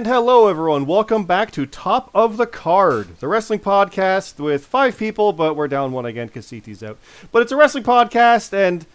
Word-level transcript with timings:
And 0.00 0.06
hello, 0.06 0.48
everyone. 0.48 0.86
Welcome 0.86 1.24
back 1.24 1.50
to 1.50 1.66
Top 1.66 2.10
of 2.14 2.38
the 2.38 2.46
Card, 2.46 3.18
the 3.18 3.28
wrestling 3.28 3.58
podcast 3.58 4.40
with 4.40 4.64
five 4.64 4.96
people, 4.96 5.34
but 5.34 5.56
we're 5.56 5.68
down 5.68 5.92
one 5.92 6.06
again 6.06 6.28
because 6.28 6.48
CT's 6.48 6.82
out. 6.82 6.96
But 7.30 7.42
it's 7.42 7.52
a 7.52 7.56
wrestling 7.56 7.84
podcast, 7.84 8.54
and 8.54 8.86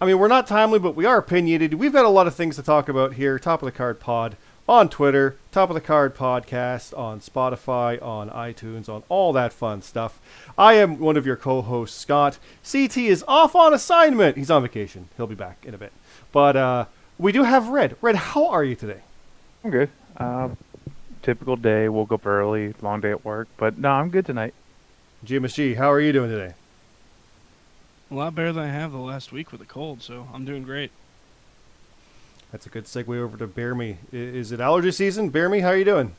I 0.00 0.06
mean, 0.06 0.18
we're 0.18 0.28
not 0.28 0.46
timely, 0.46 0.78
but 0.78 0.96
we 0.96 1.04
are 1.04 1.18
opinionated. 1.18 1.78
We've 1.78 1.92
got 1.92 2.06
a 2.06 2.08
lot 2.08 2.26
of 2.26 2.34
things 2.34 2.56
to 2.56 2.62
talk 2.62 2.88
about 2.88 3.12
here. 3.12 3.38
Top 3.38 3.60
of 3.60 3.66
the 3.66 3.70
Card 3.70 4.00
Pod 4.00 4.38
on 4.66 4.88
Twitter, 4.88 5.36
Top 5.52 5.68
of 5.68 5.74
the 5.74 5.80
Card 5.82 6.16
Podcast 6.16 6.96
on 6.96 7.20
Spotify, 7.20 8.02
on 8.02 8.30
iTunes, 8.30 8.88
on 8.88 9.02
all 9.10 9.34
that 9.34 9.52
fun 9.52 9.82
stuff. 9.82 10.18
I 10.56 10.72
am 10.72 10.98
one 10.98 11.18
of 11.18 11.26
your 11.26 11.36
co 11.36 11.60
hosts, 11.60 12.00
Scott. 12.00 12.38
CT 12.64 12.96
is 12.96 13.22
off 13.28 13.54
on 13.54 13.74
assignment. 13.74 14.38
He's 14.38 14.50
on 14.50 14.62
vacation. 14.62 15.10
He'll 15.18 15.26
be 15.26 15.34
back 15.34 15.66
in 15.66 15.74
a 15.74 15.78
bit. 15.78 15.92
But 16.32 16.56
uh, 16.56 16.84
we 17.18 17.30
do 17.30 17.42
have 17.42 17.68
Red. 17.68 17.96
Red, 18.00 18.16
how 18.16 18.46
are 18.48 18.64
you 18.64 18.74
today? 18.74 19.02
I'm 19.62 19.70
good. 19.70 19.90
Uh, 20.16 20.50
typical 21.22 21.56
day. 21.56 21.88
Woke 21.88 22.12
up 22.12 22.26
early. 22.26 22.74
Long 22.80 23.00
day 23.00 23.10
at 23.10 23.24
work. 23.24 23.48
But 23.56 23.78
no, 23.78 23.90
I'm 23.90 24.10
good 24.10 24.26
tonight. 24.26 24.54
GMSG, 25.24 25.76
how 25.76 25.90
are 25.90 26.00
you 26.00 26.12
doing 26.12 26.30
today? 26.30 26.54
A 28.10 28.14
lot 28.14 28.34
better 28.34 28.52
than 28.52 28.64
I 28.64 28.68
have 28.68 28.92
the 28.92 28.98
last 28.98 29.32
week 29.32 29.50
with 29.50 29.60
a 29.60 29.64
cold, 29.64 30.02
so 30.02 30.28
I'm 30.32 30.44
doing 30.44 30.62
great. 30.62 30.92
That's 32.52 32.64
a 32.64 32.68
good 32.68 32.84
segue 32.84 33.18
over 33.18 33.36
to 33.36 33.46
Bear 33.48 33.74
Me. 33.74 33.98
Is 34.12 34.52
it 34.52 34.60
allergy 34.60 34.92
season? 34.92 35.30
Bear 35.30 35.48
Me, 35.48 35.60
how 35.60 35.68
are 35.68 35.76
you 35.76 35.84
doing? 35.84 36.14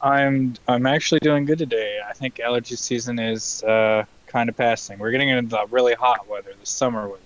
I'm 0.00 0.54
I'm 0.66 0.86
actually 0.86 1.20
doing 1.20 1.44
good 1.44 1.58
today. 1.58 2.00
I 2.08 2.12
think 2.14 2.40
allergy 2.40 2.76
season 2.76 3.18
is 3.18 3.62
uh, 3.62 4.04
kind 4.26 4.48
of 4.48 4.56
passing. 4.56 4.98
We're 4.98 5.10
getting 5.10 5.28
into 5.28 5.50
the 5.50 5.66
really 5.70 5.94
hot 5.94 6.26
weather, 6.26 6.52
the 6.58 6.66
summer 6.66 7.06
weather. 7.06 7.22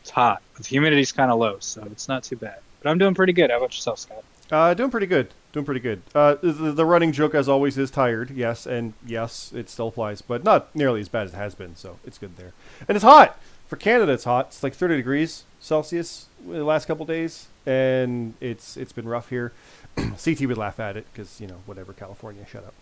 It's 0.00 0.10
hot, 0.10 0.42
but 0.54 0.64
the 0.64 0.68
humidity's 0.68 1.12
kind 1.12 1.30
of 1.30 1.38
low, 1.38 1.58
so 1.60 1.86
it's 1.92 2.08
not 2.08 2.24
too 2.24 2.36
bad. 2.36 2.58
But 2.82 2.90
I'm 2.90 2.98
doing 2.98 3.14
pretty 3.14 3.34
good. 3.34 3.50
How 3.50 3.58
about 3.58 3.74
yourself, 3.74 3.98
Scott? 3.98 4.24
Uh, 4.50 4.74
doing 4.74 4.90
pretty 4.90 5.06
good. 5.06 5.28
Doing 5.52 5.64
pretty 5.64 5.80
good. 5.80 6.02
Uh, 6.14 6.36
the, 6.42 6.72
the 6.72 6.84
running 6.84 7.12
joke, 7.12 7.34
as 7.34 7.48
always, 7.48 7.78
is 7.78 7.90
tired. 7.90 8.30
Yes, 8.30 8.66
and 8.66 8.94
yes, 9.06 9.52
it 9.54 9.68
still 9.68 9.88
applies, 9.88 10.22
but 10.22 10.44
not 10.44 10.74
nearly 10.74 11.00
as 11.00 11.08
bad 11.08 11.26
as 11.26 11.32
it 11.34 11.36
has 11.36 11.54
been. 11.54 11.76
So 11.76 11.98
it's 12.04 12.18
good 12.18 12.36
there. 12.36 12.52
And 12.88 12.96
it's 12.96 13.04
hot 13.04 13.40
for 13.68 13.76
Canada. 13.76 14.12
It's 14.12 14.24
hot. 14.24 14.46
It's 14.48 14.62
like 14.62 14.74
30 14.74 14.96
degrees 14.96 15.44
Celsius 15.60 16.26
the 16.46 16.64
last 16.64 16.86
couple 16.86 17.04
days, 17.06 17.48
and 17.66 18.34
it's 18.40 18.76
it's 18.76 18.92
been 18.92 19.06
rough 19.06 19.28
here. 19.28 19.52
CT 19.96 20.40
would 20.42 20.58
laugh 20.58 20.80
at 20.80 20.96
it 20.96 21.06
because 21.12 21.40
you 21.40 21.46
know 21.46 21.60
whatever 21.66 21.92
California, 21.92 22.44
shut 22.50 22.64
up. 22.64 22.74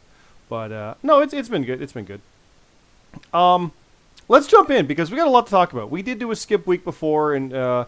But 0.49 0.73
uh, 0.73 0.95
no, 1.03 1.21
it's 1.21 1.35
it's 1.35 1.49
been 1.49 1.65
good. 1.65 1.83
It's 1.83 1.93
been 1.93 2.05
good. 2.05 2.21
Um, 3.33 3.73
let's 4.29 4.47
jump 4.47 4.71
in 4.71 4.87
because 4.87 5.11
we 5.11 5.17
got 5.17 5.27
a 5.27 5.31
lot 5.31 5.47
to 5.47 5.51
talk 5.51 5.73
about. 5.73 5.91
We 5.91 6.03
did 6.03 6.19
do 6.19 6.31
a 6.31 6.37
skip 6.37 6.67
week 6.67 6.85
before, 6.85 7.35
and 7.35 7.53
uh, 7.53 7.87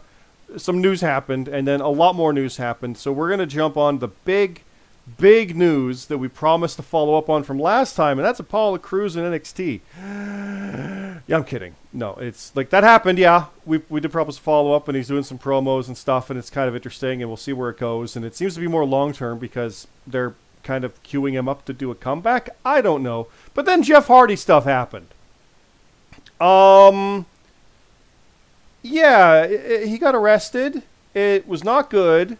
some 0.57 0.81
news 0.81 1.01
happened, 1.01 1.49
and 1.49 1.67
then 1.67 1.81
a 1.81 1.89
lot 1.89 2.15
more 2.15 2.33
news 2.33 2.57
happened. 2.57 2.99
So 2.99 3.13
we're 3.13 3.31
gonna 3.31 3.47
jump 3.47 3.77
on 3.77 3.99
the 3.99 4.09
big, 4.09 4.63
big 5.19 5.57
news 5.57 6.07
that 6.07 6.19
we 6.19 6.29
promised 6.29 6.77
to 6.77 6.83
follow 6.83 7.17
up 7.17 7.29
on 7.29 7.43
from 7.43 7.59
last 7.59 7.95
time, 7.97 8.19
and 8.19 8.27
that's 8.27 8.41
Apollo 8.41 8.79
Crews 8.79 9.17
and 9.17 9.25
NXT. 9.27 9.81
yeah, 11.27 11.37
I'm 11.37 11.45
kidding. 11.45 11.77
No, 11.93 12.15
it's 12.15 12.55
like 12.55 12.71
that 12.71 12.85
happened. 12.85 13.19
Yeah, 13.19 13.47
we 13.65 13.83
we 13.89 14.01
did 14.01 14.13
promise 14.13 14.37
to 14.37 14.43
follow 14.43 14.73
up, 14.73 14.89
and 14.89 14.97
he's 14.97 15.09
doing 15.09 15.25
some 15.25 15.39
promos 15.39 15.89
and 15.89 15.97
stuff, 15.97 16.31
and 16.31 16.39
it's 16.39 16.51
kind 16.51 16.69
of 16.69 16.77
interesting, 16.77 17.23
and 17.23 17.31
we'll 17.31 17.37
see 17.37 17.53
where 17.53 17.71
it 17.71 17.79
goes. 17.79 18.17
And 18.17 18.25
it 18.25 18.35
seems 18.35 18.55
to 18.55 18.61
be 18.61 18.69
more 18.69 18.85
long 18.85 19.13
term 19.13 19.39
because 19.39 19.87
they're 20.07 20.35
kind 20.63 20.85
of 20.85 21.03
queuing 21.03 21.33
him 21.33 21.49
up 21.49 21.65
to 21.65 21.73
do 21.73 21.91
a 21.91 21.95
comeback. 21.95 22.51
I 22.65 22.81
don't 22.81 23.03
know, 23.03 23.29
but 23.55 23.67
then 23.67 23.83
Jeff 23.83 24.07
Hardy 24.07 24.37
stuff 24.37 24.65
happened. 24.65 25.09
Um. 26.41 27.27
Yeah, 28.83 29.47
i 29.49 29.83
i 29.83 29.87
he 29.87 29.99
got 29.99 30.15
arrested. 30.15 30.83
It 31.15 31.47
was 31.47 31.65
not 31.65 31.91
good. 31.91 32.39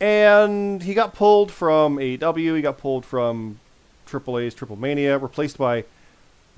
And 0.00 0.82
he 0.82 0.94
got 0.94 1.14
pulled 1.14 1.50
from 1.50 1.96
AEW. 1.96 2.56
He 2.56 2.62
got 2.62 2.78
pulled 2.78 3.04
from 3.04 3.58
AAA's 4.06 4.54
Triple 4.54 4.76
Mania, 4.76 5.18
replaced 5.18 5.56
by 5.56 5.84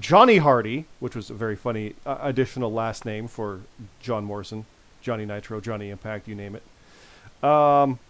Johnny 0.00 0.38
Hardy, 0.38 0.86
which 1.00 1.14
was 1.14 1.30
a 1.30 1.34
very 1.34 1.56
funny 1.56 1.94
uh, 2.04 2.18
additional 2.20 2.72
last 2.72 3.04
name 3.04 3.28
for 3.28 3.60
John 4.00 4.24
Morrison. 4.24 4.66
Johnny 5.00 5.24
Nitro, 5.24 5.60
Johnny 5.60 5.90
Impact, 5.90 6.26
you 6.26 6.34
name 6.34 6.56
it. 6.56 7.44
Um, 7.48 8.00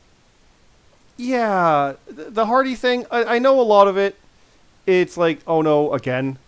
yeah, 1.16 1.94
th- 2.06 2.28
the 2.30 2.46
Hardy 2.46 2.74
thing, 2.74 3.04
I, 3.10 3.36
I 3.36 3.38
know 3.38 3.60
a 3.60 3.62
lot 3.62 3.88
of 3.88 3.96
it. 3.98 4.16
It's 4.86 5.16
like, 5.18 5.40
oh 5.46 5.60
no, 5.60 5.92
again. 5.92 6.38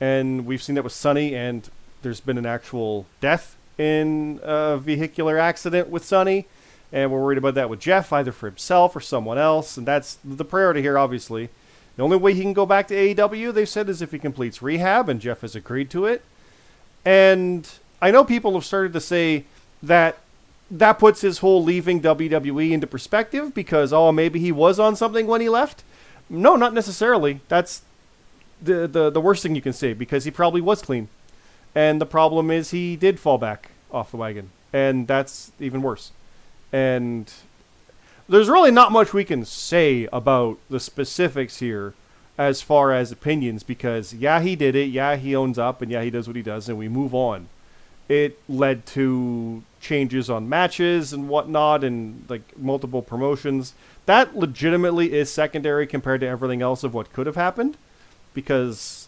And 0.00 0.44
we've 0.44 0.62
seen 0.62 0.74
that 0.74 0.82
with 0.82 0.92
Sunny, 0.92 1.34
and 1.34 1.68
there's 2.02 2.20
been 2.20 2.36
an 2.36 2.46
actual 2.46 3.06
death 3.20 3.56
in 3.78 4.40
a 4.42 4.78
vehicular 4.78 5.38
accident 5.38 5.88
with 5.88 6.04
Sunny. 6.04 6.46
And 6.92 7.10
we're 7.10 7.20
worried 7.20 7.38
about 7.38 7.54
that 7.54 7.68
with 7.68 7.80
Jeff, 7.80 8.12
either 8.12 8.30
for 8.30 8.46
himself 8.46 8.94
or 8.94 9.00
someone 9.00 9.38
else. 9.38 9.76
And 9.76 9.86
that's 9.86 10.18
the 10.24 10.44
priority 10.44 10.80
here, 10.80 10.96
obviously. 10.96 11.48
The 11.96 12.02
only 12.02 12.16
way 12.16 12.34
he 12.34 12.42
can 12.42 12.52
go 12.52 12.66
back 12.66 12.88
to 12.88 12.94
AEW, 12.94 13.52
they've 13.52 13.68
said, 13.68 13.88
is 13.88 14.02
if 14.02 14.12
he 14.12 14.18
completes 14.18 14.62
rehab, 14.62 15.08
and 15.08 15.20
Jeff 15.20 15.40
has 15.42 15.54
agreed 15.54 15.90
to 15.90 16.06
it. 16.06 16.22
And 17.04 17.68
I 18.00 18.10
know 18.10 18.24
people 18.24 18.54
have 18.54 18.64
started 18.64 18.92
to 18.92 19.00
say 19.00 19.44
that 19.82 20.18
that 20.70 20.98
puts 20.98 21.20
his 21.20 21.38
whole 21.38 21.62
leaving 21.62 22.00
WWE 22.00 22.70
into 22.70 22.86
perspective 22.86 23.54
because, 23.54 23.92
oh, 23.92 24.12
maybe 24.12 24.40
he 24.40 24.50
was 24.50 24.78
on 24.78 24.96
something 24.96 25.26
when 25.26 25.40
he 25.40 25.48
left. 25.48 25.84
No, 26.28 26.56
not 26.56 26.74
necessarily. 26.74 27.40
That's 27.48 27.82
the, 28.62 28.88
the, 28.88 29.10
the 29.10 29.20
worst 29.20 29.42
thing 29.42 29.54
you 29.54 29.62
can 29.62 29.72
say 29.72 29.92
because 29.92 30.24
he 30.24 30.30
probably 30.30 30.60
was 30.60 30.82
clean. 30.82 31.08
And 31.74 32.00
the 32.00 32.06
problem 32.06 32.50
is 32.50 32.70
he 32.70 32.96
did 32.96 33.18
fall 33.18 33.38
back 33.38 33.70
off 33.90 34.10
the 34.10 34.16
wagon. 34.16 34.50
And 34.72 35.06
that's 35.06 35.52
even 35.58 35.82
worse. 35.82 36.12
And 36.72 37.32
there's 38.28 38.48
really 38.48 38.70
not 38.70 38.92
much 38.92 39.12
we 39.12 39.24
can 39.24 39.44
say 39.44 40.08
about 40.12 40.58
the 40.70 40.80
specifics 40.80 41.58
here 41.58 41.94
as 42.36 42.62
far 42.62 42.92
as 42.92 43.12
opinions 43.12 43.62
because 43.62 44.12
yeah 44.12 44.40
he 44.40 44.56
did 44.56 44.74
it 44.74 44.86
yeah 44.86 45.14
he 45.14 45.36
owns 45.36 45.58
up 45.58 45.80
and 45.80 45.90
yeah 45.90 46.02
he 46.02 46.10
does 46.10 46.26
what 46.26 46.34
he 46.34 46.42
does 46.42 46.68
and 46.68 46.76
we 46.76 46.88
move 46.88 47.14
on 47.14 47.48
it 48.08 48.38
led 48.48 48.84
to 48.84 49.62
changes 49.80 50.28
on 50.28 50.48
matches 50.48 51.12
and 51.12 51.28
whatnot 51.28 51.84
and 51.84 52.24
like 52.28 52.56
multiple 52.58 53.02
promotions 53.02 53.72
that 54.06 54.36
legitimately 54.36 55.12
is 55.12 55.32
secondary 55.32 55.86
compared 55.86 56.20
to 56.20 56.26
everything 56.26 56.60
else 56.60 56.82
of 56.82 56.92
what 56.92 57.12
could 57.12 57.26
have 57.26 57.36
happened 57.36 57.76
because 58.32 59.06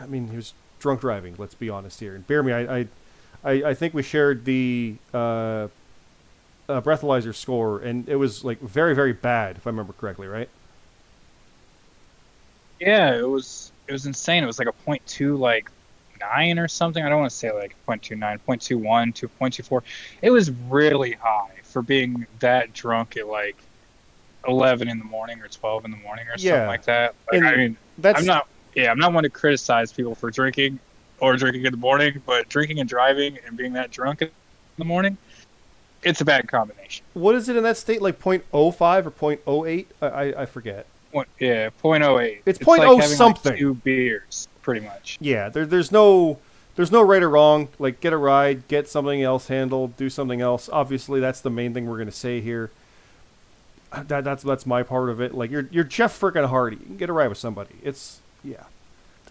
i 0.00 0.06
mean 0.06 0.28
he 0.28 0.36
was 0.36 0.54
drunk 0.80 1.00
driving 1.00 1.34
let's 1.38 1.54
be 1.54 1.70
honest 1.70 2.00
here 2.00 2.14
and 2.14 2.26
bear 2.26 2.42
me 2.42 2.52
i 2.52 2.78
i, 2.80 2.86
I, 3.42 3.52
I 3.70 3.74
think 3.74 3.94
we 3.94 4.02
shared 4.02 4.44
the 4.44 4.96
uh, 5.14 5.68
uh, 6.70 6.80
breathalyzer 6.82 7.34
score, 7.34 7.80
and 7.80 8.08
it 8.08 8.16
was 8.16 8.44
like 8.44 8.60
very, 8.60 8.94
very 8.94 9.12
bad, 9.12 9.56
if 9.56 9.66
I 9.66 9.70
remember 9.70 9.92
correctly, 9.92 10.28
right? 10.28 10.48
Yeah, 12.78 13.18
it 13.18 13.28
was 13.28 13.72
it 13.88 13.92
was 13.92 14.06
insane. 14.06 14.42
It 14.42 14.46
was 14.46 14.58
like 14.58 14.68
a 14.68 14.72
point 14.72 15.04
two 15.06 15.36
like 15.36 15.70
nine 16.20 16.58
or 16.58 16.68
something. 16.68 17.04
I 17.04 17.08
don't 17.08 17.20
want 17.20 17.30
to 17.30 17.36
say 17.36 17.50
like 17.50 17.74
0.29, 17.88 18.18
0.21 18.46 19.14
to 19.16 19.28
0.24. 19.28 19.82
It 20.22 20.30
was 20.30 20.50
really 20.68 21.12
high 21.12 21.50
for 21.62 21.82
being 21.82 22.26
that 22.38 22.72
drunk 22.72 23.16
at 23.16 23.26
like 23.26 23.56
11 24.46 24.88
in 24.88 24.98
the 24.98 25.04
morning 25.04 25.40
or 25.40 25.48
12 25.48 25.84
in 25.86 25.90
the 25.90 25.96
morning 25.98 26.26
or 26.28 26.34
Yeah. 26.36 26.52
something 26.52 26.66
like 26.68 26.84
that. 26.84 27.14
Like, 27.32 27.42
I 27.42 27.56
mean, 27.56 27.76
That's 27.98 28.20
I'm 28.20 28.26
not. 28.26 28.46
Yeah, 28.74 28.90
I'm 28.90 28.98
not 28.98 29.12
one 29.12 29.24
to 29.24 29.30
criticize 29.30 29.92
people 29.92 30.14
for 30.14 30.30
drinking 30.30 30.78
or 31.18 31.36
drinking 31.36 31.66
in 31.66 31.72
the 31.72 31.78
morning, 31.78 32.22
but 32.24 32.48
drinking 32.48 32.80
and 32.80 32.88
driving 32.88 33.38
and 33.46 33.56
being 33.56 33.72
that 33.74 33.90
drunk 33.90 34.22
in 34.22 34.30
the 34.78 34.84
morning, 34.84 35.16
it's 36.02 36.20
a 36.20 36.24
bad 36.24 36.48
combination. 36.48 37.04
what 37.14 37.34
is 37.34 37.48
it 37.48 37.56
in 37.56 37.62
that 37.64 37.76
state, 37.76 38.00
like 38.00 38.20
0.05 38.20 39.06
or 39.06 39.10
0.08? 39.10 39.86
I, 40.00 40.06
I, 40.06 40.42
I 40.42 40.46
forget. 40.46 40.86
Point, 41.12 41.28
yeah, 41.38 41.70
0.08. 41.82 42.42
It's 42.46 42.62
like 42.66 42.80
0.0 42.80 42.84
having, 42.84 42.98
like, 43.00 43.08
something. 43.08 43.56
two 43.56 43.74
beers, 43.74 44.48
pretty 44.62 44.84
much. 44.86 45.18
Yeah, 45.20 45.48
there, 45.48 45.66
there's 45.66 45.90
no 45.90 46.38
there's 46.76 46.92
no 46.92 47.02
right 47.02 47.22
or 47.22 47.28
wrong. 47.28 47.68
Like 47.78 48.00
get 48.00 48.12
a 48.12 48.16
ride, 48.16 48.66
get 48.68 48.88
something 48.88 49.22
else 49.22 49.48
handled, 49.48 49.96
do 49.96 50.08
something 50.08 50.40
else. 50.40 50.68
Obviously, 50.72 51.20
that's 51.20 51.40
the 51.40 51.50
main 51.50 51.74
thing 51.74 51.86
we're 51.86 51.98
gonna 51.98 52.12
say 52.12 52.40
here. 52.40 52.70
That 53.92 54.24
that's 54.24 54.42
that's 54.42 54.64
my 54.64 54.82
part 54.82 55.10
of 55.10 55.20
it. 55.20 55.34
Like 55.34 55.50
you're 55.50 55.68
you're 55.70 55.84
Jeff 55.84 56.18
frickin' 56.18 56.48
Hardy. 56.48 56.76
You 56.76 56.86
can 56.86 56.96
get 56.96 57.10
a 57.10 57.12
ride 57.12 57.28
with 57.28 57.38
somebody. 57.38 57.74
It's 57.82 58.20
yeah. 58.44 58.64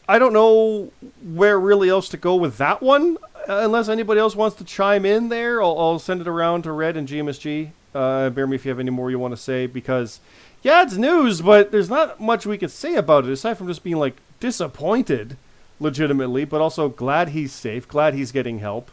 I 0.08 0.18
don't 0.18 0.34
know 0.34 0.92
where 1.24 1.60
really 1.60 1.90
else 1.90 2.10
to 2.10 2.18
go 2.18 2.36
with 2.36 2.58
that 2.58 2.82
one, 2.82 3.18
uh, 3.48 3.62
unless 3.64 3.90
anybody 3.90 4.20
else 4.20 4.36
wants 4.36 4.58
to 4.58 4.64
chime 4.64 5.06
in 5.06 5.30
there. 5.30 5.62
I'll, 5.62 5.78
I'll 5.78 6.00
send 6.00 6.22
it 6.22 6.28
around 6.28 6.64
to 6.64 6.72
Red 6.72 6.98
and 6.98 7.08
GMSG. 7.08 7.72
Uh, 7.94 8.30
bear 8.30 8.48
me 8.48 8.56
if 8.56 8.66
you 8.66 8.70
have 8.70 8.80
any 8.80 8.90
more 8.90 9.12
you 9.12 9.20
want 9.20 9.34
to 9.34 9.38
say 9.38 9.68
because 9.68 10.20
yeah, 10.62 10.84
it's 10.84 10.98
news, 10.98 11.42
but 11.42 11.72
there's 11.72 11.90
not 11.90 12.20
much 12.20 12.46
we 12.46 12.58
can 12.58 12.70
say 12.70 12.96
about 12.96 13.26
it 13.26 13.32
aside 13.32 13.58
from 13.58 13.68
just 13.68 13.84
being 13.84 13.98
like 13.98 14.18
disappointed, 14.40 15.38
legitimately, 15.80 16.46
but 16.46 16.62
also 16.62 16.90
glad 16.90 17.30
he's 17.30 17.54
safe, 17.54 17.88
glad 17.88 18.14
he's 18.14 18.32
getting 18.32 18.60
help, 18.60 18.92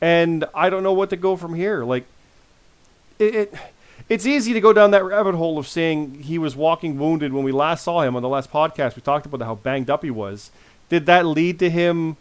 and 0.00 0.44
I 0.54 0.70
don't 0.70 0.82
know 0.82 0.92
what 0.92 1.10
to 1.10 1.16
go 1.16 1.36
from 1.36 1.54
here. 1.54 1.84
Like, 1.84 2.04
it, 3.18 3.34
it 3.34 3.54
it's 4.08 4.26
easy 4.26 4.52
to 4.52 4.60
go 4.60 4.72
down 4.72 4.90
that 4.90 5.04
rabbit 5.04 5.34
hole 5.34 5.58
of 5.58 5.66
saying 5.66 6.22
he 6.22 6.38
was 6.38 6.54
walking 6.54 6.98
wounded 6.98 7.32
when 7.32 7.44
we 7.44 7.52
last 7.52 7.84
saw 7.84 8.02
him 8.02 8.16
on 8.16 8.22
the 8.22 8.28
last 8.28 8.50
podcast. 8.52 8.96
We 8.96 9.02
talked 9.02 9.26
about 9.26 9.44
how 9.44 9.54
banged 9.54 9.88
up 9.88 10.04
he 10.04 10.10
was. 10.10 10.50
Did 10.88 11.06
that 11.06 11.24
lead 11.24 11.58
to 11.60 11.70
him 11.70 12.16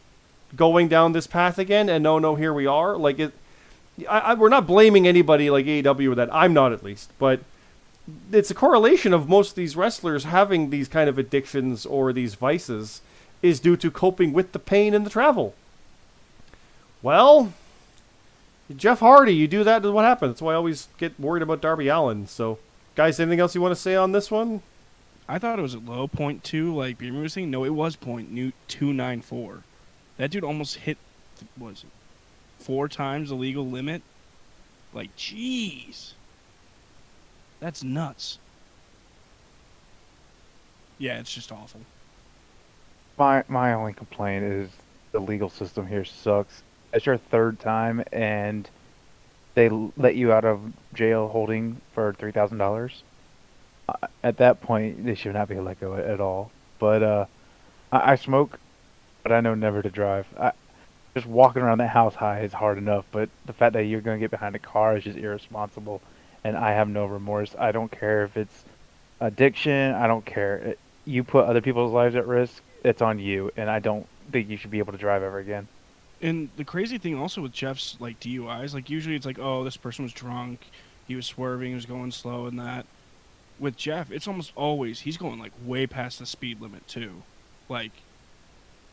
going 0.56 0.88
down 0.88 1.12
this 1.12 1.28
path 1.28 1.60
again? 1.60 1.90
And 1.90 2.04
no, 2.04 2.20
no, 2.20 2.36
here 2.36 2.54
we 2.54 2.66
are. 2.66 2.96
Like 2.96 3.20
it, 3.20 3.34
I, 4.10 4.20
I, 4.20 4.34
we're 4.36 4.50
not 4.50 4.66
blaming 4.66 5.08
anybody 5.08 5.50
like 5.50 5.66
AEW 5.66 6.10
with 6.10 6.18
that. 6.18 6.34
I'm 6.34 6.54
not 6.54 6.72
at 6.72 6.84
least, 6.84 7.12
but 7.20 7.42
it's 8.31 8.52
a 8.52 8.56
correlation 8.56 9.14
of 9.14 9.30
most 9.30 9.52
of 9.52 9.56
these 9.56 9.75
wrestlers 9.75 10.25
having 10.25 10.70
these 10.70 10.88
kind 10.88 11.10
of 11.10 11.18
addictions 11.18 11.86
or 11.86 12.14
these 12.14 12.36
vices 12.36 13.02
is 13.42 13.60
due 13.60 13.78
to 13.78 13.92
coping 13.92 14.34
with 14.34 14.54
the 14.54 14.60
pain 14.60 14.94
and 14.94 15.06
the 15.06 15.10
travel. 15.10 15.54
Well, 17.02 17.54
Jeff 18.75 19.00
Hardy, 19.00 19.34
you 19.36 19.48
do 19.48 19.64
that, 19.64 19.84
what 19.84 20.06
happens? 20.06 20.31
That's 20.31 20.42
why 20.42 20.54
I 20.54 20.56
always 20.56 20.88
get 20.98 21.20
worried 21.20 21.44
about 21.44 21.62
Darby 21.62 21.88
Allin. 21.88 22.28
So, 22.28 22.60
guys, 22.96 23.20
anything 23.20 23.40
else 23.40 23.56
you 23.56 23.62
want 23.62 23.75
to 23.75 23.81
say 23.81 23.96
on 23.96 24.12
this 24.12 24.31
one? 24.31 24.62
I 25.28 25.40
thought 25.40 25.60
it 25.60 25.62
was 25.62 25.74
a 25.74 25.80
low 25.80 26.08
point 26.08 26.44
two, 26.44 26.75
like 26.75 26.98
Beamer 26.98 27.22
was 27.22 27.34
saying. 27.34 27.50
No, 27.50 27.64
it 27.64 27.70
was 27.70 27.96
point 27.96 28.31
new 28.31 28.52
two 28.68 28.92
nine 28.92 29.22
four. 29.22 29.64
That 30.18 30.31
dude 30.31 30.44
almost 30.44 30.75
hit, 30.75 30.98
was 31.58 31.84
it, 31.84 32.64
four 32.64 32.88
times 32.88 33.30
the 33.30 33.36
legal 33.36 33.66
limit. 33.66 34.02
Like, 34.94 35.16
jeez, 35.16 36.12
that's 37.60 37.84
nuts. 37.84 38.38
Yeah, 40.98 41.20
it's 41.20 41.34
just 41.34 41.52
awful. 41.52 41.81
My 43.18 43.44
my 43.48 43.74
only 43.74 43.94
complaint 43.94 44.44
is 44.44 44.70
the 45.12 45.20
legal 45.20 45.50
system 45.50 45.88
here 45.88 46.06
sucks. 46.06 46.64
It's 46.94 47.07
your 47.07 47.18
third 47.18 47.60
time, 47.60 48.04
and 48.12 48.69
they 49.56 49.69
let 49.69 50.16
you 50.16 50.31
out 50.31 50.45
of 50.45 50.62
jail 50.94 51.28
holding 51.28 51.81
for 51.94 52.13
three 52.13 52.31
thousand 52.31 52.60
dollars. 52.60 53.04
At 54.24 54.38
that 54.38 54.62
point, 54.62 55.04
they 55.06 55.16
should 55.16 55.34
not 55.34 55.50
be 55.50 55.60
let 55.60 55.80
go 55.80 55.95
at 55.95 56.22
all. 56.22 56.51
But 56.80 57.04
uh, 57.04 57.25
I, 57.92 58.12
I 58.12 58.16
smoke, 58.16 58.60
but 59.24 59.31
I 59.31 59.42
know 59.42 59.56
never 59.56 59.81
to 59.81 59.90
drive. 59.90 60.28
I, 60.40 60.51
just 61.16 61.25
walking 61.28 61.62
around 61.62 61.80
that 61.80 61.90
house 61.90 62.16
high 62.16 62.42
is 62.42 62.54
hard 62.54 62.78
enough, 62.78 63.06
but 63.12 63.30
the 63.46 63.54
fact 63.54 63.74
that 63.74 63.84
you're 63.84 64.01
gonna 64.01 64.19
get 64.19 64.31
behind 64.31 64.56
a 64.56 64.60
car 64.60 64.96
is 64.96 65.04
just 65.04 65.18
irresponsible, 65.18 66.01
and 66.44 66.56
I 66.56 66.72
have 66.72 66.88
no 66.88 67.06
remorse. 67.06 67.56
I 67.57 67.72
don't 67.72 67.92
care 67.92 68.24
if 68.24 68.38
it's 68.38 68.63
addiction. 69.19 69.94
I 69.94 70.07
don't 70.07 70.25
care. 70.25 70.57
It, 70.57 70.80
you 71.06 71.24
put 71.24 71.46
other 71.46 71.62
people's 71.62 71.92
lives 71.92 72.16
at 72.16 72.28
risk. 72.28 72.62
It's 72.84 73.01
on 73.01 73.19
you, 73.19 73.51
and 73.57 73.69
I 73.69 73.80
don't 73.80 74.07
think 74.31 74.50
you 74.50 74.57
should 74.57 74.72
be 74.72 74.80
able 74.80 74.94
to 74.94 74.98
drive 74.98 75.24
ever 75.24 75.39
again. 75.39 75.68
And 76.24 76.50
the 76.56 76.64
crazy 76.64 76.98
thing 76.98 77.20
also 77.20 77.42
with 77.42 77.52
Jeff's 77.52 77.98
like 78.00 78.18
DUIs, 78.22 78.74
like 78.74 78.90
usually 78.90 79.18
it's 79.18 79.25
like, 79.25 79.38
oh, 79.40 79.66
this 79.66 79.75
person 79.75 80.04
was 80.04 80.14
drunk, 80.14 80.62
he 81.06 81.16
was 81.16 81.25
swerving, 81.25 81.70
he 81.70 81.75
was 81.75 81.86
going 81.86 82.12
slow, 82.12 82.48
and 82.48 82.58
that. 82.58 82.86
With 83.60 83.78
Jeff, 83.78 84.10
it's 84.10 84.28
almost 84.28 84.52
always 84.56 85.02
he's 85.02 85.16
going 85.16 85.38
like 85.38 85.52
way 85.64 85.86
past 85.86 86.20
the 86.20 86.25
speed 86.25 86.60
limit 86.60 86.88
too. 86.88 87.22
Like, 87.70 87.92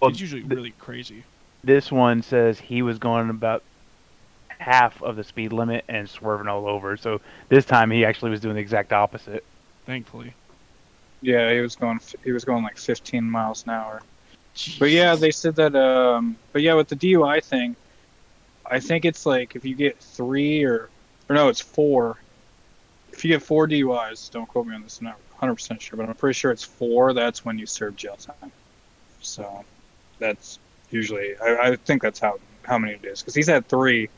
Well, 0.00 0.10
it's 0.10 0.20
usually 0.20 0.42
th- 0.42 0.52
really 0.52 0.72
crazy. 0.72 1.24
This 1.64 1.90
one 1.90 2.22
says 2.22 2.58
he 2.58 2.82
was 2.82 2.98
going 2.98 3.30
about 3.30 3.62
half 4.48 5.02
of 5.02 5.16
the 5.16 5.24
speed 5.24 5.52
limit 5.52 5.84
and 5.88 6.08
swerving 6.10 6.46
all 6.46 6.66
over. 6.66 6.96
So 6.96 7.20
this 7.48 7.64
time 7.64 7.90
he 7.90 8.04
actually 8.04 8.30
was 8.30 8.40
doing 8.40 8.56
the 8.56 8.60
exact 8.60 8.92
opposite. 8.92 9.44
Thankfully. 9.86 10.34
Yeah, 11.22 11.52
he 11.52 11.60
was 11.60 11.76
going. 11.76 12.00
He 12.24 12.32
was 12.32 12.44
going 12.44 12.62
like 12.64 12.76
15 12.76 13.24
miles 13.24 13.64
an 13.64 13.70
hour. 13.70 14.02
But 14.78 14.90
yeah, 14.90 15.14
they 15.14 15.30
said 15.30 15.56
that. 15.56 15.74
Um, 15.74 16.36
but 16.52 16.62
yeah, 16.62 16.74
with 16.74 16.88
the 16.88 16.96
DUI 16.96 17.42
thing, 17.42 17.76
I 18.66 18.80
think 18.80 19.04
it's 19.04 19.26
like 19.26 19.56
if 19.56 19.64
you 19.64 19.74
get 19.74 19.98
three 19.98 20.64
or, 20.64 20.88
or 21.28 21.34
no, 21.34 21.48
it's 21.48 21.60
four. 21.60 22.18
If 23.12 23.24
you 23.24 23.32
get 23.32 23.42
four 23.42 23.66
DUIs, 23.66 24.30
don't 24.30 24.46
quote 24.46 24.66
me 24.66 24.74
on 24.74 24.82
this. 24.82 24.98
I'm 25.00 25.06
not 25.06 25.18
100 25.32 25.54
percent 25.54 25.82
sure, 25.82 25.96
but 25.96 26.08
I'm 26.08 26.14
pretty 26.14 26.34
sure 26.34 26.50
it's 26.50 26.62
four. 26.62 27.12
That's 27.12 27.44
when 27.44 27.58
you 27.58 27.66
serve 27.66 27.96
jail 27.96 28.16
time. 28.16 28.52
So, 29.20 29.64
that's 30.18 30.58
usually. 30.90 31.36
I, 31.38 31.70
I 31.70 31.76
think 31.76 32.02
that's 32.02 32.18
how 32.18 32.38
how 32.62 32.78
many 32.78 32.94
it 32.94 33.04
is 33.04 33.20
because 33.20 33.34
he's 33.34 33.48
had 33.48 33.66
three, 33.68 34.08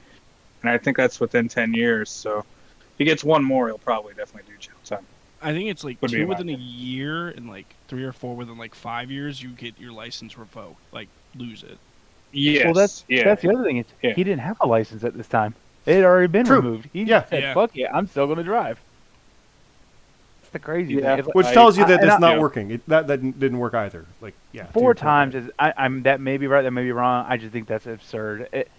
and 0.63 0.71
I 0.71 0.79
think 0.79 0.97
that's 0.97 1.21
within 1.21 1.49
10 1.49 1.75
years. 1.75 2.11
So, 2.11 2.39
if 2.39 2.99
he 2.99 3.05
gets 3.05 3.25
one 3.25 3.45
more, 3.45 3.69
he'll 3.69 3.79
probably 3.79 4.15
definitely 4.15 4.53
do 4.53 4.59
jail 4.59 4.75
time. 4.85 5.07
I 5.41 5.53
think 5.53 5.71
it's 5.71 5.83
like 5.83 6.01
Would 6.03 6.11
two 6.11 6.27
my 6.27 6.29
within 6.29 6.49
a 6.51 6.57
year 6.57 7.29
and 7.29 7.49
like 7.49 7.75
three 7.93 8.05
or 8.05 8.13
four 8.13 8.35
within 8.35 8.57
like 8.57 8.75
five 8.75 9.11
years, 9.11 9.43
you 9.43 9.51
get 9.51 9.79
your 9.79 9.93
license 9.93 10.39
revoked, 10.39 10.81
like 10.93 11.09
lose 11.37 11.63
it. 11.63 11.77
Yes. 12.33 12.65
well, 12.65 12.73
that's 12.73 13.05
yeah. 13.07 13.25
that's 13.25 13.43
the 13.43 13.51
other 13.55 13.63
thing. 13.63 13.77
Is 13.77 13.85
Yeah. 14.03 14.15
he 14.15 14.25
didn't 14.25 14.41
have 14.41 14.57
a 14.63 14.67
license 14.67 15.05
at 15.05 15.15
this 15.15 15.29
time. 15.29 15.55
It 15.85 15.97
had 15.97 16.05
already 16.05 16.29
been 16.29 16.47
True. 16.47 16.57
removed. 16.57 16.89
He 16.95 17.03
Yeah. 17.03 17.27
said, 17.27 17.43
Yeah. 17.43 17.53
"Fuck 17.53 17.77
it, 17.77 17.87
I'm 17.93 18.07
still 18.07 18.25
going 18.25 18.39
to 18.39 18.45
drive." 18.45 18.81
That's 20.41 20.53
the 20.53 20.59
crazy 20.59 20.95
Yeah. 20.95 21.01
thing. 21.03 21.19
It's 21.19 21.27
like- 21.29 21.35
Which 21.35 21.47
I- 21.49 21.53
tells 21.53 21.77
you 21.77 21.85
that 21.85 22.01
I- 22.01 22.03
it's 22.05 22.13
and 22.15 22.21
not 22.23 22.37
I- 22.37 22.39
working. 22.39 22.71
It, 22.71 22.89
that 22.89 23.09
that 23.09 23.39
didn't 23.39 23.59
work 23.59 23.75
either. 23.75 24.07
Like 24.23 24.33
yeah, 24.53 24.65
four 24.73 24.95
times 24.95 25.35
is 25.35 25.51
I, 25.59 25.75
I'm 25.77 26.05
that 26.05 26.19
may 26.19 26.39
be 26.39 26.47
right, 26.47 26.63
that 26.63 26.71
may 26.71 26.85
be 26.85 26.93
wrong. 26.93 27.27
I 27.29 27.37
just 27.37 27.53
think 27.53 27.69
that's 27.69 27.87
absurd. 27.87 28.49
It, 28.53 28.71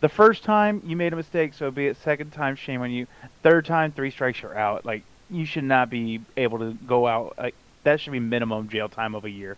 the 0.00 0.08
first 0.08 0.42
time 0.42 0.80
you 0.86 0.96
made 0.96 1.12
a 1.12 1.16
mistake, 1.16 1.52
so 1.52 1.70
be 1.70 1.88
it. 1.88 1.98
Second 1.98 2.30
time, 2.32 2.56
shame 2.56 2.80
on 2.80 2.90
you. 2.90 3.06
Third 3.42 3.66
time, 3.66 3.92
three 3.92 4.10
strikes, 4.10 4.40
you're 4.40 4.56
out. 4.56 4.86
Like 4.86 5.02
you 5.28 5.44
should 5.44 5.64
not 5.64 5.90
be 5.90 6.22
able 6.38 6.58
to 6.60 6.72
go 6.86 7.06
out. 7.06 7.34
Like 7.36 7.54
that 7.84 8.00
should 8.00 8.12
be 8.12 8.20
minimum 8.20 8.68
jail 8.68 8.88
time 8.88 9.14
of 9.14 9.24
a 9.24 9.30
year. 9.30 9.56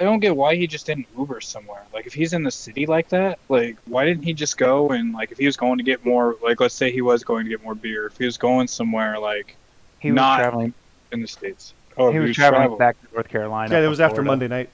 I 0.00 0.04
don't 0.04 0.18
get 0.18 0.36
why 0.36 0.56
he 0.56 0.66
just 0.66 0.86
didn't 0.86 1.06
Uber 1.16 1.40
somewhere. 1.40 1.82
Like, 1.92 2.06
if 2.06 2.14
he's 2.14 2.32
in 2.32 2.42
the 2.42 2.50
city 2.50 2.84
like 2.86 3.08
that, 3.10 3.38
like, 3.48 3.76
why 3.86 4.04
didn't 4.04 4.24
he 4.24 4.32
just 4.32 4.58
go 4.58 4.90
and, 4.90 5.12
like, 5.12 5.30
if 5.30 5.38
he 5.38 5.46
was 5.46 5.56
going 5.56 5.78
to 5.78 5.84
get 5.84 6.04
more, 6.04 6.36
like, 6.42 6.58
let's 6.60 6.74
say 6.74 6.90
he 6.90 7.00
was 7.00 7.22
going 7.22 7.44
to 7.44 7.50
get 7.50 7.62
more 7.62 7.76
beer, 7.76 8.06
if 8.06 8.18
he 8.18 8.24
was 8.24 8.36
going 8.36 8.66
somewhere, 8.68 9.18
like, 9.18 9.56
He 10.00 10.10
was 10.10 10.16
Not- 10.16 10.38
traveling. 10.38 10.74
in 11.12 11.22
the 11.22 11.28
States. 11.28 11.74
Oh, 11.96 12.10
he 12.10 12.18
was 12.18 12.34
traveling 12.34 12.76
back 12.76 13.00
to 13.00 13.14
North 13.14 13.28
Carolina. 13.28 13.72
Yeah, 13.72 13.84
it 13.86 13.88
was 13.88 14.00
after 14.00 14.16
Florida. 14.16 14.30
Monday 14.32 14.48
night, 14.48 14.68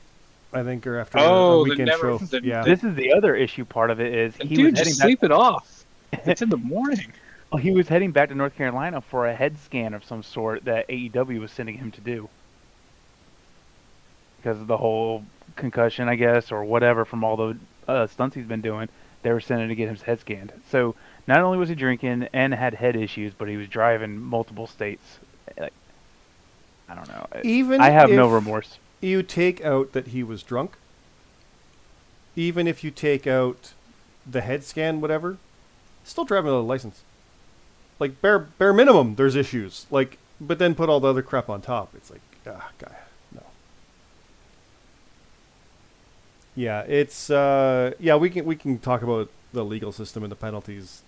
I 0.55 0.63
think, 0.63 0.87
or 0.87 0.99
after 0.99 1.19
a- 1.19 1.23
Oh, 1.23 1.27
a 1.27 1.65
then 1.65 1.71
weekend 1.71 1.87
never- 1.89 2.19
show. 2.19 2.25
then- 2.25 2.45
yeah, 2.45 2.63
This 2.65 2.83
is 2.83 2.95
the 2.95 3.13
other 3.13 3.37
issue. 3.37 3.67
Part 3.67 3.91
of 3.91 4.01
it 4.01 4.15
is 4.15 4.35
he 4.37 4.57
Dude, 4.57 4.71
was 4.73 4.79
heading 4.79 4.85
just 4.85 4.99
back. 5.01 5.07
sleep 5.07 5.23
it 5.25 5.31
off. 5.33 5.85
It's 6.25 6.41
in 6.41 6.49
the 6.49 6.57
morning. 6.57 7.13
Well, 7.51 7.61
he 7.61 7.73
was 7.73 7.89
heading 7.89 8.13
back 8.13 8.29
to 8.29 8.35
North 8.35 8.55
Carolina 8.55 9.01
for 9.01 9.27
a 9.27 9.35
head 9.35 9.59
scan 9.59 9.93
of 9.93 10.05
some 10.05 10.23
sort 10.23 10.65
that 10.67 10.89
AEW 10.89 11.41
was 11.41 11.51
sending 11.51 11.79
him 11.79 11.91
to 11.91 12.01
do. 12.01 12.29
Because 14.37 14.61
of 14.61 14.69
the 14.69 14.77
whole 14.77 15.25
concussion, 15.57 16.09
I 16.09 16.15
guess, 16.15 16.53
or 16.53 16.65
whatever 16.65 17.05
from 17.05 17.25
all 17.25 17.37
the 17.37 17.59
uh, 17.89 18.07
stunts 18.07 18.37
he's 18.37 18.47
been 18.47 18.61
doing, 18.61 18.89
they 19.23 19.33
were 19.33 19.41
sending 19.41 19.69
to 19.69 19.75
get 19.75 19.89
his 19.89 20.03
head 20.03 20.21
scanned. 20.21 20.53
So 20.71 20.95
not 21.27 21.41
only 21.41 21.59
was 21.59 21.69
he 21.69 21.75
drinking 21.75 22.29
and 22.33 22.55
had 22.55 22.75
head 22.75 22.95
issues, 22.95 23.35
but 23.35 23.49
he 23.49 23.57
was 23.57 23.67
driving 23.67 24.19
multiple 24.19 24.69
states. 24.69 25.19
Like, 25.59 25.73
I 26.89 26.95
don't 26.95 27.09
know. 27.09 27.27
even 27.43 27.81
I 27.81 27.91
have 27.91 28.11
no 28.11 28.29
remorse. 28.29 28.79
You 29.01 29.23
take 29.25 29.65
out 29.65 29.93
that 29.93 30.09
he 30.09 30.23
was 30.23 30.43
drunk. 30.45 30.77
Even 32.37 32.69
if 32.69 32.85
you 32.85 32.93
take 32.93 33.27
out 33.27 33.73
the 34.25 34.41
head 34.41 34.63
scan, 34.63 35.01
whatever, 35.01 35.37
still 36.05 36.25
driving 36.25 36.47
without 36.47 36.61
a 36.61 36.63
license. 36.63 37.03
Like 38.01 38.21
bare 38.21 38.39
bare 38.41 38.73
minimum, 38.73 39.15
there's 39.15 39.37
issues. 39.37 39.87
Like, 39.91 40.19
but 40.41 40.59
then 40.59 40.75
put 40.75 40.89
all 40.89 40.99
the 41.01 41.09
other 41.09 41.23
crap 41.23 41.49
on 41.49 41.61
top. 41.61 41.95
It's 41.95 42.11
like, 42.11 42.23
ah, 42.47 42.71
guy, 42.79 42.97
no. 43.33 43.43
Yeah, 46.57 46.81
it's 46.83 47.31
uh, 47.31 47.93
yeah. 48.01 48.17
We 48.17 48.31
can 48.31 48.45
we 48.45 48.57
can 48.57 48.79
talk 48.79 49.03
about 49.03 49.29
the 49.53 49.65
legal 49.65 49.93
system 49.93 50.23
and 50.23 50.33
the 50.33 50.37
penalties 50.37 51.03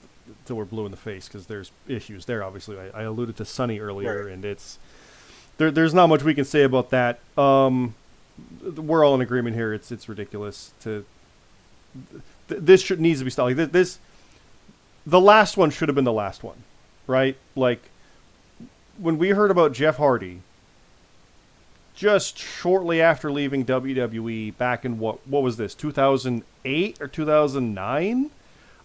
till 0.44 0.56
we're 0.56 0.64
blue 0.64 0.84
in 0.84 0.90
the 0.90 0.96
face 0.96 1.28
because 1.28 1.46
there's 1.46 1.72
issues 1.88 2.26
there. 2.26 2.44
Obviously, 2.44 2.78
I, 2.78 3.00
I 3.00 3.02
alluded 3.02 3.36
to 3.38 3.44
Sunny 3.44 3.80
earlier, 3.80 4.24
Right. 4.24 4.32
and 4.34 4.44
it's 4.44 4.78
there. 5.58 5.70
There's 5.70 5.94
not 5.94 6.08
much 6.08 6.22
we 6.22 6.34
can 6.34 6.44
say 6.44 6.62
about 6.62 6.90
that. 6.90 7.18
Um, 7.36 7.94
we're 8.76 9.04
all 9.04 9.14
in 9.14 9.20
agreement 9.20 9.56
here. 9.56 9.72
It's 9.74 9.90
it's 9.90 10.08
ridiculous 10.08 10.72
to. 10.82 11.04
Th- 12.48 12.60
this 12.60 12.82
should 12.82 13.00
needs 13.00 13.18
to 13.20 13.24
be 13.24 13.30
stopped. 13.30 13.48
Like 13.48 13.56
th- 13.56 13.70
this, 13.72 13.98
the 15.06 15.20
last 15.20 15.56
one 15.56 15.70
should 15.70 15.88
have 15.88 15.94
been 15.96 16.04
the 16.04 16.12
last 16.12 16.42
one, 16.42 16.62
right? 17.06 17.36
Like 17.56 17.90
when 18.98 19.18
we 19.18 19.30
heard 19.30 19.50
about 19.50 19.72
Jeff 19.72 19.96
Hardy, 19.96 20.40
just 21.94 22.38
shortly 22.38 23.00
after 23.00 23.30
leaving 23.30 23.64
WWE 23.64 24.56
back 24.56 24.84
in 24.84 24.98
what 24.98 25.26
what 25.26 25.42
was 25.42 25.56
this 25.58 25.74
2008 25.74 27.00
or 27.00 27.06
2009 27.08 28.30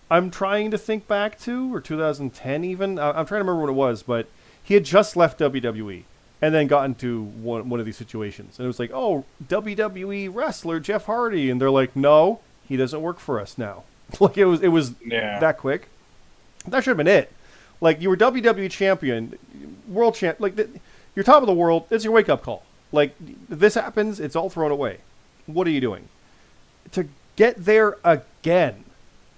I'm 0.10 0.32
trying 0.32 0.72
to 0.72 0.78
think 0.78 1.06
back 1.08 1.38
to 1.42 1.74
or 1.74 1.82
2010 1.82 2.64
even? 2.64 2.98
I- 3.00 3.10
I'm 3.10 3.26
trying 3.26 3.40
to 3.40 3.46
remember 3.46 3.62
what 3.62 3.70
it 3.70 3.74
was 3.74 4.04
but 4.04 4.28
he 4.62 4.74
had 4.74 4.84
just 4.84 5.16
left 5.16 5.40
WWE 5.40 6.04
and 6.42 6.54
then 6.54 6.68
got 6.68 6.86
into 6.86 7.24
one, 7.24 7.68
one 7.70 7.80
of 7.80 7.86
these 7.86 7.98
situations. 7.98 8.60
And 8.60 8.66
it 8.66 8.68
was 8.68 8.80
like 8.80 8.92
oh 8.94 9.24
WWE 9.48 10.30
wrestler 10.34 10.80
Jeff 10.80 11.06
Hardy. 11.06 11.50
And 11.50 11.62
they're 11.62 11.72
like 11.72 11.96
no 11.96 12.42
he 12.68 12.76
doesn't 12.76 13.02
work 13.02 13.20
for 13.20 13.40
us 13.40 13.58
now. 13.58 13.84
Like 14.20 14.38
it 14.38 14.46
was 14.46 14.62
it 14.62 14.68
was 14.70 14.94
Yeah. 15.06 15.40
that 15.40 15.58
quick. 15.58 15.88
That 16.68 16.84
should 16.84 16.92
have 16.92 16.98
been 16.98 17.08
it 17.08 17.32
like 17.82 18.02
you 18.02 18.10
were 18.10 18.18
WWE 18.18 18.70
champion 18.72 19.38
world 19.88 20.16
champ 20.16 20.40
like 20.40 20.56
th- 20.56 20.70
you're 21.16 21.24
top 21.24 21.42
of 21.42 21.48
the 21.48 21.54
world 21.54 21.86
it's 21.90 22.04
your 22.04 22.14
wake 22.14 22.30
up 22.30 22.44
call 22.44 22.64
like 22.92 23.16
this 23.50 23.76
happens, 23.76 24.20
it's 24.20 24.36
all 24.36 24.50
thrown 24.50 24.72
away. 24.72 25.00
What 25.46 25.68
are 25.68 25.72
you 25.72 25.82
doing? 25.82 26.08
To 26.92 27.08
get 27.36 27.66
there 27.66 27.98
again, 28.04 28.86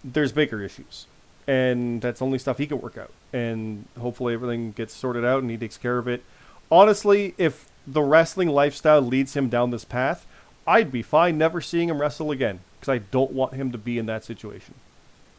there's 0.03 0.31
bigger 0.31 0.62
issues. 0.62 1.08
And 1.48 2.01
that's 2.01 2.22
only 2.22 2.38
stuff 2.38 2.60
he 2.60 2.67
can 2.67 2.79
work 2.79 2.98
out. 2.98 3.12
And 3.34 3.86
hopefully 4.00 4.34
everything 4.34 4.72
gets 4.72 4.93
sorted 4.93 5.25
out 5.25 5.41
and 5.41 5.50
he 5.50 5.58
takes 5.58 5.77
care 5.77 5.98
of 5.98 6.08
it. 6.08 6.24
Honestly, 6.72 7.34
if 7.38 7.67
the 7.88 8.03
wrestling 8.03 8.50
lifestyle 8.50 9.01
leads 9.01 9.36
him 9.36 9.50
down 9.50 9.72
this 9.72 9.86
path, 9.86 10.27
I'd 10.67 10.91
be 10.91 11.01
fine 11.01 11.39
never 11.39 11.62
seeing 11.62 11.89
him 11.89 12.00
wrestle 12.00 12.29
again 12.29 12.60
because 12.79 12.93
I 12.93 13.00
don't 13.00 13.31
want 13.31 13.55
him 13.55 13.72
to 13.72 13.79
be 13.79 13.98
in 13.98 14.05
that 14.05 14.24
situation. 14.24 14.75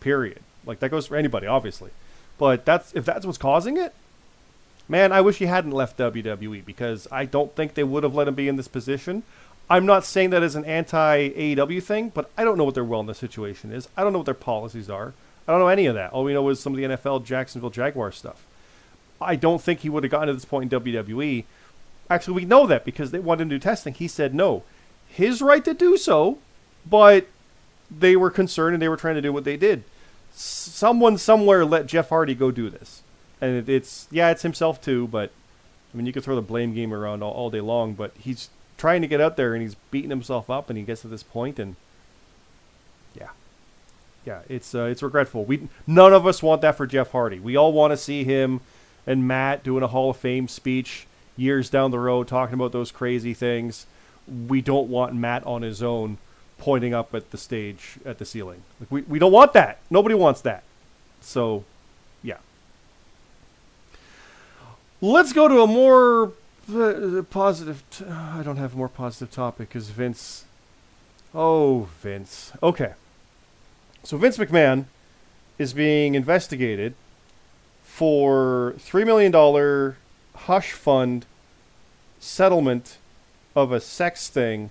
Period. 0.00 0.40
Like 0.66 0.80
that 0.80 0.90
goes 0.90 1.06
for 1.06 1.16
anybody, 1.16 1.46
obviously. 1.46 1.90
But 2.40 2.64
that's 2.64 2.92
if 2.94 3.04
that's 3.04 3.24
what's 3.24 3.38
causing 3.38 3.76
it, 3.76 3.94
Man, 4.90 5.12
I 5.12 5.20
wish 5.20 5.36
he 5.36 5.46
hadn't 5.46 5.70
left 5.70 5.98
WWE 5.98 6.64
because 6.64 7.06
I 7.12 7.24
don't 7.24 7.54
think 7.54 7.74
they 7.74 7.84
would 7.84 8.02
have 8.02 8.16
let 8.16 8.26
him 8.26 8.34
be 8.34 8.48
in 8.48 8.56
this 8.56 8.66
position. 8.66 9.22
I'm 9.70 9.86
not 9.86 10.04
saying 10.04 10.30
that 10.30 10.42
as 10.42 10.56
an 10.56 10.64
anti 10.64 11.28
AEW 11.28 11.80
thing, 11.80 12.08
but 12.08 12.28
I 12.36 12.42
don't 12.42 12.58
know 12.58 12.64
what 12.64 12.74
their 12.74 12.84
wellness 12.84 13.14
situation 13.14 13.70
is. 13.70 13.88
I 13.96 14.02
don't 14.02 14.12
know 14.12 14.18
what 14.18 14.24
their 14.24 14.34
policies 14.34 14.90
are. 14.90 15.14
I 15.46 15.52
don't 15.52 15.60
know 15.60 15.68
any 15.68 15.86
of 15.86 15.94
that. 15.94 16.10
All 16.10 16.24
we 16.24 16.32
know 16.32 16.48
is 16.48 16.58
some 16.58 16.72
of 16.74 16.76
the 16.76 16.96
NFL 16.96 17.24
Jacksonville 17.24 17.70
Jaguar 17.70 18.10
stuff. 18.10 18.44
I 19.20 19.36
don't 19.36 19.62
think 19.62 19.80
he 19.80 19.88
would 19.88 20.02
have 20.02 20.10
gotten 20.10 20.26
to 20.26 20.34
this 20.34 20.44
point 20.44 20.72
in 20.72 20.80
WWE. 20.80 21.44
Actually, 22.10 22.34
we 22.34 22.44
know 22.44 22.66
that 22.66 22.84
because 22.84 23.12
they 23.12 23.20
wanted 23.20 23.42
him 23.42 23.50
to 23.50 23.54
do 23.54 23.60
testing. 23.60 23.94
He 23.94 24.08
said 24.08 24.34
no. 24.34 24.64
His 25.06 25.40
right 25.40 25.64
to 25.64 25.72
do 25.72 25.96
so, 25.96 26.38
but 26.84 27.28
they 27.88 28.16
were 28.16 28.30
concerned 28.30 28.74
and 28.74 28.82
they 28.82 28.88
were 28.88 28.96
trying 28.96 29.14
to 29.14 29.22
do 29.22 29.32
what 29.32 29.44
they 29.44 29.56
did. 29.56 29.84
Someone 30.32 31.18
somewhere 31.18 31.64
let 31.64 31.86
Jeff 31.86 32.08
Hardy 32.08 32.34
go 32.34 32.50
do 32.50 32.70
this. 32.70 33.02
And 33.40 33.56
it, 33.56 33.68
it's, 33.68 34.06
yeah, 34.10 34.30
it's 34.30 34.42
himself 34.42 34.80
too, 34.80 35.08
but 35.08 35.30
I 35.92 35.96
mean, 35.96 36.06
you 36.06 36.12
could 36.12 36.24
throw 36.24 36.36
the 36.36 36.42
blame 36.42 36.74
game 36.74 36.94
around 36.94 37.22
all, 37.22 37.32
all 37.32 37.50
day 37.50 37.60
long, 37.60 37.94
but 37.94 38.12
he's 38.18 38.50
trying 38.80 39.02
to 39.02 39.08
get 39.08 39.20
out 39.20 39.36
there 39.36 39.52
and 39.52 39.62
he's 39.62 39.74
beating 39.90 40.10
himself 40.10 40.48
up 40.48 40.70
and 40.70 40.78
he 40.78 40.84
gets 40.84 41.02
to 41.02 41.08
this 41.08 41.22
point 41.22 41.58
and 41.58 41.76
yeah. 43.14 43.28
Yeah 44.24 44.40
it's 44.48 44.74
uh, 44.74 44.84
it's 44.84 45.02
regretful. 45.02 45.44
We 45.44 45.68
none 45.86 46.14
of 46.14 46.26
us 46.26 46.42
want 46.42 46.62
that 46.62 46.76
for 46.76 46.86
jeff 46.86 47.10
hardy. 47.10 47.38
We 47.38 47.56
all 47.56 47.74
want 47.74 47.92
to 47.92 47.96
see 47.98 48.24
him 48.24 48.60
and 49.06 49.28
matt 49.28 49.62
doing 49.62 49.82
a 49.82 49.88
hall 49.88 50.10
of 50.10 50.16
fame 50.16 50.48
speech 50.48 51.06
years 51.36 51.68
down 51.68 51.90
the 51.90 51.98
road 51.98 52.26
talking 52.26 52.54
about 52.54 52.72
those 52.72 52.90
crazy 52.90 53.34
things. 53.34 53.86
We 54.48 54.62
don't 54.62 54.88
want 54.88 55.14
matt 55.14 55.46
on 55.46 55.60
his 55.60 55.82
own 55.82 56.16
pointing 56.60 56.94
up 56.94 57.14
at 57.14 57.30
the 57.30 57.38
stage 57.38 57.98
at 58.04 58.18
the 58.18 58.24
ceiling 58.24 58.62
like 58.78 58.90
we, 58.90 59.02
we 59.02 59.18
don't 59.18 59.32
want 59.32 59.52
that 59.52 59.78
nobody 59.90 60.14
wants 60.14 60.40
that 60.42 60.62
so 61.20 61.64
yeah 62.22 62.36
let's 65.00 65.32
go 65.32 65.48
to 65.48 65.60
a 65.62 65.66
more 65.66 66.32
uh, 66.74 67.22
positive. 67.30 67.82
T- 67.90 68.04
I 68.04 68.42
don't 68.42 68.56
have 68.56 68.74
a 68.74 68.76
more 68.76 68.88
positive 68.88 69.30
topic 69.30 69.68
because 69.68 69.90
Vince. 69.90 70.44
Oh, 71.34 71.88
Vince. 72.00 72.52
Okay. 72.62 72.94
So 74.02 74.16
Vince 74.16 74.38
McMahon 74.38 74.86
is 75.58 75.72
being 75.72 76.14
investigated 76.14 76.94
for 77.82 78.74
$3 78.78 79.04
million 79.04 79.96
hush 80.34 80.72
fund 80.72 81.26
settlement 82.18 82.98
of 83.54 83.72
a 83.72 83.80
sex 83.80 84.28
thing 84.28 84.70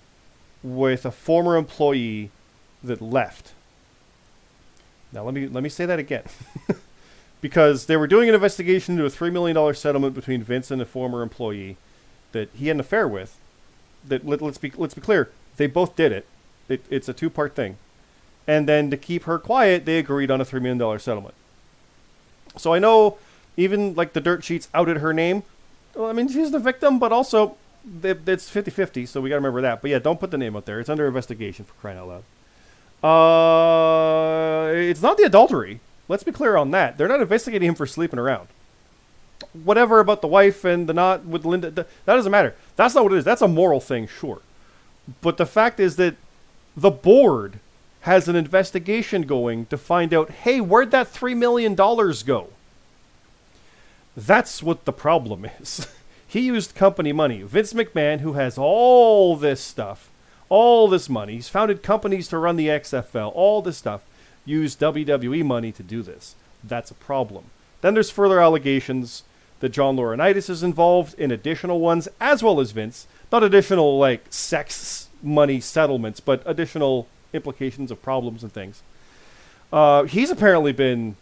with 0.64 1.06
a 1.06 1.12
former 1.12 1.56
employee 1.56 2.32
that 2.84 3.02
left. 3.02 3.54
Now 5.12 5.24
let 5.24 5.34
me 5.34 5.48
let 5.48 5.64
me 5.64 5.70
say 5.70 5.86
that 5.86 6.00
again. 6.00 6.24
because 7.42 7.86
they 7.86 7.98
were 7.98 8.08
doing 8.08 8.30
an 8.30 8.36
investigation 8.36 8.96
into 8.96 9.06
a 9.06 9.10
$3 9.10 9.32
million 9.32 9.74
settlement 9.74 10.14
between 10.14 10.44
Vince 10.44 10.72
and 10.72 10.82
a 10.82 10.86
former 10.86 11.22
employee 11.22 11.78
that 12.32 12.50
he 12.54 12.68
had 12.68 12.76
an 12.76 12.82
affair 12.82 13.08
with. 13.08 13.38
That 14.08 14.26
let, 14.26 14.42
us 14.42 14.58
be 14.58 14.72
let's 14.78 14.94
be 14.94 15.02
clear, 15.02 15.30
they 15.58 15.68
both 15.68 15.96
did 15.96 16.12
it. 16.12 16.26
it 16.70 16.86
it's 16.90 17.10
a 17.10 17.14
two 17.14 17.30
part 17.30 17.54
thing, 17.54 17.78
and 18.48 18.68
then 18.68 18.90
to 18.92 18.98
keep 18.98 19.24
her 19.24 19.38
quiet, 19.38 19.86
they 19.86 20.00
agreed 20.00 20.32
on 20.32 20.40
a 20.40 20.46
three 20.46 20.62
million 20.62 20.78
dollar 20.78 21.00
settlement. 21.00 21.36
So 22.56 22.74
I 22.74 22.80
know 22.80 23.18
even 23.58 23.94
like 23.94 24.14
the 24.14 24.22
dirt 24.22 24.46
sheets 24.46 24.70
outed 24.74 24.98
her 24.98 25.14
name. 25.14 25.44
Well, 25.96 26.10
I 26.10 26.14
mean 26.14 26.30
she's 26.30 26.52
the 26.52 26.60
victim, 26.60 26.98
but 26.98 27.12
also 27.12 27.58
it's 28.04 28.50
50-50, 28.50 29.08
so 29.08 29.22
we 29.22 29.30
got 29.30 29.36
to 29.36 29.40
remember 29.40 29.62
that. 29.62 29.82
But 29.82 29.92
yeah, 29.92 30.00
don't 30.00 30.20
put 30.20 30.32
the 30.32 30.38
name 30.38 30.56
out 30.56 30.66
there. 30.66 30.80
It's 30.80 30.90
under 30.90 31.08
investigation 31.08 31.66
for 31.66 31.74
crying 31.74 31.98
out 31.98 32.08
loud. 32.08 32.24
Uh, 33.02 34.74
it's 34.74 35.02
not 35.02 35.18
the 35.18 35.24
adultery. 35.24 35.80
Let's 36.08 36.24
be 36.24 36.32
clear 36.32 36.58
on 36.58 36.72
that. 36.72 36.98
They're 36.98 37.08
not 37.08 37.22
investigating 37.22 37.70
him 37.70 37.76
for 37.76 37.86
sleeping 37.86 38.20
around 38.20 38.48
whatever 39.64 40.00
about 40.00 40.22
the 40.22 40.28
wife 40.28 40.64
and 40.64 40.88
the 40.88 40.94
not 40.94 41.26
with 41.26 41.46
Linda, 41.46 41.72
that 41.72 41.88
doesn't 42.06 42.32
matter. 42.32 42.56
That's 42.76 42.96
not 42.96 43.04
what 43.04 43.14
it 43.14 43.18
is. 43.18 43.26
That's 43.26 43.42
a 43.42 43.48
moral 43.48 43.80
thing, 43.80 44.08
sure. 44.08 44.42
But 45.22 45.38
the 45.38 45.46
fact 45.46 45.80
is 45.80 45.96
that 45.96 46.16
the 46.76 46.92
board 46.92 47.60
has 48.02 48.28
an 48.28 48.36
investigation 48.36 49.24
going 49.24 49.66
to 49.68 49.78
find 49.78 50.14
out, 50.14 50.30
hey, 50.30 50.62
where'd 50.62 50.92
that 50.92 51.12
$3 51.12 51.36
million 51.36 51.76
go? 51.76 52.50
That's 54.16 54.64
what 54.64 54.86
the 54.86 54.94
problem 54.94 55.46
is. 55.60 55.88
he 56.30 56.42
used 56.42 56.76
company 56.76 57.12
money. 57.12 57.42
Vince 57.42 57.74
McMahon, 57.74 58.20
who 58.20 58.34
has 58.34 58.56
all 58.56 59.36
this 59.36 59.60
stuff, 59.60 60.12
all 60.48 60.88
this 60.88 61.10
money, 61.10 61.34
he's 61.34 61.50
founded 61.50 61.82
companies 61.82 62.28
to 62.28 62.38
run 62.38 62.56
the 62.56 62.68
XFL, 62.68 63.32
all 63.34 63.64
this 63.64 63.78
stuff, 63.78 64.02
used 64.46 64.80
WWE 64.80 65.44
money 65.44 65.72
to 65.72 65.82
do 65.82 66.04
this. 66.04 66.36
That's 66.64 66.92
a 66.92 66.96
problem. 66.96 67.46
Then 67.82 67.96
there's 67.96 68.12
further 68.12 68.40
allegations 68.40 69.24
that 69.60 69.70
John 69.70 69.98
Laurinaitis 69.98 70.52
is 70.52 70.62
involved 70.62 71.18
in 71.20 71.32
additional 71.32 71.80
ones, 71.80 72.08
as 72.22 72.44
well 72.44 72.60
as 72.60 72.72
Vince. 72.72 73.08
Not 73.32 73.44
additional 73.44 73.98
like 73.98 74.26
sex 74.30 75.10
money 75.24 75.60
settlements, 75.60 76.20
but 76.20 76.44
additional 76.46 77.08
implications 77.34 77.90
of 77.90 78.04
problems 78.04 78.44
and 78.44 78.54
things. 78.54 78.84
Uh, 79.74 80.04
he's 80.04 80.30
apparently 80.30 80.74
been 80.74 81.16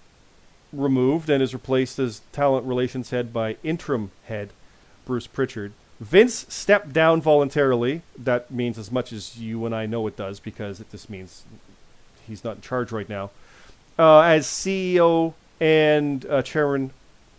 removed 0.74 1.30
and 1.30 1.42
is 1.42 1.54
replaced 1.54 1.98
as 1.98 2.22
talent 2.34 2.66
relations 2.66 3.12
head 3.12 3.32
by 3.32 3.56
interim 3.64 4.12
head 4.26 4.50
Bruce 5.08 5.26
Pritchard. 5.26 5.72
Vince 6.00 6.46
stepped 6.50 6.94
down 6.94 7.22
voluntarily. 7.22 8.04
That 8.16 8.52
means 8.52 8.78
as 8.78 8.92
much 8.92 9.12
as 9.12 9.40
you 9.40 9.66
and 9.66 9.74
I 9.74 9.88
know 9.88 10.06
it 10.06 10.16
does 10.16 10.40
because 10.40 10.80
it 10.80 10.92
just 10.92 11.10
means 11.10 11.44
he's 12.28 12.44
not 12.44 12.58
in 12.58 12.62
charge 12.62 12.92
right 12.92 13.10
now. 13.10 13.32
Uh, 13.98 14.20
as 14.20 14.46
CEO 14.46 15.34
and 15.60 16.24
uh, 16.28 16.44
chairman 16.44 16.92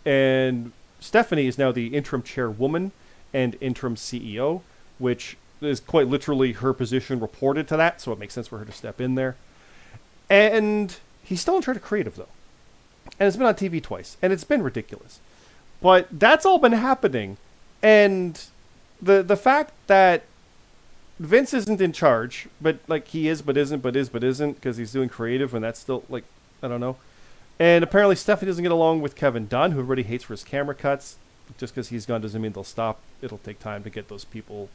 and 0.05 0.73
Stephanie 0.99 1.47
is 1.47 1.57
now 1.57 1.71
the 1.71 1.95
interim 1.95 2.23
chairwoman 2.23 2.91
and 3.33 3.55
interim 3.61 3.95
CEO, 3.95 4.61
which 4.97 5.37
is 5.61 5.79
quite 5.79 6.07
literally 6.07 6.53
her 6.53 6.73
position 6.73 7.19
reported 7.19 7.67
to 7.67 7.77
that, 7.77 8.01
so 8.01 8.11
it 8.11 8.19
makes 8.19 8.33
sense 8.33 8.47
for 8.47 8.57
her 8.57 8.65
to 8.65 8.71
step 8.71 8.99
in 8.99 9.15
there. 9.15 9.35
And 10.29 10.97
he's 11.23 11.41
still 11.41 11.55
in 11.55 11.61
charge 11.61 11.77
of 11.77 11.83
creative, 11.83 12.15
though. 12.15 12.27
And 13.19 13.27
it's 13.27 13.37
been 13.37 13.47
on 13.47 13.55
TV 13.55 13.81
twice, 13.81 14.17
and 14.21 14.33
it's 14.33 14.43
been 14.43 14.61
ridiculous. 14.61 15.19
But 15.81 16.07
that's 16.11 16.45
all 16.45 16.59
been 16.59 16.73
happening, 16.73 17.37
and 17.81 18.43
the 19.01 19.23
the 19.23 19.37
fact 19.37 19.73
that 19.87 20.23
Vince 21.19 21.53
isn't 21.53 21.81
in 21.81 21.91
charge, 21.91 22.47
but 22.61 22.79
like 22.87 23.09
he 23.09 23.27
is, 23.27 23.41
but 23.41 23.57
isn't, 23.57 23.81
but 23.81 23.95
is, 23.95 24.09
but 24.09 24.23
isn't, 24.23 24.53
because 24.53 24.77
he's 24.77 24.91
doing 24.91 25.09
creative, 25.09 25.53
and 25.53 25.63
that's 25.63 25.79
still 25.79 26.03
like 26.09 26.23
I 26.63 26.67
don't 26.67 26.79
know. 26.79 26.97
And 27.59 27.83
apparently, 27.83 28.15
Stephanie 28.15 28.49
doesn't 28.49 28.63
get 28.63 28.71
along 28.71 29.01
with 29.01 29.15
Kevin 29.15 29.47
Dunn, 29.47 29.71
who 29.71 29.79
everybody 29.79 30.03
hates 30.03 30.23
for 30.23 30.33
his 30.33 30.43
camera 30.43 30.75
cuts. 30.75 31.17
Just 31.57 31.73
because 31.73 31.89
he's 31.89 32.05
gone 32.05 32.21
doesn't 32.21 32.41
mean 32.41 32.53
they'll 32.53 32.63
stop. 32.63 32.99
It'll 33.21 33.39
take 33.39 33.59
time 33.59 33.83
to 33.83 33.89
get 33.89 34.07
those 34.07 34.23
people 34.23 34.69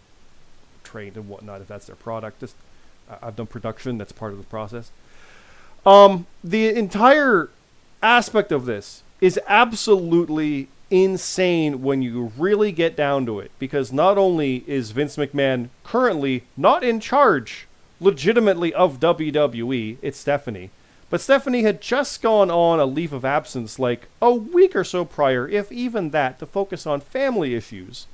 trained 0.83 1.17
and 1.17 1.29
whatnot 1.29 1.61
if 1.61 1.69
that's 1.69 1.87
their 1.87 1.97
product. 1.97 2.41
Just 2.41 2.57
I've 3.23 3.37
done 3.37 3.47
production; 3.47 3.97
that's 3.97 4.13
part 4.13 4.33
of 4.33 4.39
the 4.39 4.45
process. 4.45 4.91
Um, 5.87 6.27
the 6.43 6.69
entire 6.75 7.49
aspect 8.03 8.53
of 8.53 8.67
this 8.67 9.03
is 9.21 9.41
absolutely 9.47 10.69
insane 10.91 11.83
when 11.83 12.03
you 12.03 12.33
really 12.37 12.73
get 12.73 12.97
down 12.97 13.27
to 13.27 13.41
it. 13.41 13.51
Because 13.59 13.93
not 13.93 14.19
only 14.19 14.65
is 14.67 14.91
Vince 14.91 15.17
McMahon 15.17 15.69
currently 15.83 16.45
not 16.57 16.85
in 16.85 17.01
charge 17.01 17.67
legitimately 18.01 18.73
of 18.75 19.01
WWE, 19.01 19.97
it's 20.03 20.19
Stephanie. 20.19 20.71
But 21.11 21.21
Stephanie 21.21 21.63
had 21.63 21.81
just 21.81 22.23
gone 22.23 22.51
on 22.51 22.81
a 22.81 22.87
leave 22.87 23.13
of 23.13 23.25
absence 23.25 23.79
like 23.79 24.09
a 24.21 24.33
week 24.35 24.75
or 24.75 24.85
so 24.85 25.05
prior, 25.05 25.49
if 25.49 25.71
even 25.71 26.11
that, 26.11 26.39
to 26.39 26.47
focus 26.47 26.87
on 26.87 27.01
family 27.01 27.55
issues. 27.55 28.07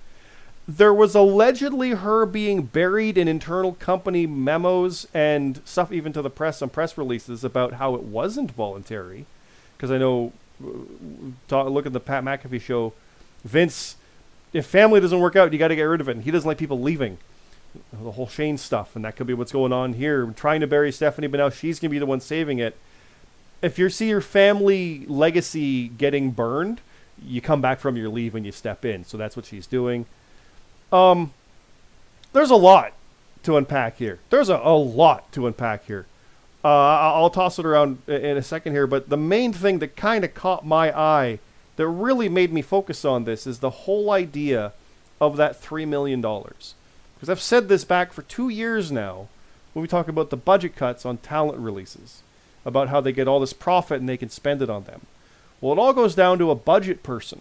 There 0.68 0.92
was 0.94 1.14
allegedly 1.14 1.90
her 1.90 2.26
being 2.26 2.62
buried 2.62 3.16
in 3.16 3.26
internal 3.26 3.72
company 3.72 4.26
memos 4.26 5.06
and 5.14 5.60
stuff, 5.64 5.90
even 5.92 6.12
to 6.12 6.22
the 6.22 6.30
press, 6.30 6.62
on 6.62 6.68
press 6.68 6.98
releases 6.98 7.42
about 7.42 7.74
how 7.74 7.94
it 7.94 8.02
wasn't 8.02 8.52
voluntary. 8.52 9.26
Because 9.76 9.90
I 9.90 9.98
know, 9.98 10.32
talk, 11.48 11.68
look 11.68 11.86
at 11.86 11.92
the 11.92 12.00
Pat 12.00 12.24
McAfee 12.24 12.60
show, 12.60 12.92
Vince, 13.44 13.96
if 14.52 14.66
family 14.66 15.00
doesn't 15.00 15.20
work 15.20 15.36
out, 15.36 15.52
you 15.52 15.58
got 15.58 15.68
to 15.68 15.76
get 15.76 15.82
rid 15.82 16.00
of 16.00 16.08
it. 16.08 16.16
And 16.16 16.24
he 16.24 16.30
doesn't 16.30 16.46
like 16.46 16.58
people 16.58 16.80
leaving 16.80 17.18
the 17.92 18.12
whole 18.12 18.26
Shane 18.26 18.58
stuff, 18.58 18.96
and 18.96 19.04
that 19.04 19.14
could 19.14 19.26
be 19.26 19.34
what's 19.34 19.52
going 19.52 19.72
on 19.72 19.92
here. 19.92 20.26
Trying 20.36 20.60
to 20.60 20.66
bury 20.66 20.90
Stephanie, 20.90 21.28
but 21.28 21.38
now 21.38 21.50
she's 21.50 21.78
gonna 21.78 21.90
be 21.90 22.00
the 22.00 22.06
one 22.06 22.20
saving 22.20 22.58
it 22.58 22.76
if 23.62 23.78
you 23.78 23.88
see 23.90 24.08
your 24.08 24.20
family 24.20 25.04
legacy 25.06 25.88
getting 25.88 26.30
burned, 26.30 26.80
you 27.22 27.40
come 27.40 27.60
back 27.60 27.78
from 27.78 27.96
your 27.96 28.08
leave 28.08 28.34
and 28.34 28.46
you 28.46 28.52
step 28.52 28.84
in. 28.84 29.04
So 29.04 29.16
that's 29.16 29.36
what 29.36 29.44
she's 29.44 29.66
doing. 29.66 30.06
Um, 30.92 31.32
there's 32.32 32.50
a 32.50 32.56
lot 32.56 32.92
to 33.42 33.56
unpack 33.56 33.98
here. 33.98 34.18
There's 34.30 34.48
a, 34.48 34.56
a 34.56 34.76
lot 34.76 35.30
to 35.32 35.46
unpack 35.46 35.86
here. 35.86 36.06
Uh, 36.62 36.68
I'll 36.68 37.30
toss 37.30 37.58
it 37.58 37.64
around 37.64 38.02
in 38.06 38.36
a 38.36 38.42
second 38.42 38.72
here, 38.72 38.86
but 38.86 39.08
the 39.08 39.16
main 39.16 39.52
thing 39.52 39.78
that 39.78 39.96
kind 39.96 40.24
of 40.24 40.34
caught 40.34 40.66
my 40.66 40.96
eye 40.96 41.38
that 41.76 41.88
really 41.88 42.28
made 42.28 42.52
me 42.52 42.60
focus 42.60 43.04
on 43.04 43.24
this 43.24 43.46
is 43.46 43.60
the 43.60 43.70
whole 43.70 44.10
idea 44.10 44.72
of 45.20 45.38
that 45.38 45.60
$3 45.60 45.88
million. 45.88 46.20
Because 46.20 47.28
I've 47.28 47.40
said 47.40 47.68
this 47.68 47.84
back 47.84 48.12
for 48.12 48.22
two 48.22 48.50
years 48.50 48.92
now 48.92 49.28
when 49.72 49.82
we 49.82 49.88
talk 49.88 50.08
about 50.08 50.30
the 50.30 50.36
budget 50.36 50.76
cuts 50.76 51.06
on 51.06 51.18
talent 51.18 51.58
releases 51.58 52.22
about 52.64 52.88
how 52.88 53.00
they 53.00 53.12
get 53.12 53.28
all 53.28 53.40
this 53.40 53.52
profit 53.54 54.00
and 54.00 54.08
they 54.08 54.16
can 54.16 54.28
spend 54.28 54.60
it 54.60 54.68
on 54.68 54.84
them. 54.84 55.02
Well, 55.60 55.72
it 55.72 55.78
all 55.78 55.92
goes 55.92 56.14
down 56.14 56.38
to 56.38 56.50
a 56.50 56.54
budget 56.54 57.02
person 57.02 57.40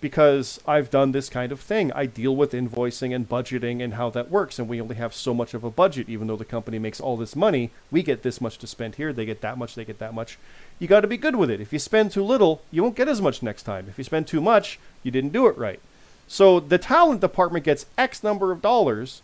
because 0.00 0.60
I've 0.66 0.90
done 0.90 1.12
this 1.12 1.28
kind 1.28 1.52
of 1.52 1.60
thing. 1.60 1.90
I 1.92 2.06
deal 2.06 2.36
with 2.36 2.52
invoicing 2.52 3.14
and 3.14 3.28
budgeting 3.28 3.82
and 3.82 3.94
how 3.94 4.10
that 4.10 4.30
works, 4.30 4.58
and 4.58 4.68
we 4.68 4.80
only 4.80 4.96
have 4.96 5.14
so 5.14 5.32
much 5.32 5.54
of 5.54 5.64
a 5.64 5.70
budget. 5.70 6.08
Even 6.08 6.26
though 6.26 6.36
the 6.36 6.44
company 6.44 6.78
makes 6.78 7.00
all 7.00 7.16
this 7.16 7.34
money, 7.34 7.70
we 7.90 8.02
get 8.02 8.22
this 8.22 8.40
much 8.40 8.58
to 8.58 8.66
spend 8.66 8.96
here, 8.96 9.12
they 9.12 9.24
get 9.24 9.40
that 9.40 9.58
much, 9.58 9.74
they 9.74 9.84
get 9.84 9.98
that 9.98 10.14
much. 10.14 10.38
You 10.78 10.86
got 10.86 11.00
to 11.00 11.08
be 11.08 11.16
good 11.16 11.36
with 11.36 11.50
it. 11.50 11.60
If 11.60 11.72
you 11.72 11.78
spend 11.78 12.12
too 12.12 12.22
little, 12.22 12.62
you 12.70 12.82
won't 12.82 12.96
get 12.96 13.08
as 13.08 13.22
much 13.22 13.42
next 13.42 13.62
time. 13.62 13.86
If 13.88 13.98
you 13.98 14.04
spend 14.04 14.26
too 14.26 14.40
much, 14.40 14.78
you 15.02 15.10
didn't 15.10 15.32
do 15.32 15.46
it 15.46 15.56
right. 15.56 15.80
So 16.28 16.60
the 16.60 16.78
talent 16.78 17.20
department 17.20 17.64
gets 17.64 17.86
X 17.96 18.22
number 18.22 18.52
of 18.52 18.60
dollars 18.60 19.22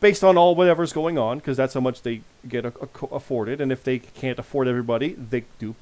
based 0.00 0.24
on 0.24 0.36
all 0.36 0.56
whatever's 0.56 0.92
going 0.92 1.16
on, 1.16 1.38
because 1.38 1.56
that's 1.56 1.74
how 1.74 1.80
much 1.80 2.02
they 2.02 2.22
get 2.48 2.64
a, 2.64 2.72
a, 2.80 3.06
afforded. 3.14 3.60
And 3.60 3.70
if 3.70 3.84
they 3.84 4.00
can't 4.00 4.38
afford 4.38 4.66
everybody, 4.66 5.10
they 5.12 5.44
do 5.60 5.76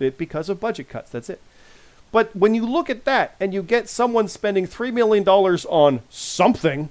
it 0.00 0.16
because 0.16 0.48
of 0.48 0.58
budget 0.58 0.88
cuts. 0.88 1.10
That's 1.10 1.28
it. 1.28 1.40
But 2.10 2.34
when 2.34 2.54
you 2.54 2.66
look 2.66 2.88
at 2.88 3.04
that 3.04 3.34
and 3.38 3.52
you 3.52 3.62
get 3.62 3.88
someone 3.88 4.28
spending 4.28 4.66
$3 4.66 4.92
million 4.92 5.28
on 5.28 6.00
something 6.08 6.88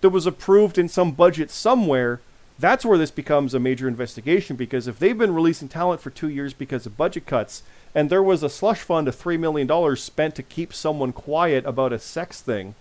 that 0.00 0.10
was 0.10 0.26
approved 0.26 0.78
in 0.78 0.88
some 0.88 1.12
budget 1.12 1.50
somewhere, 1.50 2.20
that's 2.58 2.84
where 2.84 2.98
this 2.98 3.10
becomes 3.10 3.54
a 3.54 3.60
major 3.60 3.88
investigation 3.88 4.56
because 4.56 4.86
if 4.86 4.98
they've 4.98 5.18
been 5.18 5.34
releasing 5.34 5.68
talent 5.68 6.00
for 6.00 6.10
two 6.10 6.28
years 6.28 6.54
because 6.54 6.86
of 6.86 6.96
budget 6.96 7.26
cuts 7.26 7.62
and 7.94 8.08
there 8.08 8.22
was 8.22 8.42
a 8.42 8.48
slush 8.48 8.80
fund 8.80 9.08
of 9.08 9.16
$3 9.16 9.38
million 9.38 9.96
spent 9.96 10.34
to 10.36 10.42
keep 10.42 10.72
someone 10.72 11.12
quiet 11.12 11.66
about 11.66 11.92
a 11.92 11.98
sex 11.98 12.40
thing, 12.40 12.74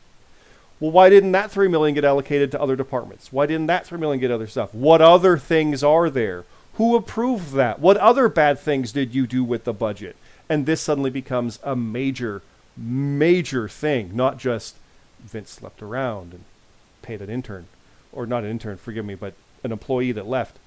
well, 0.79 0.91
why 0.91 1.09
didn't 1.09 1.31
that 1.33 1.51
3 1.51 1.67
million 1.67 1.93
get 1.93 2.05
allocated 2.05 2.51
to 2.51 2.61
other 2.61 2.75
departments? 2.75 3.31
Why 3.31 3.45
didn't 3.45 3.67
that 3.67 3.85
3 3.85 3.99
million 3.99 4.19
get 4.19 4.31
other 4.31 4.47
stuff? 4.47 4.73
What 4.73 5.01
other 5.01 5.37
things 5.37 5.83
are 5.83 6.09
there? 6.09 6.45
Who 6.75 6.95
approved 6.95 7.53
that? 7.53 7.79
What 7.79 7.97
other 7.97 8.29
bad 8.29 8.57
things 8.57 8.91
did 8.91 9.13
you 9.13 9.27
do 9.27 9.43
with 9.43 9.65
the 9.65 9.73
budget? 9.73 10.15
And 10.51 10.65
this 10.65 10.81
suddenly 10.81 11.09
becomes 11.09 11.59
a 11.63 11.77
major, 11.77 12.41
major 12.75 13.69
thing, 13.69 14.13
not 14.13 14.37
just 14.37 14.75
Vince 15.21 15.49
slept 15.49 15.81
around 15.81 16.33
and 16.33 16.43
paid 17.01 17.21
an 17.21 17.29
intern, 17.29 17.67
or 18.11 18.25
not 18.25 18.43
an 18.43 18.49
intern, 18.49 18.75
forgive 18.75 19.05
me, 19.05 19.15
but 19.15 19.33
an 19.63 19.71
employee 19.71 20.11
that 20.11 20.27
left. 20.27 20.59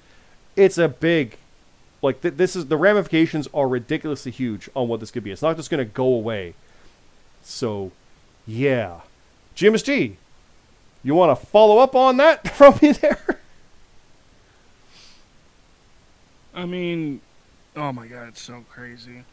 It's 0.55 0.79
a 0.79 0.87
big, 0.87 1.37
like 2.01 2.23
th- 2.23 2.33
this 2.33 2.55
is 2.55 2.65
the 2.65 2.77
ramifications 2.77 3.47
are 3.53 3.67
ridiculously 3.67 4.31
huge 4.31 4.71
on 4.75 4.87
what 4.87 5.01
this 5.01 5.11
could 5.11 5.23
be. 5.23 5.29
It's 5.29 5.43
not 5.43 5.55
just 5.55 5.69
going 5.69 5.85
to 5.85 5.93
go 5.93 6.07
away. 6.07 6.55
So, 7.43 7.91
yeah, 8.47 9.01
Jim 9.53 9.77
G, 9.77 10.17
you 11.03 11.13
want 11.13 11.39
to 11.39 11.45
follow 11.45 11.77
up 11.77 11.93
on 11.95 12.17
that 12.17 12.47
from 12.55 12.79
me 12.81 12.91
there? 12.91 13.39
I 16.55 16.65
mean, 16.65 17.21
oh 17.75 17.91
my 17.91 18.07
god, 18.07 18.29
it's 18.29 18.41
so 18.41 18.65
crazy 18.67 19.25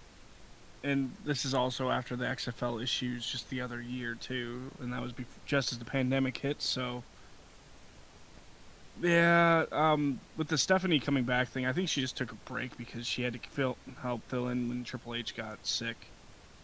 and 0.84 1.12
this 1.24 1.44
is 1.44 1.54
also 1.54 1.90
after 1.90 2.16
the 2.16 2.24
XFL 2.24 2.82
issues 2.82 3.26
just 3.26 3.48
the 3.50 3.60
other 3.60 3.80
year 3.80 4.14
too, 4.14 4.70
and 4.80 4.92
that 4.92 5.00
was 5.00 5.12
before, 5.12 5.40
just 5.46 5.72
as 5.72 5.78
the 5.78 5.84
pandemic 5.84 6.36
hit. 6.38 6.60
So, 6.60 7.04
yeah, 9.00 9.64
um, 9.70 10.20
with 10.36 10.48
the 10.48 10.58
Stephanie 10.58 10.98
coming 10.98 11.24
back 11.24 11.48
thing, 11.48 11.66
I 11.66 11.72
think 11.72 11.88
she 11.88 12.00
just 12.00 12.16
took 12.16 12.32
a 12.32 12.36
break 12.46 12.76
because 12.76 13.06
she 13.06 13.22
had 13.22 13.32
to 13.34 13.38
fill, 13.50 13.76
help 14.02 14.22
fill 14.28 14.48
in 14.48 14.68
when 14.68 14.84
Triple 14.84 15.14
H 15.14 15.36
got 15.36 15.64
sick, 15.66 16.08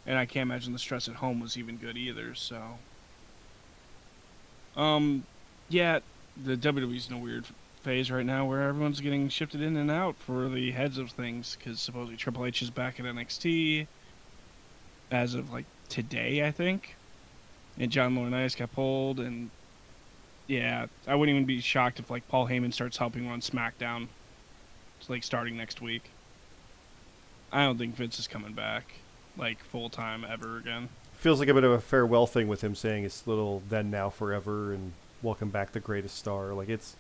and 0.06 0.18
I 0.18 0.26
can't 0.26 0.48
imagine 0.48 0.72
the 0.72 0.78
stress 0.78 1.08
at 1.08 1.16
home 1.16 1.40
was 1.40 1.56
even 1.56 1.76
good 1.76 1.96
either. 1.96 2.34
So, 2.34 2.78
um, 4.76 5.24
yeah, 5.68 6.00
the 6.42 6.56
WWE's 6.56 7.08
in 7.08 7.14
a 7.14 7.18
weird 7.18 7.46
phase 7.82 8.10
right 8.10 8.26
now 8.26 8.44
where 8.44 8.62
everyone's 8.62 9.00
getting 9.00 9.28
shifted 9.28 9.62
in 9.62 9.76
and 9.76 9.90
out 9.90 10.16
for 10.16 10.48
the 10.48 10.72
heads 10.72 10.98
of 10.98 11.10
things 11.12 11.56
because 11.56 11.80
supposedly 11.80 12.16
Triple 12.16 12.44
H 12.44 12.60
is 12.62 12.70
back 12.70 12.98
at 12.98 13.06
NXT 13.06 13.86
as 15.10 15.34
of 15.34 15.52
like 15.52 15.66
today, 15.88 16.46
I 16.46 16.50
think. 16.50 16.96
And 17.78 17.90
John 17.90 18.16
Laurinaitis 18.16 18.56
got 18.56 18.72
pulled, 18.72 19.20
and 19.20 19.50
yeah, 20.46 20.86
I 21.06 21.14
wouldn't 21.14 21.34
even 21.34 21.46
be 21.46 21.60
shocked 21.60 22.00
if 22.00 22.10
like 22.10 22.26
Paul 22.28 22.48
Heyman 22.48 22.72
starts 22.72 22.96
helping 22.96 23.28
run 23.28 23.40
SmackDown. 23.40 24.08
It's 24.98 25.08
like 25.08 25.22
starting 25.22 25.56
next 25.56 25.80
week. 25.80 26.10
I 27.52 27.64
don't 27.64 27.78
think 27.78 27.94
Vince 27.94 28.18
is 28.18 28.26
coming 28.26 28.52
back 28.52 28.94
like 29.38 29.62
full 29.62 29.88
time 29.88 30.26
ever 30.28 30.58
again. 30.58 30.88
Feels 31.14 31.40
like 31.40 31.48
a 31.48 31.54
bit 31.54 31.64
of 31.64 31.72
a 31.72 31.80
farewell 31.80 32.26
thing 32.26 32.48
with 32.48 32.62
him 32.62 32.74
saying 32.74 33.04
it's 33.04 33.26
little 33.26 33.62
then 33.68 33.90
now 33.90 34.10
forever 34.10 34.72
and 34.72 34.92
welcome 35.22 35.50
back 35.50 35.72
the 35.72 35.80
greatest 35.80 36.16
star. 36.16 36.52
Like 36.52 36.68
it's 36.68 36.96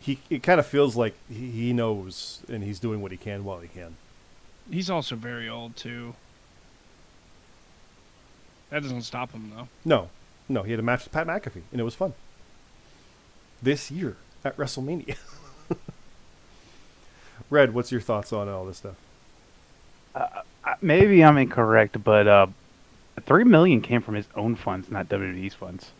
he 0.00 0.18
it 0.30 0.42
kind 0.42 0.58
of 0.58 0.66
feels 0.66 0.96
like 0.96 1.14
he 1.30 1.72
knows 1.72 2.40
and 2.48 2.64
he's 2.64 2.78
doing 2.80 3.00
what 3.00 3.12
he 3.12 3.16
can 3.16 3.44
while 3.44 3.60
he 3.60 3.68
can. 3.68 3.96
He's 4.70 4.90
also 4.90 5.16
very 5.16 5.48
old 5.48 5.76
too. 5.76 6.14
That 8.70 8.82
doesn't 8.82 9.02
stop 9.02 9.32
him 9.32 9.52
though. 9.54 9.68
No, 9.84 10.10
no, 10.48 10.62
he 10.62 10.70
had 10.72 10.80
a 10.80 10.82
match 10.82 11.04
with 11.04 11.12
Pat 11.12 11.26
McAfee, 11.26 11.62
and 11.72 11.80
it 11.80 11.84
was 11.84 11.94
fun. 11.94 12.14
This 13.62 13.90
year 13.90 14.16
at 14.44 14.56
WrestleMania. 14.56 15.16
Red, 17.50 17.74
what's 17.74 17.90
your 17.90 18.00
thoughts 18.00 18.32
on 18.32 18.48
all 18.48 18.66
this 18.66 18.78
stuff? 18.78 18.96
Uh, 20.14 20.42
maybe 20.80 21.24
I'm 21.24 21.38
incorrect, 21.38 22.02
but 22.04 22.26
uh, 22.28 22.46
three 23.24 23.44
million 23.44 23.80
came 23.80 24.02
from 24.02 24.14
his 24.14 24.26
own 24.34 24.54
funds, 24.54 24.90
not 24.90 25.08
WWE's 25.08 25.54
funds. 25.54 25.92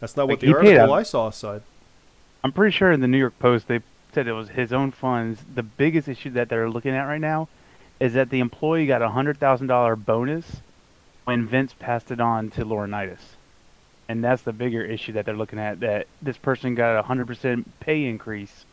That's 0.00 0.16
not 0.16 0.28
like 0.28 0.32
what 0.34 0.40
the 0.40 0.54
article 0.54 0.92
I 0.92 1.02
saw 1.02 1.30
said. 1.30 1.62
I'm 2.44 2.52
pretty 2.52 2.72
sure 2.76 2.92
in 2.92 3.00
the 3.00 3.08
New 3.08 3.18
York 3.18 3.38
Post 3.38 3.68
they 3.68 3.80
said 4.12 4.26
it 4.26 4.32
was 4.32 4.50
his 4.50 4.72
own 4.72 4.92
funds. 4.92 5.42
The 5.54 5.62
biggest 5.62 6.08
issue 6.08 6.30
that 6.30 6.48
they're 6.48 6.70
looking 6.70 6.92
at 6.92 7.04
right 7.04 7.20
now 7.20 7.48
is 7.98 8.14
that 8.14 8.30
the 8.30 8.40
employee 8.40 8.86
got 8.86 9.02
a 9.02 9.10
hundred 9.10 9.38
thousand 9.38 9.66
dollar 9.66 9.96
bonus 9.96 10.60
when 11.26 11.44
Vince 11.44 11.74
passed 11.78 12.10
it 12.12 12.20
on 12.20 12.50
to 12.50 12.64
Laurinaitis. 12.64 13.34
And 14.08 14.22
that's 14.22 14.42
the 14.42 14.52
bigger 14.52 14.82
issue 14.82 15.12
that 15.12 15.26
they're 15.26 15.36
looking 15.36 15.58
at 15.58 15.80
that 15.80 16.06
this 16.22 16.36
person 16.36 16.76
got 16.76 16.98
a 16.98 17.02
100% 17.02 17.64
pay 17.80 18.04
increase 18.04 18.64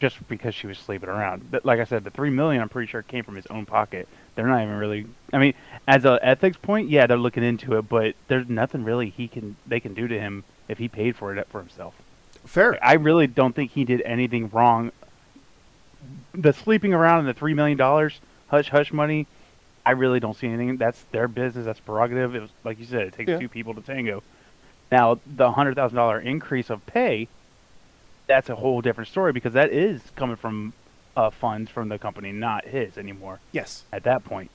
just 0.00 0.26
because 0.28 0.54
she 0.54 0.68
was 0.68 0.78
sleeping 0.78 1.08
around. 1.08 1.50
But 1.50 1.64
like 1.64 1.80
I 1.80 1.84
said, 1.84 2.04
the 2.04 2.10
3 2.10 2.30
million 2.30 2.62
I'm 2.62 2.68
pretty 2.68 2.88
sure 2.88 3.02
came 3.02 3.24
from 3.24 3.34
his 3.34 3.46
own 3.48 3.66
pocket. 3.66 4.08
They're 4.34 4.46
not 4.46 4.62
even 4.62 4.76
really 4.76 5.06
I 5.32 5.38
mean, 5.38 5.54
as 5.88 6.04
an 6.04 6.20
ethics 6.22 6.56
point, 6.56 6.88
yeah, 6.88 7.08
they're 7.08 7.16
looking 7.16 7.42
into 7.42 7.76
it, 7.76 7.88
but 7.88 8.14
there's 8.28 8.48
nothing 8.48 8.84
really 8.84 9.10
he 9.10 9.26
can 9.26 9.56
they 9.66 9.80
can 9.80 9.94
do 9.94 10.06
to 10.06 10.18
him 10.18 10.44
if 10.68 10.78
he 10.78 10.86
paid 10.86 11.16
for 11.16 11.36
it 11.36 11.48
for 11.48 11.58
himself. 11.58 11.94
Fair. 12.46 12.78
I 12.84 12.94
really 12.94 13.26
don't 13.26 13.54
think 13.54 13.72
he 13.72 13.84
did 13.84 14.00
anything 14.02 14.48
wrong. 14.50 14.92
The 16.32 16.52
sleeping 16.52 16.94
around 16.94 17.20
and 17.20 17.28
the 17.28 17.34
3 17.34 17.54
million 17.54 17.76
dollars 17.76 18.20
hush 18.48 18.68
hush 18.68 18.92
money 18.92 19.26
I 19.84 19.92
really 19.92 20.20
don't 20.20 20.36
see 20.36 20.46
anything. 20.46 20.76
That's 20.76 21.02
their 21.10 21.28
business. 21.28 21.64
That's 21.64 21.80
prerogative. 21.80 22.34
It 22.34 22.40
was 22.40 22.50
like 22.64 22.78
you 22.78 22.84
said. 22.84 23.02
It 23.08 23.14
takes 23.14 23.30
yeah. 23.30 23.38
two 23.38 23.48
people 23.48 23.74
to 23.74 23.80
tango. 23.80 24.22
Now 24.90 25.18
the 25.26 25.52
hundred 25.52 25.74
thousand 25.74 25.96
dollar 25.96 26.20
increase 26.20 26.70
of 26.70 26.84
pay, 26.86 27.28
that's 28.26 28.48
a 28.48 28.56
whole 28.56 28.80
different 28.80 29.08
story 29.08 29.32
because 29.32 29.54
that 29.54 29.72
is 29.72 30.02
coming 30.16 30.36
from 30.36 30.72
uh, 31.16 31.30
funds 31.30 31.70
from 31.70 31.88
the 31.88 31.98
company, 31.98 32.32
not 32.32 32.66
his 32.66 32.96
anymore. 32.96 33.40
Yes. 33.50 33.84
At 33.92 34.04
that 34.04 34.24
point. 34.24 34.50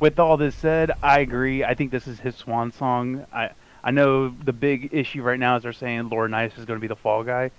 With 0.00 0.18
all 0.18 0.36
this 0.36 0.56
said, 0.56 0.90
I 1.02 1.20
agree. 1.20 1.62
I 1.62 1.74
think 1.74 1.92
this 1.92 2.08
is 2.08 2.20
his 2.20 2.34
swan 2.34 2.72
song. 2.72 3.26
I 3.32 3.50
I 3.84 3.90
know 3.90 4.28
the 4.28 4.52
big 4.52 4.90
issue 4.92 5.22
right 5.22 5.38
now 5.38 5.56
is 5.56 5.62
they're 5.62 5.72
saying 5.72 6.08
Laurinaitis 6.10 6.58
is 6.58 6.64
going 6.64 6.78
to 6.78 6.80
be 6.80 6.88
the 6.88 6.96
fall 6.96 7.24
guy. 7.24 7.50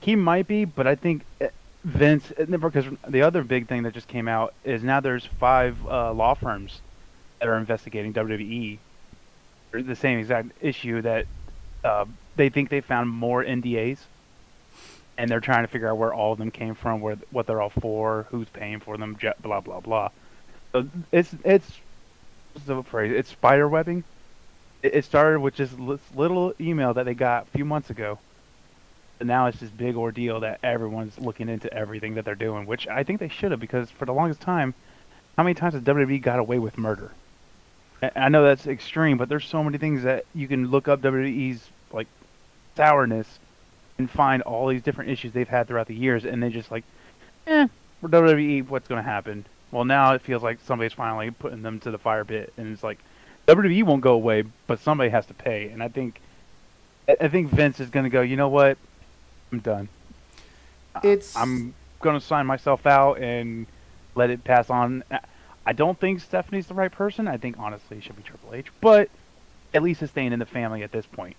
He 0.00 0.16
might 0.16 0.46
be, 0.46 0.64
but 0.64 0.86
I 0.86 0.94
think 0.94 1.24
eh, 1.40 1.48
Vince, 1.82 2.30
because 2.36 2.84
the 3.08 3.22
other 3.22 3.42
big 3.42 3.66
thing 3.66 3.84
that 3.84 3.94
just 3.94 4.08
came 4.08 4.28
out 4.28 4.52
is 4.64 4.82
now 4.82 5.00
there's 5.00 5.24
five 5.24 5.78
uh, 5.86 6.12
law 6.12 6.34
firms 6.34 6.80
that 7.38 7.48
are 7.48 7.56
investigating 7.56 8.12
WWE. 8.12 8.78
The 9.72 9.96
same 9.96 10.18
exact 10.18 10.50
issue 10.60 11.00
that 11.02 11.26
uh, 11.82 12.04
they 12.36 12.50
think 12.50 12.68
they 12.68 12.82
found 12.82 13.08
more 13.08 13.42
NDAs, 13.42 13.98
and 15.16 15.30
they're 15.30 15.40
trying 15.40 15.62
to 15.62 15.68
figure 15.68 15.88
out 15.88 15.96
where 15.96 16.12
all 16.12 16.32
of 16.32 16.38
them 16.38 16.50
came 16.50 16.74
from, 16.74 17.00
where 17.00 17.16
what 17.30 17.46
they're 17.46 17.62
all 17.62 17.70
for, 17.70 18.26
who's 18.30 18.48
paying 18.48 18.80
for 18.80 18.98
them, 18.98 19.16
blah 19.40 19.60
blah 19.60 19.80
blah. 19.80 20.10
So 20.72 20.86
it's 21.12 21.34
it's 21.44 21.78
the 22.66 22.82
phrase. 22.82 23.12
It's 23.12 23.30
spider 23.30 23.68
webbing. 23.68 24.04
It 24.82 25.04
started 25.04 25.40
with 25.40 25.54
just 25.54 25.76
this 25.78 26.00
little 26.14 26.52
email 26.60 26.92
that 26.94 27.04
they 27.04 27.14
got 27.14 27.44
a 27.44 27.56
few 27.56 27.64
months 27.64 27.90
ago 27.90 28.18
now 29.22 29.46
it's 29.46 29.60
this 29.60 29.70
big 29.70 29.96
ordeal 29.96 30.40
that 30.40 30.60
everyone's 30.62 31.18
looking 31.18 31.48
into 31.48 31.72
everything 31.72 32.14
that 32.14 32.24
they're 32.24 32.34
doing, 32.34 32.66
which 32.66 32.86
I 32.88 33.02
think 33.02 33.20
they 33.20 33.28
should 33.28 33.50
have 33.50 33.60
because 33.60 33.90
for 33.90 34.04
the 34.04 34.14
longest 34.14 34.40
time, 34.40 34.74
how 35.36 35.42
many 35.42 35.54
times 35.54 35.74
has 35.74 35.82
WWE 35.82 36.20
got 36.22 36.38
away 36.38 36.58
with 36.58 36.78
murder? 36.78 37.12
I 38.16 38.28
know 38.30 38.42
that's 38.42 38.66
extreme, 38.66 39.18
but 39.18 39.28
there's 39.28 39.44
so 39.44 39.62
many 39.62 39.78
things 39.78 40.04
that 40.04 40.24
you 40.34 40.48
can 40.48 40.68
look 40.68 40.88
up 40.88 41.02
WWE's 41.02 41.68
like 41.92 42.06
sourness 42.76 43.38
and 43.98 44.10
find 44.10 44.42
all 44.42 44.68
these 44.68 44.82
different 44.82 45.10
issues 45.10 45.32
they've 45.32 45.48
had 45.48 45.68
throughout 45.68 45.86
the 45.86 45.94
years, 45.94 46.24
and 46.24 46.42
they 46.42 46.48
just 46.48 46.70
like, 46.70 46.84
eh, 47.46 47.66
for 48.00 48.08
WWE, 48.08 48.68
what's 48.68 48.88
going 48.88 49.02
to 49.02 49.08
happen? 49.08 49.44
Well, 49.70 49.84
now 49.84 50.14
it 50.14 50.22
feels 50.22 50.42
like 50.42 50.58
somebody's 50.64 50.94
finally 50.94 51.30
putting 51.30 51.62
them 51.62 51.78
to 51.80 51.90
the 51.90 51.98
fire 51.98 52.24
pit, 52.24 52.52
and 52.56 52.72
it's 52.72 52.82
like 52.82 52.98
WWE 53.46 53.84
won't 53.84 54.00
go 54.00 54.14
away, 54.14 54.44
but 54.66 54.80
somebody 54.80 55.10
has 55.10 55.26
to 55.26 55.34
pay, 55.34 55.68
and 55.68 55.82
I 55.82 55.88
think 55.88 56.20
I 57.20 57.28
think 57.28 57.50
Vince 57.50 57.80
is 57.80 57.90
going 57.90 58.04
to 58.04 58.10
go. 58.10 58.20
You 58.20 58.36
know 58.36 58.48
what? 58.48 58.78
I'm 59.52 59.60
done. 59.60 59.88
It's 61.02 61.36
I'm 61.36 61.74
gonna 62.00 62.20
sign 62.20 62.46
myself 62.46 62.86
out 62.86 63.18
and 63.20 63.66
let 64.14 64.30
it 64.30 64.44
pass 64.44 64.70
on. 64.70 65.04
I 65.66 65.72
don't 65.72 65.98
think 66.00 66.20
Stephanie's 66.20 66.66
the 66.66 66.74
right 66.74 66.90
person. 66.90 67.28
I 67.28 67.36
think 67.36 67.58
honestly 67.58 67.98
it 67.98 68.04
should 68.04 68.16
be 68.16 68.22
Triple 68.22 68.54
H, 68.54 68.66
but 68.80 69.10
at 69.74 69.82
least 69.82 70.02
it's 70.02 70.10
staying 70.12 70.32
in 70.32 70.38
the 70.38 70.46
family 70.46 70.82
at 70.82 70.92
this 70.92 71.06
point. 71.06 71.36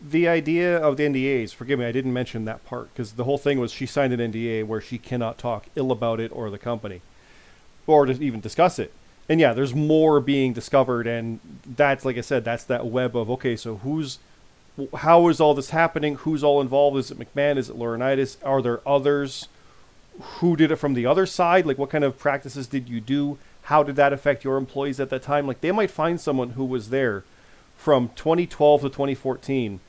the 0.00 0.28
idea 0.28 0.76
of 0.78 0.96
the 0.96 1.04
NDAs, 1.04 1.52
forgive 1.54 1.78
me, 1.78 1.84
I 1.86 1.92
didn't 1.92 2.12
mention 2.12 2.44
that 2.44 2.64
part 2.64 2.92
because 2.92 3.12
the 3.12 3.24
whole 3.24 3.38
thing 3.38 3.58
was 3.58 3.72
she 3.72 3.86
signed 3.86 4.12
an 4.12 4.32
NDA 4.32 4.64
where 4.64 4.80
she 4.80 4.98
cannot 4.98 5.38
talk 5.38 5.66
ill 5.74 5.90
about 5.90 6.20
it 6.20 6.30
or 6.34 6.50
the 6.50 6.58
company 6.58 7.00
or 7.86 8.06
to 8.06 8.12
even 8.22 8.40
discuss 8.40 8.78
it. 8.78 8.92
And 9.28 9.40
yeah, 9.40 9.52
there's 9.52 9.74
more 9.74 10.20
being 10.20 10.52
discovered, 10.52 11.06
and 11.06 11.40
that's 11.66 12.04
like 12.04 12.16
I 12.16 12.22
said, 12.22 12.44
that's 12.44 12.64
that 12.64 12.86
web 12.86 13.16
of 13.16 13.28
okay, 13.30 13.56
so 13.56 13.76
who's, 13.78 14.18
how 14.98 15.28
is 15.28 15.40
all 15.40 15.54
this 15.54 15.70
happening? 15.70 16.16
Who's 16.16 16.44
all 16.44 16.60
involved? 16.60 16.96
Is 16.96 17.10
it 17.10 17.18
McMahon? 17.18 17.56
Is 17.56 17.70
it 17.70 17.76
Laurinaitis? 17.78 18.36
Are 18.44 18.62
there 18.62 18.86
others? 18.86 19.48
Who 20.20 20.56
did 20.56 20.70
it 20.70 20.76
from 20.76 20.94
the 20.94 21.06
other 21.06 21.26
side? 21.26 21.66
Like, 21.66 21.78
what 21.78 21.90
kind 21.90 22.04
of 22.04 22.18
practices 22.18 22.66
did 22.66 22.88
you 22.88 23.00
do? 23.00 23.38
How 23.62 23.82
did 23.82 23.96
that 23.96 24.12
affect 24.12 24.44
your 24.44 24.56
employees 24.56 25.00
at 25.00 25.10
that 25.10 25.22
time? 25.22 25.46
Like, 25.46 25.60
they 25.60 25.72
might 25.72 25.90
find 25.90 26.20
someone 26.20 26.50
who 26.50 26.64
was 26.64 26.90
there 26.90 27.24
from 27.76 28.10
2012 28.16 28.82
to 28.82 28.88
2014 28.88 29.80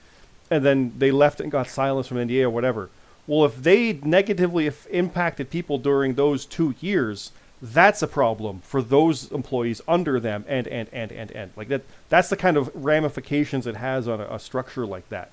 and 0.52 0.66
then 0.66 0.94
they 0.98 1.12
left 1.12 1.40
and 1.40 1.52
got 1.52 1.68
silenced 1.68 2.10
from 2.10 2.18
NDA 2.18 2.44
or 2.44 2.50
whatever. 2.50 2.90
Well, 3.28 3.46
if 3.46 3.62
they 3.62 3.94
negatively 3.94 4.72
impacted 4.90 5.50
people 5.50 5.78
during 5.78 6.16
those 6.16 6.46
two 6.46 6.74
years, 6.80 7.32
that's 7.62 8.02
a 8.02 8.08
problem 8.08 8.62
for 8.62 8.82
those 8.82 9.32
employees 9.32 9.82
under 9.88 10.20
them, 10.20 10.46
and 10.48 10.68
and 10.68 10.90
and 10.94 11.12
and 11.12 11.32
and 11.32 11.52
like 11.56 11.68
that. 11.68 11.84
That's 12.10 12.30
the 12.30 12.38
kind 12.38 12.58
of 12.58 12.72
ramifications 12.74 13.68
it 13.68 13.76
has 13.76 14.08
on 14.08 14.22
a, 14.22 14.26
a 14.26 14.40
structure 14.40 14.86
like 14.86 15.10
that, 15.10 15.32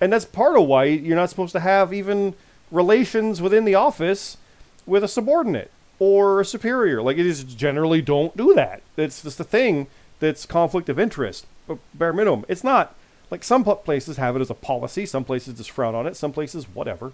and 0.00 0.12
that's 0.12 0.24
part 0.24 0.56
of 0.56 0.66
why 0.66 0.84
you're 0.84 1.16
not 1.16 1.30
supposed 1.30 1.52
to 1.52 1.60
have 1.60 1.92
even 1.92 2.34
relations 2.70 3.40
within 3.40 3.64
the 3.64 3.74
office 3.74 4.36
with 4.86 5.04
a 5.04 5.08
subordinate 5.08 5.70
or 5.98 6.40
a 6.40 6.44
superior. 6.44 7.02
Like 7.02 7.18
it 7.18 7.26
is 7.26 7.44
generally 7.44 8.02
don't 8.02 8.36
do 8.36 8.54
that. 8.54 8.82
It's 8.96 9.22
just 9.22 9.40
a 9.40 9.44
thing 9.44 9.86
that's 10.20 10.46
conflict 10.46 10.88
of 10.88 10.98
interest. 10.98 11.46
But 11.66 11.78
bare 11.94 12.12
minimum, 12.12 12.44
it's 12.48 12.64
not 12.64 12.94
like 13.30 13.44
some 13.44 13.64
places 13.64 14.16
have 14.16 14.36
it 14.36 14.40
as 14.40 14.50
a 14.50 14.54
policy. 14.54 15.06
Some 15.06 15.24
places 15.24 15.58
just 15.58 15.70
frown 15.70 15.94
on 15.94 16.06
it. 16.06 16.16
Some 16.16 16.32
places 16.32 16.64
whatever. 16.64 17.12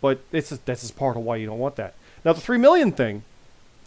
But 0.00 0.20
it's 0.32 0.50
just, 0.50 0.66
this 0.66 0.84
is 0.84 0.90
part 0.90 1.16
of 1.16 1.22
why 1.22 1.36
you 1.36 1.46
don't 1.46 1.58
want 1.58 1.76
that. 1.76 1.94
Now 2.24 2.32
the 2.32 2.40
three 2.40 2.58
million 2.58 2.92
thing. 2.92 3.22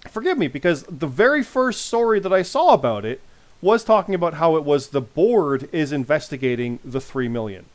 Forgive 0.08 0.38
me 0.38 0.48
because 0.48 0.84
the 0.84 1.08
very 1.08 1.44
first 1.44 1.86
story 1.86 2.20
that 2.20 2.32
I 2.32 2.42
saw 2.42 2.74
about 2.74 3.06
it 3.06 3.22
was 3.62 3.84
talking 3.84 4.16
about 4.16 4.36
how 4.36 4.56
it 4.56 4.64
was 4.64 4.90
the 4.90 5.02
board 5.02 5.68
is 5.74 5.92
investigating 5.92 6.80
the 6.86 7.02
three 7.02 7.28
million. 7.28 7.66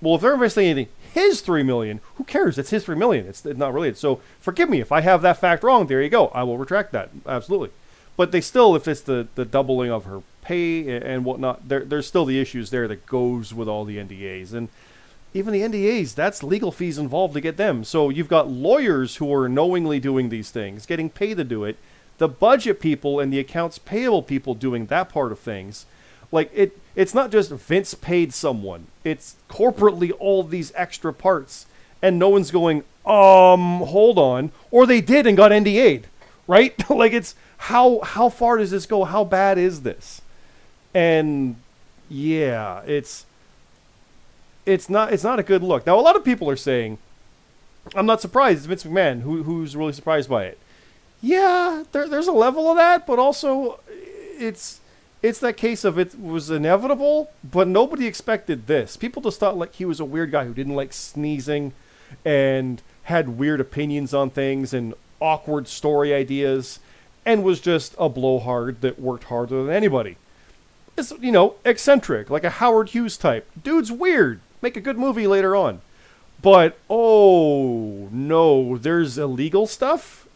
Well, 0.00 0.14
if 0.14 0.22
they're 0.22 0.32
investigating 0.32 0.88
his 1.12 1.42
three 1.42 1.62
million, 1.62 2.00
who 2.14 2.24
cares? 2.24 2.58
It's 2.58 2.70
his 2.70 2.84
three 2.84 2.96
million. 2.96 3.26
It's, 3.26 3.44
it's 3.44 3.58
not 3.58 3.74
related. 3.74 3.98
So 3.98 4.20
forgive 4.40 4.70
me 4.70 4.80
if 4.80 4.90
I 4.92 5.02
have 5.02 5.20
that 5.22 5.38
fact 5.38 5.62
wrong. 5.62 5.86
There 5.86 6.02
you 6.02 6.08
go. 6.08 6.28
I 6.28 6.42
will 6.42 6.56
retract 6.56 6.92
that. 6.92 7.10
Absolutely. 7.26 7.70
But 8.16 8.32
they 8.32 8.40
still, 8.40 8.74
if 8.74 8.88
it's 8.88 9.02
the, 9.02 9.28
the 9.34 9.44
doubling 9.44 9.90
of 9.90 10.04
her 10.04 10.22
pay 10.42 10.96
and 10.96 11.24
whatnot, 11.24 11.68
there, 11.68 11.84
there's 11.84 12.06
still 12.06 12.24
the 12.24 12.40
issues 12.40 12.70
there 12.70 12.88
that 12.88 13.06
goes 13.06 13.52
with 13.52 13.68
all 13.68 13.84
the 13.84 13.98
NDAs. 13.98 14.54
And 14.54 14.68
even 15.32 15.52
the 15.52 15.62
NDAs, 15.62 16.14
that's 16.14 16.42
legal 16.42 16.72
fees 16.72 16.98
involved 16.98 17.34
to 17.34 17.40
get 17.40 17.56
them. 17.56 17.84
So 17.84 18.08
you've 18.08 18.28
got 18.28 18.50
lawyers 18.50 19.16
who 19.16 19.32
are 19.32 19.48
knowingly 19.48 20.00
doing 20.00 20.28
these 20.28 20.50
things, 20.50 20.86
getting 20.86 21.08
paid 21.08 21.36
to 21.36 21.44
do 21.44 21.64
it. 21.64 21.76
The 22.18 22.28
budget 22.28 22.80
people 22.80 23.20
and 23.20 23.32
the 23.32 23.38
accounts 23.38 23.78
payable 23.78 24.22
people 24.22 24.54
doing 24.54 24.86
that 24.86 25.08
part 25.08 25.32
of 25.32 25.38
things. 25.38 25.86
Like 26.32 26.50
it, 26.54 26.78
it's 26.94 27.14
not 27.14 27.30
just 27.30 27.50
Vince 27.50 27.94
paid 27.94 28.34
someone. 28.34 28.88
It's 29.04 29.36
corporately 29.48 30.12
all 30.18 30.42
these 30.42 30.72
extra 30.74 31.12
parts, 31.12 31.66
and 32.02 32.18
no 32.18 32.28
one's 32.28 32.50
going, 32.50 32.84
um, 33.06 33.80
hold 33.80 34.18
on, 34.18 34.52
or 34.70 34.86
they 34.86 35.00
did 35.00 35.26
and 35.26 35.36
got 35.36 35.50
NDA'd, 35.50 36.06
right? 36.46 36.90
like 36.90 37.12
it's 37.12 37.34
how 37.56 38.00
how 38.00 38.28
far 38.28 38.58
does 38.58 38.70
this 38.70 38.86
go? 38.86 39.04
How 39.04 39.24
bad 39.24 39.58
is 39.58 39.82
this? 39.82 40.22
And 40.94 41.56
yeah, 42.08 42.82
it's 42.86 43.26
it's 44.66 44.88
not 44.88 45.12
it's 45.12 45.24
not 45.24 45.38
a 45.38 45.42
good 45.42 45.62
look. 45.62 45.86
Now 45.86 45.98
a 45.98 46.02
lot 46.02 46.16
of 46.16 46.24
people 46.24 46.48
are 46.50 46.56
saying, 46.56 46.98
I'm 47.94 48.06
not 48.06 48.20
surprised. 48.20 48.58
It's 48.58 48.66
Vince 48.66 48.84
McMahon 48.84 49.22
who 49.22 49.42
who's 49.42 49.76
really 49.76 49.92
surprised 49.92 50.28
by 50.28 50.44
it. 50.44 50.58
Yeah, 51.22 51.84
there, 51.92 52.08
there's 52.08 52.28
a 52.28 52.32
level 52.32 52.70
of 52.70 52.76
that, 52.76 53.06
but 53.06 53.18
also 53.18 53.80
it's 53.88 54.80
it's 55.22 55.40
that 55.40 55.56
case 55.56 55.84
of 55.84 55.98
it 55.98 56.18
was 56.18 56.50
inevitable, 56.50 57.30
but 57.44 57.68
nobody 57.68 58.06
expected 58.06 58.66
this. 58.66 58.96
People 58.96 59.20
just 59.22 59.38
thought 59.38 59.58
like 59.58 59.74
he 59.74 59.84
was 59.84 60.00
a 60.00 60.04
weird 60.04 60.30
guy 60.30 60.44
who 60.44 60.54
didn't 60.54 60.76
like 60.76 60.92
sneezing 60.92 61.72
and 62.24 62.82
had 63.04 63.38
weird 63.38 63.60
opinions 63.60 64.14
on 64.14 64.30
things 64.30 64.72
and 64.72 64.94
awkward 65.20 65.68
story 65.68 66.14
ideas 66.14 66.80
and 67.26 67.42
was 67.42 67.60
just 67.60 67.94
a 67.98 68.08
blowhard 68.08 68.80
that 68.80 68.98
worked 68.98 69.24
harder 69.24 69.64
than 69.64 69.74
anybody. 69.74 70.16
It's, 70.96 71.12
you 71.20 71.32
know, 71.32 71.56
eccentric, 71.64 72.30
like 72.30 72.44
a 72.44 72.50
Howard 72.50 72.90
Hughes 72.90 73.16
type. 73.16 73.48
Dude's 73.62 73.92
weird. 73.92 74.40
Make 74.62 74.76
a 74.76 74.80
good 74.80 74.98
movie 74.98 75.26
later 75.26 75.56
on. 75.56 75.80
But, 76.42 76.78
oh, 76.88 78.08
no, 78.10 78.78
there's 78.78 79.18
illegal 79.18 79.66
stuff? 79.66 80.26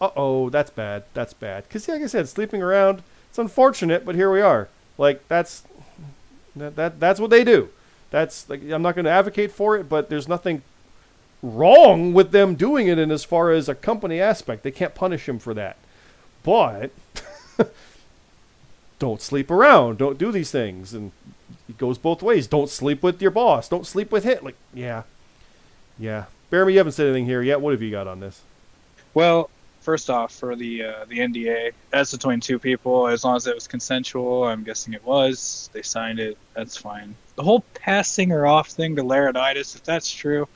Uh 0.00 0.10
oh, 0.16 0.50
that's 0.50 0.70
bad. 0.70 1.04
That's 1.14 1.32
bad. 1.32 1.64
Because, 1.64 1.86
like 1.86 2.02
I 2.02 2.06
said, 2.06 2.28
sleeping 2.28 2.60
around, 2.62 3.02
it's 3.28 3.38
unfortunate, 3.38 4.04
but 4.04 4.16
here 4.16 4.32
we 4.32 4.40
are. 4.40 4.68
Like, 4.98 5.26
that's. 5.28 5.64
That, 6.54 6.76
that 6.76 7.00
that's 7.00 7.18
what 7.18 7.30
they 7.30 7.44
do. 7.44 7.70
That's 8.10 8.48
like 8.50 8.62
I'm 8.70 8.82
not 8.82 8.94
going 8.94 9.06
to 9.06 9.10
advocate 9.10 9.52
for 9.52 9.76
it, 9.76 9.88
but 9.88 10.10
there's 10.10 10.28
nothing 10.28 10.62
wrong 11.42 12.12
with 12.12 12.30
them 12.30 12.54
doing 12.54 12.86
it 12.86 12.98
in 12.98 13.10
as 13.10 13.24
far 13.24 13.50
as 13.50 13.68
a 13.68 13.74
company 13.74 14.20
aspect. 14.20 14.62
They 14.62 14.70
can't 14.70 14.94
punish 14.94 15.28
him 15.28 15.38
for 15.38 15.54
that. 15.54 15.76
But 16.42 16.90
don't 18.98 19.20
sleep 19.22 19.50
around. 19.50 19.98
Don't 19.98 20.18
do 20.18 20.30
these 20.30 20.50
things. 20.50 20.92
And 20.92 21.12
it 21.72 21.78
goes 21.78 21.96
both 21.96 22.22
ways. 22.22 22.46
Don't 22.46 22.68
sleep 22.68 23.02
with 23.02 23.22
your 23.22 23.30
boss. 23.30 23.68
Don't 23.68 23.86
sleep 23.86 24.12
with 24.12 24.24
him. 24.24 24.38
Like, 24.42 24.56
yeah. 24.74 25.04
Yeah. 25.98 26.26
Jeremy, 26.50 26.74
you 26.74 26.78
haven't 26.78 26.92
said 26.92 27.06
anything 27.06 27.24
here 27.24 27.40
yet. 27.40 27.62
What 27.62 27.72
have 27.72 27.80
you 27.80 27.90
got 27.90 28.06
on 28.06 28.20
this? 28.20 28.42
Well, 29.14 29.48
first 29.80 30.10
off, 30.10 30.34
for 30.34 30.54
the 30.54 30.84
uh, 30.84 31.04
the 31.08 31.18
NDA, 31.18 31.72
that's 31.90 32.12
between 32.12 32.40
two 32.40 32.58
people. 32.58 33.08
As 33.08 33.24
long 33.24 33.36
as 33.36 33.46
it 33.46 33.54
was 33.54 33.66
consensual, 33.66 34.44
I'm 34.44 34.64
guessing 34.64 34.92
it 34.92 35.02
was. 35.02 35.70
They 35.72 35.80
signed 35.80 36.20
it. 36.20 36.36
That's 36.52 36.76
fine. 36.76 37.14
The 37.36 37.42
whole 37.42 37.64
passing 37.72 38.28
her 38.28 38.46
off 38.46 38.68
thing 38.68 38.96
to 38.96 39.02
Laurinaitis, 39.02 39.74
if 39.74 39.82
that's 39.82 40.12
true, 40.12 40.46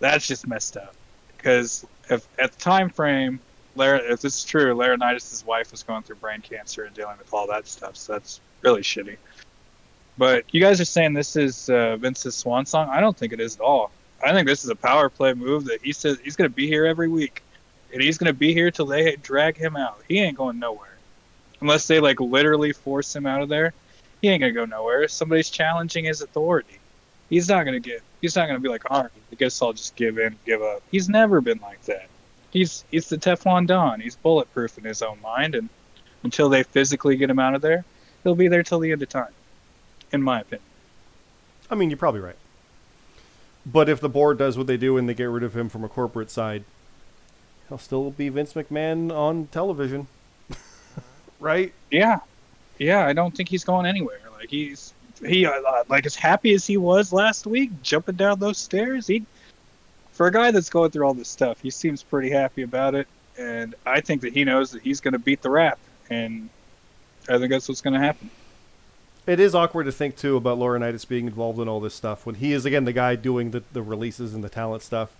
that's 0.00 0.26
just 0.26 0.48
messed 0.48 0.76
up. 0.76 0.94
Because 1.36 1.86
if 2.10 2.26
at 2.40 2.50
the 2.52 2.58
time 2.58 2.90
frame, 2.90 3.38
Lar- 3.76 3.96
if 3.96 4.20
this 4.20 4.38
is 4.38 4.44
true, 4.44 4.74
Laurinaitis' 4.74 5.46
wife 5.46 5.70
was 5.70 5.84
going 5.84 6.02
through 6.02 6.16
brain 6.16 6.40
cancer 6.40 6.82
and 6.84 6.94
dealing 6.94 7.18
with 7.18 7.32
all 7.32 7.46
that 7.46 7.68
stuff. 7.68 7.96
So 7.96 8.14
that's 8.14 8.40
really 8.62 8.82
shitty. 8.82 9.16
But 10.18 10.52
you 10.52 10.60
guys 10.60 10.80
are 10.80 10.84
saying 10.84 11.12
this 11.12 11.36
is 11.36 11.70
uh, 11.70 11.96
Vince's 11.96 12.34
swan 12.34 12.66
song. 12.66 12.88
I 12.90 13.00
don't 13.00 13.16
think 13.16 13.32
it 13.32 13.40
is 13.40 13.54
at 13.54 13.62
all. 13.62 13.92
I 14.22 14.32
think 14.32 14.48
this 14.48 14.64
is 14.64 14.70
a 14.70 14.74
power 14.74 15.08
play 15.08 15.32
move 15.32 15.66
that 15.66 15.80
he 15.80 15.92
says 15.92 16.18
he's 16.18 16.34
going 16.34 16.50
to 16.50 16.54
be 16.54 16.66
here 16.66 16.84
every 16.84 17.08
week, 17.08 17.42
and 17.92 18.02
he's 18.02 18.18
going 18.18 18.26
to 18.26 18.36
be 18.36 18.52
here 18.52 18.72
till 18.72 18.86
they 18.86 19.14
drag 19.16 19.56
him 19.56 19.76
out. 19.76 20.00
He 20.08 20.18
ain't 20.18 20.36
going 20.36 20.58
nowhere, 20.58 20.98
unless 21.60 21.86
they 21.86 22.00
like 22.00 22.18
literally 22.18 22.72
force 22.72 23.14
him 23.14 23.26
out 23.26 23.42
of 23.42 23.48
there. 23.48 23.72
He 24.20 24.28
ain't 24.28 24.40
going 24.40 24.52
to 24.52 24.60
go 24.60 24.64
nowhere. 24.64 25.06
Somebody's 25.06 25.50
challenging 25.50 26.04
his 26.04 26.20
authority, 26.20 26.80
he's 27.30 27.48
not 27.48 27.62
going 27.62 27.80
to 27.80 27.88
get. 27.88 28.02
He's 28.20 28.34
not 28.34 28.46
going 28.46 28.56
to 28.56 28.62
be 28.62 28.68
like, 28.68 28.90
all 28.90 29.02
right, 29.02 29.10
I 29.30 29.34
guess 29.36 29.62
I'll 29.62 29.72
just 29.72 29.94
give 29.94 30.18
in, 30.18 30.36
give 30.44 30.60
up. 30.60 30.82
He's 30.90 31.08
never 31.08 31.40
been 31.40 31.60
like 31.60 31.82
that. 31.82 32.08
He's 32.50 32.84
he's 32.90 33.08
the 33.08 33.18
Teflon 33.18 33.68
Don. 33.68 34.00
He's 34.00 34.16
bulletproof 34.16 34.78
in 34.78 34.84
his 34.84 35.02
own 35.02 35.20
mind, 35.20 35.54
and 35.54 35.68
until 36.24 36.48
they 36.48 36.64
physically 36.64 37.16
get 37.16 37.30
him 37.30 37.38
out 37.38 37.54
of 37.54 37.62
there, 37.62 37.84
he'll 38.24 38.34
be 38.34 38.48
there 38.48 38.64
till 38.64 38.80
the 38.80 38.90
end 38.90 39.02
of 39.02 39.08
time, 39.08 39.32
in 40.12 40.22
my 40.22 40.40
opinion. 40.40 40.64
I 41.70 41.74
mean, 41.74 41.90
you're 41.90 41.98
probably 41.98 42.20
right. 42.20 42.36
But 43.66 43.88
if 43.88 44.00
the 44.00 44.08
board 44.08 44.38
does 44.38 44.56
what 44.56 44.66
they 44.66 44.76
do 44.76 44.96
and 44.96 45.08
they 45.08 45.14
get 45.14 45.24
rid 45.24 45.42
of 45.42 45.54
him 45.54 45.68
from 45.68 45.84
a 45.84 45.88
corporate 45.88 46.30
side, 46.30 46.64
he'll 47.68 47.78
still 47.78 48.10
be 48.10 48.28
Vince 48.28 48.54
McMahon 48.54 49.14
on 49.14 49.48
television. 49.48 50.06
right? 51.40 51.72
Yeah, 51.90 52.20
yeah. 52.78 53.06
I 53.06 53.12
don't 53.12 53.36
think 53.36 53.48
he's 53.48 53.64
going 53.64 53.84
anywhere. 53.84 54.20
Like 54.38 54.48
he's 54.48 54.94
he 55.24 55.44
uh, 55.44 55.52
like 55.88 56.06
as 56.06 56.14
happy 56.14 56.54
as 56.54 56.66
he 56.66 56.76
was 56.76 57.12
last 57.12 57.46
week, 57.46 57.70
jumping 57.82 58.16
down 58.16 58.38
those 58.38 58.58
stairs. 58.58 59.06
He 59.06 59.24
for 60.12 60.26
a 60.26 60.32
guy 60.32 60.50
that's 60.50 60.70
going 60.70 60.90
through 60.90 61.06
all 61.06 61.14
this 61.14 61.28
stuff, 61.28 61.60
he 61.60 61.70
seems 61.70 62.02
pretty 62.02 62.30
happy 62.30 62.62
about 62.62 62.94
it. 62.94 63.06
And 63.38 63.74
I 63.86 64.00
think 64.00 64.22
that 64.22 64.32
he 64.32 64.44
knows 64.44 64.72
that 64.72 64.82
he's 64.82 65.00
going 65.00 65.12
to 65.12 65.18
beat 65.18 65.42
the 65.42 65.50
rap, 65.50 65.78
and 66.10 66.48
I 67.28 67.38
think 67.38 67.50
that's 67.50 67.68
what's 67.68 67.80
going 67.80 67.94
to 67.94 68.00
happen. 68.00 68.30
It 69.28 69.40
is 69.40 69.54
awkward 69.54 69.84
to 69.84 69.92
think 69.92 70.16
too 70.16 70.38
about 70.38 70.58
Laurinaitis 70.58 71.06
being 71.06 71.26
involved 71.26 71.60
in 71.60 71.68
all 71.68 71.80
this 71.80 71.94
stuff 71.94 72.24
when 72.24 72.36
he 72.36 72.54
is 72.54 72.64
again 72.64 72.86
the 72.86 72.94
guy 72.94 73.14
doing 73.14 73.50
the, 73.50 73.62
the 73.74 73.82
releases 73.82 74.32
and 74.32 74.42
the 74.42 74.48
talent 74.48 74.82
stuff. 74.82 75.14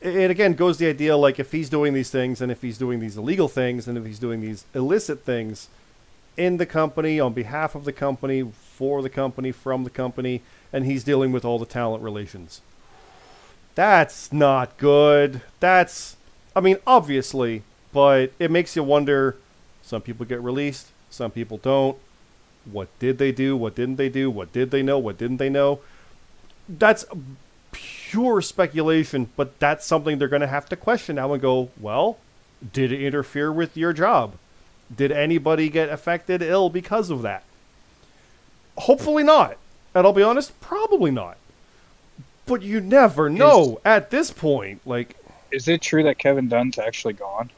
It 0.00 0.28
again 0.28 0.54
goes 0.54 0.78
the 0.78 0.88
idea 0.88 1.16
like 1.16 1.38
if 1.38 1.52
he's 1.52 1.68
doing 1.68 1.94
these 1.94 2.10
things 2.10 2.40
and 2.40 2.50
if 2.50 2.60
he's 2.60 2.76
doing 2.76 2.98
these 2.98 3.16
illegal 3.16 3.46
things 3.46 3.86
and 3.86 3.96
if 3.96 4.04
he's 4.04 4.18
doing 4.18 4.40
these 4.40 4.64
illicit 4.74 5.20
things 5.20 5.68
in 6.36 6.56
the 6.56 6.66
company 6.66 7.20
on 7.20 7.34
behalf 7.34 7.76
of 7.76 7.84
the 7.84 7.92
company 7.92 8.50
for 8.52 9.00
the 9.00 9.10
company 9.10 9.52
from 9.52 9.84
the 9.84 9.90
company 9.90 10.42
and 10.72 10.86
he's 10.86 11.04
dealing 11.04 11.30
with 11.30 11.44
all 11.44 11.60
the 11.60 11.66
talent 11.66 12.02
relations. 12.02 12.62
That's 13.76 14.32
not 14.32 14.76
good. 14.76 15.42
That's 15.60 16.16
I 16.56 16.60
mean, 16.62 16.78
obviously, 16.84 17.62
but 17.92 18.32
it 18.40 18.50
makes 18.50 18.74
you 18.74 18.82
wonder. 18.82 19.36
Some 19.82 20.02
people 20.02 20.26
get 20.26 20.42
released, 20.42 20.88
some 21.10 21.30
people 21.30 21.58
don't. 21.58 21.96
What 22.64 22.88
did 22.98 23.18
they 23.18 23.32
do? 23.32 23.56
What 23.56 23.74
didn't 23.74 23.96
they 23.96 24.08
do? 24.08 24.30
What 24.30 24.52
did 24.52 24.70
they 24.70 24.82
know? 24.82 24.98
What 24.98 25.18
didn't 25.18 25.38
they 25.38 25.48
know? 25.48 25.80
That's 26.68 27.06
pure 27.72 28.40
speculation, 28.42 29.30
but 29.36 29.58
that's 29.58 29.86
something 29.86 30.18
they're 30.18 30.28
going 30.28 30.40
to 30.40 30.46
have 30.46 30.68
to 30.68 30.76
question 30.76 31.16
now 31.16 31.32
and 31.32 31.42
go, 31.42 31.70
well, 31.78 32.18
did 32.72 32.92
it 32.92 33.02
interfere 33.02 33.52
with 33.52 33.76
your 33.76 33.92
job? 33.92 34.34
Did 34.94 35.12
anybody 35.12 35.68
get 35.68 35.88
affected 35.90 36.42
ill 36.42 36.70
because 36.70 37.10
of 37.10 37.22
that? 37.22 37.44
Hopefully 38.76 39.22
not. 39.22 39.56
And 39.94 40.06
I'll 40.06 40.12
be 40.12 40.22
honest, 40.22 40.58
probably 40.60 41.10
not. 41.10 41.36
But 42.46 42.62
you 42.62 42.80
never 42.80 43.28
know 43.28 43.80
at 43.84 44.10
this 44.10 44.30
point. 44.30 44.80
Like, 44.86 45.16
Is 45.52 45.68
it 45.68 45.82
true 45.82 46.02
that 46.04 46.18
Kevin 46.18 46.48
Dunn's 46.48 46.78
actually 46.78 47.14
gone, 47.14 47.50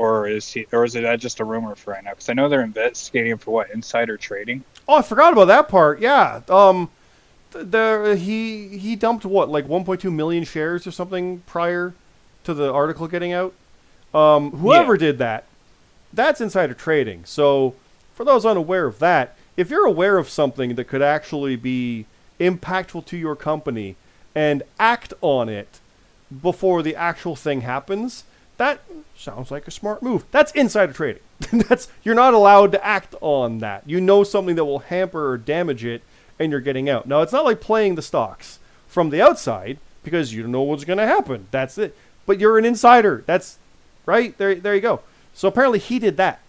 or 0.00 0.26
is 0.26 0.50
he, 0.50 0.66
or 0.72 0.86
is 0.86 0.96
it 0.96 1.16
just 1.18 1.40
a 1.40 1.44
rumor 1.44 1.74
for 1.74 1.90
right 1.90 2.02
now? 2.02 2.12
Because 2.12 2.30
I 2.30 2.32
know 2.32 2.48
they're 2.48 2.62
investigating 2.62 3.36
for 3.36 3.50
what 3.50 3.70
insider 3.70 4.16
trading. 4.16 4.64
oh, 4.88 4.96
I 4.96 5.02
forgot 5.02 5.34
about 5.34 5.44
that 5.48 5.68
part. 5.68 6.00
Yeah. 6.00 6.40
Um, 6.48 6.88
th- 7.52 7.66
there 7.68 8.16
he 8.16 8.78
he 8.78 8.96
dumped 8.96 9.26
what 9.26 9.50
like 9.50 9.66
1.2 9.66 10.10
million 10.10 10.44
shares 10.44 10.86
or 10.86 10.90
something 10.90 11.40
prior 11.40 11.92
to 12.44 12.54
the 12.54 12.72
article 12.72 13.08
getting 13.08 13.34
out. 13.34 13.52
Um, 14.14 14.52
whoever 14.52 14.96
did 14.96 15.18
that, 15.18 15.44
that's 16.14 16.40
insider 16.40 16.72
trading. 16.72 17.26
So, 17.26 17.74
for 18.14 18.24
those 18.24 18.46
unaware 18.46 18.86
of 18.86 19.00
that, 19.00 19.36
if 19.58 19.68
you're 19.68 19.86
aware 19.86 20.16
of 20.16 20.30
something 20.30 20.76
that 20.76 20.84
could 20.84 21.02
actually 21.02 21.56
be 21.56 22.06
impactful 22.40 23.04
to 23.04 23.18
your 23.18 23.36
company 23.36 23.96
and 24.34 24.62
act 24.78 25.12
on 25.20 25.50
it 25.50 25.78
before 26.40 26.82
the 26.82 26.96
actual 26.96 27.36
thing 27.36 27.60
happens, 27.60 28.24
that 28.60 28.82
sounds 29.16 29.50
like 29.50 29.66
a 29.66 29.70
smart 29.70 30.02
move. 30.02 30.26
That's 30.30 30.52
insider 30.52 30.92
trading. 30.92 31.22
that's 31.68 31.88
you're 32.02 32.14
not 32.14 32.34
allowed 32.34 32.72
to 32.72 32.86
act 32.86 33.14
on 33.22 33.58
that. 33.58 33.88
You 33.88 34.02
know 34.02 34.22
something 34.22 34.54
that 34.56 34.66
will 34.66 34.80
hamper 34.80 35.30
or 35.30 35.38
damage 35.38 35.82
it 35.82 36.02
and 36.38 36.52
you're 36.52 36.60
getting 36.60 36.88
out. 36.88 37.08
Now, 37.08 37.22
it's 37.22 37.32
not 37.32 37.46
like 37.46 37.62
playing 37.62 37.94
the 37.94 38.02
stocks 38.02 38.58
from 38.86 39.08
the 39.08 39.22
outside 39.22 39.78
because 40.04 40.34
you 40.34 40.42
don't 40.42 40.52
know 40.52 40.60
what's 40.60 40.84
going 40.84 40.98
to 40.98 41.06
happen. 41.06 41.46
That's 41.50 41.78
it. 41.78 41.96
But 42.26 42.38
you're 42.38 42.58
an 42.58 42.66
insider. 42.66 43.24
That's 43.26 43.58
right? 44.04 44.36
There 44.36 44.54
there 44.54 44.74
you 44.74 44.82
go. 44.82 45.00
So 45.32 45.48
apparently 45.48 45.78
he 45.78 45.98
did 45.98 46.18
that. 46.18 46.40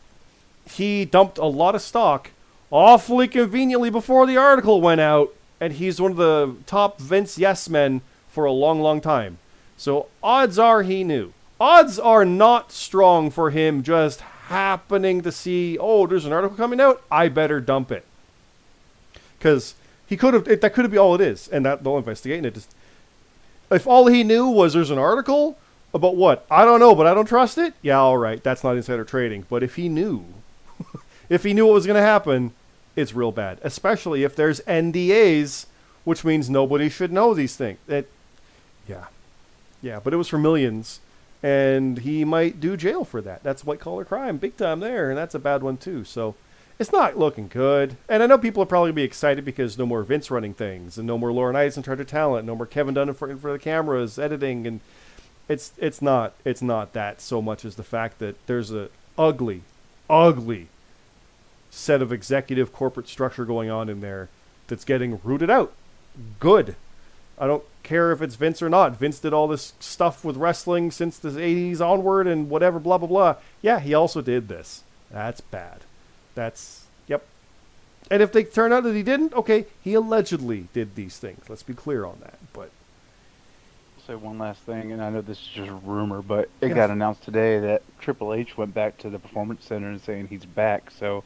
He 0.70 1.06
dumped 1.06 1.38
a 1.38 1.46
lot 1.46 1.76
of 1.76 1.82
stock 1.82 2.32
awfully 2.72 3.30
conveniently 3.30 3.90
before 3.90 4.28
the 4.28 4.38
article 4.38 4.82
went 4.82 5.00
out 5.00 5.34
and 5.62 5.74
he's 5.74 6.02
one 6.02 6.12
of 6.12 6.18
the 6.18 6.56
top 6.66 7.00
Vince 7.00 7.38
yes 7.38 7.70
men 7.70 8.02
for 8.30 8.44
a 8.44 8.52
long 8.52 8.82
long 8.82 9.00
time. 9.00 9.38
So 9.78 10.08
odds 10.22 10.60
are 10.60 10.84
he 10.84 11.06
knew. 11.06 11.32
Odds 11.62 12.00
are 12.00 12.26
not 12.26 12.72
strong 12.72 13.30
for 13.30 13.52
him 13.52 13.84
just 13.84 14.22
happening 14.22 15.22
to 15.22 15.32
see, 15.32 15.78
oh, 15.78 16.08
there's 16.08 16.26
an 16.26 16.34
article 16.34 16.58
coming 16.58 16.82
out, 16.82 17.04
I 17.12 17.30
better 17.30 17.62
dump 17.62 17.92
it. 17.92 18.04
Cuz 19.40 19.76
he 20.08 20.18
could 20.18 20.34
have 20.34 20.46
that 20.46 20.74
could 20.74 20.90
been 20.90 21.00
all 21.00 21.16
it 21.16 21.22
is 21.22 21.48
and 21.48 21.64
that 21.66 21.84
they'll 21.84 21.98
investigate 21.98 22.38
and 22.38 22.48
it 22.48 22.56
just 22.56 22.74
if 23.70 23.86
all 23.86 24.08
he 24.08 24.24
knew 24.24 24.48
was 24.48 24.74
there's 24.74 24.90
an 24.90 24.98
article 24.98 25.58
about 25.94 26.16
what? 26.16 26.46
I 26.50 26.66
don't 26.66 26.80
know, 26.80 26.96
but 26.96 27.08
I 27.08 27.14
don't 27.14 27.28
trust 27.28 27.58
it. 27.58 27.74
Yeah, 27.82 28.00
all 28.00 28.18
right, 28.18 28.42
that's 28.42 28.64
not 28.64 28.76
insider 28.76 29.04
trading. 29.04 29.46
But 29.50 29.64
if 29.64 29.76
he 29.76 29.90
knew, 29.90 30.26
if 31.30 31.44
he 31.44 31.54
knew 31.54 31.68
what 31.68 31.74
was 31.74 31.86
going 31.86 32.00
to 32.00 32.02
happen, 32.02 32.54
it's 32.96 33.14
real 33.14 33.32
bad. 33.32 33.60
Especially 33.64 34.24
if 34.24 34.36
there's 34.36 34.62
NDAs, 34.62 35.66
which 36.04 36.24
means 36.24 36.50
nobody 36.50 36.90
should 36.90 37.12
know 37.12 37.34
these 37.34 37.56
things. 37.56 37.78
It, 37.88 38.10
yeah, 38.88 39.06
yeah. 39.82 40.00
But 40.04 40.14
it 40.14 40.18
was 40.18 40.28
for 40.28 40.38
millions, 40.38 41.00
and 41.44 42.00
he 42.00 42.24
might 42.24 42.60
do 42.60 42.78
jail 42.78 43.04
for 43.04 43.22
that. 43.22 43.44
That's 43.44 43.64
white 43.64 43.80
collar 43.80 44.06
crime, 44.06 44.38
big 44.38 44.58
time 44.58 44.80
there, 44.80 45.10
and 45.10 45.18
that's 45.18 45.36
a 45.36 45.40
bad 45.40 45.64
one 45.64 45.78
too. 45.78 46.04
So. 46.04 46.36
It's 46.80 46.92
not 46.92 47.16
looking 47.16 47.48
good, 47.48 47.96
and 48.10 48.24
I 48.24 48.26
know 48.26 48.40
people 48.40 48.64
are 48.64 48.66
probably 48.66 48.90
gonna 48.90 48.96
be 48.96 49.04
excited 49.04 49.46
because 49.46 49.78
no 49.78 49.86
more 49.86 50.02
Vince 50.02 50.32
running 50.32 50.56
things, 50.56 50.98
and 50.98 51.06
no 51.06 51.16
more 51.16 51.30
Laurinaitis 51.30 51.78
in 51.78 51.84
charge 51.84 52.00
of 52.00 52.08
talent, 52.08 52.48
no 52.48 52.56
more 52.56 52.66
Kevin 52.66 52.96
Dunn 52.96 53.08
in 53.08 53.14
front 53.14 53.34
of 53.36 53.42
the 53.44 53.60
cameras, 53.60 54.18
editing, 54.18 54.66
and 54.66 54.80
it's 55.48 55.74
it's 55.78 56.02
not 56.02 56.34
it's 56.44 56.62
not 56.62 56.94
that 56.94 57.22
so 57.22 57.40
much 57.40 57.66
as 57.66 57.76
the 57.76 57.84
fact 57.84 58.20
that 58.20 58.36
there's 58.48 58.72
a 58.72 58.90
ugly, 59.18 59.62
ugly 60.10 60.70
set 61.70 62.02
of 62.02 62.12
executive 62.12 62.74
corporate 62.74 63.08
structure 63.08 63.46
going 63.46 63.70
on 63.70 63.90
in 63.90 64.02
there 64.02 64.30
that's 64.68 64.86
getting 64.86 65.20
rooted 65.24 65.50
out. 65.50 65.74
Good. 66.40 66.76
I 67.38 67.48
don't 67.48 67.64
care 67.84 68.12
if 68.12 68.22
it's 68.22 68.36
Vince 68.36 68.62
or 68.62 68.70
not. 68.70 68.98
Vince 68.98 69.20
did 69.20 69.34
all 69.34 69.48
this 69.48 69.74
stuff 69.80 70.24
with 70.24 70.38
wrestling 70.38 70.92
since 70.92 71.18
the 71.18 71.30
80s 71.30 71.82
onward 71.82 72.28
and 72.28 72.50
whatever, 72.50 72.80
blah, 72.80 72.98
blah, 72.98 73.08
blah. 73.08 73.36
Yeah, 73.62 73.80
he 73.80 73.94
also 73.94 74.22
did 74.22 74.48
this. 74.48 74.84
That's 75.12 75.42
bad. 75.42 75.82
That's, 76.36 76.86
yep. 77.08 77.26
And 78.10 78.22
if 78.22 78.32
they 78.32 78.44
turn 78.44 78.72
out 78.74 78.84
that 78.84 78.96
he 78.96 79.04
didn't, 79.04 79.34
okay, 79.34 79.66
he 79.82 79.94
allegedly 79.94 80.68
did 80.74 80.96
these 80.96 81.18
things. 81.18 81.50
Let's 81.50 81.64
be 81.64 81.74
clear 81.74 82.06
on 82.06 82.18
that. 82.22 82.36
But 82.54 82.70
say 84.08 84.16
one 84.16 84.38
last 84.38 84.62
thing, 84.62 84.92
and 84.92 85.02
I 85.02 85.10
know 85.10 85.22
this 85.22 85.40
is 85.40 85.48
just 85.48 85.70
a 85.70 85.74
rumor, 85.74 86.22
but 86.22 86.50
it 86.62 86.68
Yes. 86.70 86.76
got 86.76 86.90
announced 86.90 87.24
today 87.24 87.60
that 87.60 87.84
Triple 88.00 88.34
H 88.34 88.58
went 88.58 88.74
back 88.74 88.98
to 89.00 89.10
the 89.10 89.20
Performance 89.20 89.64
Center 89.66 89.90
and 89.90 90.02
saying 90.02 90.28
he's 90.28 90.46
back. 90.46 90.90
So 90.92 91.24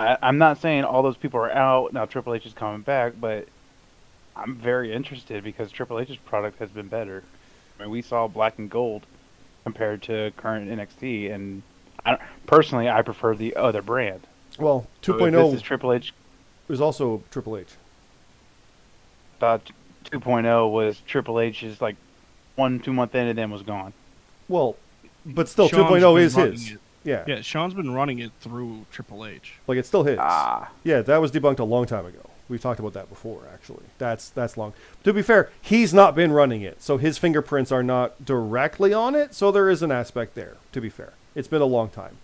I, 0.00 0.16
I'm 0.22 0.38
not 0.38 0.58
saying 0.58 0.84
all 0.84 1.02
those 1.02 1.16
people 1.16 1.38
are 1.40 1.52
out 1.52 1.92
now. 1.92 2.04
Triple 2.06 2.34
H 2.34 2.44
is 2.46 2.54
coming 2.54 2.80
back, 2.80 3.12
but 3.20 3.46
I'm 4.36 4.54
very 4.56 4.92
interested 4.92 5.44
because 5.44 5.70
Triple 5.70 5.98
H's 6.00 6.16
product 6.16 6.58
has 6.58 6.70
been 6.70 6.88
better. 6.88 7.22
I 7.78 7.82
mean, 7.82 7.90
we 7.90 8.02
saw 8.02 8.26
Black 8.28 8.58
and 8.58 8.70
Gold 8.70 9.04
compared 9.64 10.02
to 10.02 10.32
current 10.36 10.70
NXT, 10.70 11.32
and 11.32 11.62
I 12.04 12.10
don't, 12.10 12.22
personally, 12.46 12.88
I 12.88 13.02
prefer 13.02 13.34
the 13.34 13.54
other 13.56 13.82
brand. 13.82 14.20
well, 14.58 14.86
So 15.02 15.14
2.0 15.14 15.50
This 15.50 15.54
is 15.56 15.62
Triple 15.62 15.92
H. 15.92 16.12
was 16.68 16.80
also 16.80 17.22
Triple 17.30 17.56
H. 17.58 17.68
Thought 19.38 19.70
2.0 20.06 20.70
was 20.72 21.00
Triple 21.06 21.40
H's 21.40 21.80
like 21.80 21.96
one 22.56 22.80
two 22.80 22.92
month 22.92 23.14
in 23.14 23.26
and 23.28 23.38
then 23.38 23.50
was 23.50 23.62
gone. 23.62 23.92
Well, 24.48 24.76
but 25.24 25.48
still, 25.48 25.68
Shawn's 25.68 26.02
2.0 26.02 26.20
is 26.20 26.34
his. 26.34 26.72
it. 26.72 26.78
Yeah. 27.04 27.24
Yeah, 27.26 27.40
Shawn's 27.40 27.74
been 27.74 27.92
running 27.92 28.18
it 28.20 28.30
through 28.40 28.86
Triple 28.92 29.24
H. 29.26 29.54
Like 29.66 29.78
it's 29.78 29.88
still 29.88 30.04
his. 30.04 30.18
Ah. 30.20 30.70
Yeah, 30.84 31.02
that 31.02 31.18
was 31.20 31.32
debunked 31.32 31.58
a 31.58 31.64
long 31.64 31.86
time 31.86 32.06
ago. 32.06 32.30
We've 32.52 32.60
talked 32.60 32.80
about 32.80 32.92
that 32.92 33.08
before, 33.08 33.48
actually. 33.50 33.84
That's 33.96 34.28
that's 34.28 34.58
long. 34.58 34.74
To 35.04 35.14
be 35.14 35.22
fair, 35.22 35.48
he's 35.62 35.94
not 35.94 36.14
been 36.14 36.32
running 36.32 36.60
it, 36.60 36.82
so 36.82 36.98
his 36.98 37.16
fingerprints 37.16 37.72
are 37.72 37.82
not 37.82 38.26
directly 38.26 38.92
on 38.92 39.14
it. 39.14 39.32
So 39.32 39.50
there 39.50 39.70
is 39.70 39.82
an 39.82 39.90
aspect 39.90 40.34
there. 40.34 40.58
To 40.72 40.80
be 40.82 40.90
fair, 40.90 41.14
it's 41.34 41.48
been 41.48 41.62
a 41.62 41.64
long 41.64 41.88
time. 41.88 42.18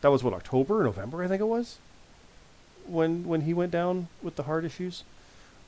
That 0.00 0.10
was 0.10 0.24
what 0.24 0.32
October, 0.32 0.82
November, 0.82 1.22
I 1.22 1.28
think 1.28 1.42
it 1.42 1.46
was, 1.46 1.76
when 2.86 3.26
when 3.28 3.42
he 3.42 3.52
went 3.52 3.70
down 3.70 4.08
with 4.22 4.36
the 4.36 4.44
heart 4.44 4.64
issues. 4.64 5.04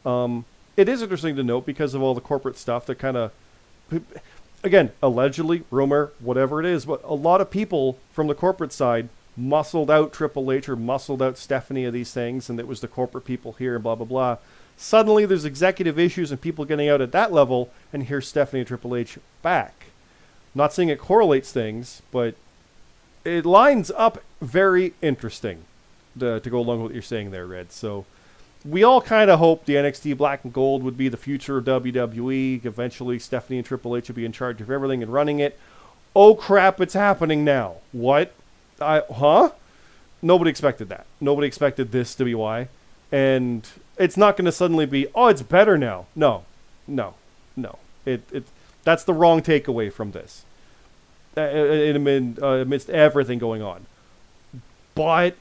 Um, 0.07 0.47
it 0.79 0.89
is 0.89 1.03
interesting 1.03 1.37
to 1.37 1.43
note 1.43 1.67
because 1.67 1.93
of 1.93 2.01
all 2.01 2.15
the 2.15 2.23
corporate 2.23 2.57
stuff 2.57 2.87
that 2.87 2.99
kind 2.99 3.19
of, 3.19 3.33
again, 4.65 4.93
allegedly, 5.03 5.65
rumor, 5.71 6.13
whatever 6.19 6.61
it 6.61 6.67
is, 6.67 6.87
but 6.87 7.03
a 7.05 7.15
lot 7.15 7.43
of 7.43 7.51
people 7.51 7.99
from 8.11 8.27
the 8.27 8.35
corporate 8.35 8.73
side 8.73 9.11
muscled 9.39 9.91
out 9.91 10.13
Triple 10.13 10.51
H 10.51 10.69
or 10.69 10.77
muscled 10.77 11.23
out 11.23 11.39
Stephanie 11.39 11.85
of 11.85 11.93
these 11.93 12.13
things, 12.13 12.51
and 12.51 12.59
it 12.59 12.67
was 12.67 12.81
the 12.81 12.89
corporate 12.89 13.25
people 13.25 13.53
here 13.55 13.75
and 13.75 13.83
blah 13.83 13.95
blah 13.95 14.07
blah. 14.07 14.37
Suddenly, 14.77 15.27
there's 15.27 15.45
executive 15.45 15.99
issues 15.99 16.31
and 16.31 16.41
people 16.41 16.65
getting 16.65 16.89
out 16.89 17.01
at 17.01 17.13
that 17.13 17.33
level, 17.33 17.71
and 17.93 18.05
here's 18.05 18.29
Stephanie 18.29 18.61
and 18.61 18.69
Triple 18.69 18.95
H 18.95 19.19
back. 19.43 19.87
Not 20.55 20.73
saying 20.73 20.89
it 20.89 20.99
correlates 20.99 21.53
things, 21.53 22.03
but 22.11 22.35
it 23.25 23.45
lines 23.45 23.91
up 23.97 24.23
very 24.41 24.95
interesting 25.03 25.65
to, 26.19 26.41
to 26.41 26.51
go 26.51 26.59
along 26.59 26.79
with 26.79 26.91
what 26.91 26.95
you're 26.95 27.03
saying 27.03 27.31
there, 27.31 27.47
Red. 27.47 27.73
So 27.73 28.07
we 28.65 28.83
all 28.83 29.01
kind 29.01 29.31
of 29.31 29.39
hoped 29.39 29.67
the 29.67 29.75
NXT 29.75 30.17
Black 30.17 30.45
and 30.45 30.53
Gold 30.53 30.83
would 30.83 30.97
be 30.97 31.09
the 31.09 31.17
future 31.17 31.59
of 31.59 31.65
WWE. 31.65 32.65
Eventually, 32.65 33.19
Stephanie 33.19 33.59
and 33.59 33.67
Triple 33.67 33.97
H 33.97 34.09
would 34.09 34.17
be 34.17 34.25
in 34.25 34.33
charge 34.33 34.61
of 34.61 34.71
everything 34.71 35.03
and 35.03 35.13
running 35.13 35.39
it. 35.39 35.59
Oh 36.15 36.35
crap, 36.35 36.81
it's 36.81 36.95
happening 36.95 37.45
now. 37.45 37.77
What? 37.93 38.33
I 38.81 39.03
huh? 39.13 39.51
Nobody 40.21 40.51
expected 40.51 40.89
that. 40.89 41.07
Nobody 41.21 41.47
expected 41.47 41.93
this 41.93 42.15
to 42.17 42.25
be 42.25 42.35
why. 42.35 42.69
And 43.13 43.67
it's 43.97 44.17
not 44.17 44.37
going 44.37 44.47
to 44.47 44.53
suddenly 44.53 44.87
be, 44.87 45.07
"Oh, 45.15 45.29
it's 45.29 45.43
better 45.43 45.79
now." 45.79 46.07
No. 46.15 46.45
No. 46.87 47.15
No. 47.57 47.79
It 48.05 48.23
it 48.33 48.45
that's 48.85 49.05
the 49.05 49.15
wrong 49.15 49.43
takeaway 49.43 49.93
from 49.93 50.13
this. 50.13 50.45
Amid, 51.37 52.43
uh, 52.43 52.47
amidst 52.47 52.91
everything 52.91 53.39
going 53.39 53.63
on. 53.63 53.87
But 54.95 55.37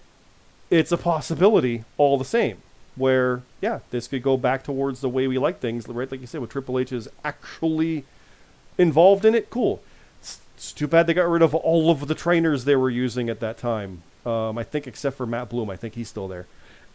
it's 0.70 0.92
a 0.92 0.98
possibility 0.98 1.86
all 1.98 2.18
the 2.18 2.26
same 2.26 2.58
where 2.96 3.42
yeah 3.62 3.80
this 3.92 4.08
could 4.08 4.24
go 4.24 4.38
back 4.38 4.64
towards 4.64 5.02
the 5.02 5.10
way 5.10 5.28
we 5.28 5.38
like 5.38 5.60
things 5.60 5.88
right 5.88 6.12
like 6.12 6.20
you 6.20 6.28
said 6.28 6.42
with 6.42 6.50
triple 6.50 6.78
h 6.80 6.92
is 6.92 7.08
actually 7.24 8.04
involved 8.78 9.24
in 9.24 9.34
it 9.36 9.50
cool 9.50 9.82
it's, 10.58 10.74
too 10.74 10.88
bad 10.88 11.08
they 11.08 11.14
got 11.14 11.30
rid 11.30 11.42
of 11.42 11.56
all 11.56 11.90
of 11.90 12.08
the 12.08 12.16
trainers 12.16 12.66
they 12.66 12.76
were 12.76 12.90
using 12.90 13.30
at 13.30 13.40
that 13.40 13.58
time 13.58 14.04
um, 14.26 14.58
i 14.58 14.64
think 14.64 14.88
except 14.88 15.16
for 15.16 15.26
matt 15.26 15.50
bloom 15.50 15.70
i 15.70 15.76
think 15.76 15.94
he's 15.96 16.10
still 16.10 16.28
there 16.28 16.48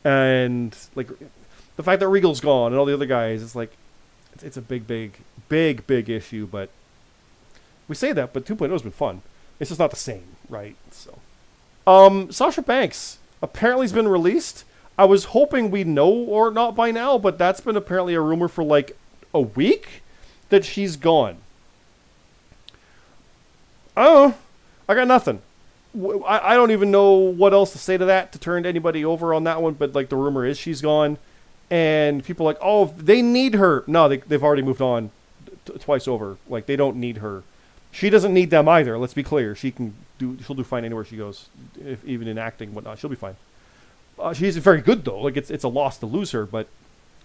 and 0.04 0.76
like 0.94 1.08
the 1.76 1.82
fact 1.82 2.00
that 2.00 2.08
regal's 2.08 2.40
gone 2.40 2.72
and 2.72 2.78
all 2.78 2.84
the 2.84 2.94
other 2.94 3.06
guys 3.06 3.42
it's 3.42 3.54
like 3.54 3.72
it's, 4.34 4.42
it's 4.42 4.56
a 4.56 4.62
big 4.62 4.86
big 4.86 5.18
big 5.48 5.86
big 5.86 6.10
issue 6.10 6.46
but 6.46 6.68
we 7.92 7.94
say 7.94 8.12
that, 8.12 8.32
but 8.32 8.46
2.0 8.46 8.70
has 8.70 8.80
been 8.80 8.90
fun. 8.90 9.20
It's 9.60 9.68
just 9.68 9.78
not 9.78 9.90
the 9.90 9.96
same, 9.98 10.24
right? 10.48 10.76
So, 10.90 11.18
um, 11.86 12.32
Sasha 12.32 12.62
Banks 12.62 13.18
apparently 13.42 13.84
has 13.84 13.92
been 13.92 14.08
released. 14.08 14.64
I 14.98 15.04
was 15.04 15.26
hoping 15.26 15.70
we 15.70 15.84
know 15.84 16.10
or 16.10 16.50
not 16.50 16.74
by 16.74 16.90
now, 16.90 17.18
but 17.18 17.36
that's 17.36 17.60
been 17.60 17.76
apparently 17.76 18.14
a 18.14 18.20
rumor 18.22 18.48
for 18.48 18.64
like 18.64 18.96
a 19.34 19.42
week 19.42 20.02
that 20.48 20.64
she's 20.64 20.96
gone. 20.96 21.41
Oh, 23.96 24.36
I 24.88 24.94
got 24.94 25.08
nothing. 25.08 25.42
I, 25.94 26.52
I 26.52 26.54
don't 26.54 26.70
even 26.70 26.90
know 26.90 27.12
what 27.12 27.52
else 27.52 27.72
to 27.72 27.78
say 27.78 27.98
to 27.98 28.04
that 28.06 28.32
to 28.32 28.38
turn 28.38 28.64
anybody 28.64 29.04
over 29.04 29.34
on 29.34 29.44
that 29.44 29.60
one, 29.60 29.74
but 29.74 29.94
like 29.94 30.08
the 30.08 30.16
rumor 30.16 30.46
is 30.46 30.58
she's 30.58 30.80
gone. 30.80 31.18
And 31.70 32.24
people 32.24 32.46
are 32.46 32.50
like, 32.50 32.60
oh, 32.62 32.94
they 32.96 33.22
need 33.22 33.54
her. 33.54 33.84
No, 33.86 34.08
they, 34.08 34.18
they've 34.18 34.42
already 34.42 34.62
moved 34.62 34.82
on 34.82 35.10
t- 35.64 35.72
twice 35.78 36.06
over. 36.06 36.36
Like 36.48 36.66
they 36.66 36.76
don't 36.76 36.96
need 36.96 37.18
her. 37.18 37.42
She 37.90 38.10
doesn't 38.10 38.32
need 38.32 38.50
them 38.50 38.68
either. 38.68 38.98
Let's 38.98 39.14
be 39.14 39.22
clear. 39.22 39.54
She 39.54 39.70
can 39.70 39.94
do. 40.18 40.38
She'll 40.44 40.56
do 40.56 40.64
fine 40.64 40.84
anywhere 40.84 41.04
she 41.04 41.16
goes, 41.16 41.48
if, 41.82 42.04
even 42.04 42.28
in 42.28 42.38
acting 42.38 42.74
whatnot. 42.74 42.98
She'll 42.98 43.10
be 43.10 43.16
fine. 43.16 43.36
Uh, 44.18 44.32
she's 44.32 44.56
very 44.56 44.80
good 44.80 45.04
though. 45.04 45.20
Like 45.20 45.36
it's 45.36 45.50
it's 45.50 45.64
a 45.64 45.68
loss 45.68 45.98
to 45.98 46.06
lose 46.06 46.30
her, 46.32 46.46
but 46.46 46.68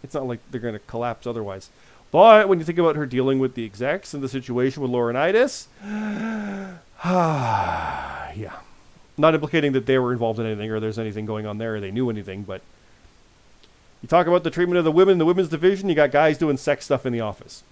it's 0.04 0.14
not 0.14 0.28
like 0.28 0.40
they're 0.52 0.62
gonna 0.62 0.80
collapse 0.80 1.26
otherwise. 1.28 1.70
But 2.12 2.48
when 2.48 2.60
you 2.60 2.66
think 2.66 2.80
about 2.80 2.96
her 2.96 3.06
dealing 3.06 3.40
with 3.40 3.56
the 3.56 3.66
execs 3.66 4.14
and 4.14 4.24
the 4.24 4.30
situation 4.30 4.82
with 4.82 4.92
Laurinaitis, 4.92 5.68
yeah, 7.04 8.54
not 9.18 9.34
implicating 9.34 9.74
that 9.74 9.86
they 9.86 9.98
were 9.98 10.14
involved 10.14 10.40
in 10.40 10.46
anything 10.46 10.72
or 10.72 10.80
there's 10.80 11.00
anything 11.00 11.26
going 11.26 11.46
on 11.46 11.58
there 11.58 11.76
or 11.76 11.80
they 11.80 11.92
knew 11.92 12.10
anything, 12.10 12.44
but 12.44 12.62
you 14.02 14.08
talk 14.08 14.28
about 14.28 14.44
the 14.44 14.52
treatment 14.52 14.78
of 14.78 14.86
the 14.86 14.92
women 14.92 15.14
in 15.14 15.18
the 15.18 15.26
women's 15.26 15.50
division. 15.50 15.90
You 15.90 15.96
got 15.96 16.12
guys 16.12 16.38
doing 16.38 16.58
sex 16.58 16.86
stuff 16.86 17.06
in 17.06 17.14
the 17.14 17.22
office. 17.22 17.64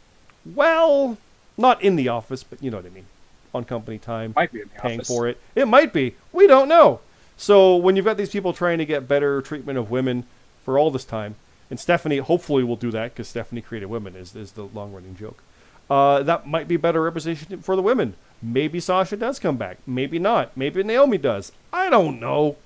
Well, 0.45 1.17
not 1.57 1.81
in 1.81 1.95
the 1.95 2.07
office, 2.09 2.43
but 2.43 2.61
you 2.61 2.71
know 2.71 2.77
what 2.77 2.85
I 2.85 2.89
mean, 2.89 3.05
on 3.53 3.63
company 3.63 3.97
time 3.97 4.33
Might 4.35 4.51
be 4.51 4.63
paying 4.77 4.99
office. 4.99 5.07
for 5.07 5.27
it. 5.27 5.39
It 5.55 5.67
might 5.67 5.93
be. 5.93 6.15
We 6.33 6.47
don't 6.47 6.67
know. 6.67 6.99
So 7.37 7.75
when 7.75 7.95
you've 7.95 8.05
got 8.05 8.17
these 8.17 8.29
people 8.29 8.53
trying 8.53 8.77
to 8.79 8.85
get 8.85 9.07
better 9.07 9.41
treatment 9.41 9.77
of 9.77 9.91
women 9.91 10.25
for 10.63 10.79
all 10.79 10.89
this 10.91 11.05
time, 11.05 11.35
and 11.69 11.79
Stephanie 11.79 12.17
hopefully 12.17 12.63
will 12.63 12.75
do 12.75 12.91
that 12.91 13.13
because 13.13 13.27
Stephanie 13.27 13.61
created 13.61 13.87
women 13.87 14.15
is, 14.15 14.35
is 14.35 14.53
the 14.53 14.63
long 14.63 14.93
running 14.93 15.15
joke. 15.15 15.41
Uh, 15.89 16.23
that 16.23 16.47
might 16.47 16.67
be 16.67 16.77
better 16.77 17.01
representation 17.01 17.61
for 17.61 17.75
the 17.75 17.81
women. 17.81 18.15
Maybe 18.41 18.79
Sasha 18.79 19.17
does 19.17 19.39
come 19.39 19.57
back. 19.57 19.77
Maybe 19.85 20.19
not. 20.19 20.55
Maybe 20.57 20.83
Naomi 20.83 21.17
does. 21.17 21.51
I 21.71 21.89
don't 21.89 22.19
know. 22.19 22.57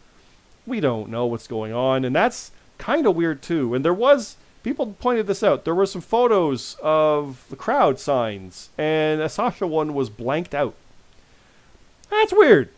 We 0.65 0.79
don't 0.79 1.09
know 1.09 1.25
what's 1.25 1.47
going 1.47 1.73
on, 1.73 2.05
and 2.05 2.15
that's 2.15 2.51
kind 2.77 3.05
of 3.05 3.15
weird 3.15 3.41
too. 3.41 3.73
And 3.73 3.83
there 3.83 3.93
was 3.93 4.37
people 4.63 4.95
pointed 4.99 5.27
this 5.27 5.43
out. 5.43 5.65
There 5.65 5.75
were 5.75 5.85
some 5.85 6.01
photos 6.01 6.77
of 6.81 7.45
the 7.49 7.55
crowd 7.55 7.99
signs, 7.99 8.69
and 8.77 9.21
a 9.21 9.29
Sasha 9.29 9.67
one 9.67 9.93
was 9.93 10.09
blanked 10.09 10.55
out. 10.55 10.75
That's 12.09 12.33
weird. 12.33 12.69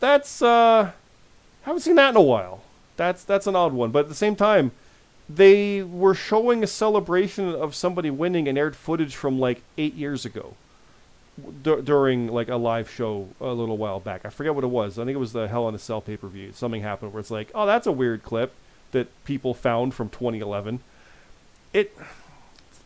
That's 0.00 0.42
uh 0.42 0.92
haven't 1.62 1.80
seen 1.80 1.96
that 1.96 2.10
in 2.10 2.16
a 2.16 2.22
while. 2.22 2.62
That's 2.96 3.24
that's 3.24 3.46
an 3.46 3.56
odd 3.56 3.72
one. 3.72 3.90
But 3.90 4.00
at 4.00 4.08
the 4.08 4.14
same 4.14 4.36
time, 4.36 4.72
they 5.28 5.82
were 5.82 6.14
showing 6.14 6.62
a 6.62 6.66
celebration 6.66 7.48
of 7.54 7.74
somebody 7.74 8.10
winning 8.10 8.48
and 8.48 8.56
aired 8.56 8.76
footage 8.76 9.16
from 9.16 9.38
like 9.38 9.62
eight 9.76 9.94
years 9.94 10.24
ago 10.24 10.54
d- 11.62 11.80
during 11.82 12.28
like 12.28 12.48
a 12.48 12.56
live 12.56 12.90
show 12.90 13.28
a 13.40 13.52
little 13.52 13.76
while 13.76 14.00
back. 14.00 14.24
I 14.24 14.30
forget 14.30 14.54
what 14.54 14.64
it 14.64 14.68
was. 14.68 14.98
I 14.98 15.04
think 15.04 15.14
it 15.16 15.20
was 15.20 15.32
the 15.32 15.48
Hell 15.48 15.68
in 15.68 15.74
a 15.74 15.78
Cell 15.78 16.00
pay 16.00 16.16
per 16.16 16.28
view. 16.28 16.52
Something 16.52 16.82
happened 16.82 17.12
where 17.12 17.20
it's 17.20 17.30
like, 17.30 17.50
oh, 17.54 17.66
that's 17.66 17.86
a 17.86 17.92
weird 17.92 18.22
clip 18.22 18.52
that 18.92 19.08
people 19.24 19.54
found 19.54 19.94
from 19.94 20.08
2011. 20.08 20.80
It 21.72 21.96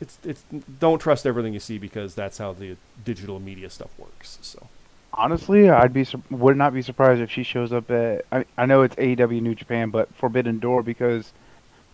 it's 0.00 0.18
it's 0.24 0.44
don't 0.78 0.98
trust 0.98 1.26
everything 1.26 1.52
you 1.52 1.60
see 1.60 1.78
because 1.78 2.14
that's 2.14 2.38
how 2.38 2.52
the 2.52 2.76
digital 3.04 3.38
media 3.38 3.70
stuff 3.70 3.90
works. 3.98 4.38
So. 4.42 4.68
Honestly, 5.12 5.68
I'd 5.68 5.92
be 5.92 6.06
would 6.30 6.56
not 6.56 6.72
be 6.72 6.82
surprised 6.82 7.20
if 7.20 7.30
she 7.30 7.42
shows 7.42 7.72
up 7.72 7.90
at. 7.90 8.24
I, 8.32 8.44
I 8.56 8.66
know 8.66 8.82
it's 8.82 8.94
AEW 8.96 9.42
New 9.42 9.54
Japan, 9.54 9.90
but 9.90 10.14
Forbidden 10.14 10.60
Door 10.60 10.84
because 10.84 11.32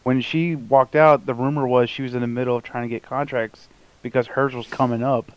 when 0.06 0.20
she 0.20 0.54
walked 0.54 0.94
out, 0.94 1.26
the 1.26 1.34
rumor 1.34 1.66
was 1.66 1.90
she 1.90 2.00
was 2.02 2.14
in 2.14 2.20
the 2.20 2.28
middle 2.28 2.54
of 2.56 2.62
trying 2.62 2.84
to 2.84 2.88
get 2.88 3.02
contracts 3.02 3.66
because 4.02 4.28
hers 4.28 4.54
was 4.54 4.68
coming 4.68 5.02
up. 5.02 5.32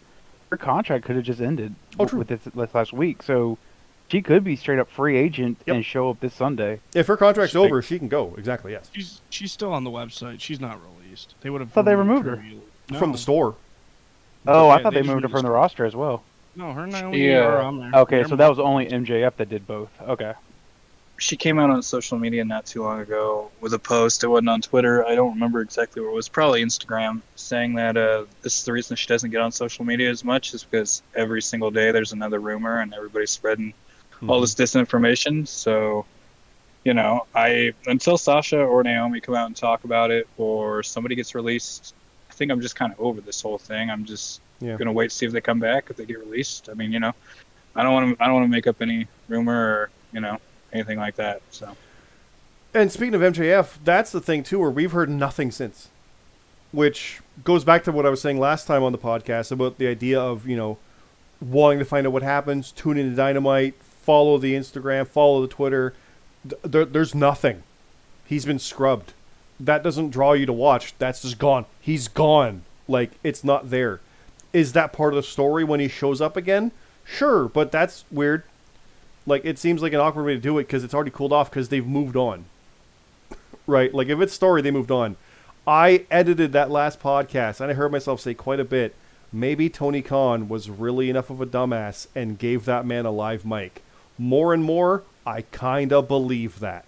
Her 0.51 0.57
contract 0.57 1.05
could 1.05 1.15
have 1.15 1.25
just 1.25 1.41
ended 1.41 1.73
Oh, 1.99 2.05
true. 2.05 2.19
with 2.19 2.27
this, 2.27 2.41
this 2.43 2.75
last 2.75 2.93
week, 2.93 3.23
so 3.23 3.57
she 4.09 4.21
could 4.21 4.43
be 4.43 4.55
straight 4.55 4.77
up 4.77 4.87
free 4.87 5.17
agent 5.17 5.57
Yep. 5.65 5.75
and 5.75 5.83
show 5.83 6.11
up 6.11 6.19
this 6.19 6.35
Sunday. 6.35 6.81
If 6.93 7.07
her 7.07 7.17
contract's 7.17 7.53
Straight- 7.53 7.65
over, 7.65 7.81
she 7.81 7.97
can 7.97 8.09
go. 8.09 8.35
Exactly. 8.37 8.73
Yes. 8.73 8.91
She's 8.93 9.21
she's 9.31 9.51
still 9.51 9.73
on 9.73 9.83
the 9.85 9.89
website. 9.89 10.39
She's 10.39 10.59
not 10.59 10.77
released. 10.83 11.33
They 11.41 11.49
would 11.49 11.61
have. 11.61 11.71
Thought 11.71 11.85
they 11.85 11.95
removed 11.95 12.27
her. 12.27 12.39
From 12.99 13.11
the 13.11 13.17
store. 13.17 13.55
Oh, 14.45 14.69
I 14.69 14.83
thought 14.83 14.93
they 14.93 15.01
they 15.01 15.07
moved 15.07 15.23
her 15.23 15.29
from 15.29 15.41
the 15.41 15.47
the- 15.47 15.53
roster 15.53 15.83
as 15.83 15.95
well. 15.95 16.21
No, 16.55 16.73
her 16.73 16.83
and 16.83 16.91
Naomi 16.91 17.27
Yeah. 17.27 17.39
are 17.45 17.61
on 17.63 17.79
there. 17.79 18.01
Okay, 18.01 18.17
They're 18.17 18.27
so 18.27 18.35
that 18.35 18.49
was 18.49 18.59
only 18.59 18.85
MJF 18.87 19.35
that 19.37 19.49
did 19.49 19.65
both. 19.65 19.89
Okay. 19.99 20.33
She 21.19 21.35
came 21.35 21.59
out 21.59 21.69
on 21.69 21.83
social 21.83 22.17
media 22.17 22.45
not 22.45 22.65
too 22.65 22.83
long 22.83 23.01
ago 23.01 23.51
with 23.59 23.73
a 23.73 23.79
post. 23.79 24.23
It 24.23 24.27
wasn't 24.27 24.49
on 24.49 24.61
Twitter. 24.61 25.05
I 25.05 25.15
don't 25.15 25.33
remember 25.33 25.61
exactly 25.61 26.01
where 26.01 26.11
it 26.11 26.13
was. 26.15 26.29
Probably 26.29 26.63
Instagram, 26.63 27.21
saying 27.35 27.75
that 27.75 27.97
uh, 27.97 28.25
this 28.41 28.57
is 28.57 28.63
the 28.63 28.71
reason 28.71 28.95
she 28.95 29.07
doesn't 29.07 29.29
get 29.29 29.41
on 29.41 29.51
social 29.51 29.83
media 29.83 30.09
as 30.09 30.23
much 30.23 30.53
is 30.53 30.63
because 30.63 31.03
every 31.15 31.41
single 31.41 31.71
day 31.71 31.91
there's 31.91 32.13
another 32.13 32.39
rumor 32.39 32.79
and 32.79 32.93
everybody's 32.93 33.31
spreading 33.31 33.73
all 34.27 34.41
this 34.41 34.55
disinformation. 34.55 35.47
So, 35.47 36.05
you 36.85 36.93
know, 36.93 37.25
I 37.35 37.73
until 37.85 38.17
Sasha 38.17 38.59
or 38.61 38.83
Naomi 38.83 39.19
come 39.19 39.35
out 39.35 39.47
and 39.47 39.55
talk 39.55 39.83
about 39.83 40.11
it, 40.11 40.27
or 40.37 40.83
somebody 40.83 41.15
gets 41.15 41.35
released, 41.35 41.93
I 42.29 42.33
think 42.33 42.51
I'm 42.51 42.61
just 42.61 42.75
kind 42.75 42.93
of 42.93 42.99
over 42.99 43.21
this 43.21 43.41
whole 43.41 43.57
thing. 43.57 43.89
I'm 43.89 44.05
just 44.05 44.41
Yeah. 44.61 44.75
gonna 44.77 44.91
wait 44.93 45.09
to 45.09 45.15
see 45.15 45.25
if 45.25 45.31
they 45.31 45.41
come 45.41 45.59
back 45.59 45.89
if 45.89 45.97
they 45.97 46.05
get 46.05 46.19
released. 46.19 46.69
I 46.69 46.73
mean, 46.73 46.91
you 46.91 46.99
know, 46.99 47.13
I 47.75 47.83
don't 47.83 47.93
want 47.93 48.17
to 48.17 48.23
I 48.23 48.27
don't 48.27 48.35
want 48.35 48.45
to 48.45 48.51
make 48.51 48.67
up 48.67 48.81
any 48.81 49.07
rumor 49.27 49.53
or 49.53 49.89
you 50.13 50.21
know 50.21 50.39
anything 50.73 50.97
like 50.97 51.15
that. 51.15 51.41
So 51.51 51.75
And 52.73 52.91
speaking 52.91 53.15
of 53.15 53.21
MJF, 53.21 53.77
that's 53.83 54.11
the 54.11 54.21
thing 54.21 54.43
too, 54.43 54.59
where 54.59 54.69
we've 54.69 54.91
heard 54.91 55.09
nothing 55.09 55.51
since, 55.51 55.89
which 56.71 57.21
goes 57.43 57.63
back 57.63 57.83
to 57.85 57.91
what 57.91 58.05
I 58.05 58.09
was 58.09 58.21
saying 58.21 58.39
last 58.39 58.67
time 58.67 58.83
on 58.83 58.91
the 58.91 58.97
podcast 58.97 59.51
about 59.51 59.77
the 59.77 59.87
idea 59.87 60.19
of 60.19 60.47
you 60.47 60.57
know 60.57 60.77
wanting 61.41 61.79
to 61.79 61.85
find 61.85 62.05
out 62.05 62.13
what 62.13 62.23
happens, 62.23 62.71
tune 62.71 62.97
into 62.97 63.15
Dynamite, 63.15 63.75
follow 63.81 64.37
the 64.37 64.55
Instagram, 64.55 65.07
follow 65.07 65.41
the 65.41 65.47
Twitter. 65.47 65.93
There, 66.63 66.85
there's 66.85 67.15
nothing. 67.15 67.63
He's 68.25 68.45
been 68.45 68.59
scrubbed. 68.59 69.13
That 69.59 69.83
doesn't 69.83 70.11
draw 70.11 70.33
you 70.33 70.45
to 70.45 70.53
watch. 70.53 70.93
That's 70.99 71.21
just 71.21 71.37
gone. 71.39 71.65
He's 71.81 72.07
gone. 72.07 72.63
Like 72.87 73.11
it's 73.23 73.43
not 73.43 73.69
there. 73.69 73.99
Is 74.51 74.73
that 74.73 74.93
part 74.93 75.13
of 75.13 75.17
the 75.17 75.23
story 75.23 75.63
when 75.63 75.79
he 75.79 75.87
shows 75.87 76.21
up 76.21 76.35
again? 76.35 76.71
Sure, 77.05 77.47
but 77.47 77.71
that's 77.71 78.05
weird. 78.11 78.43
Like 79.29 79.45
it 79.45 79.57
seems 79.57 79.81
like 79.81 79.93
an 79.93 79.99
awkward 79.99 80.25
way 80.25 80.33
to 80.33 80.39
do 80.39 80.57
it 80.57 80.63
because 80.63 80.83
it's 80.83 80.93
already 80.93 81.11
cooled 81.11 81.31
off 81.31 81.49
because 81.49 81.69
they've 81.69 81.85
moved 81.85 82.15
on. 82.15 82.45
right? 83.67 83.93
Like 83.93 84.09
if 84.09 84.19
it's 84.19 84.33
story, 84.33 84.61
they 84.61 84.71
moved 84.71 84.91
on. 84.91 85.15
I 85.67 86.05
edited 86.09 86.51
that 86.53 86.71
last 86.71 86.99
podcast 86.99 87.61
and 87.61 87.69
I 87.69 87.75
heard 87.75 87.91
myself 87.91 88.19
say 88.19 88.33
quite 88.33 88.59
a 88.59 88.65
bit. 88.65 88.95
Maybe 89.31 89.69
Tony 89.69 90.01
Khan 90.01 90.49
was 90.49 90.69
really 90.69 91.09
enough 91.09 91.29
of 91.29 91.39
a 91.39 91.45
dumbass 91.45 92.07
and 92.15 92.39
gave 92.39 92.65
that 92.65 92.85
man 92.85 93.05
a 93.05 93.11
live 93.11 93.45
mic. 93.45 93.83
More 94.17 94.53
and 94.53 94.63
more, 94.63 95.03
I 95.25 95.43
kind 95.43 95.93
of 95.93 96.07
believe 96.07 96.59
that. 96.59 96.85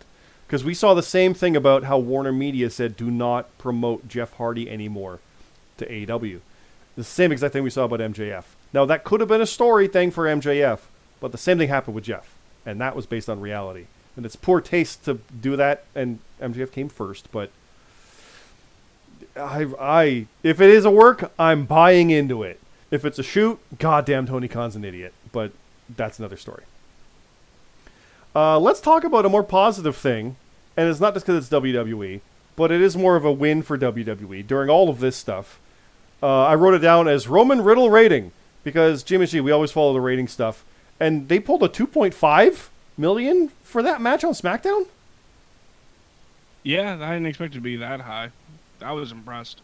Because 0.47 0.63
we 0.63 0.73
saw 0.73 0.93
the 0.93 1.03
same 1.03 1.33
thing 1.33 1.55
about 1.55 1.83
how 1.83 1.99
Warner 1.99 2.33
Media 2.33 2.69
said 2.69 2.97
do 2.97 3.11
not 3.11 3.55
promote 3.57 4.07
Jeff 4.07 4.33
Hardy 4.33 4.69
anymore 4.69 5.19
to 5.77 5.85
AEW. 5.85 6.39
The 6.95 7.03
same 7.03 7.31
exact 7.31 7.53
thing 7.53 7.63
we 7.63 7.69
saw 7.69 7.85
about 7.85 7.99
MJF. 7.99 8.43
Now, 8.73 8.85
that 8.85 9.03
could 9.03 9.19
have 9.21 9.29
been 9.29 9.41
a 9.41 9.45
story 9.45 9.87
thing 9.87 10.11
for 10.11 10.25
MJF, 10.25 10.79
but 11.19 11.31
the 11.31 11.37
same 11.37 11.57
thing 11.57 11.69
happened 11.69 11.95
with 11.95 12.03
Jeff. 12.03 12.35
And 12.65 12.79
that 12.79 12.95
was 12.95 13.05
based 13.05 13.29
on 13.29 13.39
reality. 13.39 13.85
And 14.15 14.25
it's 14.25 14.35
poor 14.35 14.61
taste 14.61 15.05
to 15.05 15.19
do 15.39 15.55
that, 15.55 15.85
and 15.95 16.19
MJF 16.41 16.71
came 16.71 16.89
first, 16.89 17.31
but 17.31 17.49
I, 19.35 19.67
I, 19.79 20.27
if 20.43 20.59
it 20.59 20.69
is 20.69 20.85
a 20.85 20.91
work, 20.91 21.31
I'm 21.39 21.65
buying 21.65 22.09
into 22.09 22.43
it. 22.43 22.59
If 22.89 23.05
it's 23.05 23.19
a 23.19 23.23
shoot, 23.23 23.59
goddamn, 23.79 24.27
Tony 24.27 24.47
Khan's 24.47 24.75
an 24.75 24.83
idiot. 24.83 25.13
But 25.31 25.53
that's 25.89 26.19
another 26.19 26.37
story. 26.37 26.63
Uh, 28.35 28.59
let's 28.59 28.81
talk 28.81 29.03
about 29.03 29.25
a 29.25 29.29
more 29.29 29.43
positive 29.43 29.95
thing, 29.95 30.35
and 30.77 30.89
it's 30.89 30.99
not 30.99 31.13
just 31.13 31.25
because 31.25 31.43
it's 31.43 31.53
WWE, 31.53 32.21
but 32.55 32.71
it 32.71 32.81
is 32.81 32.95
more 32.95 33.15
of 33.15 33.25
a 33.25 33.31
win 33.31 33.61
for 33.61 33.77
WWE 33.77 34.45
during 34.45 34.69
all 34.69 34.89
of 34.89 34.99
this 34.99 35.15
stuff. 35.15 35.59
Uh, 36.23 36.45
I 36.45 36.55
wrote 36.55 36.73
it 36.73 36.79
down 36.79 37.07
as 37.07 37.27
Roman 37.27 37.61
Riddle 37.61 37.89
rating 37.89 38.31
because 38.63 39.03
Jimmy 39.03 39.25
G, 39.25 39.41
we 39.41 39.51
always 39.51 39.71
follow 39.71 39.91
the 39.93 40.01
rating 40.01 40.27
stuff, 40.27 40.63
and 41.01 41.27
they 41.27 41.39
pulled 41.39 41.63
a 41.63 41.67
2.5 41.67 42.69
million 42.97 43.49
for 43.63 43.81
that 43.83 43.99
match 43.99 44.23
on 44.23 44.31
SmackDown. 44.33 44.85
Yeah, 46.63 46.93
I 47.01 47.13
didn't 47.13 47.25
expect 47.25 47.53
it 47.53 47.57
to 47.57 47.61
be 47.61 47.75
that 47.77 48.01
high. 48.01 48.29
I 48.81 48.91
was 48.93 49.11
impressed. 49.11 49.61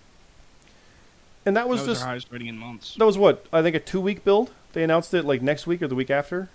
And 1.45 1.55
that 1.55 1.61
That 1.61 1.69
was 1.69 1.81
was, 1.81 1.87
just 1.89 2.01
their 2.01 2.09
highest 2.09 2.31
rating 2.31 2.47
in 2.47 2.57
months. 2.57 2.95
that 2.95 3.05
was 3.05 3.17
what 3.17 3.45
I 3.53 3.61
think 3.61 3.75
a 3.75 3.79
two 3.79 4.01
week 4.01 4.25
build. 4.25 4.51
They 4.73 4.83
announced 4.83 5.13
it 5.13 5.23
like 5.25 5.41
next 5.41 5.65
week 5.67 5.81
or 5.81 5.87
the 5.87 5.95
week 5.95 6.09
after, 6.11 6.49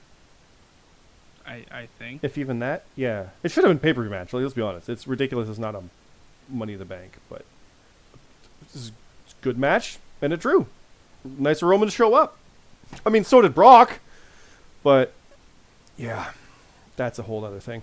I, 1.46 1.64
I 1.72 1.88
think. 1.98 2.22
if 2.22 2.36
even 2.36 2.58
that. 2.58 2.84
Yeah, 2.94 3.28
it 3.42 3.50
should 3.50 3.64
have 3.64 3.70
been 3.70 3.78
pay 3.78 3.92
per 3.94 4.02
view 4.02 4.10
match. 4.10 4.32
Like, 4.32 4.42
let's 4.42 4.54
be 4.54 4.62
honest, 4.62 4.88
it's 4.88 5.06
ridiculous. 5.06 5.48
It's 5.48 5.58
not 5.58 5.74
a 5.74 5.82
Money 6.48 6.74
in 6.74 6.78
the 6.78 6.84
Bank, 6.84 7.16
but 7.30 7.44
this 8.62 8.74
is 8.76 8.92
it's 9.24 9.32
a 9.40 9.42
good 9.44 9.58
match, 9.58 9.98
and 10.20 10.32
it 10.32 10.40
drew. 10.40 10.66
Nice 11.24 11.60
for 11.60 11.66
Roman 11.68 11.88
to 11.88 11.94
show 11.94 12.14
up. 12.14 12.36
I 13.06 13.10
mean, 13.10 13.24
so 13.24 13.40
did 13.40 13.54
Brock, 13.54 14.00
but 14.82 15.12
yeah, 15.96 16.30
that's 16.96 17.18
a 17.18 17.22
whole 17.22 17.44
other 17.44 17.60
thing. 17.60 17.82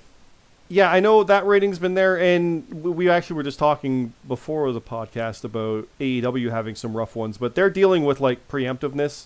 Yeah, 0.72 0.91
I 0.91 1.00
know 1.00 1.24
that 1.24 1.47
rating's 1.47 1.80
been 1.80 1.95
there, 1.95 2.20
and 2.20 2.84
we 2.84 3.10
actually 3.10 3.38
were 3.38 3.43
just 3.43 3.58
talking 3.58 4.14
before 4.28 4.72
the 4.72 4.82
podcast 4.82 5.43
about 5.43 5.88
AEW 6.00 6.52
having 6.52 6.76
some 6.76 6.95
rough 6.95 7.16
ones, 7.16 7.39
but 7.39 7.56
they're 7.56 7.72
dealing 7.72 8.06
with 8.06 8.20
like 8.20 8.47
preemptiveness 8.47 9.26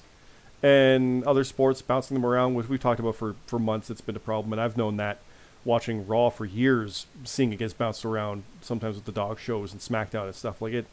and 0.61 1.25
other 1.25 1.43
sports 1.43 1.81
bouncing 1.81 2.15
them 2.15 2.25
around, 2.25 2.53
which 2.53 2.69
we've 2.69 2.79
talked 2.79 3.01
about 3.01 3.17
for, 3.17 3.35
for 3.45 3.59
months. 3.59 3.89
It's 3.89 3.99
been 3.99 4.15
a 4.15 4.19
problem, 4.19 4.53
and 4.53 4.61
I've 4.61 4.77
known 4.77 4.95
that 4.97 5.19
watching 5.65 6.07
Raw 6.07 6.29
for 6.29 6.45
years, 6.45 7.07
seeing 7.25 7.51
it 7.51 7.57
gets 7.57 7.73
bounced 7.73 8.05
around 8.05 8.43
sometimes 8.61 8.95
with 8.95 9.05
the 9.05 9.11
dog 9.11 9.37
shows 9.39 9.73
and 9.73 9.81
SmackDown 9.81 10.25
and 10.25 10.35
stuff. 10.35 10.61
Like 10.61 10.73
it, 10.73 10.85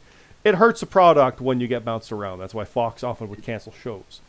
it 0.43 0.55
hurts 0.55 0.81
a 0.81 0.85
product 0.85 1.39
when 1.39 1.61
you 1.61 1.67
get 1.67 1.85
bounced 1.85 2.11
around. 2.11 2.39
That's 2.39 2.53
why 2.53 2.65
Fox 2.65 3.03
often 3.03 3.29
would 3.29 3.43
cancel 3.43 3.71
shows. 3.71 4.19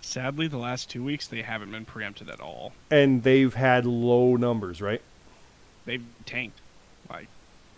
Sadly, 0.00 0.48
the 0.48 0.58
last 0.58 0.88
two 0.90 1.04
weeks 1.04 1.26
they 1.26 1.42
haven't 1.42 1.70
been 1.70 1.84
preempted 1.84 2.28
at 2.28 2.40
all. 2.40 2.72
And 2.90 3.22
they've 3.22 3.52
had 3.54 3.84
low 3.86 4.36
numbers, 4.36 4.80
right? 4.80 5.02
They've 5.84 6.04
tanked, 6.26 6.60
like 7.08 7.28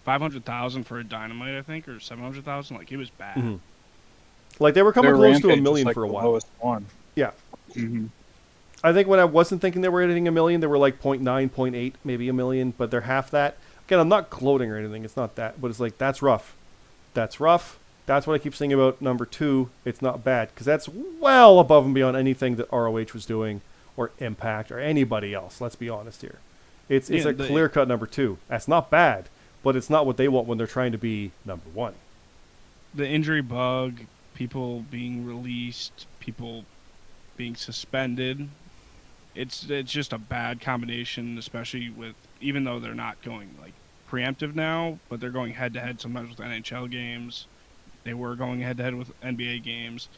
five 0.05 0.21
hundred 0.21 0.45
thousand 0.45 0.85
for 0.85 0.99
a 0.99 1.05
dynamite, 1.05 1.55
I 1.55 1.63
think, 1.63 1.89
or 1.89 2.01
seven 2.01 2.25
hundred 2.25 2.45
thousand. 2.45 2.77
Like 2.77 2.93
it 2.93 2.97
was 2.97 3.11
bad. 3.11 3.37
Mhm. 3.37 3.61
Like 4.59 4.75
they 4.75 4.83
were 4.83 4.93
coming 4.93 5.11
Their 5.11 5.17
close 5.17 5.41
to 5.41 5.51
a 5.51 5.57
million 5.61 5.87
like, 5.87 5.95
for 5.95 6.05
a 6.05 6.07
the 6.07 6.13
while. 6.13 6.25
Lowest 6.25 6.47
one. 6.61 6.87
Yeah. 7.15 7.33
hmm 7.75 8.07
I 8.85 8.93
think 8.93 9.07
when 9.07 9.21
I 9.21 9.25
wasn't 9.25 9.61
thinking 9.63 9.81
they 9.83 9.89
were 9.89 10.01
hitting 10.01 10.27
a 10.27 10.33
million, 10.33 10.61
they 10.61 10.67
were 10.67 10.77
like 10.79 11.01
0.9, 11.01 11.23
0.8, 11.23 11.93
maybe 12.03 12.29
a 12.29 12.33
million, 12.33 12.75
but 12.77 12.91
they're 12.91 13.03
half 13.03 13.31
that. 13.31 13.57
Again, 13.87 14.01
I'm 14.01 14.09
not 14.09 14.29
gloating 14.29 14.71
or 14.73 14.77
anything. 14.77 15.05
It's 15.05 15.17
not 15.17 15.37
that, 15.37 15.61
but 15.61 15.71
it's 15.71 15.79
like 15.79 15.99
that's 15.99 16.21
rough. 16.21 16.57
That's 17.15 17.39
rough. 17.39 17.79
That's 18.07 18.27
what 18.27 18.35
I 18.35 18.39
keep 18.39 18.55
saying 18.55 18.73
about 18.73 19.01
number 19.01 19.25
two. 19.25 19.71
It's 19.85 20.03
not 20.03 20.25
bad 20.25 20.49
because 20.49 20.67
that's 20.67 20.89
well 20.89 21.61
above 21.61 21.85
and 21.85 21.95
beyond 21.95 22.17
anything 22.17 22.57
that 22.57 22.71
ROH 22.73 23.13
was 23.15 23.25
doing 23.27 23.61
or 23.97 24.11
Impact 24.19 24.73
or 24.73 24.79
anybody 24.79 25.35
else. 25.35 25.61
Let's 25.61 25.77
be 25.77 25.89
honest 25.89 26.23
here. 26.23 26.39
It's 26.89 27.09
it's 27.11 27.25
Yeah, 27.25 27.31
a 27.31 27.35
clear 27.35 27.69
cut 27.69 27.89
number 27.89 28.07
two. 28.07 28.39
That's 28.49 28.67
not 28.67 28.91
bad, 28.91 29.29
but 29.63 29.77
it's 29.77 29.89
not 29.89 30.05
what 30.05 30.17
they 30.17 30.29
want 30.29 30.47
when 30.49 30.59
they're 30.59 30.67
trying 30.67 30.93
to 30.93 30.99
be 30.99 31.31
number 31.45 31.69
one. 31.73 31.95
The 32.95 33.07
injury 33.07 33.41
bug, 33.41 34.01
people 34.35 34.85
being 34.91 35.25
released, 35.25 36.07
people 36.21 36.65
being 37.37 37.55
suspended. 37.55 38.49
It's 39.35 39.71
it's 39.71 39.93
just 39.93 40.13
a 40.13 40.19
bad 40.19 40.61
combination, 40.61 41.39
especially 41.39 41.89
with 41.89 42.15
even 42.41 42.65
though 42.65 42.79
they're 42.79 42.95
not 42.95 43.23
going 43.23 43.55
like 43.61 43.73
preemptive 44.11 44.55
now, 44.55 44.99
but 45.09 45.21
they're 45.21 45.31
going 45.31 45.55
head 45.55 45.73
to 45.75 45.81
head 45.81 46.01
sometimes 46.01 46.31
with 46.31 46.39
NHL 46.39 46.91
games. 46.91 47.47
They 48.05 48.15
were 48.15 48.35
going 48.35 48.61
head 48.61 48.77
to 48.79 48.83
head 48.83 48.95
with 48.95 49.19
NBA 49.23 49.63
games. 49.63 50.09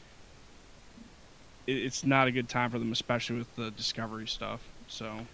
It, 1.66 1.76
it's 1.78 2.04
not 2.04 2.28
a 2.28 2.30
good 2.32 2.48
time 2.48 2.70
for 2.70 2.78
them, 2.78 2.92
especially 2.92 3.36
with 3.38 3.54
the 3.56 3.70
discovery 3.70 4.26
stuff. 4.26 4.62
So 4.88 5.26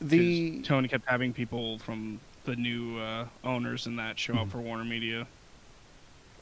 The 0.00 0.60
Tony 0.62 0.88
kept 0.88 1.08
having 1.08 1.32
people 1.32 1.78
from 1.78 2.20
the 2.44 2.56
new 2.56 2.98
uh, 2.98 3.26
owners 3.44 3.86
and 3.86 3.98
that 3.98 4.18
show 4.18 4.34
Mhm. 4.34 4.42
up 4.42 4.48
for 4.50 4.58
Warner 4.58 4.84
Media. 4.84 5.26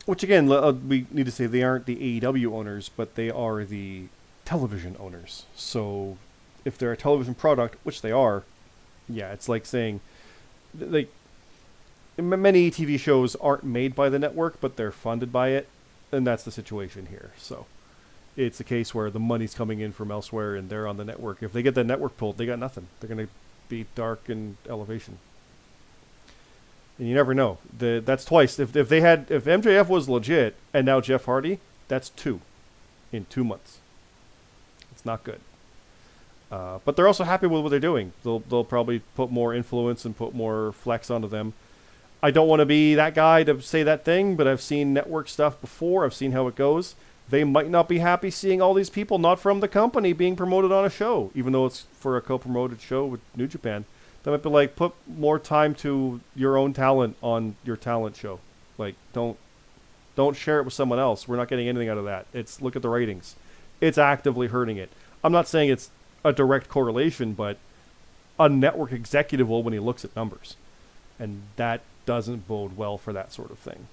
Which 0.07 0.23
again, 0.23 0.51
uh, 0.51 0.73
we 0.73 1.07
need 1.11 1.27
to 1.27 1.33
say 1.33 1.47
they 1.47 1.63
aren't 1.63 1.85
the 1.87 1.97
AEW 2.21 2.55
owners, 2.55 2.89
but 2.89 3.15
they 3.15 3.31
are 3.31 3.65
the 3.65 4.05
television 4.47 4.97
owners. 4.99 5.45
So, 5.55 6.17
if 6.65 6.79
they're 6.79 6.93
a 6.93 6.97
television 6.97 7.35
product, 7.35 7.77
which 7.85 8.01
they 8.01 8.13
are, 8.13 8.45
yeah, 9.09 9.33
it's 9.33 9.49
like 9.51 9.67
saying, 9.67 10.01
like, 10.79 11.13
many 12.19 12.71
TV 12.71 12.99
shows 12.99 13.37
aren't 13.37 13.65
made 13.65 13.95
by 13.95 14.09
the 14.09 14.19
network, 14.19 14.61
but 14.61 14.77
they're 14.77 14.93
funded 14.93 15.33
by 15.33 15.49
it, 15.51 15.69
and 16.13 16.27
that's 16.27 16.43
the 16.43 16.51
situation 16.51 17.07
here. 17.07 17.33
So, 17.39 17.67
it's 18.37 18.61
a 18.61 18.65
case 18.65 18.95
where 18.95 19.11
the 19.11 19.21
money's 19.21 19.55
coming 19.55 19.81
in 19.81 19.93
from 19.93 20.11
elsewhere, 20.11 20.55
and 20.55 20.69
they're 20.69 20.87
on 20.87 20.97
the 20.97 21.05
network. 21.05 21.43
If 21.43 21.53
they 21.53 21.63
get 21.63 21.75
the 21.75 21.85
network 21.85 22.17
pulled, 22.17 22.39
they 22.39 22.47
got 22.47 22.59
nothing. 22.59 22.89
They're 23.01 23.09
gonna 23.09 23.29
be 23.69 23.87
dark 23.95 24.29
and 24.29 24.57
elevation 24.69 25.19
and 26.99 27.09
you 27.09 27.15
never 27.15 27.35
know. 27.35 27.59
The 27.77 28.03
that's 28.05 28.25
twice. 28.25 28.59
If 28.59 28.75
if 28.77 28.89
they 28.89 29.01
had 29.01 29.27
if 29.31 29.45
MJF 29.45 29.89
was 29.89 30.09
legit 30.09 30.57
and 30.75 30.85
now 30.85 31.01
Jeff 31.01 31.25
Hardy, 31.25 31.61
that's 31.87 32.11
two 32.11 32.41
in 33.13 33.27
two 33.27 33.45
months. 33.45 33.79
It's 34.93 35.05
not 35.05 35.25
good. 35.25 35.41
Uh, 36.51 36.79
but 36.85 36.97
they're 36.97 37.07
also 37.07 37.25
happy 37.25 37.47
with 37.47 37.63
what 37.63 37.69
they're 37.69 37.79
doing. 37.79 38.13
They'll 38.25 38.41
they'll 38.41 38.65
probably 38.65 39.01
put 39.15 39.31
more 39.31 39.55
influence 39.55 40.05
and 40.05 40.17
put 40.17 40.35
more 40.35 40.73
flex 40.73 41.11
onto 41.11 41.29
them. 41.29 41.55
I 42.23 42.31
don't 42.31 42.49
want 42.49 42.61
to 42.61 42.67
be 42.67 42.95
that 42.95 43.15
guy 43.15 43.45
to 43.45 43.61
say 43.61 43.83
that 43.85 44.05
thing, 44.05 44.35
but 44.35 44.49
I've 44.49 44.61
seen 44.61 44.93
network 44.93 45.29
stuff 45.29 45.61
before. 45.61 46.05
I've 46.05 46.15
seen 46.15 46.33
how 46.33 46.49
it 46.49 46.57
goes. 46.57 46.95
They 47.31 47.45
might 47.45 47.71
not 47.71 47.89
be 47.89 47.99
happy 47.99 48.31
seeing 48.31 48.61
all 48.61 48.75
these 48.75 48.91
people 48.91 49.19
not 49.19 49.39
from 49.39 49.61
the 49.61 49.69
company 49.69 50.13
being 50.13 50.35
promoted 50.35 50.73
on 50.73 50.85
a 50.85 50.91
show, 50.91 51.31
even 51.35 51.53
though 51.53 51.67
it's 51.67 51.87
for 51.93 52.17
a 52.17 52.23
co-promoted 52.23 52.81
show 52.81 53.05
with 53.05 53.21
New 53.37 53.47
Japan. 53.47 53.85
They 54.23 54.31
might 54.31 54.43
be 54.43 54.49
like 54.49 54.77
put 54.77 54.95
more 55.07 55.39
time 55.39 55.75
to 55.77 56.21
your 56.35 56.57
own 56.57 56.73
talent 56.73 57.17
on 57.23 57.57
your 57.65 57.77
talent 57.77 58.17
show. 58.17 58.41
Like 58.79 58.95
don't 59.13 59.37
don't 60.17 60.37
share 60.37 60.59
it 60.59 60.65
with 60.65 60.75
someone 60.75 60.99
else. 60.99 61.29
We're 61.29 61.37
not 61.37 61.49
getting 61.49 61.69
anything 61.69 61.89
out 61.89 61.99
of 61.99 62.05
that. 62.07 62.27
It's 62.33 62.61
look 62.61 62.75
at 62.75 62.83
the 62.83 62.89
ratings. 62.89 63.37
It's 63.81 63.99
actively 63.99 64.49
hurting 64.49 64.77
it. 64.77 64.91
I'm 65.23 65.33
not 65.33 65.47
saying 65.47 65.71
it's 65.71 65.91
a 66.25 66.33
direct 66.33 66.69
correlation, 66.69 67.35
but 67.35 67.59
a 68.39 68.49
network 68.49 68.93
executive 68.93 69.49
will 69.49 69.63
when 69.63 69.73
he 69.73 69.79
looks 69.79 70.05
at 70.05 70.17
numbers. 70.17 70.57
And 71.19 71.43
that 71.57 71.83
doesn't 72.09 72.49
bode 72.49 72.75
well 72.77 72.97
for 72.97 73.13
that 73.13 73.33
sort 73.35 73.51
of 73.51 73.59
thing. 73.59 73.87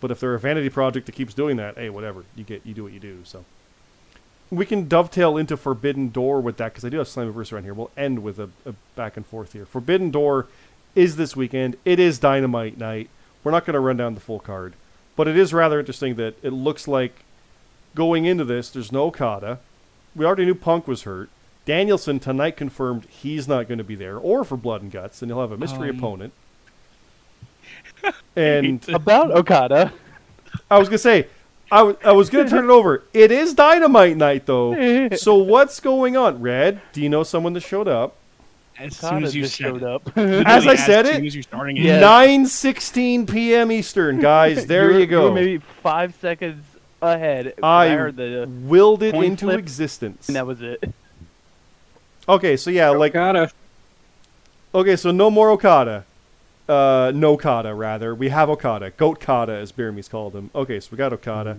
But 0.00 0.10
if 0.10 0.20
they're 0.20 0.34
a 0.34 0.38
vanity 0.38 0.70
project 0.70 1.04
that 1.06 1.14
keeps 1.14 1.34
doing 1.34 1.58
that, 1.58 1.74
hey, 1.76 1.90
whatever. 1.90 2.24
You 2.34 2.44
get 2.44 2.64
you 2.64 2.72
do 2.72 2.82
what 2.84 2.92
you 2.94 3.00
do. 3.00 3.18
So 3.24 3.44
we 4.50 4.64
can 4.64 4.88
dovetail 4.88 5.36
into 5.36 5.56
Forbidden 5.56 6.08
Door 6.08 6.40
with 6.40 6.56
that 6.56 6.72
because 6.72 6.84
I 6.84 6.88
do 6.88 6.96
have 6.98 7.06
Slammiversary 7.08 7.52
around 7.52 7.64
here. 7.64 7.74
We'll 7.74 7.90
end 7.96 8.22
with 8.22 8.38
a, 8.38 8.48
a 8.64 8.72
back 8.96 9.16
and 9.18 9.26
forth 9.26 9.52
here. 9.52 9.66
Forbidden 9.66 10.10
Door 10.10 10.46
is 10.94 11.16
this 11.16 11.36
weekend. 11.36 11.76
It 11.84 12.00
is 12.00 12.18
Dynamite 12.18 12.78
night. 12.78 13.10
We're 13.44 13.52
not 13.52 13.66
going 13.66 13.74
to 13.74 13.80
run 13.80 13.98
down 13.98 14.14
the 14.14 14.20
full 14.20 14.40
card, 14.40 14.72
but 15.14 15.28
it 15.28 15.36
is 15.36 15.52
rather 15.52 15.78
interesting 15.78 16.14
that 16.14 16.36
it 16.42 16.52
looks 16.52 16.88
like 16.88 17.12
going 17.94 18.24
into 18.24 18.44
this, 18.44 18.70
there's 18.70 18.92
no 18.92 19.06
Okada. 19.06 19.58
We 20.16 20.24
already 20.24 20.44
knew 20.46 20.54
Punk 20.54 20.88
was 20.88 21.02
hurt. 21.02 21.28
Danielson 21.66 22.18
tonight 22.18 22.56
confirmed 22.56 23.04
he's 23.10 23.46
not 23.46 23.68
going 23.68 23.78
to 23.78 23.84
be 23.84 23.94
there, 23.94 24.16
or 24.16 24.42
for 24.44 24.56
Blood 24.56 24.80
and 24.82 24.90
Guts, 24.90 25.20
and 25.20 25.30
he'll 25.30 25.40
have 25.40 25.52
a 25.52 25.58
mystery 25.58 25.90
Um. 25.90 25.98
opponent. 25.98 26.32
and 28.36 28.86
About 28.88 29.30
Okada. 29.30 29.92
I 30.70 30.78
was 30.78 30.88
gonna 30.88 30.98
say, 30.98 31.26
I, 31.70 31.78
w- 31.78 31.96
I 32.04 32.12
was 32.12 32.30
gonna 32.30 32.48
turn 32.48 32.64
it 32.64 32.70
over. 32.70 33.02
It 33.12 33.30
is 33.30 33.54
Dynamite 33.54 34.16
night 34.16 34.46
though. 34.46 35.08
So 35.16 35.36
what's 35.36 35.80
going 35.80 36.16
on, 36.16 36.40
Red? 36.40 36.80
Do 36.92 37.02
you 37.02 37.08
know 37.08 37.22
someone 37.22 37.52
that 37.54 37.62
showed 37.62 37.88
up? 37.88 38.14
As 38.78 38.96
soon 38.96 39.24
as 39.24 39.34
you 39.34 39.42
just 39.42 39.56
showed 39.56 39.82
up. 39.82 40.16
As 40.16 40.66
I 40.66 40.76
said 40.76 41.04
as 41.06 41.16
it, 41.16 41.24
as 41.26 41.34
you're 41.34 41.42
starting 41.42 41.76
it, 41.78 41.82
Yeah. 41.84 41.98
Nine 42.00 42.46
sixteen 42.46 43.26
p.m. 43.26 43.72
Eastern, 43.72 44.20
guys. 44.20 44.66
There 44.68 44.86
were- 44.86 44.98
you 45.00 45.06
go. 45.06 45.28
were 45.30 45.34
maybe 45.34 45.58
five 45.82 46.14
seconds 46.20 46.64
ahead. 47.02 47.46
when 47.56 47.64
I 47.64 47.86
I 47.86 47.88
heard 47.96 48.16
the, 48.16 48.48
Willed 48.48 49.02
it 49.02 49.14
into 49.16 49.46
flip, 49.46 49.58
existence. 49.58 50.28
and 50.28 50.36
that 50.36 50.46
was 50.46 50.62
it. 50.62 50.82
Okay, 52.28 52.56
so 52.56 52.70
yeah, 52.70 52.90
like 52.90 53.14
Gotta. 53.14 53.50
okay, 54.74 54.94
so 54.96 55.10
no 55.10 55.30
more 55.30 55.50
Okada. 55.50 56.04
Uh, 56.68 57.12
no 57.14 57.32
Okada 57.32 57.74
rather. 57.74 58.14
We 58.14 58.28
have 58.28 58.50
Okada. 58.50 58.90
Goat 58.90 59.20
Kata, 59.20 59.52
as 59.52 59.72
Beermese 59.72 60.10
called 60.10 60.34
him. 60.34 60.50
Okay, 60.54 60.80
so 60.80 60.88
we 60.92 60.98
got 60.98 61.12
Okada. 61.12 61.58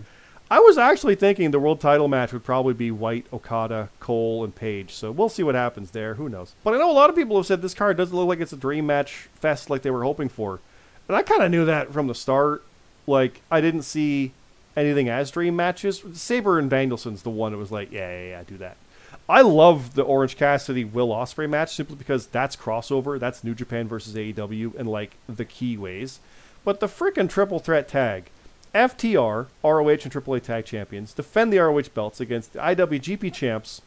I 0.51 0.60
was 0.60 0.78
actually 0.78 1.16
thinking 1.16 1.51
the 1.51 1.60
world 1.60 1.80
title 1.80 2.07
match 2.07 2.34
would 2.34 2.43
probably 2.43 2.74
be 2.74 2.89
White, 2.89 3.28
Okada, 3.32 3.89
Cole, 3.99 4.43
and 4.43 4.53
Page. 4.53 4.93
So 4.93 5.12
we'll 5.12 5.30
see 5.30 5.43
what 5.43 5.55
happens 5.55 5.91
there. 5.91 6.16
Who 6.16 6.28
knows? 6.28 6.55
But 6.64 6.74
I 6.74 6.78
know 6.78 6.89
a 6.89 6.93
lot 6.93 7.10
of 7.10 7.16
people 7.16 7.38
have 7.38 7.45
said 7.45 7.62
this 7.62 7.76
card 7.76 7.97
doesn't 7.97 8.16
look 8.16 8.28
like 8.28 8.39
it's 8.39 8.53
a 8.53 8.57
dream 8.57 8.88
match 8.88 9.30
fest 9.36 9.70
like 9.70 9.84
they 9.84 9.91
were 9.91 10.03
hoping 10.03 10.30
for. 10.30 10.60
And 11.07 11.16
I 11.16 11.22
kind 11.22 11.43
of 11.43 11.51
knew 11.51 11.66
that 11.66 11.93
from 11.93 12.07
the 12.07 12.16
start. 12.16 12.64
Like, 13.05 13.41
I 13.51 13.62
didn't 13.62 13.84
see 13.84 14.34
anything 14.76 15.10
as 15.10 15.32
dream 15.32 15.55
matches. 15.55 16.03
Sabre 16.14 16.57
and 16.57 16.70
Danielson's 16.70 17.24
the 17.24 17.30
one 17.30 17.51
that 17.51 17.57
was 17.57 17.72
like, 17.72 17.91
yeah, 17.91 18.10
yeah, 18.10 18.30
yeah, 18.30 18.43
do 18.43 18.57
that. 18.57 18.78
I 19.30 19.41
love 19.41 19.93
the 19.93 20.01
Orange 20.01 20.36
Cassidy 20.36 20.84
Will 20.84 21.09
Ospreay 21.09 21.47
match 21.47 21.75
simply 21.75 21.95
because 21.95 22.25
that's 22.25 22.55
crossover. 22.55 23.19
That's 23.19 23.43
New 23.43 23.53
Japan 23.53 23.88
versus 23.88 24.15
AEW 24.15 24.73
in 24.73 24.88
like 24.88 25.17
the 25.27 25.45
key 25.45 25.77
ways. 25.77 26.19
But 26.65 26.80
the 26.80 26.88
freaking 26.88 27.30
triple 27.30 27.59
threat 27.59 27.88
tag, 27.88 28.32
FTR, 28.73 29.45
ROH, 29.63 29.88
and 29.88 30.11
AAA 30.11 30.41
tag 30.41 30.65
champions 30.65 31.13
defend 31.13 31.53
the 31.53 31.59
ROH 31.59 31.89
belts 31.93 32.19
against 32.19 32.53
the 32.53 32.59
IWGP 32.59 33.32
champs, 33.32 33.84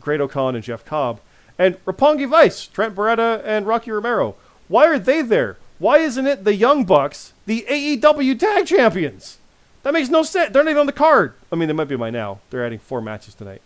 Great-O-Khan 0.00 0.56
and 0.56 0.64
Jeff 0.64 0.84
Cobb, 0.84 1.20
and 1.56 1.76
Roppongi 1.84 2.28
Vice, 2.28 2.66
Trent 2.66 2.96
Beretta, 2.96 3.40
and 3.44 3.68
Rocky 3.68 3.92
Romero. 3.92 4.34
Why 4.66 4.86
are 4.86 4.98
they 4.98 5.22
there? 5.22 5.58
Why 5.78 5.98
isn't 5.98 6.26
it 6.26 6.42
the 6.42 6.56
Young 6.56 6.84
Bucks, 6.84 7.34
the 7.46 7.64
AEW 7.68 8.36
tag 8.36 8.66
champions? 8.66 9.38
That 9.84 9.94
makes 9.94 10.08
no 10.08 10.24
sense. 10.24 10.52
They're 10.52 10.64
not 10.64 10.70
even 10.70 10.80
on 10.80 10.86
the 10.86 10.92
card. 10.92 11.34
I 11.52 11.56
mean, 11.56 11.68
they 11.68 11.74
might 11.74 11.88
be 11.88 11.94
by 11.94 12.10
now. 12.10 12.40
They're 12.50 12.66
adding 12.66 12.80
four 12.80 13.00
matches 13.00 13.34
tonight. 13.34 13.62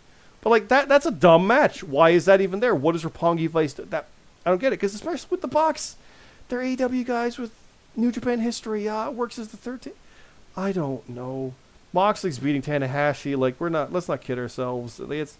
But 0.47 0.51
like 0.51 0.67
that, 0.69 0.87
that's 0.87 1.05
a 1.05 1.11
dumb 1.11 1.45
match. 1.45 1.83
Why 1.83 2.11
is 2.11 2.23
that 2.23 2.39
even 2.39 2.61
there? 2.61 2.73
What 2.73 2.95
is 2.95 3.03
Roppongi 3.03 3.49
Vice? 3.49 3.73
That 3.73 4.05
I 4.45 4.49
don't 4.49 4.61
get 4.61 4.67
it. 4.67 4.79
Because 4.79 4.95
especially 4.95 5.27
with 5.29 5.41
the 5.41 5.47
box, 5.49 5.97
they're 6.47 6.61
AEW 6.61 7.05
guys 7.05 7.37
with 7.37 7.51
New 7.97 8.13
Japan 8.13 8.39
history. 8.39 8.87
Uh, 8.87 9.11
works 9.11 9.37
as 9.37 9.49
the 9.49 9.57
third. 9.57 9.91
I 10.55 10.71
don't 10.71 11.09
know. 11.09 11.53
Moxley's 11.91 12.39
beating 12.39 12.61
Tanahashi. 12.61 13.37
Like 13.37 13.59
we're 13.59 13.67
not. 13.67 13.91
Let's 13.91 14.07
not 14.07 14.21
kid 14.21 14.39
ourselves. 14.39 15.01
It's. 15.01 15.37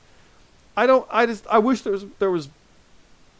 I 0.76 0.86
don't. 0.86 1.08
I 1.10 1.26
just. 1.26 1.47
I 1.47 1.60
wish 1.60 1.84
there 1.84 1.93
was 1.93 2.05
there 2.20 2.30
was 2.30 2.49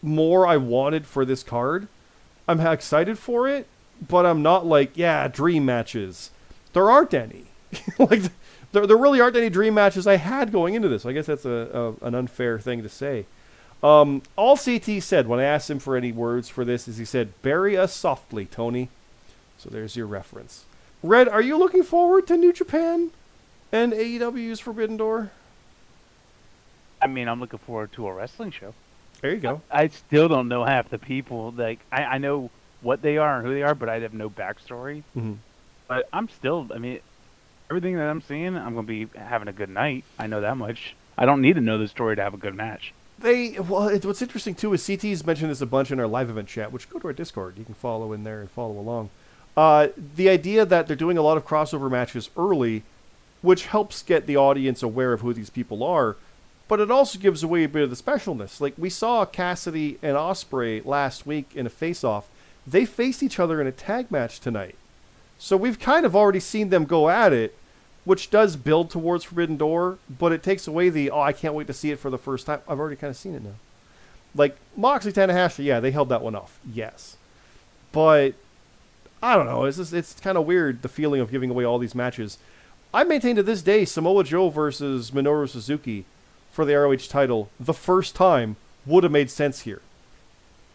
more 0.02 0.48
I 0.48 0.56
wanted 0.56 1.06
for 1.06 1.26
this 1.26 1.44
card. 1.44 1.90
I'm 2.48 2.62
excited 2.62 3.20
for 3.20 3.46
it, 3.50 3.68
but 4.08 4.26
I'm 4.26 4.42
not 4.42 4.66
like 4.66 4.96
yeah 4.96 5.28
dream 5.28 5.66
matches. 5.66 6.32
There 6.72 6.90
aren't 6.90 7.14
any. 7.14 7.48
like 8.00 8.22
there, 8.72 8.86
there 8.88 8.98
really 8.98 9.20
aren't 9.22 9.36
any 9.36 9.50
dream 9.50 9.74
matches 9.74 10.08
I 10.08 10.18
had 10.18 10.52
going 10.52 10.74
into 10.76 10.88
this. 10.90 11.06
I 11.06 11.14
guess 11.14 11.26
that's 11.26 11.46
a, 11.46 11.96
a 12.02 12.06
an 12.06 12.16
unfair 12.16 12.60
thing 12.60 12.84
to 12.84 12.90
say. 12.90 13.26
Um, 13.84 14.24
all 14.36 14.58
CT 14.58 15.02
said 15.04 15.28
when 15.28 15.40
I 15.40 15.44
asked 15.44 15.70
him 15.70 15.80
for 15.80 15.96
any 15.96 16.12
words 16.12 16.50
for 16.50 16.66
this 16.66 16.88
is 16.88 16.98
he 16.98 17.06
said, 17.06 17.40
"Bury 17.42 17.78
us 17.78 17.94
softly, 17.94 18.46
Tony." 18.46 18.90
So 19.58 19.70
there's 19.70 19.96
your 19.96 20.08
reference. 20.08 20.66
Red, 21.04 21.28
are 21.28 21.42
you 21.42 21.58
looking 21.58 21.84
forward 21.84 22.28
to 22.28 22.38
New 22.38 22.54
Japan 22.54 23.12
and 23.72 23.94
AEW's 23.94 24.60
Forbidden 24.60 24.98
Door? 24.98 25.32
I 27.02 27.08
mean, 27.08 27.28
I'm 27.28 27.40
looking 27.40 27.60
forward 27.60 27.92
to 27.94 28.08
a 28.08 28.14
wrestling 28.14 28.52
show. 28.52 28.74
There 29.22 29.32
you 29.32 29.38
go. 29.40 29.62
I 29.72 29.88
still 29.88 30.28
don't 30.28 30.48
know 30.48 30.64
half 30.64 30.90
the 30.90 30.98
people. 30.98 31.52
Like, 31.56 31.80
I, 31.92 32.04
I 32.04 32.18
know 32.18 32.50
what 32.82 33.02
they 33.02 33.18
are 33.18 33.38
and 33.38 33.48
who 33.48 33.54
they 33.54 33.64
are, 33.64 33.76
but 33.76 33.90
I 33.90 34.00
have 34.00 34.14
no 34.14 34.30
backstory. 34.30 35.04
hmm 35.14 35.34
But 35.88 36.08
I'm 36.14 36.30
still, 36.30 36.68
I 36.74 36.78
mean, 36.78 37.00
everything 37.70 37.96
that 37.96 38.10
I'm 38.10 38.22
seeing, 38.22 38.56
I'm 38.56 38.74
going 38.74 38.86
to 38.86 39.06
be 39.06 39.20
having 39.20 39.48
a 39.48 39.54
good 39.54 39.70
night. 39.70 40.04
I 40.18 40.28
know 40.28 40.42
that 40.42 40.58
much. 40.58 40.96
I 41.18 41.26
don't 41.26 41.42
need 41.42 41.56
to 41.56 41.62
know 41.62 41.78
the 41.78 41.88
story 41.88 42.16
to 42.16 42.22
have 42.22 42.34
a 42.34 42.38
good 42.38 42.56
match. 42.56 42.94
They 43.20 43.58
well, 43.60 43.88
it, 43.88 44.06
what's 44.06 44.22
interesting 44.22 44.54
too 44.54 44.74
is 44.74 44.86
CT's 44.86 45.26
mentioned 45.26 45.50
this 45.50 45.62
a 45.62 45.66
bunch 45.66 45.90
in 45.90 46.00
our 46.00 46.08
live 46.08 46.30
event 46.30 46.48
chat, 46.48 46.72
which 46.72 46.90
go 46.90 47.00
to 47.00 47.08
our 47.08 47.14
Discord. 47.14 47.58
You 47.58 47.66
can 47.66 47.74
follow 47.74 48.14
in 48.14 48.24
there 48.24 48.42
and 48.42 48.50
follow 48.50 48.78
along. 48.78 49.10
Uh, 49.56 49.88
the 50.16 50.30
idea 50.30 50.66
that 50.66 50.86
they're 50.86 50.96
doing 50.96 51.18
a 51.18 51.24
lot 51.24 51.36
of 51.36 51.46
crossover 51.46 51.90
matches 51.90 52.30
early, 52.38 52.84
which 53.42 53.66
helps 53.66 54.04
get 54.04 54.28
the 54.28 54.38
audience 54.38 54.84
aware 54.84 55.14
of 55.14 55.22
who 55.22 55.34
these 55.34 55.50
people 55.50 55.82
are, 55.82 56.16
but 56.68 56.80
it 56.80 56.92
also 56.92 57.18
gives 57.18 57.42
away 57.42 57.64
a 57.64 57.70
bit 57.70 57.82
of 57.82 57.90
the 57.90 57.96
specialness. 57.96 58.62
Like 58.62 58.76
we 58.78 58.92
saw 58.92 59.26
Cassidy 59.26 59.98
and 60.04 60.16
Ospreay 60.16 60.86
last 60.86 61.26
week 61.26 61.56
in 61.56 61.66
a 61.66 61.72
face-off. 61.72 62.30
They 62.68 62.86
faced 62.86 63.24
each 63.24 63.40
other 63.40 63.60
in 63.60 63.66
a 63.66 63.72
tag 63.72 64.12
match 64.12 64.40
tonight, 64.40 64.76
so 65.38 65.56
we've 65.56 65.80
kind 65.80 66.06
of 66.06 66.16
already 66.16 66.40
seen 66.40 66.70
them 66.70 66.86
go 66.86 67.10
at 67.10 67.34
it, 67.34 67.56
which 68.06 68.30
does 68.30 68.56
build 68.56 68.90
towards 68.90 69.24
Forbidden 69.26 69.58
Door, 69.58 70.00
but 70.10 70.32
it 70.32 70.42
takes 70.42 70.68
away 70.68 70.90
the 70.90 71.12
oh 71.12 71.22
I 71.22 71.34
can't 71.34 71.54
wait 71.54 71.68
to 71.68 71.74
see 71.74 71.92
it 71.92 72.00
for 72.00 72.10
the 72.10 72.18
first 72.18 72.46
time. 72.46 72.62
I've 72.68 72.80
already 72.80 72.96
kind 72.96 73.12
of 73.12 73.18
seen 73.18 73.36
it 73.36 73.44
now. 73.44 73.56
Like 74.34 74.58
Moxley 74.76 75.12
Tanahashi, 75.12 75.66
yeah, 75.66 75.80
they 75.80 75.92
held 75.92 76.10
that 76.10 76.22
one 76.22 76.36
off, 76.36 76.60
yes, 76.72 77.18
but 77.92 78.34
I 79.22 79.36
don't 79.36 79.46
know. 79.46 79.66
It's 79.66 79.78
just, 79.78 79.94
it's 79.94 80.14
kind 80.20 80.38
of 80.38 80.46
weird 80.46 80.82
the 80.82 80.90
feeling 80.90 81.22
of 81.22 81.32
giving 81.32 81.50
away 81.50 81.64
all 81.64 81.80
these 81.80 81.96
matches. 81.96 82.38
I 82.94 83.04
maintain 83.04 83.36
to 83.36 83.44
this 83.44 83.62
day 83.62 83.84
Samoa 83.86 84.24
Joe 84.24 84.50
versus 84.50 85.12
Minoru 85.12 85.50
Suzuki 85.50 86.06
for 86.52 86.66
the 86.66 86.76
ROH 86.76 87.08
title 87.10 87.50
the 87.60 87.74
first 87.74 88.16
time 88.16 88.56
would 88.86 89.04
have 89.04 89.12
made 89.12 89.30
sense 89.30 89.62
here, 89.62 89.82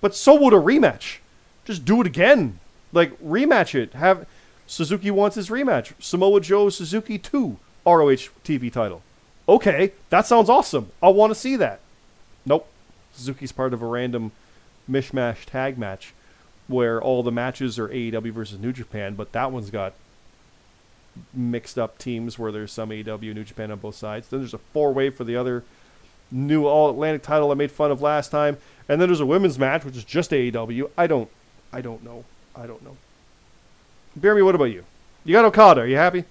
but 0.00 0.14
so 0.14 0.34
would 0.38 0.52
a 0.52 0.56
rematch. 0.56 1.18
Just 1.64 1.84
do 1.84 2.00
it 2.00 2.06
again, 2.06 2.58
like 2.92 3.18
rematch 3.22 3.74
it. 3.74 3.94
Have 3.94 4.26
Suzuki 4.72 5.10
wants 5.10 5.36
his 5.36 5.50
rematch. 5.50 5.92
Samoa 5.98 6.40
Joe 6.40 6.70
Suzuki 6.70 7.18
2 7.18 7.58
ROH 7.84 8.30
TV 8.42 8.72
title. 8.72 9.02
Okay, 9.46 9.92
that 10.08 10.26
sounds 10.26 10.48
awesome. 10.48 10.90
I 11.02 11.10
want 11.10 11.30
to 11.30 11.34
see 11.38 11.56
that. 11.56 11.80
Nope. 12.46 12.66
Suzuki's 13.12 13.52
part 13.52 13.74
of 13.74 13.82
a 13.82 13.86
random 13.86 14.32
mishmash 14.90 15.44
tag 15.44 15.76
match 15.76 16.14
where 16.68 17.02
all 17.02 17.22
the 17.22 17.30
matches 17.30 17.78
are 17.78 17.88
AEW 17.88 18.32
versus 18.32 18.58
New 18.58 18.72
Japan, 18.72 19.14
but 19.14 19.32
that 19.32 19.52
one's 19.52 19.68
got 19.68 19.92
mixed 21.34 21.78
up 21.78 21.98
teams 21.98 22.38
where 22.38 22.50
there's 22.50 22.72
some 22.72 22.88
AEW 22.88 23.34
New 23.34 23.44
Japan 23.44 23.70
on 23.70 23.78
both 23.78 23.96
sides. 23.96 24.28
Then 24.28 24.40
there's 24.40 24.54
a 24.54 24.58
four 24.58 24.94
way 24.94 25.10
for 25.10 25.24
the 25.24 25.36
other 25.36 25.64
new 26.30 26.64
All 26.64 26.88
Atlantic 26.88 27.22
title 27.22 27.50
I 27.50 27.54
made 27.54 27.72
fun 27.72 27.90
of 27.90 28.00
last 28.00 28.30
time, 28.30 28.56
and 28.88 28.98
then 28.98 29.10
there's 29.10 29.20
a 29.20 29.26
women's 29.26 29.58
match 29.58 29.84
which 29.84 29.98
is 29.98 30.04
just 30.04 30.30
AEW. 30.30 30.88
I 30.96 31.06
don't, 31.06 31.28
I 31.74 31.82
don't 31.82 32.02
know. 32.02 32.24
I 32.56 32.66
don't 32.66 32.82
know. 32.82 32.96
Jeremy, 34.20 34.42
what 34.42 34.54
about 34.54 34.64
you? 34.64 34.84
You 35.24 35.32
got 35.32 35.44
Okada. 35.44 35.82
Are 35.82 35.86
you 35.86 35.96
happy? 35.96 36.24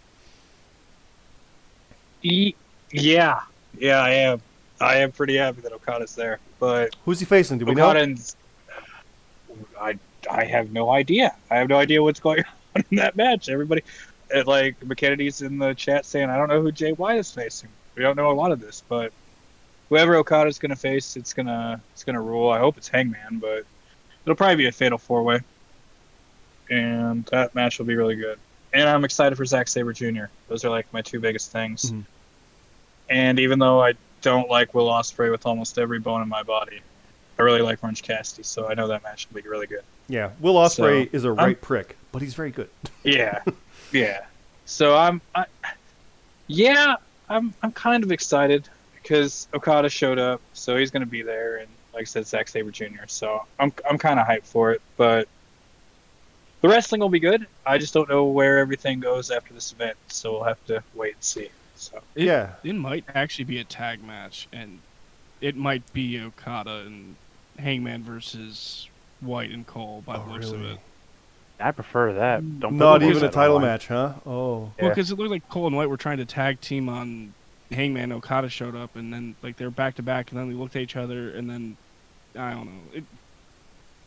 E- 2.23 2.53
yeah, 2.91 3.39
yeah, 3.77 3.99
I 3.99 4.09
am. 4.11 4.41
I 4.79 4.95
am 4.97 5.11
pretty 5.11 5.37
happy 5.37 5.61
that 5.61 5.71
Okada's 5.71 6.15
there, 6.15 6.39
but 6.59 6.95
Who's 7.05 7.19
he 7.19 7.25
facing? 7.25 7.57
Do 7.59 7.65
we 7.65 7.75
know? 7.75 7.93
I 9.79 9.97
I 10.29 10.43
have 10.45 10.71
no 10.71 10.91
idea. 10.91 11.35
I 11.49 11.57
have 11.57 11.69
no 11.69 11.77
idea 11.77 12.01
what's 12.01 12.19
going 12.19 12.43
on 12.75 12.83
in 12.91 12.97
that 12.97 13.15
match. 13.15 13.49
Everybody, 13.49 13.83
uh, 14.35 14.43
like 14.45 14.79
McKennedy's 14.81 15.41
in 15.41 15.57
the 15.57 15.73
chat 15.73 16.05
saying, 16.05 16.29
I 16.29 16.37
don't 16.37 16.49
know 16.49 16.61
who 16.61 16.71
Jay 16.71 16.91
White 16.91 17.19
is 17.19 17.31
facing. 17.31 17.69
We 17.95 18.03
don't 18.03 18.15
know 18.15 18.31
a 18.31 18.33
lot 18.33 18.51
of 18.51 18.59
this, 18.59 18.83
but 18.87 19.13
whoever 19.89 20.15
Okada's 20.15 20.59
gonna 20.59 20.75
face, 20.75 21.15
it's 21.15 21.33
gonna 21.33 21.81
it's 21.93 22.03
gonna 22.03 22.21
rule. 22.21 22.49
I 22.49 22.59
hope 22.59 22.77
it's 22.77 22.87
Hangman, 22.87 23.39
but 23.39 23.65
it'll 24.25 24.35
probably 24.35 24.55
be 24.57 24.67
a 24.67 24.71
fatal 24.71 24.97
four 24.97 25.23
way, 25.23 25.41
and 26.71 27.25
that 27.25 27.53
match 27.53 27.77
will 27.77 27.85
be 27.85 27.95
really 27.95 28.15
good. 28.15 28.39
And 28.73 28.87
I'm 28.87 29.03
excited 29.03 29.35
for 29.35 29.45
Zack 29.45 29.67
Sabre 29.67 29.93
Jr. 29.93 30.25
Those 30.47 30.63
are 30.65 30.69
like 30.69 30.91
my 30.93 31.01
two 31.01 31.19
biggest 31.19 31.51
things. 31.51 31.91
Mhm. 31.91 32.05
And 33.09 33.39
even 33.39 33.59
though 33.59 33.83
I 33.83 33.93
don't 34.21 34.49
like 34.49 34.73
Will 34.73 34.87
Ospreay 34.87 35.29
with 35.29 35.45
almost 35.45 35.77
every 35.77 35.99
bone 35.99 36.21
in 36.21 36.29
my 36.29 36.43
body, 36.43 36.79
I 37.37 37.41
really 37.43 37.61
like 37.61 37.83
Orange 37.83 38.01
Cassidy, 38.03 38.43
so 38.43 38.67
I 38.69 38.73
know 38.73 38.87
that 38.87 39.03
match 39.03 39.27
will 39.29 39.41
be 39.41 39.47
really 39.47 39.67
good. 39.67 39.83
Yeah, 40.07 40.31
Will 40.39 40.55
Ospreay 40.55 41.05
So, 41.05 41.09
is 41.17 41.25
a 41.25 41.31
right 41.31 41.59
prick, 41.59 41.97
but 42.11 42.21
he's 42.21 42.33
very 42.33 42.51
good. 42.51 42.69
Yeah, 43.03 43.39
yeah. 43.91 44.25
So 44.65 44.95
I'm, 44.95 45.21
I, 45.33 45.45
yeah, 46.47 46.95
I'm, 47.29 47.51
I'm 47.63 47.71
kind 47.71 48.03
of 48.03 48.11
excited 48.11 48.69
because 49.01 49.47
Okada 49.55 49.89
showed 49.89 50.19
up, 50.19 50.39
so 50.53 50.77
he's 50.77 50.91
gonna 50.91 51.05
be 51.07 51.23
there, 51.23 51.57
and 51.57 51.67
like 51.93 52.01
I 52.01 52.05
said, 52.05 52.27
Zack 52.27 52.47
Sabre 52.47 52.69
Jr. 52.71 53.07
So 53.07 53.43
I'm, 53.59 53.73
I'm 53.89 53.97
kind 53.97 54.19
of 54.19 54.27
hyped 54.27 54.45
for 54.45 54.71
it, 54.71 54.81
but 54.97 55.27
the 56.61 56.69
wrestling 56.69 57.01
will 57.01 57.09
be 57.09 57.19
good. 57.19 57.47
I 57.65 57.77
just 57.77 57.93
don't 57.93 58.09
know 58.09 58.25
where 58.25 58.59
everything 58.59 58.99
goes 58.99 59.31
after 59.31 59.53
this 59.53 59.71
event, 59.71 59.97
so 60.07 60.31
we'll 60.33 60.43
have 60.43 60.63
to 60.67 60.83
wait 60.93 61.15
and 61.15 61.23
see. 61.23 61.49
So 61.75 62.01
It, 62.15 62.25
Yeah. 62.25 62.51
It 62.63 62.73
might 62.75 63.03
actually 63.13 63.45
be 63.45 63.59
a 63.59 63.63
tag 63.63 64.03
match, 64.03 64.47
and 64.53 64.79
it 65.41 65.55
might 65.55 65.91
be 65.93 66.19
Okada 66.19 66.83
and 66.85 67.15
Hangman 67.57 68.03
versus 68.03 68.87
White 69.21 69.51
and 69.51 69.65
Cole 69.65 70.03
by 70.05 70.15
Oh, 70.17 70.25
the 70.25 70.31
looks 70.33 70.51
of 70.51 70.63
it. 70.63 70.77
I 71.59 71.71
prefer 71.71 72.13
that. 72.13 72.41
Mm. 72.41 72.59
Don't 72.59 72.77
Not 72.77 72.99
the 73.01 73.09
even 73.09 73.23
a 73.23 73.29
title 73.29 73.57
on. 73.57 73.61
match, 73.61 73.87
huh? 73.87 74.13
Oh, 74.25 74.31
Well, 74.31 74.73
Yeah. 74.79 74.89
because 74.89 75.11
it 75.11 75.17
looked 75.19 75.29
like 75.31 75.47
Cole 75.49 75.67
and 75.67 75.75
White 75.75 75.89
were 75.89 75.97
trying 75.97 76.17
to 76.17 76.25
tag 76.25 76.59
team 76.61 76.89
on 76.89 77.33
Hangman. 77.71 78.11
Okada 78.11 78.49
showed 78.49 78.75
up, 78.75 78.95
and 78.95 79.13
then 79.13 79.35
like 79.43 79.57
they 79.57 79.65
were 79.65 79.71
back 79.71 79.95
to 79.95 80.03
back, 80.03 80.31
and 80.31 80.39
then 80.39 80.49
they 80.49 80.55
looked 80.55 80.75
at 80.75 80.81
each 80.81 80.95
other, 80.95 81.29
and 81.31 81.49
then 81.49 81.77
I 82.35 82.51
don't 82.51 82.65
know. 82.65 82.81
It, 82.93 83.03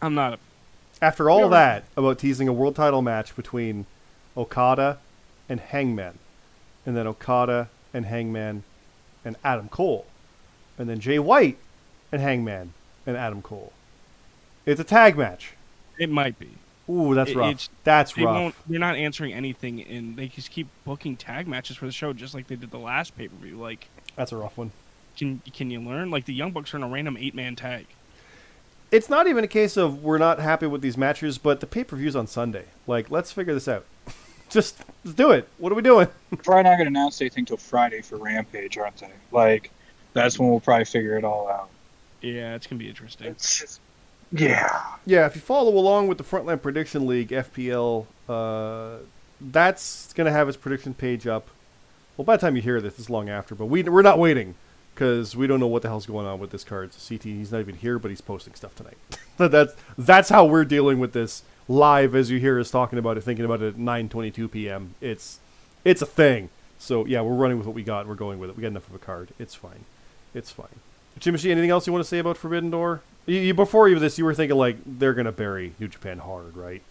I'm 0.02 0.14
not 0.14 0.34
a 0.34 0.38
after 1.04 1.28
all 1.28 1.42
Yeah. 1.42 1.48
that 1.48 1.84
about 1.96 2.18
teasing 2.18 2.48
a 2.48 2.52
world 2.52 2.74
title 2.76 3.02
match 3.02 3.36
between 3.36 3.84
Okada 4.36 4.98
and 5.48 5.60
Hangman, 5.60 6.18
and 6.86 6.96
then 6.96 7.06
Okada 7.06 7.68
and 7.92 8.06
Hangman 8.06 8.62
and 9.24 9.36
Adam 9.44 9.68
Cole, 9.68 10.06
and 10.78 10.88
then 10.88 10.98
Jay 11.00 11.18
White 11.18 11.58
and 12.10 12.22
Hangman 12.22 12.72
and 13.06 13.16
Adam 13.16 13.42
Cole. 13.42 13.72
It's 14.64 14.80
a 14.80 14.84
tag 14.84 15.16
match. 15.18 15.52
It 15.98 16.08
might 16.10 16.38
be. 16.38 16.50
Ooh, 16.88 17.14
that's 17.14 17.30
It- 17.30 17.36
rough. 17.36 17.68
That's 17.84 18.12
they 18.14 18.24
rough. 18.24 18.62
They're 18.66 18.78
not 18.80 18.96
answering 18.96 19.32
anything, 19.32 19.82
and 19.82 20.16
they 20.16 20.28
just 20.28 20.50
keep 20.50 20.68
booking 20.84 21.16
tag 21.16 21.46
matches 21.46 21.76
for 21.76 21.86
the 21.86 21.92
show, 21.92 22.12
just 22.14 22.34
like 22.34 22.46
they 22.46 22.56
did 22.56 22.70
the 22.70 22.78
last 22.78 23.16
pay 23.16 23.28
per 23.28 23.36
view. 23.36 23.56
Like, 23.56 23.88
That's 24.16 24.32
a 24.32 24.36
rough 24.36 24.56
one. 24.56 24.72
can 25.16 25.40
can 25.52 25.70
you 25.70 25.80
learn? 25.80 26.10
Like 26.10 26.24
the 26.24 26.34
Young 26.34 26.50
Bucks 26.52 26.72
are 26.74 26.78
in 26.78 26.82
a 26.82 26.88
random 26.88 27.16
eight 27.18 27.34
man 27.34 27.56
tag. 27.56 27.86
It's 28.94 29.10
not 29.10 29.26
even 29.26 29.42
a 29.42 29.48
case 29.48 29.76
of 29.76 30.04
we're 30.04 30.18
not 30.18 30.38
happy 30.38 30.68
with 30.68 30.80
these 30.80 30.96
matches, 30.96 31.36
but 31.36 31.58
the 31.58 31.66
pay 31.66 31.82
per 31.82 31.96
view's 31.96 32.14
on 32.14 32.28
Sunday. 32.28 32.66
Like, 32.86 33.10
let's 33.10 33.32
figure 33.32 33.52
this 33.52 33.66
out. 33.66 33.84
Just 34.48 34.84
let's 35.04 35.16
do 35.16 35.32
it. 35.32 35.48
What 35.58 35.72
are 35.72 35.74
we 35.74 35.82
doing? 35.82 36.06
probably 36.44 36.62
not 36.62 36.78
gonna 36.78 36.90
announce 36.90 37.20
anything 37.20 37.44
till 37.44 37.56
Friday 37.56 38.02
for 38.02 38.18
Rampage, 38.18 38.78
aren't 38.78 38.98
they? 38.98 39.10
Like 39.32 39.72
that's 40.12 40.38
when 40.38 40.48
we'll 40.48 40.60
probably 40.60 40.84
figure 40.84 41.18
it 41.18 41.24
all 41.24 41.48
out. 41.48 41.70
Yeah, 42.20 42.54
it's 42.54 42.68
gonna 42.68 42.78
be 42.78 42.88
interesting. 42.88 43.26
It's 43.26 43.80
yeah. 44.30 44.82
Yeah, 45.04 45.26
if 45.26 45.34
you 45.34 45.40
follow 45.40 45.76
along 45.76 46.06
with 46.06 46.18
the 46.18 46.24
Frontline 46.24 46.62
Prediction 46.62 47.08
League 47.08 47.30
FPL, 47.30 48.06
uh, 48.28 48.98
that's 49.40 50.12
going 50.12 50.26
to 50.26 50.32
have 50.32 50.48
its 50.48 50.56
prediction 50.56 50.92
page 50.94 51.26
up. 51.26 51.48
Well, 52.16 52.24
by 52.24 52.36
the 52.36 52.40
time 52.40 52.56
you 52.56 52.62
hear 52.62 52.80
this, 52.80 52.98
it's 52.98 53.10
long 53.10 53.28
after, 53.28 53.54
but 53.54 53.66
we, 53.66 53.82
we're 53.84 54.02
not 54.02 54.18
waiting 54.18 54.56
because 54.94 55.36
we 55.36 55.46
don't 55.46 55.60
know 55.60 55.66
what 55.66 55.82
the 55.82 55.88
hell's 55.88 56.06
going 56.06 56.26
on 56.26 56.38
with 56.38 56.50
this 56.50 56.64
card. 56.64 56.92
So 56.92 57.14
CT, 57.14 57.24
he's 57.24 57.52
not 57.52 57.60
even 57.60 57.74
here, 57.74 57.98
but 57.98 58.10
he's 58.10 58.20
posting 58.20 58.54
stuff 58.54 58.74
tonight. 58.74 58.96
that's 59.36 59.74
that's 59.98 60.28
how 60.28 60.44
we're 60.44 60.64
dealing 60.64 61.00
with 61.00 61.12
this 61.12 61.42
live 61.68 62.14
as 62.14 62.30
you 62.30 62.38
hear 62.38 62.60
us 62.60 62.70
talking 62.70 62.98
about 62.98 63.16
it, 63.16 63.22
thinking 63.22 63.44
about 63.44 63.62
it 63.62 63.74
at 63.74 63.76
9:22 63.76 64.50
p.m. 64.50 64.94
It's 65.00 65.40
it's 65.84 66.02
a 66.02 66.06
thing. 66.06 66.50
So 66.78 67.04
yeah, 67.06 67.20
we're 67.20 67.34
running 67.34 67.58
with 67.58 67.66
what 67.66 67.74
we 67.74 67.82
got. 67.82 68.06
We're 68.06 68.14
going 68.14 68.38
with 68.38 68.50
it. 68.50 68.56
We 68.56 68.62
got 68.62 68.68
enough 68.68 68.88
of 68.88 68.94
a 68.94 68.98
card. 68.98 69.30
It's 69.38 69.54
fine. 69.54 69.84
It's 70.34 70.50
fine. 70.50 70.80
Jimmy, 71.18 71.38
anything 71.50 71.70
else 71.70 71.86
you 71.86 71.92
want 71.92 72.04
to 72.04 72.08
say 72.08 72.18
about 72.18 72.36
Forbidden 72.36 72.70
Door? 72.70 73.02
You, 73.26 73.38
you, 73.38 73.54
before 73.54 73.88
you 73.88 73.98
this, 73.98 74.18
you 74.18 74.24
were 74.24 74.34
thinking 74.34 74.56
like 74.56 74.76
they're 74.84 75.14
gonna 75.14 75.32
bury 75.32 75.74
New 75.78 75.88
Japan 75.88 76.18
hard, 76.18 76.56
right? 76.56 76.82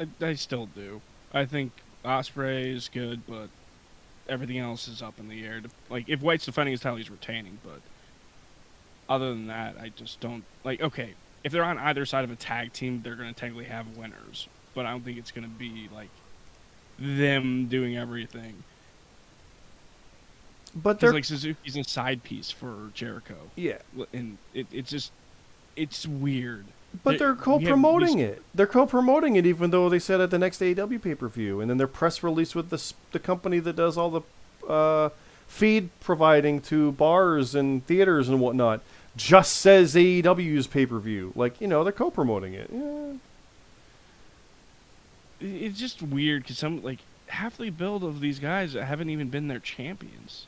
I, 0.00 0.06
I 0.24 0.34
still 0.34 0.66
do. 0.66 1.02
I 1.32 1.44
think 1.44 1.72
Ospreay 2.04 2.74
is 2.74 2.88
good, 2.88 3.26
but 3.26 3.48
everything 4.28 4.58
else 4.58 4.88
is 4.88 5.02
up 5.02 5.18
in 5.18 5.28
the 5.28 5.44
air. 5.44 5.60
Like 5.90 6.08
if 6.08 6.20
White's 6.20 6.44
defending 6.44 6.72
his 6.72 6.80
title, 6.80 6.96
he's 6.96 7.10
retaining. 7.10 7.58
But 7.64 7.80
other 9.08 9.30
than 9.30 9.46
that, 9.48 9.76
I 9.80 9.90
just 9.90 10.20
don't 10.20 10.44
like. 10.64 10.80
Okay, 10.80 11.14
if 11.44 11.52
they're 11.52 11.64
on 11.64 11.78
either 11.78 12.04
side 12.06 12.24
of 12.24 12.30
a 12.30 12.36
tag 12.36 12.72
team, 12.72 13.02
they're 13.02 13.16
going 13.16 13.32
to 13.32 13.38
technically 13.38 13.66
have 13.66 13.96
winners. 13.96 14.48
But 14.74 14.86
I 14.86 14.90
don't 14.90 15.04
think 15.04 15.18
it's 15.18 15.30
going 15.30 15.44
to 15.44 15.54
be 15.54 15.88
like 15.94 16.10
them 16.98 17.66
doing 17.66 17.96
everything. 17.96 18.64
But 20.74 21.00
they're 21.00 21.12
like 21.12 21.24
Suzuki's 21.24 21.76
a 21.76 21.84
side 21.84 22.22
piece 22.22 22.50
for 22.50 22.90
Jericho, 22.92 23.36
yeah, 23.56 23.78
and 24.12 24.36
it, 24.52 24.66
it's 24.70 24.90
just 24.90 25.10
it's 25.74 26.06
weird. 26.06 26.66
But 27.02 27.12
They- 27.12 27.16
they're 27.18 27.34
co-promoting 27.34 28.18
it. 28.18 28.42
They're 28.54 28.66
co-promoting 28.66 29.36
it, 29.36 29.46
even 29.46 29.70
though 29.70 29.88
they 29.88 29.98
said 29.98 30.20
at 30.20 30.30
the 30.30 30.38
next 30.38 30.60
AEW 30.60 30.98
pay-per-view, 31.00 31.60
and 31.60 31.68
then 31.70 31.76
their 31.78 31.86
press 31.86 32.22
release 32.22 32.54
with 32.54 32.70
the 32.70 32.92
the 33.12 33.18
company 33.18 33.58
that 33.60 33.76
does 33.76 33.96
all 33.96 34.10
the 34.10 34.68
uh, 34.68 35.10
feed 35.46 35.90
providing 36.00 36.60
to 36.60 36.92
bars 36.92 37.54
and 37.54 37.86
theaters 37.86 38.28
and 38.28 38.40
whatnot 38.40 38.80
just 39.16 39.52
says 39.56 39.94
AEW's 39.94 40.66
pay-per-view. 40.66 41.32
Like 41.34 41.60
you 41.60 41.66
know, 41.66 41.82
they're 41.84 41.92
co-promoting 41.92 42.54
it. 42.54 42.70
Yeah. 42.72 43.12
It's 45.40 45.78
just 45.78 46.02
weird 46.02 46.42
because 46.42 46.58
some 46.58 46.82
like 46.82 47.00
half 47.28 47.56
the 47.58 47.70
build 47.70 48.02
of 48.04 48.20
these 48.20 48.38
guys 48.38 48.72
haven't 48.74 49.10
even 49.10 49.28
been 49.28 49.48
their 49.48 49.58
champions. 49.60 50.46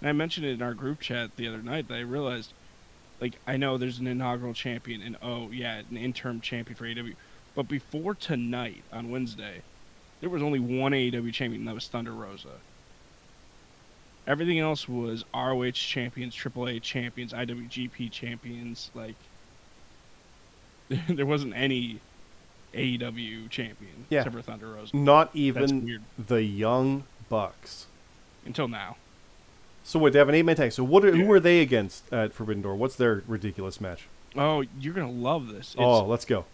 And 0.00 0.08
I 0.08 0.12
mentioned 0.12 0.46
it 0.46 0.52
in 0.52 0.62
our 0.62 0.74
group 0.74 1.00
chat 1.00 1.36
the 1.36 1.46
other 1.48 1.62
night 1.62 1.88
that 1.88 1.94
I 1.94 2.00
realized, 2.00 2.52
like, 3.24 3.40
I 3.46 3.56
know 3.56 3.78
there's 3.78 3.98
an 4.00 4.06
inaugural 4.06 4.52
champion 4.52 5.00
and 5.00 5.16
oh 5.22 5.50
yeah, 5.50 5.80
an 5.90 5.96
interim 5.96 6.42
champion 6.42 6.76
for 6.76 6.84
AEW, 6.84 7.14
but 7.54 7.66
before 7.68 8.14
tonight 8.14 8.82
on 8.92 9.10
Wednesday, 9.10 9.62
there 10.20 10.28
was 10.28 10.42
only 10.42 10.58
one 10.58 10.92
AEW 10.92 11.32
champion 11.32 11.62
and 11.62 11.68
that 11.68 11.74
was 11.74 11.88
Thunder 11.88 12.12
Rosa. 12.12 12.56
Everything 14.26 14.58
else 14.58 14.86
was 14.86 15.24
ROH 15.34 15.70
champions, 15.70 16.34
AAA 16.36 16.82
champions, 16.82 17.32
IWGP 17.32 18.10
champions. 18.10 18.90
Like, 18.94 19.14
there 21.08 21.24
wasn't 21.24 21.54
any 21.56 22.00
AEW 22.74 23.48
champion 23.48 24.04
Yeah. 24.10 24.20
except 24.20 24.36
for 24.36 24.42
Thunder 24.42 24.68
Rosa. 24.68 24.94
Not 24.94 25.30
even 25.32 26.02
the 26.18 26.42
Young 26.42 27.04
Bucks. 27.30 27.86
Until 28.44 28.68
now. 28.68 28.96
So 29.86 29.98
what? 29.98 30.12
They 30.14 30.18
have 30.18 30.28
an 30.28 30.34
eight-man 30.34 30.56
tag. 30.56 30.72
So 30.72 30.82
what? 30.82 31.04
Are, 31.04 31.14
Yeah. 31.14 31.24
Who 31.24 31.30
are 31.32 31.38
they 31.40 31.60
against 31.60 32.10
at 32.12 32.32
Forbidden 32.32 32.62
Door? 32.62 32.76
What's 32.76 32.96
their 32.96 33.22
ridiculous 33.28 33.80
match? 33.80 34.08
Oh, 34.36 34.64
you're 34.80 34.94
gonna 34.94 35.10
love 35.10 35.48
this. 35.48 35.68
It's, 35.68 35.76
oh, 35.78 36.04
let's 36.06 36.24
go. 36.24 36.44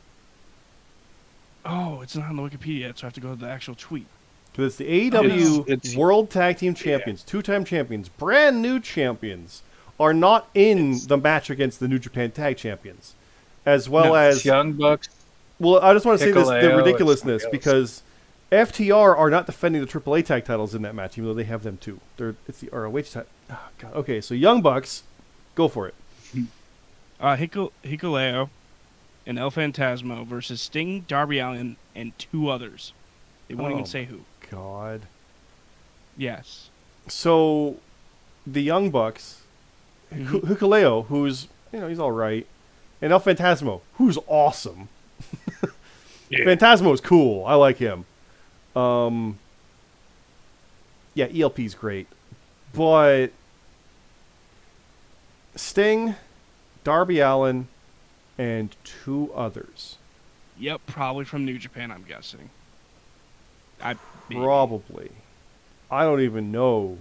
oh, 1.65 2.01
it's 2.01 2.17
not 2.17 2.29
on 2.29 2.37
the 2.37 2.43
Wikipedia 2.43 2.81
yet, 2.81 2.99
so 2.99 3.05
I 3.05 3.07
have 3.07 3.15
to 3.15 3.21
go 3.21 3.31
to 3.31 3.37
the 3.41 3.49
actual 3.49 3.75
tweet. 3.75 4.07
Because 4.53 4.67
it's 4.67 4.77
the 4.77 4.89
AEW 5.11 5.61
It's- 5.61 5.69
it's- 5.69 5.97
World 5.97 6.29
Tag 6.31 6.59
Team 6.59 6.75
Champions, 6.75 7.23
two-time 7.23 7.65
champions, 7.65 8.09
brand 8.09 8.61
new 8.61 8.81
champions, 8.81 9.63
are 9.99 10.13
not 10.15 10.49
in 10.55 10.91
It's- 10.91 11.07
the 11.07 11.17
match 11.19 11.51
against 11.51 11.79
the 11.81 11.87
New 11.89 11.99
Japan 11.99 12.31
Tag 12.33 12.57
Champions, 12.57 13.15
as 13.65 13.89
well 13.89 14.07
No, 14.07 14.15
as 14.15 14.45
Young 14.45 14.73
Bucks. 14.73 15.09
well. 15.61 15.79
I 15.81 15.93
just 15.93 16.05
want 16.05 16.19
to 16.19 16.25
say 16.25 16.33
this: 16.33 16.49
the 16.49 16.75
ridiculousness 16.77 17.43
somebody 17.43 17.59
else. 17.59 17.65
because 17.65 18.03
FTR 18.51 19.17
are 19.17 19.31
not 19.31 19.47
defending 19.47 19.81
the 19.81 19.87
AAA 19.89 20.25
tag 20.25 20.45
titles 20.45 20.75
in 20.75 20.83
that 20.83 20.95
match, 20.95 21.17
even 21.17 21.29
though 21.29 21.35
they 21.35 21.45
have 21.45 21.63
them 21.63 21.77
too. 21.79 22.01
They're 22.17 22.35
it's 22.49 22.61
the 22.61 22.69
ROH 22.73 23.03
tag. 23.03 23.27
Oh, 23.51 23.69
God. 23.79 23.95
Okay, 23.95 24.21
so 24.21 24.35
Young 24.35 24.61
Bucks, 24.63 25.03
go 25.55 25.69
for 25.69 25.87
it. 25.89 25.95
Uh, 27.21 27.37
Hikul- 27.37 27.73
Hikuleo 27.85 28.49
and 29.27 29.39
El 29.39 29.51
Phantasmo 29.51 30.25
versus 30.27 30.63
Sting, 30.63 31.01
Darby 31.07 31.39
Allin, 31.39 31.77
and 31.95 32.19
two 32.19 32.49
others. 32.49 32.95
They 33.47 33.55
won't 33.55 33.73
Oh 33.73 33.77
even 33.77 33.85
say 33.85 34.07
who. 34.07 34.21
God. 34.51 35.03
Yes. 36.17 36.71
So, 37.09 37.77
the 38.47 38.63
Young 38.63 38.89
Bucks, 38.89 39.43
Mhm. 40.11 40.27
Hiku- 40.29 40.41
Hikuleo, 40.45 41.07
who's 41.09 41.49
you 41.75 41.81
know 41.81 41.89
he's 41.89 41.99
all 41.99 42.11
right, 42.13 42.47
and 43.03 43.13
El 43.13 43.21
Phantasmo, 43.21 43.83
who's 43.99 44.17
awesome. 44.27 44.89
Yeah. 46.31 46.45
Phantasmo 46.47 46.95
is 46.95 47.01
cool. 47.03 47.45
I 47.45 47.55
like 47.55 47.77
him. 47.79 48.07
Um, 48.77 49.39
yeah, 51.15 51.27
ELP's 51.35 51.75
great, 51.75 52.07
but 52.73 53.29
Sting, 55.57 56.15
Darby 56.85 57.21
Allin, 57.21 57.69
and 58.39 58.75
two 58.85 59.33
others 59.35 59.97
Yep, 60.61 60.83
probably 60.87 61.25
from 61.25 61.47
New 61.47 61.59
Japan, 61.59 61.91
I'm 61.91 62.05
guessing. 62.05 62.51
I 63.83 63.97
maybe. 64.29 64.43
probably. 64.43 65.11
I 65.91 66.05
don't 66.05 66.21
even 66.21 66.53
know. 66.53 66.99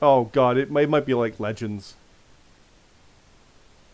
Oh 0.00 0.24
God, 0.24 0.56
it 0.56 0.70
might, 0.70 0.88
might 0.88 1.04
be 1.04 1.12
like 1.12 1.38
Legends. 1.38 1.94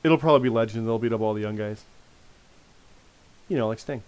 It'll 0.05 0.17
probably 0.17 0.49
be 0.49 0.55
Legends. 0.55 0.87
They'll 0.87 1.01
beat 1.01 1.13
up 1.13 1.21
all 1.21 1.35
the 1.35 1.41
young 1.41 1.57
guys. 1.57 1.85
You 3.49 3.59
know, 3.59 3.67
like 3.67 3.81
Sting. 3.81 4.05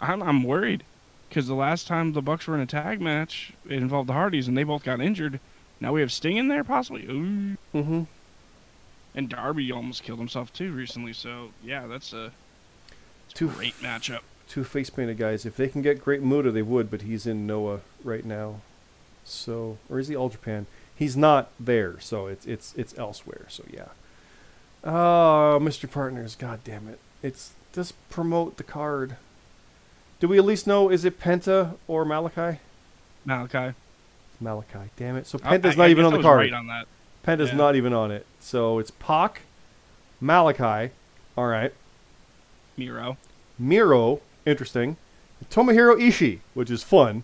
I'm, 0.00 0.22
I'm 0.22 0.42
worried 0.42 0.84
because 1.28 1.46
the 1.46 1.54
last 1.54 1.86
time 1.86 2.12
the 2.12 2.22
Bucks 2.22 2.46
were 2.46 2.54
in 2.54 2.60
a 2.60 2.66
tag 2.66 3.00
match, 3.00 3.52
it 3.66 3.72
involved 3.78 4.08
the 4.08 4.12
Hardys, 4.12 4.48
and 4.48 4.56
they 4.56 4.64
both 4.64 4.84
got 4.84 5.00
injured. 5.00 5.40
Now 5.80 5.92
we 5.92 6.00
have 6.00 6.12
Sting 6.12 6.36
in 6.36 6.48
there, 6.48 6.64
possibly. 6.64 7.04
Ooh. 7.06 7.56
Mm-hmm. 7.74 8.02
And 9.14 9.28
Darby 9.28 9.70
almost 9.72 10.02
killed 10.02 10.18
himself 10.18 10.52
too 10.52 10.72
recently. 10.72 11.12
So 11.12 11.50
yeah, 11.62 11.86
that's 11.86 12.12
a, 12.12 12.32
Two 13.32 13.48
great 13.48 13.74
matchup. 13.80 14.20
two 14.48 14.62
face 14.64 14.90
painted 14.90 15.18
guys. 15.18 15.44
If 15.46 15.56
they 15.56 15.68
can 15.68 15.82
get 15.82 16.02
Great 16.04 16.22
Muta, 16.22 16.50
they 16.52 16.62
would, 16.62 16.90
but 16.90 17.02
he's 17.02 17.26
in 17.26 17.46
Noah 17.46 17.80
right 18.04 18.24
now. 18.24 18.60
So, 19.24 19.78
or 19.88 19.98
is 19.98 20.08
he 20.08 20.14
All 20.16 20.28
Japan? 20.28 20.66
He's 20.94 21.16
not 21.16 21.50
there, 21.58 21.98
so 22.00 22.26
it's 22.28 22.46
it's 22.46 22.74
it's 22.76 22.96
elsewhere. 22.98 23.46
So 23.48 23.64
yeah. 23.72 23.88
Oh, 24.84 25.58
Mr. 25.62 25.90
Partners, 25.90 26.36
god 26.36 26.60
damn 26.62 26.86
it! 26.88 26.98
It's 27.22 27.54
just 27.72 27.94
promote 28.10 28.56
the 28.58 28.62
card. 28.64 29.16
Do 30.20 30.28
we 30.28 30.38
at 30.38 30.44
least 30.44 30.66
know 30.66 30.90
is 30.90 31.04
it 31.04 31.20
Penta 31.20 31.76
or 31.86 32.04
Malakai? 32.04 32.58
Malakai. 33.26 33.74
Malakai, 34.42 34.88
damn 34.96 35.16
it! 35.16 35.26
So 35.26 35.38
Penta's 35.38 35.74
I- 35.74 35.78
not 35.78 35.86
I 35.86 35.90
even 35.90 36.04
on 36.04 36.12
the 36.12 36.20
card. 36.22 36.38
Right 36.40 36.52
on 36.52 36.66
that. 36.66 36.86
Penta's 37.24 37.50
Yeah. 37.50 37.56
not 37.56 37.76
even 37.76 37.92
on 37.92 38.10
it. 38.10 38.26
So 38.40 38.78
it's 38.78 38.90
Pac, 38.90 39.42
Malakai, 40.22 40.90
all 41.36 41.46
right, 41.46 41.72
Miro. 42.76 43.16
Miro, 43.58 44.20
interesting, 44.44 44.96
Tomohiro 45.50 45.96
Ishii, 45.98 46.40
which 46.52 46.70
is 46.70 46.82
fun. 46.82 47.22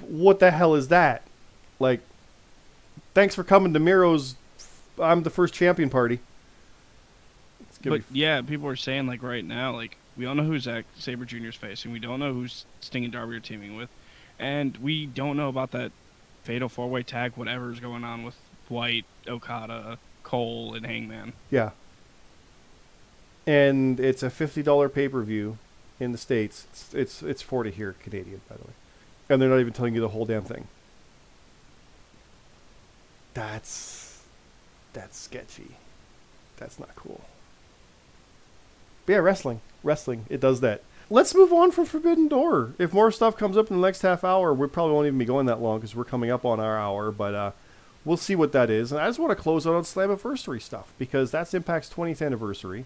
What 0.00 0.38
the 0.38 0.50
hell 0.52 0.74
is 0.74 0.88
that? 0.88 1.22
Like, 1.78 2.00
thanks 3.14 3.34
for 3.34 3.42
coming 3.44 3.72
to 3.74 3.80
Miro's. 3.80 4.36
I'm 5.00 5.22
the 5.24 5.30
first 5.30 5.52
champion 5.52 5.90
party. 5.90 6.20
But 7.82 8.10
be 8.12 8.20
yeah, 8.20 8.42
people 8.42 8.68
are 8.68 8.76
saying 8.76 9.06
like 9.06 9.22
right 9.22 9.44
now, 9.44 9.74
like 9.74 9.96
we 10.16 10.24
don't 10.24 10.36
know 10.36 10.44
who 10.44 10.58
Zack 10.58 10.84
Sabre 10.96 11.24
Jr. 11.24 11.46
is 11.48 11.54
facing. 11.54 11.92
We 11.92 11.98
don't 11.98 12.18
know 12.20 12.32
who's 12.32 12.66
Sting 12.80 13.04
and 13.04 13.12
Darby 13.12 13.36
are 13.36 13.40
teaming 13.40 13.76
with, 13.76 13.88
and 14.38 14.76
we 14.78 15.06
don't 15.06 15.36
know 15.36 15.48
about 15.48 15.70
that 15.72 15.92
fatal 16.44 16.68
four 16.68 16.88
way 16.88 17.02
tag, 17.02 17.32
whatever's 17.36 17.80
going 17.80 18.04
on 18.04 18.22
with 18.24 18.36
White, 18.68 19.04
Okada, 19.28 19.98
Cole, 20.22 20.74
and 20.74 20.86
Hangman. 20.86 21.32
yeah. 21.50 21.70
And 23.46 23.98
it's 23.98 24.22
a 24.22 24.30
fifty 24.30 24.62
dollar 24.62 24.88
pay 24.88 25.08
per 25.08 25.22
view 25.22 25.58
in 25.98 26.12
the 26.12 26.18
states. 26.18 26.66
It's, 26.70 26.94
it's 26.94 27.22
it's 27.22 27.42
forty 27.42 27.70
here 27.70 27.96
Canadian, 28.02 28.42
by 28.48 28.56
the 28.56 28.62
way, 28.62 28.72
and 29.28 29.40
they're 29.42 29.48
not 29.48 29.60
even 29.60 29.72
telling 29.72 29.94
you 29.94 30.00
the 30.00 30.08
whole 30.08 30.26
damn 30.26 30.42
thing. 30.42 30.68
That's 33.34 34.22
that's 34.92 35.16
sketchy. 35.18 35.76
That's 36.58 36.78
not 36.78 36.94
cool. 36.96 37.22
But 39.06 39.12
yeah, 39.14 39.18
wrestling, 39.18 39.60
wrestling, 39.82 40.26
it 40.28 40.40
does 40.40 40.60
that. 40.60 40.82
Let's 41.12 41.34
move 41.34 41.52
on 41.52 41.72
from 41.72 41.86
Forbidden 41.86 42.28
Door. 42.28 42.74
If 42.78 42.92
more 42.92 43.10
stuff 43.10 43.36
comes 43.36 43.56
up 43.56 43.68
in 43.70 43.80
the 43.80 43.86
next 43.86 44.02
half 44.02 44.22
hour, 44.22 44.54
we 44.54 44.68
probably 44.68 44.94
won't 44.94 45.06
even 45.08 45.18
be 45.18 45.24
going 45.24 45.46
that 45.46 45.60
long 45.60 45.78
because 45.80 45.96
we're 45.96 46.04
coming 46.04 46.30
up 46.30 46.44
on 46.44 46.60
our 46.60 46.78
hour. 46.78 47.10
But 47.10 47.34
uh, 47.34 47.50
we'll 48.04 48.16
see 48.16 48.36
what 48.36 48.52
that 48.52 48.70
is. 48.70 48.92
And 48.92 49.00
I 49.00 49.08
just 49.08 49.18
want 49.18 49.36
to 49.36 49.42
close 49.42 49.66
out 49.66 49.74
on 49.74 49.82
Slammiversary 49.82 50.62
stuff 50.62 50.92
because 50.98 51.30
that's 51.30 51.52
Impact's 51.52 51.92
20th 51.92 52.24
anniversary, 52.24 52.84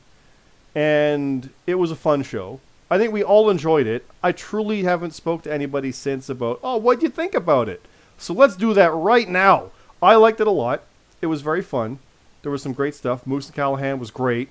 and 0.74 1.50
it 1.66 1.74
was 1.74 1.90
a 1.90 1.96
fun 1.96 2.22
show. 2.22 2.60
I 2.90 2.98
think 2.98 3.12
we 3.12 3.22
all 3.22 3.50
enjoyed 3.50 3.86
it. 3.86 4.06
I 4.22 4.32
truly 4.32 4.84
haven't 4.84 5.12
spoke 5.12 5.42
to 5.42 5.52
anybody 5.52 5.90
since 5.92 6.28
about, 6.28 6.60
oh, 6.62 6.76
what'd 6.76 7.02
you 7.02 7.08
think 7.08 7.34
about 7.34 7.68
it? 7.68 7.82
So 8.18 8.32
let's 8.34 8.56
do 8.56 8.72
that 8.74 8.92
right 8.92 9.28
now. 9.28 9.70
I 10.02 10.14
liked 10.14 10.40
it 10.40 10.46
a 10.46 10.52
lot. 10.52 10.82
It 11.20 11.26
was 11.26 11.42
very 11.42 11.62
fun. 11.62 11.98
There 12.42 12.52
was 12.52 12.62
some 12.62 12.74
great 12.74 12.94
stuff. 12.94 13.26
Moose 13.26 13.46
and 13.46 13.56
Callihan 13.56 13.98
was 13.98 14.10
great. 14.10 14.50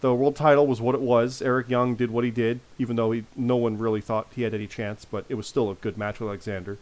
The 0.00 0.14
world 0.14 0.36
title 0.36 0.66
was 0.66 0.80
what 0.80 0.94
it 0.94 1.00
was. 1.00 1.42
Eric 1.42 1.68
Young 1.68 1.94
did 1.94 2.10
what 2.10 2.24
he 2.24 2.30
did, 2.30 2.60
even 2.78 2.96
though 2.96 3.10
he, 3.10 3.24
no 3.36 3.56
one 3.56 3.76
really 3.76 4.00
thought 4.00 4.28
he 4.34 4.42
had 4.42 4.54
any 4.54 4.66
chance, 4.66 5.04
but 5.04 5.26
it 5.28 5.34
was 5.34 5.46
still 5.46 5.70
a 5.70 5.74
good 5.74 5.98
match 5.98 6.20
with 6.20 6.28
Alexander. 6.28 6.78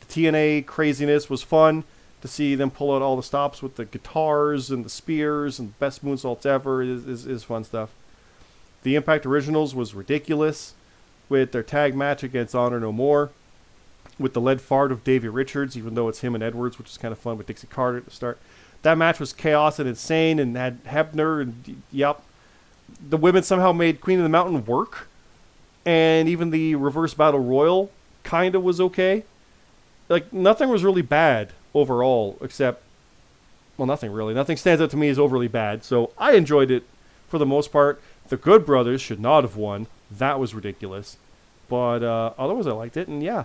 The 0.00 0.06
TNA 0.06 0.66
craziness 0.66 1.30
was 1.30 1.42
fun 1.42 1.84
to 2.20 2.28
see 2.28 2.54
them 2.54 2.70
pull 2.70 2.94
out 2.94 3.00
all 3.00 3.16
the 3.16 3.22
stops 3.22 3.62
with 3.62 3.76
the 3.76 3.86
guitars 3.86 4.70
and 4.70 4.84
the 4.84 4.90
spears 4.90 5.58
and 5.58 5.70
the 5.70 5.78
best 5.78 6.04
moonsaults 6.04 6.44
ever 6.44 6.82
is, 6.82 7.06
is, 7.06 7.26
is 7.26 7.44
fun 7.44 7.64
stuff. 7.64 7.90
The 8.82 8.94
Impact 8.94 9.24
Originals 9.24 9.74
was 9.74 9.94
ridiculous 9.94 10.74
with 11.30 11.52
their 11.52 11.62
tag 11.62 11.94
match 11.94 12.22
against 12.22 12.54
Honor 12.54 12.80
No 12.80 12.92
More. 12.92 13.30
with 14.18 14.34
the 14.34 14.40
lead 14.40 14.60
fart 14.60 14.92
of 14.92 15.02
Davey 15.02 15.28
Richards, 15.28 15.78
even 15.78 15.94
though 15.94 16.08
it's 16.08 16.20
him 16.20 16.34
and 16.34 16.44
Edwards, 16.44 16.76
which 16.76 16.90
is 16.90 16.98
kind 16.98 17.12
of 17.12 17.18
fun 17.18 17.38
with 17.38 17.46
Dixie 17.46 17.66
Carter 17.66 17.98
at 17.98 18.04
the 18.04 18.10
start. 18.10 18.38
That 18.82 18.98
match 18.98 19.18
was 19.18 19.32
chaos 19.32 19.78
and 19.78 19.88
insane 19.88 20.38
and 20.38 20.56
had 20.56 20.84
Hebner 20.84 21.40
and 21.40 21.82
yep. 21.90 22.22
The 23.08 23.16
women 23.16 23.42
somehow 23.42 23.72
made 23.72 24.00
Queen 24.00 24.18
of 24.18 24.22
the 24.22 24.28
Mountain 24.28 24.64
work. 24.64 25.08
And 25.86 26.28
even 26.28 26.50
the 26.50 26.74
reverse 26.74 27.14
battle 27.14 27.40
royal 27.40 27.90
kind 28.22 28.54
of 28.54 28.62
was 28.62 28.80
okay. 28.80 29.24
Like 30.08 30.32
nothing 30.32 30.68
was 30.68 30.84
really 30.84 31.02
bad 31.02 31.52
overall 31.72 32.36
except 32.40 32.82
well 33.76 33.86
nothing 33.86 34.12
really. 34.12 34.34
Nothing 34.34 34.56
stands 34.56 34.82
out 34.82 34.90
to 34.90 34.96
me 34.96 35.08
as 35.08 35.18
overly 35.18 35.48
bad. 35.48 35.84
So 35.84 36.12
I 36.18 36.32
enjoyed 36.32 36.70
it 36.70 36.84
for 37.28 37.38
the 37.38 37.46
most 37.46 37.72
part. 37.72 38.00
The 38.28 38.36
Good 38.36 38.66
Brothers 38.66 39.00
should 39.00 39.20
not 39.20 39.42
have 39.42 39.56
won. 39.56 39.86
That 40.10 40.38
was 40.38 40.54
ridiculous. 40.54 41.16
But 41.68 42.02
uh, 42.02 42.32
otherwise, 42.36 42.66
I 42.66 42.72
liked 42.72 42.96
it. 42.96 43.08
And 43.08 43.22
yeah, 43.22 43.44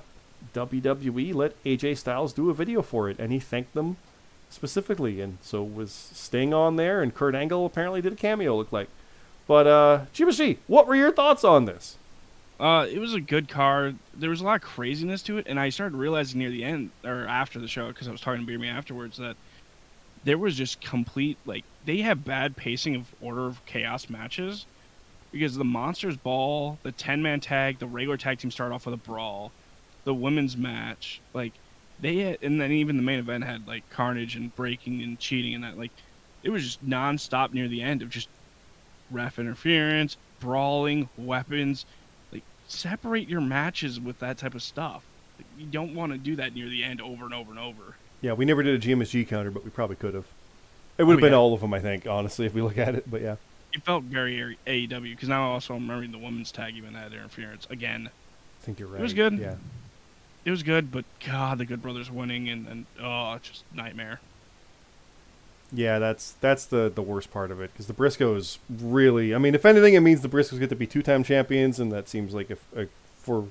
WWE 0.53 1.33
let 1.33 1.63
AJ 1.63 1.97
Styles 1.97 2.33
do 2.33 2.49
a 2.49 2.53
video 2.53 2.81
for 2.81 3.09
it, 3.09 3.17
and 3.19 3.31
he 3.31 3.39
thanked 3.39 3.73
them 3.73 3.97
specifically. 4.49 5.21
And 5.21 5.37
so 5.41 5.63
was 5.63 5.91
Sting 5.91 6.53
on 6.53 6.75
there, 6.75 7.01
and 7.01 7.13
Kurt 7.15 7.35
Angle 7.35 7.65
apparently 7.65 8.01
did 8.01 8.13
a 8.13 8.17
cameo, 8.17 8.57
looked 8.57 8.73
like. 8.73 8.89
But 9.47 9.67
uh, 9.67 10.05
G, 10.13 10.57
what 10.67 10.87
were 10.87 10.95
your 10.95 11.11
thoughts 11.11 11.43
on 11.43 11.65
this? 11.65 11.97
Uh, 12.59 12.87
it 12.89 12.99
was 12.99 13.13
a 13.13 13.21
good 13.21 13.49
car. 13.49 13.93
There 14.13 14.29
was 14.29 14.41
a 14.41 14.45
lot 14.45 14.55
of 14.55 14.61
craziness 14.61 15.21
to 15.23 15.37
it, 15.37 15.45
and 15.47 15.59
I 15.59 15.69
started 15.69 15.97
realizing 15.97 16.39
near 16.39 16.49
the 16.49 16.63
end 16.63 16.91
or 17.03 17.27
after 17.27 17.59
the 17.59 17.67
show 17.67 17.89
because 17.89 18.07
I 18.07 18.11
was 18.11 18.21
talking 18.21 18.41
to 18.41 18.47
Beer 18.47 18.57
Me 18.57 18.69
afterwards 18.69 19.17
that 19.17 19.35
there 20.23 20.37
was 20.37 20.55
just 20.55 20.81
complete 20.81 21.37
like 21.45 21.63
they 21.85 21.97
have 21.97 22.25
bad 22.25 22.55
pacing 22.55 22.95
of 22.95 23.13
order 23.21 23.45
of 23.45 23.63
chaos 23.65 24.09
matches 24.09 24.65
because 25.31 25.55
the 25.55 25.65
monsters 25.65 26.17
ball, 26.17 26.79
the 26.83 26.91
ten 26.93 27.21
man 27.21 27.41
tag, 27.41 27.79
the 27.79 27.87
regular 27.87 28.17
tag 28.17 28.39
team 28.39 28.51
start 28.51 28.71
off 28.71 28.85
with 28.85 28.93
a 28.95 28.97
brawl, 28.97 29.51
the 30.05 30.13
women's 30.13 30.55
match, 30.55 31.19
like 31.33 31.51
they 31.99 32.17
had, 32.17 32.37
and 32.41 32.59
then 32.59 32.71
even 32.71 32.95
the 32.95 33.03
main 33.03 33.19
event 33.19 33.43
had 33.43 33.67
like 33.67 33.87
carnage 33.89 34.35
and 34.35 34.55
breaking 34.55 35.03
and 35.03 35.19
cheating 35.19 35.53
and 35.55 35.63
that 35.65 35.77
like 35.77 35.91
it 36.41 36.49
was 36.49 36.63
just 36.63 36.87
nonstop 36.87 37.53
near 37.53 37.67
the 37.67 37.81
end 37.81 38.01
of 38.01 38.09
just 38.09 38.29
ref 39.11 39.39
interference, 39.39 40.17
brawling, 40.39 41.09
weapons. 41.17 41.85
Like 42.31 42.43
separate 42.67 43.27
your 43.29 43.41
matches 43.41 43.99
with 43.99 44.19
that 44.19 44.37
type 44.37 44.55
of 44.55 44.61
stuff. 44.63 45.03
Like, 45.37 45.47
you 45.57 45.65
don't 45.65 45.93
want 45.95 46.11
to 46.11 46.17
do 46.17 46.35
that 46.37 46.53
near 46.55 46.69
the 46.69 46.83
end 46.83 47.01
over 47.01 47.25
and 47.25 47.33
over 47.33 47.51
and 47.51 47.59
over. 47.59 47.95
Yeah, 48.21 48.33
we 48.33 48.45
never 48.45 48.63
did 48.63 48.75
a 48.83 48.87
GMSG 48.87 49.27
counter, 49.27 49.51
but 49.51 49.63
we 49.63 49.69
probably 49.69 49.95
could 49.97 50.13
have. 50.13 50.25
It 50.97 51.03
would 51.03 51.13
have 51.13 51.19
Oh, 51.19 51.21
been 51.21 51.33
yeah. 51.33 51.37
all 51.37 51.53
of 51.53 51.59
them, 51.61 51.73
I 51.73 51.79
think, 51.79 52.07
honestly, 52.07 52.45
if 52.45 52.53
we 52.53 52.61
look 52.61 52.77
at 52.77 52.95
it. 52.95 53.09
But 53.11 53.21
yeah, 53.21 53.35
It 53.73 53.83
felt 53.83 54.05
very 54.05 54.57
AEW 54.65 55.11
because 55.11 55.27
now 55.29 55.51
also 55.51 55.75
I'm 55.75 55.81
remembering 55.81 56.11
the 56.11 56.17
women's 56.17 56.51
tag 56.51 56.75
even 56.77 56.93
had 56.93 57.11
interference 57.11 57.67
again. 57.69 58.09
I 58.61 58.65
think 58.65 58.79
you're 58.79 58.87
right. 58.87 58.99
It 58.99 59.03
was 59.03 59.13
good. 59.13 59.37
Yeah. 59.37 59.55
It 60.45 60.51
was 60.51 60.63
good, 60.63 60.91
but 60.91 61.03
God, 61.25 61.57
the 61.57 61.65
Good 61.65 61.81
Brothers 61.81 62.09
winning 62.09 62.47
and, 62.49 62.67
and 62.67 62.85
oh, 63.01 63.37
just 63.41 63.63
nightmare. 63.73 64.21
Yeah, 65.71 65.99
that's 65.99 66.33
that's 66.41 66.65
the 66.65 66.91
the 66.93 67.01
worst 67.01 67.31
part 67.31 67.51
of 67.51 67.59
it 67.59 67.71
because 67.73 67.87
the 67.87 67.93
Briscoes 67.93 68.59
really. 68.69 69.33
I 69.33 69.37
mean, 69.37 69.55
if 69.55 69.65
anything, 69.65 69.93
it 69.93 70.01
means 70.01 70.21
the 70.21 70.29
Briscoes 70.29 70.59
get 70.59 70.69
to 70.69 70.75
be 70.75 70.87
two 70.87 71.01
time 71.01 71.23
champions, 71.23 71.79
and 71.79 71.91
that 71.91 72.07
seems 72.07 72.33
like 72.33 72.49
a, 72.49 72.57
a 72.75 72.87
for. 73.17 73.47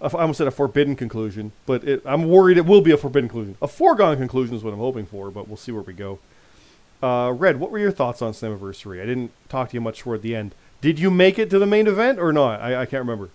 I 0.00 0.08
almost 0.08 0.38
said 0.38 0.46
a 0.46 0.50
forbidden 0.50 0.96
conclusion, 0.96 1.52
but 1.66 1.82
it, 1.84 2.02
I'm 2.04 2.28
worried 2.28 2.58
it 2.58 2.66
will 2.66 2.82
be 2.82 2.90
a 2.90 2.96
forbidden 2.96 3.28
conclusion. 3.28 3.56
A 3.62 3.68
foregone 3.68 4.18
conclusion 4.18 4.54
is 4.54 4.62
what 4.62 4.74
I'm 4.74 4.80
hoping 4.80 5.06
for, 5.06 5.30
but 5.30 5.48
we'll 5.48 5.56
see 5.56 5.72
where 5.72 5.82
we 5.82 5.94
go. 5.94 6.18
Uh, 7.02 7.32
Red, 7.32 7.58
what 7.58 7.70
were 7.70 7.78
your 7.78 7.90
thoughts 7.90 8.20
on 8.20 8.32
Slammiversary? 8.32 9.00
I 9.00 9.06
didn't 9.06 9.30
talk 9.48 9.70
to 9.70 9.74
you 9.74 9.80
much 9.80 10.00
toward 10.00 10.22
the 10.22 10.36
end. 10.36 10.54
Did 10.80 10.98
you 10.98 11.10
make 11.10 11.38
it 11.38 11.48
to 11.50 11.58
the 11.58 11.66
main 11.66 11.86
event 11.86 12.18
or 12.18 12.32
not? 12.32 12.60
I, 12.60 12.82
I 12.82 12.86
can't 12.86 13.00
remember. 13.00 13.30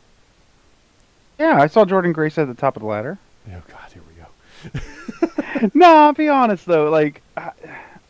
Yeah, 1.40 1.60
I 1.60 1.68
saw 1.68 1.86
Jordynne 1.86 2.14
Grace 2.14 2.38
at 2.38 2.48
the 2.48 2.54
top 2.54 2.76
of 2.76 2.82
the 2.82 2.88
ladder. 2.88 3.18
Oh 3.48 3.62
God, 3.68 3.92
here 3.92 4.04
we 4.08 4.22
go. 4.22 4.86
no, 5.74 5.96
I'll 5.96 6.14
be 6.14 6.30
honest 6.30 6.66
though. 6.66 6.90
Like, 6.90 7.22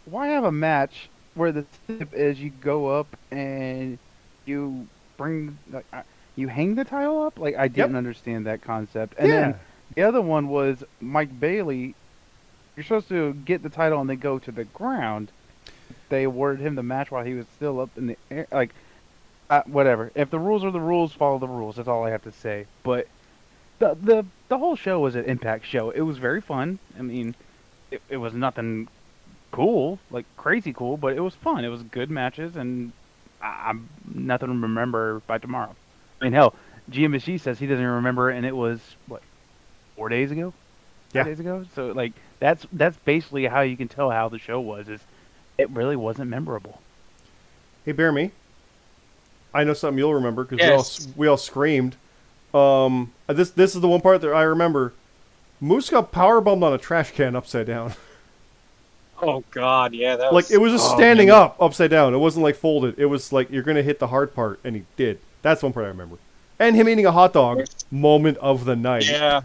why 0.10 0.28
have 0.30 0.44
a 0.44 0.52
match 0.52 1.10
where 1.36 1.52
the 1.52 1.66
tip 1.88 2.14
is 2.14 2.40
you 2.40 2.50
go 2.50 2.88
up 2.88 3.16
and 3.32 3.98
you 4.46 4.88
bring, 5.18 5.58
like, 5.72 5.86
uh, 5.94 6.02
you 6.36 6.48
hang 6.48 6.76
the 6.76 6.86
title 6.86 7.22
up? 7.24 7.40
Like, 7.40 7.56
I 7.56 7.68
didn't 7.68 7.96
understand 7.96 8.46
that 8.46 8.62
concept. 8.62 9.16
And 9.18 9.28
yeah, 9.28 9.42
then 9.42 9.60
the 9.96 10.04
other 10.04 10.22
one 10.22 10.48
was 10.48 10.84
Mike 11.02 11.40
Bailey. 11.40 11.96
You're 12.76 12.84
supposed 12.84 13.10
to 13.10 13.34
get 13.34 13.62
the 13.64 13.70
title 13.70 14.00
and 14.00 14.10
then 14.10 14.18
go 14.18 14.40
to 14.40 14.52
the 14.52 14.64
ground. 14.64 15.32
They 16.10 16.24
awarded 16.24 16.66
him 16.66 16.76
the 16.76 16.84
match 16.84 17.12
while 17.12 17.24
he 17.24 17.34
was 17.34 17.46
still 17.56 17.80
up 17.80 17.90
in 17.98 18.08
the 18.08 18.18
air. 18.32 18.48
Like, 18.52 18.72
uh, 19.50 19.64
whatever. 19.66 20.12
If 20.16 20.30
the 20.30 20.40
rules 20.40 20.64
are 20.64 20.72
the 20.72 20.80
rules, 20.80 21.12
follow 21.12 21.40
the 21.40 21.48
rules. 21.48 21.76
That's 21.76 21.88
all 21.88 22.06
I 22.06 22.12
have 22.12 22.24
to 22.24 22.32
say. 22.32 22.66
But 22.84 23.08
the 23.80 23.96
the 24.02 24.26
the 24.48 24.58
whole 24.58 24.76
show 24.76 25.00
was 25.00 25.16
an 25.16 25.26
Impact 25.26 25.66
show. 25.66 25.90
It 25.90 26.02
was 26.02 26.18
very 26.18 26.42
fun. 26.42 26.80
I 26.98 27.02
mean, 27.02 27.36
it, 27.92 28.02
it 28.10 28.18
was 28.18 28.34
nothing 28.34 28.88
cool, 29.52 30.00
like 30.12 30.26
crazy 30.38 30.74
cool, 30.74 30.98
but 30.98 31.16
it 31.16 31.22
was 31.22 31.36
fun. 31.36 31.64
It 31.66 31.70
was 31.70 31.84
good 31.84 32.10
matches, 32.10 32.56
and 32.56 32.92
I, 33.42 33.66
I'm 33.70 33.90
nothing 34.14 34.48
to 34.48 34.54
remember 34.54 35.22
by 35.28 35.38
tomorrow. 35.38 35.76
I 36.22 36.26
mean, 36.26 36.34
hell, 36.34 36.54
GMSG 36.92 37.40
says 37.40 37.60
he 37.60 37.68
doesn't 37.68 37.82
even 37.82 37.96
remember, 37.96 38.30
and 38.30 38.46
it 38.46 38.56
was 38.56 38.80
what 39.08 39.22
four 39.96 40.10
days 40.10 40.32
ago, 40.32 40.54
Yeah. 41.14 41.24
Five 41.24 41.32
days 41.32 41.40
ago. 41.40 41.66
So 41.76 41.88
like 41.88 42.14
that's 42.40 42.66
that's 42.74 42.98
basically 42.98 43.46
how 43.46 43.62
you 43.62 43.78
can 43.78 43.88
tell 43.88 44.10
how 44.10 44.30
the 44.30 44.40
show 44.40 44.60
was. 44.60 44.90
Is 44.90 45.02
it 45.58 45.70
really 45.72 45.96
wasn't 45.96 46.30
memorable. 46.30 46.82
Hey, 47.86 47.92
bear 47.92 48.12
me. 48.12 48.32
I 49.54 49.64
know 49.64 49.74
something 49.74 49.98
you'll 49.98 50.14
remember 50.14 50.44
because 50.44 50.66
we 50.66 50.74
all 50.74 51.14
we 51.16 51.28
all 51.28 51.38
screamed. 51.38 51.96
Um, 52.54 53.14
this 53.28 53.52
this 53.52 53.76
is 53.76 53.82
the 53.82 53.88
one 53.88 54.02
part 54.02 54.22
that 54.22 54.34
I 54.34 54.44
remember. 54.44 54.94
Moose 55.60 55.90
got 55.90 56.12
powerbombed 56.12 56.64
on 56.64 56.74
a 56.74 56.78
trash 56.78 57.12
can 57.12 57.36
upside 57.36 57.68
down. 57.68 57.94
Oh 59.22 59.44
God, 59.52 59.94
yeah, 59.94 60.16
that 60.16 60.34
like 60.34 60.46
was 60.46 60.52
it 60.52 60.62
was 60.62 60.72
just 60.74 60.92
oh, 60.92 60.96
standing 60.96 61.28
man. 61.28 61.38
up 61.38 61.62
upside 61.62 61.92
down. 61.92 62.14
It 62.14 62.18
wasn't 62.18 62.44
like 62.44 62.56
folded. 62.56 62.98
It 62.98 63.08
was 63.08 63.32
like 63.32 63.50
you're 63.52 63.64
gonna 63.64 63.84
hit 63.84 64.00
the 64.00 64.08
hard 64.08 64.34
part, 64.34 64.60
and 64.64 64.76
he 64.76 64.86
did. 64.96 65.20
That's 65.42 65.64
one 65.64 65.74
part 65.74 65.86
I 65.86 65.90
remember. 65.90 66.18
And 66.60 66.76
him 66.76 66.90
eating 66.90 67.06
a 67.06 67.12
hot 67.12 67.34
dog. 67.34 67.66
Moment 67.90 68.38
of 68.40 68.66
the 68.66 68.76
night. 68.76 69.10
Yeah, 69.10 69.42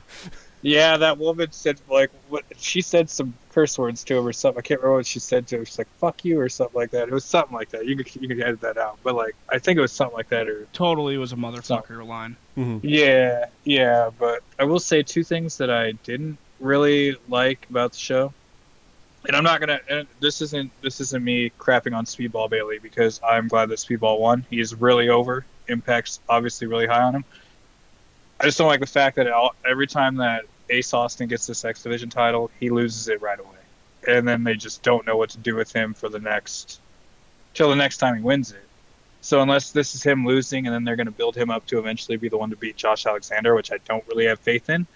yeah. 0.62 0.97
That 0.97 1.18
woman 1.18 1.53
said 1.53 1.81
like 1.89 2.11
what 2.29 2.45
she 2.57 2.81
said 2.81 3.09
some 3.09 3.35
curse 3.53 3.79
words 3.79 4.03
to 4.05 4.18
him 4.18 4.27
or 4.27 4.33
something. 4.33 4.59
I 4.59 4.62
can't 4.62 4.81
remember 4.81 4.99
what 4.99 5.07
she 5.07 5.20
said 5.20 5.47
to 5.49 5.59
him. 5.59 5.64
She's 5.64 5.79
like 5.79 5.89
"fuck 5.99 6.25
you" 6.25 6.41
or 6.41 6.49
something 6.49 6.79
like 6.79 6.91
that. 6.91 7.09
It 7.09 7.14
was 7.14 7.25
something 7.25 7.55
like 7.57 7.70
that. 7.70 7.87
You 7.87 7.97
could 7.97 8.14
you 8.16 8.29
could 8.29 8.41
edit 8.41 8.61
that 8.62 8.77
out, 8.77 8.99
but 9.03 9.14
like 9.14 9.37
I 9.49 9.59
think 9.59 9.79
it 9.79 9.81
was 9.81 9.93
something 9.93 10.16
like 10.16 10.29
that 10.31 10.49
or 10.49 10.66
Totally 10.72 11.16
was 11.18 11.33
a 11.33 11.37
motherfucker 11.37 12.05
line. 12.07 12.37
Mhm. 12.57 12.81
Yeah, 12.83 13.47
yeah, 13.64 14.11
but 14.18 14.43
I 14.59 14.64
will 14.64 14.81
say 14.81 15.03
two 15.03 15.22
things 15.22 15.57
that 15.59 15.70
I 15.70 15.93
didn't 15.93 16.39
really 16.61 17.16
like 17.29 17.66
about 17.70 17.93
the 17.93 17.99
show. 17.99 18.33
And 19.27 19.35
I'm 19.35 19.45
not 19.45 19.61
gonna. 19.61 19.81
This 20.20 20.43
isn't. 20.43 20.70
This 20.83 21.01
isn't 21.01 21.25
me 21.25 21.51
crapping 21.59 21.97
on 21.97 22.05
Speedball 22.05 22.51
Bailey 22.51 22.79
because 22.79 23.20
I'm 23.27 23.49
glad 23.49 23.70
that 23.70 23.79
Speedball 23.79 24.20
won. 24.20 24.45
He's 24.51 24.75
really 24.75 25.09
over. 25.09 25.47
Impact's 25.68 26.20
obviously 26.29 26.66
really 26.66 26.87
high 26.87 27.03
on 27.03 27.14
him. 27.14 27.25
I 28.39 28.45
just 28.45 28.59
don't 28.59 28.68
like 28.68 28.81
the 28.81 28.87
fact 28.87 29.16
that 29.16 29.31
all, 29.31 29.55
every 29.66 29.87
time 29.87 30.16
that 30.16 30.45
Ace 30.68 30.93
Austin 30.93 31.29
gets 31.29 31.47
this 31.47 31.64
X 31.64 31.83
Division 31.83 32.11
title, 32.11 32.51
he 32.61 32.68
loses 32.68 33.09
it 33.09 33.22
right 33.22 33.39
away, 33.39 33.57
and 34.07 34.29
then 34.29 34.45
they 34.45 34.55
just 34.55 34.83
don't 34.83 35.07
know 35.07 35.16
what 35.16 35.31
to 35.31 35.39
do 35.39 35.55
with 35.55 35.72
him 35.72 35.95
for 35.95 36.11
the 36.11 36.18
next 36.18 36.81
till 37.55 37.70
the 37.70 37.77
next 37.77 37.99
time 37.99 38.16
he 38.16 38.22
wins 38.22 38.53
it. 38.53 38.66
So 39.22 39.41
unless 39.41 39.70
this 39.70 39.95
is 39.95 40.03
him 40.03 40.27
losing, 40.27 40.66
and 40.66 40.75
then 40.75 40.85
they're 40.85 40.97
going 40.97 41.07
to 41.07 41.12
build 41.12 41.35
him 41.35 41.51
up 41.51 41.64
to 41.68 41.79
eventually 41.79 42.18
be 42.18 42.29
the 42.29 42.37
one 42.37 42.51
to 42.51 42.57
beat 42.57 42.77
Josh 42.77 43.07
Alexander, 43.07 43.55
which 43.55 43.72
I 43.72 43.79
don't 43.87 44.07
really 44.09 44.27
have 44.27 44.39
faith 44.39 44.68
in. 44.68 44.87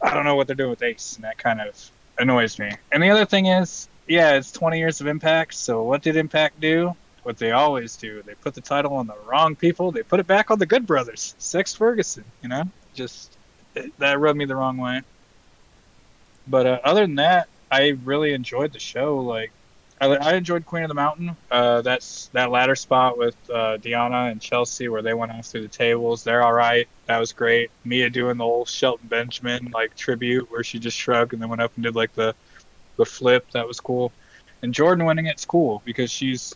I 0.00 0.14
don't 0.14 0.24
know 0.24 0.36
what 0.36 0.46
they're 0.46 0.54
doing 0.54 0.70
with 0.70 0.82
Ace, 0.82 1.16
and 1.16 1.24
that 1.24 1.38
kind 1.38 1.60
of 1.60 1.90
annoys 2.18 2.58
me. 2.58 2.70
And 2.92 3.02
the 3.02 3.10
other 3.10 3.24
thing 3.24 3.46
is, 3.46 3.88
yeah, 4.06 4.36
it's 4.36 4.52
20 4.52 4.78
years 4.78 5.00
of 5.00 5.06
Impact. 5.06 5.54
So 5.54 5.82
what 5.82 6.02
did 6.02 6.16
Impact 6.16 6.60
do? 6.60 6.94
What 7.22 7.38
they 7.38 7.52
always 7.52 7.96
do. 7.96 8.22
They 8.22 8.34
put 8.34 8.54
the 8.54 8.60
title 8.60 8.94
on 8.94 9.06
the 9.06 9.16
wrong 9.26 9.56
people. 9.56 9.92
They 9.92 10.02
put 10.02 10.20
it 10.20 10.26
back 10.26 10.50
on 10.50 10.58
the 10.58 10.66
Good 10.66 10.86
Brothers, 10.86 11.34
Sex 11.38 11.74
Ferguson. 11.74 12.24
You 12.42 12.50
know, 12.50 12.64
just 12.92 13.36
that 13.98 14.20
rubbed 14.20 14.38
me 14.38 14.44
the 14.44 14.56
wrong 14.56 14.76
way. 14.76 15.02
But 16.46 16.66
uh, 16.66 16.80
other 16.84 17.00
than 17.02 17.14
that, 17.14 17.48
I 17.70 17.96
really 18.04 18.34
enjoyed 18.34 18.72
the 18.72 18.78
show. 18.78 19.18
Like, 19.20 19.52
I, 20.04 20.32
I 20.32 20.34
enjoyed 20.34 20.66
Queen 20.66 20.84
of 20.84 20.88
the 20.88 20.94
Mountain. 20.94 21.36
Uh, 21.50 21.82
that's 21.82 22.28
that 22.28 22.50
ladder 22.50 22.76
spot 22.76 23.16
with 23.16 23.36
uh, 23.50 23.78
Deonna 23.78 24.30
and 24.30 24.40
Chelsea 24.40 24.88
where 24.88 25.02
they 25.02 25.14
went 25.14 25.32
off 25.32 25.46
through 25.46 25.62
the 25.62 25.68
tables. 25.68 26.24
They're 26.24 26.42
all 26.42 26.52
right. 26.52 26.86
That 27.06 27.18
was 27.18 27.32
great. 27.32 27.70
Mia 27.84 28.10
doing 28.10 28.36
the 28.36 28.44
whole 28.44 28.66
Shelton 28.66 29.08
Benjamin 29.08 29.70
like 29.72 29.96
tribute 29.96 30.50
where 30.50 30.62
she 30.62 30.78
just 30.78 30.96
shrugged 30.96 31.32
and 31.32 31.40
then 31.40 31.48
went 31.48 31.62
up 31.62 31.72
and 31.76 31.84
did 31.84 31.94
like 31.94 32.14
the 32.14 32.34
the 32.96 33.04
flip. 33.04 33.50
That 33.52 33.66
was 33.66 33.80
cool. 33.80 34.12
And 34.62 34.74
Jordynne 34.74 35.06
winning 35.06 35.26
it's 35.26 35.44
cool 35.44 35.82
because 35.84 36.10
she's 36.10 36.54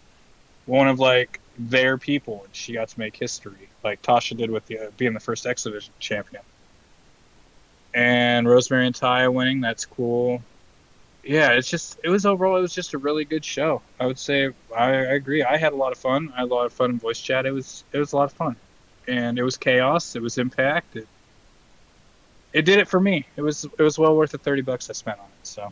one 0.66 0.88
of 0.88 0.98
like 0.98 1.40
their 1.58 1.98
people 1.98 2.42
and 2.44 2.54
she 2.54 2.74
got 2.74 2.88
to 2.88 2.98
make 2.98 3.16
history 3.16 3.68
like 3.82 4.02
Tasha 4.02 4.36
did 4.36 4.50
with 4.50 4.66
the 4.66 4.78
uh, 4.78 4.90
being 4.96 5.14
the 5.14 5.20
first 5.20 5.46
X 5.46 5.64
Division 5.64 5.92
champion. 5.98 6.42
And 7.94 8.46
Rosemary 8.46 8.86
and 8.86 8.94
Taya 8.94 9.32
winning, 9.32 9.60
that's 9.60 9.86
cool 9.86 10.42
yeah, 11.28 11.50
it's 11.52 11.68
just 11.68 12.00
it 12.02 12.08
was 12.08 12.24
overall 12.26 12.56
it 12.56 12.62
was 12.62 12.74
just 12.74 12.94
a 12.94 12.98
really 12.98 13.24
good 13.24 13.44
show. 13.44 13.82
I 14.00 14.06
would 14.06 14.18
say 14.18 14.48
I, 14.76 14.84
I 14.86 14.90
agree. 15.14 15.42
I 15.44 15.56
had 15.58 15.72
a 15.72 15.76
lot 15.76 15.92
of 15.92 15.98
fun. 15.98 16.32
I 16.34 16.40
had 16.40 16.50
a 16.50 16.54
lot 16.54 16.64
of 16.66 16.72
fun 16.72 16.90
in 16.90 16.98
voice 16.98 17.20
chat. 17.20 17.44
It 17.46 17.50
was 17.52 17.84
it 17.92 17.98
was 17.98 18.12
a 18.12 18.16
lot 18.16 18.24
of 18.24 18.32
fun, 18.32 18.56
and 19.06 19.38
it 19.38 19.42
was 19.42 19.56
chaos. 19.56 20.16
It 20.16 20.22
was 20.22 20.38
impact. 20.38 20.96
It, 20.96 21.06
it 22.54 22.62
did 22.64 22.78
it 22.78 22.88
for 22.88 22.98
me. 22.98 23.26
It 23.36 23.42
was 23.42 23.64
it 23.64 23.82
was 23.82 23.98
well 23.98 24.16
worth 24.16 24.30
the 24.32 24.38
thirty 24.38 24.62
bucks 24.62 24.88
I 24.88 24.94
spent 24.94 25.18
on 25.18 25.26
it. 25.26 25.46
So 25.46 25.70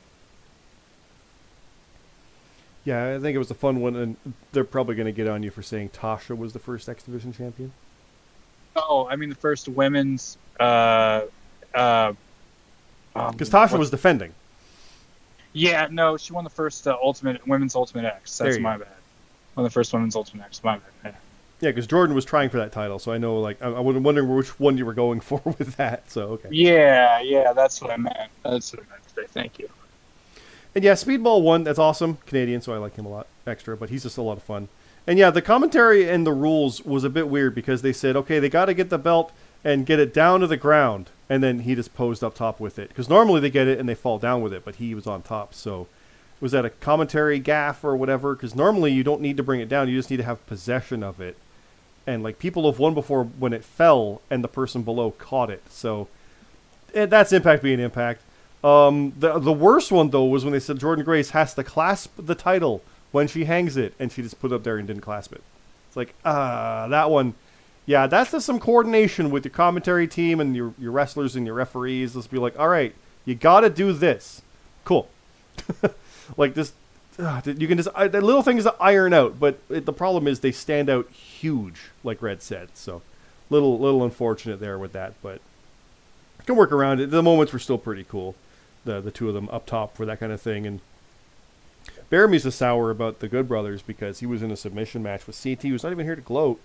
Yeah, 2.85 3.17
I 3.17 3.19
think 3.19 3.35
it 3.35 3.39
was 3.39 3.51
a 3.51 3.55
fun 3.55 3.81
one, 3.81 3.97
and 3.97 4.17
they're 4.53 4.63
probably 4.65 4.95
going 4.95 5.07
to 5.07 5.13
get 5.13 5.27
on 5.27 5.43
you 5.43 5.51
for 5.51 5.63
saying 5.63 5.89
Tasha 5.91 6.37
was 6.37 6.53
the 6.53 6.59
first 6.61 6.89
X 6.89 7.03
Division 7.03 7.33
champion. 7.33 7.73
oh, 8.77 9.09
I 9.11 9.17
mean 9.17 9.29
the 9.31 9.35
first 9.35 9.69
women's 9.69 10.37
uh 10.61 11.23
uh 11.75 12.13
um, 13.15 13.33
Because 13.33 13.51
Tasha 13.51 13.73
what- 13.73 13.81
was 13.81 13.91
defending. 13.91 14.35
Yeah 15.57 15.89
no 15.91 16.17
she 16.17 16.33
won 16.33 16.45
the 16.45 16.51
first 16.51 16.87
uh, 16.87 16.97
ultimate 17.03 17.47
women's 17.47 17.75
ultimate 17.75 18.05
X. 18.05 18.39
That's 18.39 18.57
you 18.57 18.63
my 18.63 18.79
bad. 18.79 18.89
Won 19.55 19.65
the 19.65 19.71
first 19.71 19.93
women's 19.93 20.17
ultimate 20.17 20.45
X. 20.45 20.63
My 20.63 20.77
bad. 20.79 20.83
Yeah. 21.05 21.13
Yeah, 21.59 21.71
because 21.71 21.87
Jordynne 21.87 22.15
was 22.15 22.27
trying 22.27 22.51
for 22.51 22.59
that 22.59 22.71
title, 22.71 22.99
so 22.99 23.13
I 23.13 23.17
know, 23.17 23.41
like, 23.41 23.63
I, 23.63 23.69
I 23.69 23.81
was 23.81 23.97
wondering 23.97 24.29
which 24.37 24.61
one 24.61 24.77
you 24.77 24.85
were 24.85 24.93
going 24.93 25.21
for 25.21 25.41
with 25.59 25.77
that. 25.77 26.11
So 26.11 26.29
okay. 26.33 26.51
Yeah, 26.53 27.21
yeah, 27.23 27.55
that's 27.55 27.81
what 27.81 27.91
I 27.91 27.97
meant. 27.97 28.31
That's 28.43 28.75
what 28.75 28.83
I 28.83 28.91
meant 28.91 29.03
to 29.05 29.15
say. 29.15 29.27
Thank 29.29 29.59
you. 29.59 29.71
And 30.75 30.85
yeah, 30.85 30.93
Speedball 30.93 31.41
won. 31.41 31.65
That's 31.65 31.79
awesome. 31.79 32.19
Canadian, 32.27 32.61
so 32.61 32.75
I 32.75 32.77
like 32.77 32.97
him 32.97 33.07
a 33.07 33.09
lot 33.09 33.27
extra, 33.47 33.75
but 33.79 33.89
he's 33.89 34.03
just 34.03 34.19
a 34.19 34.23
lot 34.23 34.37
of 34.37 34.43
fun. 34.43 34.69
And 35.07 35.19
yeah, 35.19 35.31
the 35.31 35.41
commentary 35.41 36.07
and 36.07 36.27
the 36.27 36.33
rules 36.33 36.85
was 36.85 37.05
a 37.05 37.09
bit 37.09 37.29
weird 37.29 37.55
because 37.55 37.81
they 37.81 37.95
said, 37.95 38.17
okay, 38.17 38.39
they 38.39 38.51
got 38.51 38.67
to 38.67 38.75
get 38.75 38.91
the 38.91 38.99
belt 38.99 39.33
and 39.67 39.85
get 39.85 39.99
it 39.99 40.15
down 40.15 40.39
to 40.39 40.47
the 40.47 40.57
ground, 40.57 41.11
and 41.29 41.43
then 41.43 41.59
he 41.59 41.75
just 41.75 41.93
posed 41.93 42.23
up 42.23 42.37
top 42.37 42.61
with 42.61 42.79
it. 42.79 42.89
Because 42.89 43.09
normally 43.09 43.41
they 43.41 43.51
get 43.51 43.67
it 43.67 43.81
and 43.81 43.89
they 43.89 43.97
fall 43.97 44.17
down 44.17 44.41
with 44.41 44.53
it, 44.53 44.65
but 44.65 44.77
he 44.77 44.95
was 44.95 45.09
on 45.09 45.23
top. 45.23 45.53
So 45.53 45.89
was 46.41 46.53
that 46.53 46.65
a 46.65 46.71
commentary 46.71 47.41
gaff 47.41 47.83
or 47.83 47.97
whatever? 47.97 48.37
Because 48.37 48.55
normally 48.55 48.93
you 48.93 49.03
don't 49.03 49.21
need 49.21 49.37
to 49.39 49.43
bring 49.43 49.61
it 49.61 49.69
down; 49.69 49.89
you 49.89 49.97
just 49.97 50.09
need 50.09 50.19
to 50.19 50.23
have 50.23 50.47
possession 50.47 51.03
of 51.03 51.21
it. 51.21 51.37
And 52.07 52.23
like 52.23 52.39
people 52.39 52.71
have 52.71 52.79
won 52.79 52.95
before 52.95 53.25
when 53.25 53.53
it 53.53 53.65
fell 53.65 54.23
and 54.31 54.45
the 54.45 54.49
person 54.49 54.83
below 54.83 55.11
caught 55.11 55.51
it. 55.51 55.65
So 55.69 56.07
eh, 56.95 57.07
that's 57.07 57.33
impact 57.33 57.65
being 57.65 57.81
impact. 57.81 58.23
Um, 58.63 59.15
the 59.19 59.41
the 59.41 59.53
worst 59.53 59.91
one 59.91 60.11
though 60.11 60.27
was 60.27 60.45
when 60.45 60.53
they 60.53 60.61
said 60.61 60.79
Jordynne 60.79 61.05
Grace 61.05 61.31
has 61.31 61.55
to 61.55 61.65
clasp 61.65 62.13
the 62.17 62.37
title 62.37 62.83
when 63.11 63.27
she 63.27 63.47
hangs 63.47 63.77
it, 63.77 63.95
and 63.99 64.13
she 64.13 64.23
just 64.23 64.41
put 64.41 64.53
it 64.53 64.55
up 64.55 64.63
there 64.63 64.77
and 64.77 64.87
didn't 64.87 65.03
clasp 65.03 65.33
it. 65.33 65.43
It's 65.89 65.97
like 65.97 66.15
ah, 66.25 66.87
that 66.89 67.11
one. 67.11 67.35
Yeah, 67.87 68.09
that's 68.09 68.33
just 68.33 68.45
some 68.47 68.59
coordination 68.59 69.31
with 69.31 69.45
your 69.45 69.53
commentary 69.53 70.09
team 70.09 70.41
and 70.41 70.55
your 70.57 70.75
your 70.79 70.93
wrestlers 70.93 71.37
and 71.37 71.47
your 71.47 71.55
referees. 71.55 72.15
Let's 72.17 72.27
be 72.27 72.39
like, 72.39 72.59
all 72.59 72.69
right, 72.69 72.95
you 73.25 73.35
got 73.37 73.61
to 73.61 73.71
do 73.71 73.93
this. 73.93 74.43
Cool. 74.85 75.09
like 76.37 76.55
this, 76.55 76.73
ah, 77.19 77.41
you 77.45 77.69
can 77.69 77.79
just 77.79 77.89
uh, 77.95 78.09
the 78.09 78.21
little 78.21 78.43
things 78.43 78.65
to 78.65 78.75
iron 78.81 79.13
out, 79.13 79.39
but 79.39 79.61
it, 79.71 79.87
the 79.87 79.93
problem 79.93 80.27
is 80.27 80.41
they 80.41 80.53
stand 80.53 80.91
out 80.91 81.09
huge, 81.11 81.91
like 82.03 82.21
Red 82.21 82.43
said. 82.43 82.77
So, 82.77 83.03
little 83.51 83.79
little 83.79 84.03
unfortunate 84.03 84.59
there 84.59 84.79
with 84.79 84.93
that, 84.93 85.15
but 85.23 85.41
can 86.47 86.57
work 86.57 86.73
around 86.73 87.01
it. 87.01 87.11
The 87.11 87.23
moments 87.23 87.53
were 87.53 87.59
still 87.59 87.79
pretty 87.79 88.05
cool. 88.05 88.35
The 88.85 89.01
the 89.01 89.11
two 89.11 89.29
of 89.29 89.35
them 89.35 89.49
up 89.51 89.67
top 89.67 89.97
for 89.97 90.07
that 90.07 90.21
kind 90.21 90.33
of 90.33 90.41
thing. 90.41 90.67
And 90.67 90.81
Baramy's 92.11 92.47
a 92.47 92.53
sour 92.53 92.91
about 92.91 93.19
the 93.19 93.29
Good 93.29 93.49
Brothers 93.49 93.83
because 93.83 94.21
he 94.21 94.27
was 94.27 94.43
in 94.43 94.51
a 94.51 94.57
submission 94.57 95.03
match 95.03 95.27
with 95.27 95.41
CT. 95.41 95.63
Who's 95.63 95.83
not 95.83 95.93
even 95.93 96.07
here 96.07 96.17
to 96.17 96.23
gloat. 96.23 96.61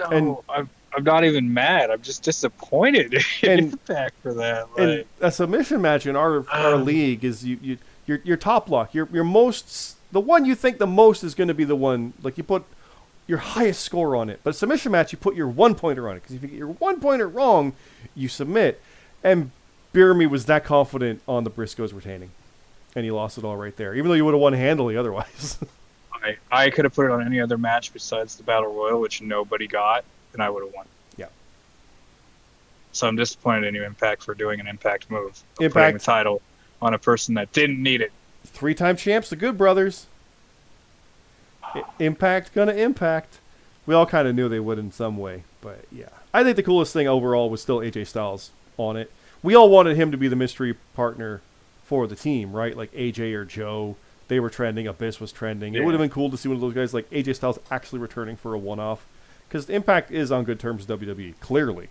No, 0.00 0.06
And- 0.16 0.36
I'm, 0.48 0.70
I'm 0.96 1.04
not 1.04 1.24
even 1.24 1.54
mad. 1.54 1.90
I'm 1.90 2.02
just 2.02 2.22
disappointed 2.24 3.14
in 3.42 3.48
And- 3.50 3.72
Impact 3.74 4.14
for 4.22 4.34
that. 4.34 4.66
And 4.76 4.90
Like, 4.98 5.06
a 5.20 5.30
submission 5.30 5.80
match 5.80 6.04
in 6.06 6.16
our 6.16 6.44
our 6.50 6.74
Um. 6.74 6.84
league 6.84 7.24
is 7.24 7.44
you, 7.44 7.58
you 7.62 7.78
your 8.06 8.20
your 8.24 8.36
top 8.36 8.68
lock. 8.68 8.92
Your 8.94 9.08
your 9.12 9.22
most 9.24 9.96
the 10.12 10.20
one 10.20 10.44
you 10.44 10.56
think 10.56 10.78
the 10.78 10.86
most 10.88 11.22
is 11.22 11.34
going 11.36 11.46
to 11.48 11.54
be 11.54 11.62
the 11.64 11.76
one 11.76 12.12
like 12.22 12.36
you 12.36 12.42
put 12.42 12.64
your 13.28 13.38
highest 13.38 13.82
score 13.82 14.16
on 14.16 14.28
it. 14.28 14.40
But 14.42 14.50
a 14.50 14.54
submission 14.54 14.90
match 14.90 15.12
you 15.12 15.18
put 15.18 15.36
your 15.36 15.46
one 15.46 15.76
pointer 15.76 16.08
on 16.08 16.16
it 16.16 16.20
because 16.22 16.34
if 16.34 16.42
you 16.42 16.48
get 16.48 16.58
your 16.58 16.68
one 16.68 16.98
pointer 17.00 17.28
wrong, 17.28 17.74
you 18.16 18.26
submit. 18.28 18.80
And 19.22 19.52
Birmy 19.94 20.28
was 20.28 20.46
that 20.46 20.64
confident 20.64 21.20
on 21.28 21.44
the 21.44 21.50
Briscoes 21.50 21.92
retaining, 21.94 22.30
and 22.96 23.04
he 23.04 23.10
lost 23.12 23.38
it 23.38 23.44
all 23.44 23.56
right 23.56 23.76
there. 23.76 23.94
Even 23.94 24.08
though 24.08 24.14
you 24.14 24.24
would 24.24 24.34
have 24.34 24.40
won 24.40 24.54
handily 24.54 24.96
otherwise. 24.96 25.58
I, 26.22 26.36
I 26.50 26.70
could 26.70 26.84
have 26.84 26.94
put 26.94 27.06
it 27.06 27.10
on 27.12 27.24
any 27.24 27.40
other 27.40 27.56
match 27.58 27.92
besides 27.92 28.36
the 28.36 28.42
Battle 28.42 28.72
Royal, 28.74 29.00
which 29.00 29.22
nobody 29.22 29.66
got, 29.66 30.04
and 30.32 30.42
I 30.42 30.50
would 30.50 30.64
have 30.64 30.72
won. 30.74 30.86
Yeah. 31.16 31.26
So 32.92 33.06
I'm 33.08 33.16
disappointed 33.16 33.64
in 33.66 33.74
you, 33.74 33.84
Impact, 33.84 34.22
for 34.22 34.34
doing 34.34 34.60
an 34.60 34.66
Impact 34.66 35.10
move. 35.10 35.28
of 35.30 35.42
Putting 35.56 35.66
Impact- 35.66 35.98
the 35.98 36.04
title 36.04 36.42
on 36.82 36.94
a 36.94 36.98
person 36.98 37.34
that 37.34 37.52
didn't 37.52 37.82
need 37.82 38.00
it. 38.00 38.12
Three-time 38.44 38.96
champs, 38.96 39.30
the 39.30 39.36
Good 39.36 39.56
Brothers. 39.58 40.06
Impact 41.98 42.52
gonna 42.54 42.72
impact. 42.72 43.38
We 43.86 43.94
all 43.94 44.06
kind 44.06 44.26
of 44.26 44.34
knew 44.34 44.48
they 44.48 44.58
would 44.60 44.78
in 44.78 44.90
some 44.92 45.16
way, 45.18 45.44
but 45.60 45.84
yeah. 45.92 46.08
I 46.34 46.42
think 46.42 46.56
the 46.56 46.62
coolest 46.62 46.92
thing 46.92 47.06
overall 47.06 47.48
was 47.50 47.62
still 47.62 47.78
AJ 47.78 48.06
Styles 48.08 48.50
on 48.76 48.96
it. 48.96 49.10
We 49.42 49.54
all 49.54 49.68
wanted 49.70 49.96
him 49.96 50.10
to 50.10 50.16
be 50.16 50.26
the 50.28 50.36
mystery 50.36 50.74
partner 50.94 51.42
for 51.84 52.06
the 52.06 52.16
team, 52.16 52.52
right? 52.52 52.76
Like 52.76 52.92
AJ 52.92 53.32
or 53.34 53.44
Joe. 53.44 53.96
They 54.30 54.38
were 54.38 54.48
trending. 54.48 54.86
Abyss 54.86 55.18
was 55.18 55.32
trending. 55.32 55.74
It 55.74 55.84
would 55.84 55.92
have 55.92 56.00
been 56.00 56.08
cool 56.08 56.30
to 56.30 56.36
see 56.36 56.48
one 56.48 56.54
of 56.54 56.60
those 56.60 56.72
guys 56.72 56.94
like 56.94 57.10
AJ 57.10 57.34
Styles 57.34 57.58
actually 57.68 57.98
returning 57.98 58.36
for 58.36 58.54
a 58.54 58.58
one-off, 58.58 59.04
because 59.48 59.68
Impact 59.68 60.12
is 60.12 60.30
on 60.30 60.44
good 60.44 60.60
terms 60.60 60.86
with 60.86 61.00
WWE, 61.00 61.34
clearly. 61.40 61.88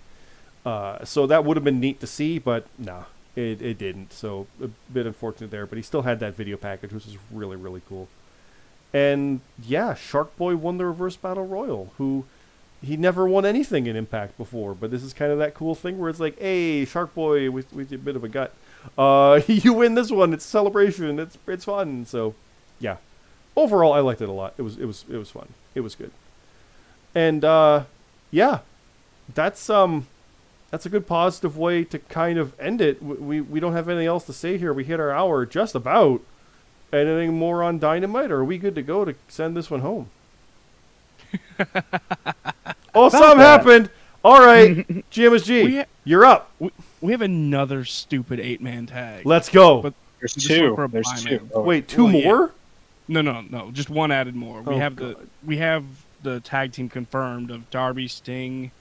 Uh, 0.65 1.03
so 1.03 1.27
that 1.27 1.43
would 1.43 1.57
have 1.57 1.65
been 1.65 1.81
neat 1.81 1.99
to 1.99 2.07
see, 2.07 2.39
but 2.39 2.65
nah, 2.77 3.03
it, 3.35 3.61
it 3.61 3.77
didn't. 3.77 4.13
So 4.13 4.47
a 4.63 4.69
bit 4.89 5.05
unfortunate 5.05 5.51
there, 5.51 5.65
but 5.65 5.75
he 5.75 5.81
still 5.81 6.03
had 6.03 6.21
that 6.21 6.35
video 6.35 6.55
package, 6.55 6.93
which 6.93 7.07
is 7.07 7.17
really 7.29 7.57
really 7.57 7.81
cool. 7.89 8.07
And 8.93 9.41
yeah, 9.61 9.93
Shark 9.93 10.37
Boy 10.37 10.55
won 10.55 10.77
the 10.77 10.85
Reverse 10.85 11.17
Battle 11.17 11.45
Royal, 11.45 11.91
who 11.97 12.23
he 12.81 12.95
never 12.95 13.27
won 13.27 13.45
anything 13.45 13.85
in 13.85 13.97
Impact 13.97 14.37
before, 14.37 14.73
but 14.75 14.91
this 14.91 15.03
is 15.03 15.11
kind 15.11 15.33
of 15.33 15.39
that 15.39 15.55
cool 15.55 15.75
thing 15.75 15.99
where 15.99 16.09
it's 16.09 16.21
like, 16.21 16.39
hey, 16.39 16.85
Shark 16.85 17.13
Boy 17.13 17.51
with 17.51 17.73
with 17.73 17.91
a 17.91 17.97
bit 17.97 18.15
of 18.15 18.23
a 18.23 18.29
gut, 18.29 18.53
uh, 18.97 19.41
you 19.47 19.73
win 19.73 19.95
this 19.95 20.11
one. 20.11 20.33
It's 20.33 20.45
a 20.45 20.47
celebration. 20.47 21.19
It's 21.19 21.37
it's 21.47 21.65
fun. 21.65 22.05
So 22.05 22.35
yeah, 22.79 22.97
overall, 23.55 23.93
I 23.93 23.99
liked 23.99 24.21
it 24.21 24.29
a 24.29 24.33
lot. 24.33 24.53
It 24.57 24.63
was 24.63 24.77
it 24.77 24.85
was 24.85 25.05
it 25.09 25.17
was 25.17 25.31
fun. 25.31 25.49
It 25.75 25.81
was 25.81 25.95
good. 25.95 26.11
And 27.15 27.43
uh, 27.43 27.83
yeah, 28.31 28.59
that's 29.33 29.69
um 29.69 30.07
that's 30.71 30.85
a 30.85 30.89
good 30.89 31.07
positive 31.07 31.57
way 31.57 31.83
to 31.85 31.99
kind 31.99 32.37
of 32.37 32.59
end 32.59 32.81
it. 32.81 33.01
We 33.01 33.41
we 33.41 33.59
don't 33.59 33.73
have 33.73 33.89
anything 33.89 34.07
else 34.07 34.25
to 34.25 34.33
say 34.33 34.57
here. 34.57 34.73
We 34.73 34.83
hit 34.83 34.99
our 34.99 35.11
hour 35.11 35.45
just 35.45 35.75
about. 35.75 36.21
Anything 36.91 37.37
more 37.37 37.61
on 37.61 37.77
Dynamite, 37.77 38.31
or 38.31 38.37
are 38.37 38.43
we 38.43 38.57
good 38.57 38.73
to 38.73 38.81
go 38.81 39.05
to 39.05 39.13
send 39.27 39.55
this 39.55 39.69
one 39.69 39.81
home? 39.81 40.09
oh, 42.95 43.09
something 43.09 43.37
happened. 43.37 43.91
All 44.23 44.43
right, 44.43 44.87
GMSG, 45.11 45.81
ha- 45.81 45.85
you're 46.03 46.25
up. 46.25 46.49
We 46.57 46.71
have 47.13 47.21
another 47.21 47.85
stupid 47.85 48.39
eight 48.39 48.61
man 48.61 48.85
tag. 48.85 49.25
Let's 49.25 49.49
go. 49.49 49.81
But- 49.81 49.93
There's 50.19 50.33
two. 50.33 50.75
went 50.75 50.91
There's 50.91 51.23
two. 51.23 51.49
Oh, 51.53 51.61
Wait, 51.61 51.87
two 51.87 52.05
well, 52.05 52.13
yeah. 52.13 52.25
more? 52.25 52.51
no, 53.07 53.21
no, 53.21 53.41
no, 53.41 53.71
just 53.71 53.89
one 53.89 54.11
added 54.11 54.35
more. 54.35 54.61
We 54.61 54.75
Oh, 54.75 54.77
have 54.79 54.95
the 54.97 55.15
we 55.45 55.57
have 55.57 55.83
the 56.23 56.41
tag 56.41 56.73
team 56.73 56.89
confirmed 56.89 57.49
of 57.51 57.69
Darby, 57.71 58.07
Sting. 58.09 58.71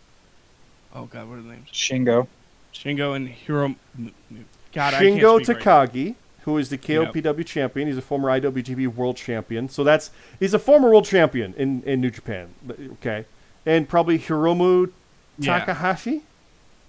Oh 0.95 1.05
God, 1.05 1.29
what 1.29 1.39
are 1.39 1.43
the 1.43 1.49
names? 1.51 1.69
Shingo. 1.73 2.27
Shingo 2.75 3.15
and 3.15 3.29
Hiro. 3.29 3.65
m- 3.67 3.77
m- 3.99 4.45
God, 4.73 4.95
I 4.95 4.99
can't 5.01 5.21
Shingo 5.21 5.45
speak 5.45 5.65
right 5.65 5.89
Takagi, 5.91 6.15
who 6.43 6.59
is 6.59 6.69
the 6.71 6.79
KOPW 6.79 7.47
champion. 7.47 7.89
He's 7.89 7.97
a 7.97 8.03
former 8.03 8.29
IWGP 8.29 8.89
World 8.89 9.17
Champion. 9.17 9.69
So 9.69 9.85
that's 9.85 10.11
he's 10.41 10.55
a 10.55 10.59
former 10.59 10.89
world 10.89 11.05
champion 11.05 11.55
in, 11.57 11.83
in 11.85 12.01
New 12.01 12.11
Japan. 12.11 12.49
Okay, 12.95 13.25
and 13.65 13.89
probably 13.89 14.19
Hiromu 14.19 14.91
Takahashi, 15.41 16.23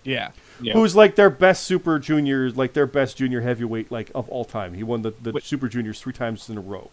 Yeah, 0.03 0.13
Yeah. 0.15 0.31
Who's 0.61 0.95
like 0.95 1.15
their 1.15 1.29
best 1.29 1.63
Super 1.63 1.99
Junior, 1.99 2.49
like 2.51 2.73
their 2.73 2.87
best 2.87 3.17
junior 3.17 3.41
heavyweight, 3.41 3.91
like 3.91 4.11
of 4.13 4.29
all 4.29 4.45
time. 4.45 4.73
He 4.73 4.83
won 4.83 5.01
the, 5.01 5.13
the 5.21 5.31
Wait. 5.31 5.43
Super 5.43 5.67
Juniors 5.67 5.99
three 5.99 6.13
times 6.13 6.49
in 6.49 6.57
a 6.57 6.61
row. 6.61 6.89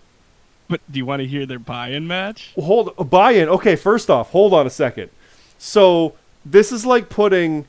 but 0.68 0.80
do 0.90 0.98
you 0.98 1.06
want 1.06 1.20
to 1.20 1.26
hear 1.26 1.46
their 1.46 1.58
buy-in 1.58 2.06
match? 2.06 2.52
Well, 2.56 2.66
hold 2.66 2.94
a 2.98 3.04
buy-in. 3.04 3.48
Okay, 3.48 3.76
first 3.76 4.10
off, 4.10 4.30
hold 4.30 4.52
on 4.54 4.66
a 4.66 4.70
second. 4.70 5.10
So 5.58 6.14
this 6.44 6.72
is 6.72 6.84
like 6.86 7.08
putting. 7.08 7.66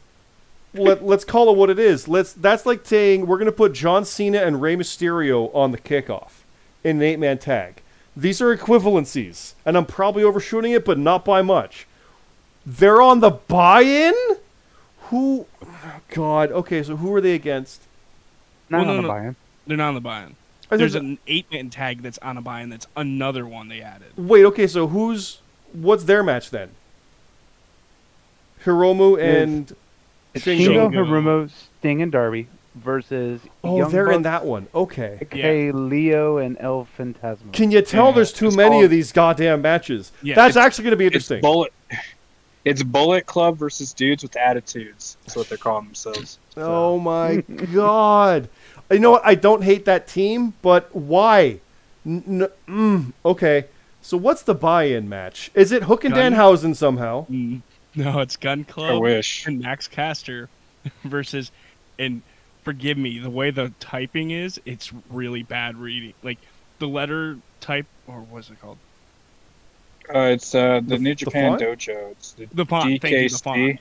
Let, 0.74 1.04
let's 1.04 1.24
call 1.26 1.50
it 1.50 1.58
what 1.58 1.70
it 1.70 1.80
is. 1.80 2.08
Let's. 2.08 2.34
That's 2.34 2.66
like 2.66 2.86
saying 2.86 3.26
we're 3.26 3.38
gonna 3.38 3.52
put 3.52 3.74
John 3.74 4.06
Cena 4.06 4.40
and 4.40 4.62
Rey 4.62 4.76
Mysterio 4.76 5.54
on 5.56 5.72
the 5.72 5.78
kickoff 5.78 6.44
in 6.84 6.98
an 6.98 7.04
eight-man 7.04 7.40
tag. 7.40 7.82
These 8.16 8.42
are 8.42 8.56
equivalencies, 8.56 9.54
and 9.66 9.78
I'm 9.78 9.86
probably 9.86 10.24
overshooting 10.24 10.72
it, 10.74 10.86
but 10.86 10.98
not 10.98 11.24
by 11.24 11.42
much. 11.42 11.88
They're 12.66 13.02
on 13.02 13.22
the 13.22 13.30
buy-in. 13.30 14.14
Who? 15.08 15.46
God. 16.10 16.52
Okay, 16.52 16.84
so 16.84 16.96
who 16.98 17.14
are 17.14 17.22
they 17.22 17.34
against? 17.36 17.82
Not 18.70 18.80
Well, 18.80 18.86
no, 18.86 18.92
on 18.92 18.98
the 18.98 19.02
no. 19.04 19.08
buy-in. 19.08 19.36
They're 19.68 19.78
not 19.78 19.88
on 19.90 19.96
the 19.96 20.02
buy-in. 20.02 20.36
There's 20.70 20.94
said- 20.94 21.02
an 21.02 21.18
eight-man 21.28 21.70
tag 21.70 22.02
that's 22.02 22.18
on 22.20 22.38
a 22.38 22.42
buy-in. 22.42 22.70
That's 22.70 22.88
another 22.98 23.46
one 23.46 23.70
they 23.70 23.82
added. 23.82 24.08
Wait. 24.18 24.44
Okay, 24.46 24.68
so 24.68 24.88
who's? 24.88 25.40
What's 25.72 26.04
their 26.06 26.24
match 26.24 26.50
then? 26.50 26.72
Hiromu 28.66 29.22
and 29.22 29.74
It's 30.34 30.46
Shingo. 30.46 30.90
Shingo, 30.90 30.92
Hiromu, 30.92 31.50
Sting, 31.80 32.02
and 32.02 32.12
Darby 32.12 32.48
versus 32.76 33.42
Oh, 33.64 33.78
Young 33.78 33.92
they're 33.92 34.12
in 34.12 34.24
that 34.24 34.46
one. 34.46 34.68
Okay. 34.76 35.18
Hikuleo 35.22 36.44
and 36.44 36.58
El 36.60 36.88
Phantasmo. 36.98 37.54
Can 37.54 37.72
you 37.72 37.82
tell 37.82 38.08
Yeah, 38.08 38.12
there's 38.16 38.34
too 38.34 38.52
many 38.52 38.70
called- 38.72 38.84
of 38.86 38.90
these 38.92 39.12
goddamn 39.12 39.62
matches? 39.62 40.12
Yeah, 40.22 40.36
That's 40.36 40.58
actually 40.58 40.84
going 40.84 40.92
to 40.92 40.98
be 40.98 41.06
It's 41.06 41.16
interesting. 41.16 41.42
bullet. 41.42 41.72
It's 42.70 42.84
Bullet 42.84 43.26
Club 43.26 43.58
versus 43.58 43.94
dudes 43.94 44.24
with 44.24 44.36
attitudes. 44.36 45.18
That's 45.26 45.36
what 45.36 45.50
they're 45.50 45.58
calling 45.58 45.86
themselves. 45.86 46.40
Oh 46.60 46.98
my 46.98 47.42
god! 47.72 48.50
You 48.90 48.98
know 48.98 49.12
what? 49.12 49.22
I 49.24 49.36
don't 49.36 49.64
hate 49.64 49.86
that 49.86 50.08
team, 50.08 50.54
but 50.64 50.94
why? 50.96 51.60
N- 52.04 52.24
n- 52.28 52.48
mm, 52.68 53.14
okay, 53.24 53.66
so 54.02 54.18
what's 54.18 54.42
the 54.42 54.56
buy-in 54.56 55.08
match? 55.08 55.52
Is 55.54 55.72
it 55.72 55.84
Hook 55.84 56.04
and 56.04 56.16
Gun- 56.16 56.34
Danhausen 56.34 56.76
somehow? 56.76 57.28
Mm, 57.28 57.62
No, 57.96 58.20
it's 58.22 58.38
Gunn 58.38 58.64
Club. 58.64 58.92
I 58.96 58.98
wish. 58.98 59.46
and 59.46 59.60
Max 59.60 59.88
Caster 59.88 60.50
versus 61.04 61.52
and 62.00 62.24
forgive 62.64 62.98
me, 62.98 63.20
the 63.20 63.30
way 63.30 63.52
the 63.52 63.72
typing 63.80 64.32
is, 64.32 64.60
it's 64.66 64.92
really 65.12 65.44
bad 65.44 65.78
reading. 65.78 66.14
Like 66.24 66.40
the 66.80 66.88
letter 66.88 67.38
type 67.60 67.86
or 68.08 68.22
what's 68.22 68.50
it 68.50 68.60
called? 68.60 68.78
Uh, 70.14 70.20
it's 70.20 70.56
uh, 70.56 70.80
the, 70.82 70.96
The- 70.96 71.00
New 71.00 71.16
Japan 71.16 71.52
font? 71.58 71.62
Dojo. 71.62 72.12
It's 72.12 72.32
the 72.34 72.48
The 72.54 72.66
font. 72.66 73.02
Thank 73.02 73.14
you, 73.14 73.30
the 73.30 73.38
font. 73.38 73.58
DKC. 73.58 73.80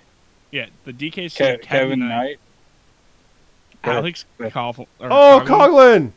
Yeah, 0.51 0.67
the 0.85 0.93
DKC 0.93 1.33
Ke- 1.35 1.37
Kevin, 1.37 1.61
Kevin 1.63 1.99
Knight, 2.01 2.09
Knight. 2.09 2.39
Alex 3.85 4.25
Yeah. 4.41 4.51
Coughlin. 4.51 4.87
Oh, 5.01 5.43
Coughlin, 5.45 5.47
Coughlin! 5.47 6.13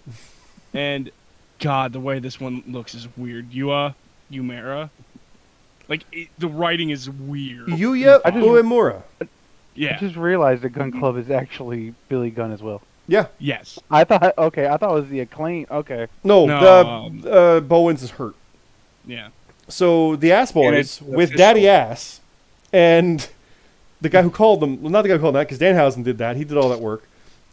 And 0.73 1.11
God, 1.59 1.93
the 1.93 1.99
way 1.99 2.19
this 2.19 2.39
one 2.39 2.63
looks 2.67 2.93
is 2.95 3.07
weird. 3.17 3.51
Yua, 3.51 3.95
Umera. 4.31 4.89
Like 5.87 6.05
it, 6.11 6.29
the 6.37 6.47
writing 6.47 6.91
is 6.91 7.09
weird. 7.09 7.67
Yuya 7.67 8.21
I 8.23 8.31
just- 8.31 8.45
Uemura. 8.45 9.01
yeah. 9.75 9.95
I 9.95 9.99
just 9.99 10.15
realized 10.15 10.61
that 10.61 10.69
Gunn 10.69 10.91
Club 10.91 11.17
is 11.17 11.29
actually 11.31 11.93
Billy 12.07 12.29
Gunn 12.29 12.51
as 12.51 12.61
well. 12.61 12.81
Yeah. 13.07 13.25
yes. 13.39 13.79
I 13.89 14.03
thought, 14.03 14.35
okay, 14.37 14.67
I 14.67 14.77
thought 14.77 14.91
it 14.91 15.01
was 15.01 15.09
the 15.09 15.21
acclaim. 15.21 15.65
Okay, 15.71 16.05
No, 16.23 16.45
No, 16.45 16.87
um, 16.87 17.21
the 17.21 17.31
uh, 17.33 17.59
Bowens 17.61 18.03
is 18.03 18.11
hurt. 18.11 18.35
Yeah. 19.07 19.29
So 19.69 20.15
the 20.15 20.31
Ass 20.31 20.51
Boys 20.51 21.01
with 21.01 21.29
official. 21.29 21.37
Daddy 21.37 21.67
Ass 21.69 22.19
and 22.73 23.29
the 24.01 24.09
guy 24.09 24.21
who 24.21 24.29
called 24.31 24.59
them, 24.61 24.81
well, 24.81 24.91
not 24.91 25.03
the 25.03 25.09
guy 25.09 25.15
who 25.15 25.21
called 25.21 25.35
them 25.35 25.39
that, 25.41 25.47
because 25.49 25.59
Danhausen 25.59 26.03
did 26.03 26.17
that. 26.17 26.35
He 26.37 26.43
did 26.43 26.57
all 26.57 26.69
that 26.69 26.79
work. 26.79 27.03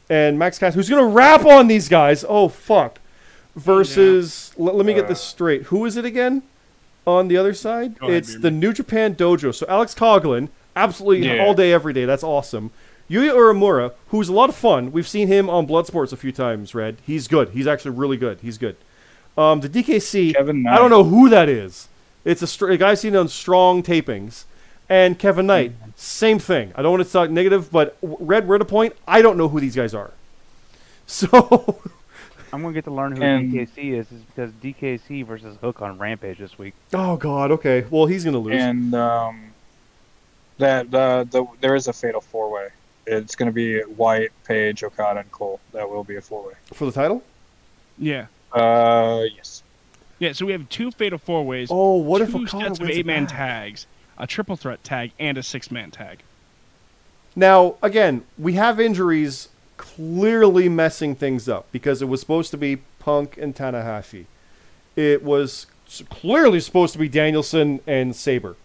And 0.09 0.39
Max 0.39 0.59
Cass, 0.59 0.75
who's 0.75 0.89
going 0.89 1.03
to 1.03 1.09
rap 1.13 1.45
on 1.45 1.67
these 1.69 1.89
guys. 1.89 2.25
Oh, 2.29 2.49
fuck. 2.49 2.99
Versus, 3.57 4.53
let, 4.57 4.75
let 4.75 4.87
me 4.87 4.95
get 4.95 5.09
this 5.09 5.19
Uh. 5.19 5.25
straight. 5.25 5.63
Who 5.65 5.85
is 5.87 5.97
it 5.97 6.05
again 6.05 6.43
on 7.07 7.29
the 7.29 7.37
other 7.37 7.55
side? 7.55 7.97
Ahead, 8.01 8.15
it's 8.15 8.37
the 8.39 8.51
New 8.51 8.73
Japan 8.73 9.15
Dojo. 9.15 9.55
So 9.55 9.67
Alex 9.69 9.95
Coughlin, 9.95 10.49
absolutely 10.77 11.27
Yeah. 11.27 11.45
all 11.45 11.55
day, 11.55 11.73
every 11.73 11.93
day. 11.93 12.05
That's 12.05 12.23
awesome. 12.23 12.71
Yuya 13.11 13.33
Uemura, 13.33 13.93
who's 14.09 14.29
a 14.29 14.33
lot 14.33 14.49
of 14.49 14.57
fun. 14.57 14.93
We've 14.93 15.09
seen 15.09 15.29
him 15.29 15.49
on 15.49 15.67
Bloodsports 15.67 16.13
a 16.13 16.17
few 16.17 16.33
times, 16.33 16.75
Red. 16.75 16.99
He's 17.07 17.29
good. 17.29 17.51
He's 17.51 17.67
actually 17.67 17.93
really 17.93 18.17
good. 18.17 18.39
He's 18.43 18.59
good. 18.59 18.77
Um, 19.39 19.61
the 19.61 19.69
DKC, 19.69 20.35
I 20.37 20.77
don't 20.77 20.91
know 20.91 21.05
who 21.05 21.29
that 21.29 21.49
is. 21.49 21.89
It's 22.27 22.43
a, 22.43 22.47
str- 22.47 22.69
a 22.71 22.77
guy 22.77 22.91
I've 22.91 22.99
seen 22.99 23.17
on 23.17 23.29
strong 23.29 23.83
tapings. 23.83 24.45
And 24.89 25.19
Kevin 25.19 25.47
Knight, 25.47 25.73
same 25.97 26.39
thing. 26.39 26.73
I 26.77 26.83
don't 26.83 26.93
want 26.93 27.05
to 27.07 27.11
talk 27.13 27.31
negative, 27.31 27.73
but 27.73 27.97
Red, 28.03 28.47
we're 28.47 28.57
at 28.57 28.61
a 28.63 28.67
point, 28.67 28.95
I 29.09 29.21
don't 29.23 29.37
know 29.39 29.49
who 29.49 29.61
these 29.61 29.75
guys 29.75 29.95
are. 29.95 30.11
So, 31.09 31.81
I'm 32.53 32.63
gonna 32.63 32.75
get 32.75 32.85
to 32.87 32.91
learn 32.91 33.15
who 33.17 33.23
And- 33.23 33.53
DKC 33.53 33.93
is, 33.93 34.11
is 34.11 34.21
because 34.23 34.51
DKC 34.63 35.25
versus 35.25 35.57
Hook 35.61 35.81
on 35.83 35.99
Rampage 35.99 36.39
this 36.39 36.59
week. 36.59 36.75
oh 36.95 37.17
god, 37.17 37.53
okay. 37.53 37.85
Well, 37.91 38.07
he's 38.07 38.25
gonna 38.25 38.41
lose. 38.41 38.61
And 38.61 38.93
um, 38.93 39.53
that 40.59 40.93
uh, 40.93 41.23
the 41.31 41.47
there 41.61 41.77
is 41.77 41.87
a 41.87 41.93
fatal 41.93 42.21
four 42.21 42.51
way. 42.51 42.69
It's 43.07 43.37
going 43.37 43.47
to 43.47 43.53
be 43.53 43.79
White, 43.83 44.33
Page, 44.45 44.83
Okada, 44.83 45.21
and 45.21 45.31
Cole. 45.31 45.61
That 45.73 45.89
will 45.89 46.03
be 46.03 46.17
a 46.17 46.21
four 46.21 46.45
way. 46.49 46.55
For 46.75 46.87
the 46.87 46.91
title? 46.93 47.23
Yeah. 47.99 48.27
Uh, 48.53 49.23
yes. 49.37 49.63
Yeah, 50.19 50.33
so 50.33 50.47
we 50.47 50.53
have 50.53 50.69
two 50.69 50.91
fatal 50.91 51.19
four 51.19 51.45
ways, 51.45 51.69
Oh, 51.71 51.97
what 51.97 52.23
if 52.23 52.31
two 52.31 52.45
Okada 52.45 52.69
sets 52.69 52.81
of 52.81 52.91
eight 52.91 53.07
man 53.07 53.27
tags, 53.27 53.87
a 54.19 54.27
triple 54.27 54.57
threat 54.57 54.83
tag, 54.83 55.13
and 55.19 55.37
a 55.37 55.43
six 55.43 55.71
man 55.71 55.91
tag. 55.91 56.21
Now, 57.35 57.77
again, 57.83 58.25
we 58.39 58.55
have 58.55 58.81
injuries 58.81 59.51
clearly 59.77 60.69
messing 60.71 61.15
things 61.15 61.49
up 61.49 61.67
because 61.71 62.01
it 62.01 62.07
was 62.07 62.21
supposed 62.21 62.51
to 62.53 62.57
be 62.57 62.77
Punk 62.99 63.37
and 63.37 63.55
Tanahashi. 63.55 64.25
It 64.97 65.23
was 65.23 65.67
clearly 66.09 66.61
supposed 66.61 66.95
to 66.95 66.99
be 66.99 67.09
Danielson 67.09 67.81
and 67.87 68.17
Sabre, 68.17 68.57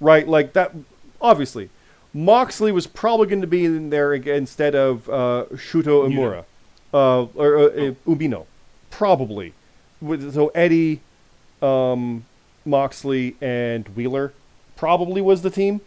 right? 0.00 0.26
Like 0.26 0.54
that. 0.54 0.72
Obviously, 1.20 1.68
Moxley 2.14 2.72
was 2.72 2.86
probably 2.86 3.26
going 3.26 3.40
to 3.42 3.46
be 3.46 3.66
in 3.66 3.90
there 3.90 4.14
instead 4.14 4.74
of 4.74 5.08
uh, 5.08 5.44
Shuto 5.52 6.08
Imura 6.08 6.44
uh, 6.94 7.26
or 7.34 7.58
uh, 7.58 7.62
uh, 7.62 7.94
Umino, 8.06 8.46
probably. 8.90 9.52
With- 10.04 10.34
So 10.34 10.48
Eddie, 10.48 11.00
um, 11.62 12.24
Moxley, 12.64 13.36
and 13.40 13.88
Wheeler 13.88 14.32
probably 14.76 15.20
was 15.20 15.42
the 15.42 15.50
team. 15.50 15.80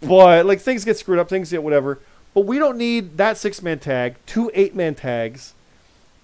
But 0.00 0.46
like 0.46 0.60
things 0.60 0.84
get 0.84 0.96
screwed 0.96 1.18
up, 1.18 1.28
things 1.28 1.50
get 1.50 1.62
whatever. 1.62 1.98
But 2.34 2.42
we 2.42 2.58
don't 2.58 2.78
need 2.78 3.16
that 3.16 3.36
six 3.36 3.62
man 3.62 3.78
tag, 3.80 4.14
two 4.26 4.50
eight 4.54 4.74
man 4.74 4.94
tags, 4.94 5.54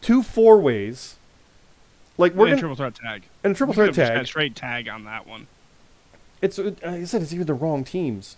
two 0.01 0.23
four 0.23 0.59
ways. 0.61 1.17
Like 2.17 2.35
we're 2.35 2.47
and 2.47 2.53
a 2.53 2.57
gonna, 2.57 2.61
triple 2.61 2.77
threat 2.77 2.95
tag. 2.95 3.23
and 3.43 3.53
a 3.55 3.57
triple 3.57 3.75
threat 3.75 3.95
tag. 3.95 4.27
straight 4.27 4.55
tag 4.55 4.89
on 4.89 5.05
that 5.05 5.27
one. 5.27 5.49
It's 6.41 6.59
like 6.59 6.85
I 6.85 7.05
said, 7.05 7.23
it's 7.23 7.33
even 7.33 7.47
the 7.47 7.55
wrong 7.55 7.83
teams. 7.83 8.37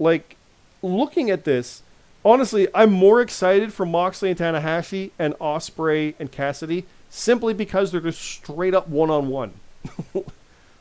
Like 0.00 0.36
looking 0.82 1.30
at 1.30 1.44
this, 1.44 1.82
honestly, 2.24 2.66
I'm 2.74 2.90
more 2.90 3.20
excited 3.20 3.72
for 3.72 3.86
Moxley 3.86 4.30
and 4.30 4.38
Tanahashi 4.38 5.12
and 5.18 5.34
Ospreay 5.34 6.14
and 6.18 6.32
Cassidy 6.32 6.84
simply 7.14 7.54
because 7.54 7.92
they're 7.92 8.00
just 8.00 8.20
straight 8.20 8.74
up 8.74 8.88
one 8.88 9.10
on 9.10 9.28
one. 9.28 9.52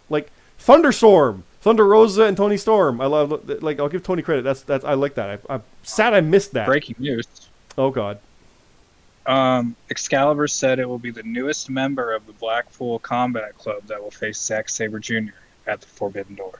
Like 0.09 0.31
Thunderstorm, 0.59 1.43
Thunder 1.61 1.87
Rosa, 1.87 2.23
and 2.23 2.35
Toni 2.35 2.57
Storm. 2.57 2.99
I 2.99 3.05
love 3.05 3.49
like 3.63 3.79
I'll 3.79 3.89
give 3.89 4.03
Tony 4.03 4.21
credit. 4.21 4.43
That's 4.43 4.61
that's 4.61 4.83
I 4.83 4.93
like 4.93 5.15
that. 5.15 5.41
I, 5.49 5.53
I'm 5.55 5.63
sad 5.81 6.13
I 6.13 6.21
missed 6.21 6.53
that. 6.53 6.67
Breaking 6.67 6.95
news. 6.99 7.25
Oh 7.77 7.89
God. 7.89 8.19
Um, 9.25 9.75
Excalibur 9.89 10.47
said 10.47 10.79
it 10.79 10.87
will 10.87 10.99
be 10.99 11.09
the 11.09 11.23
newest 11.23 11.69
member 11.69 12.13
of 12.13 12.27
the 12.27 12.33
Blackpool 12.33 12.99
Combat 12.99 13.57
Club 13.57 13.83
that 13.87 14.03
will 14.03 14.11
face 14.11 14.37
Zack 14.37 14.67
Sabre 14.67 14.99
Jr. 14.99 15.31
at 15.65 15.79
the 15.79 15.87
Forbidden 15.87 16.35
Door. 16.35 16.59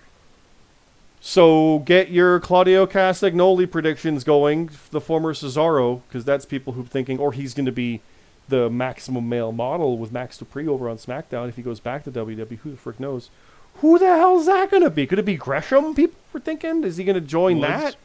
So 1.20 1.80
get 1.80 2.10
your 2.10 2.40
Claudio 2.40 2.88
Castagnoli 2.88 3.70
predictions 3.70 4.24
going, 4.24 4.70
the 4.92 5.02
former 5.02 5.34
Cesaro, 5.34 6.02
because 6.08 6.26
that's 6.26 6.46
people 6.46 6.74
who 6.74 6.82
are 6.82 6.86
thinking, 6.86 7.20
or 7.20 7.34
he's 7.34 7.54
going 7.54 7.66
to 7.66 7.72
be 7.72 8.02
the 8.50 8.70
maximum 8.70 9.30
male 9.30 9.52
model 9.52 9.98
with 9.98 10.12
Max 10.12 10.38
Dupri 10.38 10.68
over 10.68 10.90
on 10.90 10.98
SmackDown 10.98 11.48
if 11.50 11.56
he 11.56 11.62
goes 11.62 11.80
back 11.80 12.04
to 12.04 12.12
WWE. 12.12 12.58
Who 12.60 12.72
the 12.72 12.78
frick 12.78 13.00
knows? 13.00 13.30
Who 13.78 13.98
the 13.98 14.06
hell 14.06 14.40
is 14.40 14.46
that 14.46 14.70
going 14.70 14.84
to 14.84 14.90
be? 14.90 15.08
Could 15.08 15.20
it 15.20 15.26
be 15.26 15.36
Gresham? 15.36 15.96
People 15.96 16.16
were 16.32 16.40
thinking, 16.40 16.84
is 16.84 16.98
he 16.98 17.04
going 17.04 17.16
to 17.16 17.22
join 17.22 17.60
Woods? 17.60 17.68
that? 17.70 17.96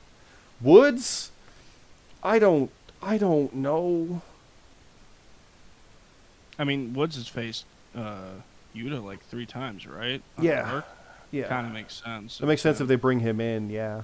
Woods? 0.60 1.30
I 2.22 2.38
don't. 2.38 2.70
I 3.02 3.18
don't 3.18 3.54
know. 3.54 4.22
I 6.58 6.64
mean, 6.64 6.94
Woods 6.94 7.16
has 7.16 7.28
faced 7.28 7.64
uh, 7.96 8.30
Yuta 8.74 9.02
like 9.04 9.22
three 9.26 9.46
times, 9.46 9.86
right? 9.86 10.22
Yeah. 10.40 10.82
Yeah, 11.30 11.46
Kind 11.46 11.66
of 11.66 11.72
makes 11.74 12.02
sense. 12.02 12.40
it 12.40 12.46
makes 12.46 12.62
sense 12.62 12.78
Yeah. 12.78 12.84
if 12.84 12.88
they 12.88 12.96
bring 12.96 13.20
him 13.20 13.38
in. 13.40 13.68
Yeah. 13.70 14.02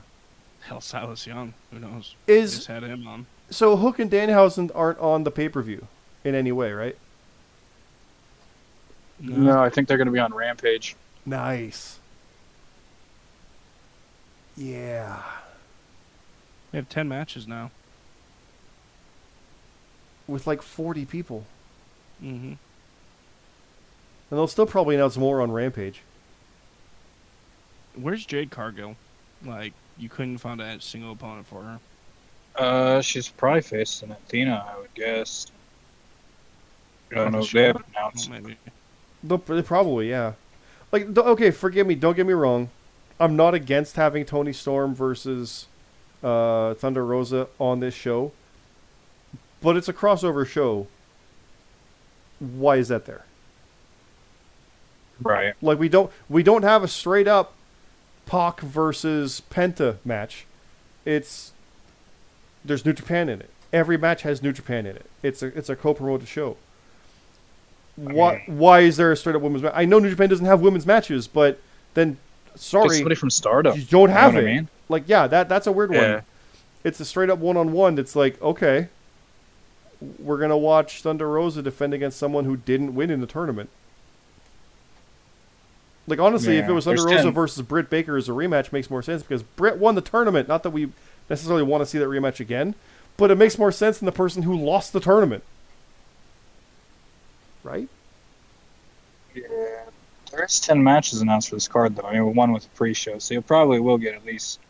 Hell, 0.60 0.80
Silas 0.82 1.26
Young. 1.26 1.54
Who 1.72 1.78
knows? 1.78 2.14
Is 2.26 2.54
Just 2.56 2.66
had 2.68 2.82
him 2.82 3.06
on. 3.08 3.26
so 3.50 3.76
Hook 3.76 3.98
and 3.98 4.10
Danhausen 4.10 4.70
aren't 4.74 4.98
on 4.98 5.24
the 5.24 5.30
pay 5.30 5.48
per 5.48 5.62
view 5.62 5.86
in 6.24 6.34
any 6.34 6.52
way, 6.52 6.72
right? 6.72 6.96
No, 9.20 9.62
I 9.62 9.70
think 9.70 9.88
they're 9.88 9.96
going 9.96 10.06
to 10.06 10.12
be 10.12 10.18
on 10.18 10.34
Rampage. 10.34 10.96
Nice. 11.24 11.98
Yeah. 14.56 15.22
We 16.72 16.78
have 16.78 16.88
ten 16.88 17.08
matches 17.08 17.46
now. 17.46 17.70
With 20.26 20.46
like 20.46 20.62
40 20.62 21.04
people. 21.04 21.44
Mm-hmm. 22.22 22.46
And 22.46 22.58
they'll 24.30 24.48
still 24.48 24.66
probably 24.66 24.96
announce 24.96 25.16
more 25.16 25.40
on 25.40 25.52
Rampage. 25.52 26.00
Where's 27.94 28.24
Jade 28.26 28.50
Cargill? 28.50 28.96
Like, 29.44 29.74
you 29.98 30.08
couldn't 30.08 30.38
find 30.38 30.60
a 30.60 30.80
single 30.80 31.12
opponent 31.12 31.46
for 31.46 31.62
her. 31.62 31.80
Uh, 32.56 33.00
she's 33.00 33.28
probably 33.28 33.60
facing 33.60 34.10
Athena, 34.10 34.66
I 34.74 34.80
would 34.80 34.94
guess. 34.94 35.46
I 37.14 37.30
don't 37.30 37.32
know. 37.32 37.38
Probably 37.38 37.60
They 37.60 37.66
haven't 37.66 37.86
Well, 37.94 38.02
announced. 38.04 38.30
maybe. 38.30 38.56
They'll, 39.22 39.38
probably, 39.38 40.10
yeah. 40.10 40.32
Like, 40.92 41.16
okay, 41.16 41.50
forgive 41.50 41.86
me. 41.86 41.94
Don't 41.94 42.14
get 42.16 42.26
me 42.26 42.32
wrong. 42.34 42.70
I'm 43.18 43.36
not 43.36 43.54
against 43.54 43.96
having 43.96 44.24
Toni 44.24 44.52
Storm 44.52 44.94
versus 44.94 45.66
uh, 46.22 46.74
Thunder 46.74 47.04
Rosa 47.04 47.48
on 47.58 47.80
this 47.80 47.94
show. 47.94 48.32
But 49.60 49.76
it's 49.76 49.88
a 49.88 49.92
crossover 49.92 50.46
show. 50.46 50.88
Why 52.38 52.76
is 52.76 52.88
that 52.88 53.06
there? 53.06 53.24
Right. 55.22 55.54
Like 55.62 55.78
we 55.78 55.88
don't 55.88 56.10
we 56.28 56.42
don't 56.42 56.64
have 56.64 56.82
a 56.82 56.88
straight 56.88 57.28
up 57.28 57.54
Pac 58.26 58.60
versus 58.60 59.40
Penta 59.50 59.98
match. 60.04 60.44
It's 61.04 61.52
there's 62.64 62.84
New 62.84 62.92
Japan 62.92 63.28
in 63.28 63.40
it. 63.40 63.50
Every 63.72 63.96
match 63.96 64.22
has 64.22 64.42
New 64.42 64.52
Japan 64.52 64.86
in 64.86 64.96
it. 64.96 65.06
It's 65.22 65.42
a 65.42 65.46
it's 65.56 65.68
a 65.68 65.76
co-promoted 65.76 66.28
show. 66.28 66.56
Why 67.96 68.34
Okay. 68.34 68.44
why 68.48 68.80
is 68.80 68.96
there 68.96 69.12
a 69.12 69.16
straight 69.16 69.36
up 69.36 69.42
women's 69.42 69.62
match? 69.62 69.72
I 69.76 69.84
know 69.84 69.98
New 69.98 70.10
Japan 70.10 70.28
doesn't 70.28 70.46
have 70.46 70.60
women's 70.60 70.84
matches, 70.86 71.26
but 71.28 71.60
then 71.94 72.16
Get 72.52 72.60
sorry, 72.60 72.96
somebody 72.96 73.14
from 73.14 73.30
Stardom. 73.30 73.76
you 73.78 73.84
don't 73.84 74.10
have 74.10 74.34
know 74.34 74.40
it. 74.40 74.42
I 74.42 74.46
mean? 74.46 74.68
Like, 74.88 75.04
yeah, 75.06 75.26
that 75.28 75.48
that's 75.48 75.66
a 75.66 75.72
weird 75.72 75.92
Yeah. 75.92 76.14
one. 76.14 76.22
It's 76.82 76.98
a 77.00 77.04
straight 77.04 77.30
up 77.30 77.38
one 77.38 77.56
on 77.56 77.72
one. 77.72 77.98
It's 77.98 78.14
like, 78.16 78.40
okay, 78.42 78.88
we're 80.18 80.38
gonna 80.38 80.58
watch 80.58 81.02
Thunder 81.02 81.28
Rosa 81.30 81.62
defend 81.62 81.94
against 81.94 82.18
someone 82.18 82.44
who 82.44 82.56
didn't 82.56 82.94
win 82.94 83.10
in 83.10 83.20
the 83.20 83.26
tournament. 83.26 83.70
Like 86.06 86.18
honestly, 86.18 86.58
if 86.58 86.68
it 86.68 86.72
was 86.72 86.84
Thunder 86.84 87.00
there's 87.02 87.12
Rosa 87.12 87.24
10. 87.24 87.32
versus 87.32 87.62
Britt 87.62 87.88
Baker 87.88 88.16
as 88.16 88.28
a 88.28 88.32
rematch, 88.32 88.72
makes 88.72 88.90
more 88.90 89.02
sense 89.02 89.22
because 89.22 89.42
Britt 89.42 89.78
won 89.78 89.94
the 89.94 90.02
tournament. 90.02 90.48
Not 90.48 90.62
that 90.64 90.70
we 90.70 90.90
necessarily 91.30 91.62
want 91.62 91.80
to 91.80 91.86
see 91.86 91.98
that 91.98 92.08
rematch 92.08 92.40
again, 92.40 92.74
but 93.16 93.30
it 93.30 93.36
makes 93.38 93.56
more 93.56 93.72
sense 93.72 93.98
than 93.98 94.06
the 94.06 94.12
person 94.12 94.42
who 94.42 94.54
lost 94.54 94.92
the 94.92 95.00
tournament, 95.00 95.42
right? 97.64 97.88
Yeah. 99.34 99.44
There's 100.30 100.60
10 100.60 100.82
matches 100.82 101.20
announced 101.20 101.48
for 101.48 101.56
this 101.56 101.68
card, 101.68 101.96
though. 101.96 102.02
I 102.02 102.14
mean, 102.14 102.34
one 102.34 102.52
with 102.52 102.66
a 102.66 102.68
pre 102.70 102.94
show, 102.94 103.18
so 103.18 103.34
you 103.34 103.40
probably 103.40 103.80
will 103.80 103.98
get 103.98 104.14
at 104.14 104.24
least 104.24 104.60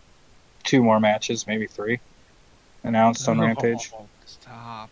two 0.63 0.83
more 0.83 1.01
matches, 1.01 1.47
maybe 1.47 1.67
three, 1.67 2.01
announced 2.83 3.29
on 3.29 3.41
oh, 3.41 3.43
Rampage. 3.43 3.93
Oh, 3.95 4.07
stop. 4.27 4.91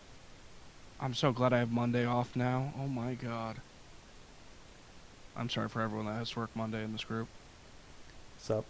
I'm 0.99 1.13
so 1.13 1.31
glad 1.31 1.53
I 1.53 1.59
have 1.59 1.71
Monday 1.71 2.05
off 2.05 2.35
now. 2.35 2.73
Oh 2.79 2.87
my 2.87 3.13
god. 3.15 3.57
I'm 5.35 5.49
sorry 5.49 5.67
for 5.67 5.81
everyone 5.81 6.05
that 6.05 6.13
has 6.13 6.29
to 6.31 6.39
work 6.39 6.51
Monday 6.55 6.83
in 6.83 6.93
this 6.93 7.03
group. 7.03 7.27
What's 8.35 8.49
up? 8.51 8.65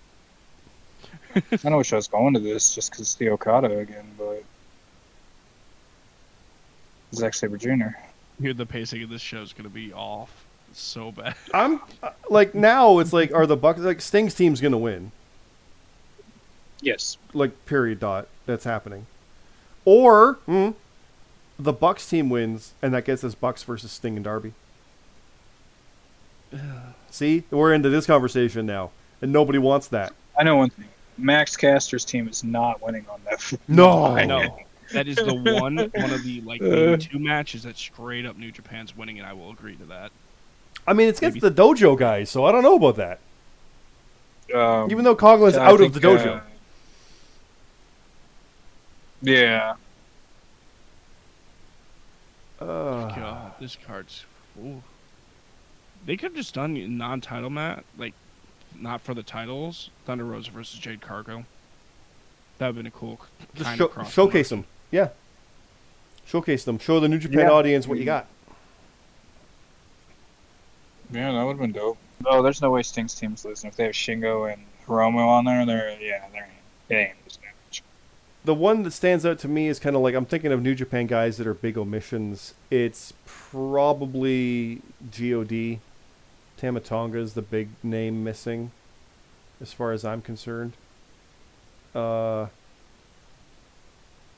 I 1.36 1.42
kind 1.42 1.74
of 1.74 1.78
wish 1.78 1.94
I 1.94 1.98
was 1.98 2.08
going 2.08 2.34
to 2.34 2.40
this 2.40 2.74
just 2.74 2.90
because 2.90 3.02
it's 3.02 3.16
the 3.16 3.30
Okada 3.30 3.78
again, 3.78 4.06
but. 4.18 4.44
Zack 7.14 7.34
Sabre 7.34 7.58
Jr. 7.58 7.90
Here, 8.42 8.54
the 8.54 8.66
pacing 8.66 9.04
of 9.04 9.10
this 9.10 9.22
show 9.22 9.42
is 9.42 9.54
going 9.54 9.64
to 9.64 9.74
be 9.74 9.94
off 9.94 10.46
so 10.74 11.12
bad. 11.12 11.36
I'm 11.54 11.80
uh, 12.02 12.12
like 12.30 12.56
now 12.56 13.00
it's 13.00 13.14
like 13.14 13.34
are 13.34 13.46
the 13.46 13.58
Bucks 13.58 13.80
like 13.82 14.02
Sting's 14.02 14.34
team's 14.34 14.62
gonna 14.62 14.78
win? 14.78 15.12
Yes. 16.82 17.18
like 17.34 17.66
period 17.66 18.02
dot 18.02 18.28
that's 18.46 18.66
happening 18.66 19.06
or 19.86 20.34
hmm, 20.46 20.72
the 21.58 21.72
bucks 21.72 22.10
team 22.10 22.30
wins 22.30 22.74
and 22.82 22.94
that 22.94 23.06
gets 23.06 23.24
us 23.24 23.36
bucks 23.36 23.64
versus 23.64 23.90
sting 23.90 24.18
and 24.18 24.26
darby 24.26 24.54
see 27.10 27.44
we're 27.52 27.74
into 27.74 27.90
this 27.90 28.06
conversation 28.06 28.66
now 28.66 28.92
and 29.22 29.32
nobody 29.32 29.58
wants 29.58 29.88
that 29.88 30.12
I 30.38 30.44
know 30.44 30.58
one 30.58 30.72
thing. 30.72 30.90
Max 31.18 31.56
Caster's 31.56 32.04
team 32.04 32.28
is 32.28 32.44
not 32.44 32.82
winning 32.82 33.06
on 33.10 33.22
that. 33.30 33.54
no 33.68 34.06
I 34.18 34.26
know. 34.26 34.60
That 34.94 35.08
is 35.08 35.16
the 35.18 35.34
one 35.34 35.76
one 35.78 36.12
of 36.12 36.24
the 36.24 36.42
like 36.42 36.62
maybe 36.62 37.04
two 37.04 37.20
matches 37.20 37.64
that 37.64 37.78
straight 37.78 38.26
up 38.26 38.38
New 38.38 38.52
Japan's 38.52 38.96
winning, 38.96 39.20
and 39.20 39.28
I 39.28 39.34
will 39.34 39.52
agree 39.52 39.76
to 39.76 39.86
that. 39.86 40.12
i 40.88 40.94
mean 40.94 41.08
it's 41.10 41.20
against 41.20 41.36
Maybe- 41.42 41.50
the 41.54 41.62
dojo 41.64 41.98
guys 41.98 42.30
so 42.30 42.44
i 42.46 42.52
don't 42.52 42.64
know 42.64 42.76
about 42.76 42.96
that 42.98 43.20
Um, 44.54 44.92
even 44.92 45.04
though 45.06 45.16
Coughlin's 45.16 45.56
I 45.56 45.66
out 45.66 45.80
of 45.82 45.94
the 45.94 46.00
dojo 46.00 46.38
uh, 46.38 46.42
yeah. 49.22 49.76
uh, 52.60 52.66
God, 53.16 53.54
this 53.60 53.78
card's. 53.88 54.26
Ooh. 54.62 54.84
They 56.06 56.18
could 56.18 56.32
have 56.32 56.36
just 56.36 56.54
done 56.54 56.76
a 56.76 56.88
non-title 56.88 57.50
mat, 57.50 57.86
like 57.98 58.14
not 58.78 59.00
for 59.02 59.14
the 59.14 59.24
titles. 59.24 59.90
Thunder 60.06 60.26
Rosa 60.26 60.52
versus 60.52 60.80
Jade 60.80 61.00
Cargill. 61.02 61.46
That 62.58 62.68
would 62.68 62.76
have 62.76 62.84
been 62.84 62.88
a 62.88 62.92
cool 62.92 63.20
just 63.56 63.66
kind 63.66 63.78
show, 63.78 63.86
of 63.86 63.92
cross. 63.92 64.12
showcase 64.14 64.50
them 64.50 64.66
yeah 64.94 65.10
showcase 66.26 66.64
them 66.64 66.78
show 66.80 67.00
the 67.02 67.10
new 67.10 67.18
japan 67.18 67.40
Yeah. 67.40 67.52
audience 67.52 67.88
what 67.88 67.98
you 67.98 68.06
got 68.06 68.28
Yeah, 71.12 71.32
that 71.32 71.44
would 71.44 71.52
have 71.54 71.60
been 71.60 71.74
dope. 71.74 71.98
No, 72.24 72.42
there's 72.42 72.60
no 72.62 72.72
way 72.72 72.82
Sting's 72.82 73.14
team's 73.14 73.46
losing. 73.46 73.70
If 73.70 73.76
they 73.76 73.84
have 73.84 73.94
Shingo 73.94 74.52
and 74.52 74.64
Hiromu 74.88 75.28
on 75.28 75.46
there, 75.46 75.64
they're 75.64 75.96
yeah, 76.02 76.26
they're 76.32 76.50
it 76.90 76.96
ain't 76.96 77.18
losing 77.24 77.44
that 77.44 77.82
the 78.46 78.54
one 78.54 78.84
that 78.84 78.92
stands 78.92 79.26
out 79.26 79.40
to 79.40 79.48
me 79.48 79.68
is 79.68 79.80
kind 79.80 79.96
of 79.96 80.02
like 80.02 80.16
I'm 80.16 80.26
thinking 80.26 80.52
of 80.52 80.62
New 80.62 80.76
Japan 80.76 81.08
guys 81.08 81.38
that 81.38 81.48
are 81.48 81.54
big 81.54 81.78
omissions. 81.78 82.56
It's 82.72 83.14
probably 83.26 84.82
God. 85.12 85.80
Tama 86.58 86.82
Tonga's 86.82 87.36
the 87.36 87.42
big 87.42 87.70
name 87.84 88.24
missing, 88.24 88.72
as 89.62 89.72
far 89.72 89.92
as 89.92 90.04
I'm 90.04 90.22
concerned. 90.22 90.74
Uh, 91.94 92.48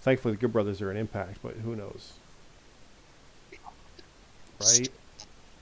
thankfully, 0.05 0.35
the 0.35 0.39
Good 0.39 0.53
Brothers 0.53 0.81
are 0.81 0.91
an 0.91 0.97
impact, 0.97 1.39
but 1.43 1.55
who 1.55 1.75
knows? 1.75 2.13
Right? 4.61 4.87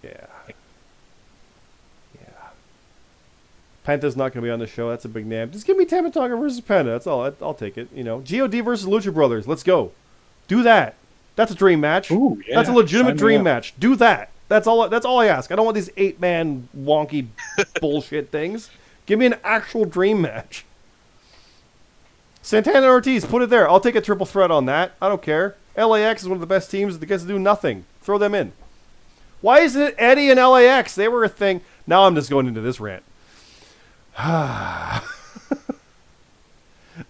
Yeah. 0.04 0.28
Yeah. 2.14 2.50
Penta's 3.88 4.18
not 4.18 4.34
going 4.34 4.42
to 4.44 4.48
be 4.48 4.52
on 4.52 4.60
the 4.60 4.68
show. 4.68 4.90
That's 4.90 5.06
a 5.06 5.10
big 5.10 5.26
name. 5.26 5.50
Just 5.50 5.66
give 5.66 5.78
me 5.78 5.86
Tama 5.86 6.12
Tonga 6.12 6.36
versus 6.36 6.60
Penta. 6.60 6.86
That's 6.86 7.08
all. 7.08 7.34
I'll 7.42 7.54
take 7.54 7.78
it. 7.78 7.88
You 7.96 8.04
know, 8.04 8.20
God 8.20 8.54
versus 8.54 8.86
Lucha 8.86 9.14
Brothers. 9.14 9.48
Let's 9.48 9.64
go. 9.64 9.94
Do 10.48 10.62
that. 10.62 10.96
That's 11.36 11.52
a 11.52 11.56
dream 11.56 11.80
match. 11.80 12.12
Ooh, 12.12 12.40
yeah. 12.46 12.56
That's 12.56 12.70
a 12.70 12.74
legitimate 12.74 13.12
sign 13.12 13.18
dream 13.18 13.44
match. 13.44 13.74
Do 13.80 13.96
that. 13.96 14.30
That's 14.50 14.68
all. 14.68 14.88
That's 14.90 15.06
all 15.06 15.20
I 15.20 15.28
ask. 15.28 15.52
I 15.52 15.56
don't 15.56 15.66
want 15.66 15.76
these 15.76 15.90
eight 15.98 16.20
man 16.20 16.68
wonky 16.78 17.28
bullshit 17.82 18.30
things. 18.30 18.70
Give 19.06 19.18
me 19.18 19.26
an 19.26 19.36
actual 19.44 19.86
dream 19.86 20.22
match. 20.22 20.66
Santana 22.44 22.88
Ortiz, 22.88 23.26
put 23.26 23.42
it 23.42 23.50
there. 23.50 23.68
I'll 23.70 23.80
take 23.80 23.96
a 23.96 24.02
triple 24.02 24.26
threat 24.26 24.52
on 24.52 24.66
that. 24.66 24.92
I 25.02 25.08
don't 25.08 25.22
care. 25.22 25.56
LAX 25.78 26.22
is 26.22 26.28
one 26.28 26.36
of 26.36 26.42
the 26.42 26.46
best 26.46 26.70
teams 26.70 27.00
that 27.00 27.06
gets 27.06 27.24
to 27.24 27.28
do 27.28 27.40
nothing. 27.40 27.86
Throw 28.02 28.18
them 28.18 28.36
in. 28.36 28.52
Why 29.40 29.62
isn't 29.62 29.82
it 29.82 29.96
Eddie 29.98 30.30
and 30.30 30.40
LAX? 30.40 30.94
They 30.94 31.08
were 31.08 31.24
a 31.24 31.30
thing. 31.30 31.62
Now 31.88 32.04
I'm 32.04 32.16
just 32.16 32.30
going 32.30 32.46
into 32.48 32.60
this 32.60 32.82
rant. 32.82 33.04
All 34.20 35.02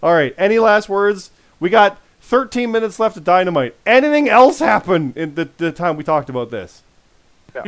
right. 0.02 0.34
Any 0.38 0.60
last 0.60 0.88
words? 0.88 1.30
We 1.58 1.68
got 1.68 1.98
13 2.22 2.70
minutes 2.70 3.00
left 3.00 3.16
of 3.16 3.24
Dynamite. 3.24 3.74
Anything 3.84 4.28
else 4.28 4.60
happen 4.60 5.12
in 5.16 5.34
the, 5.34 5.48
the 5.58 5.72
time 5.72 5.96
we 5.96 6.04
talked 6.04 6.30
about 6.30 6.52
this? 6.52 6.84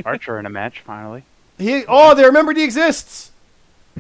Archer 0.05 0.39
in 0.39 0.47
a 0.47 0.51
match 0.51 0.81
finally. 0.81 1.25
He, 1.59 1.85
oh, 1.89 2.15
they 2.15 2.25
remembered 2.25 2.57
he 2.57 2.65
exists. 2.65 3.33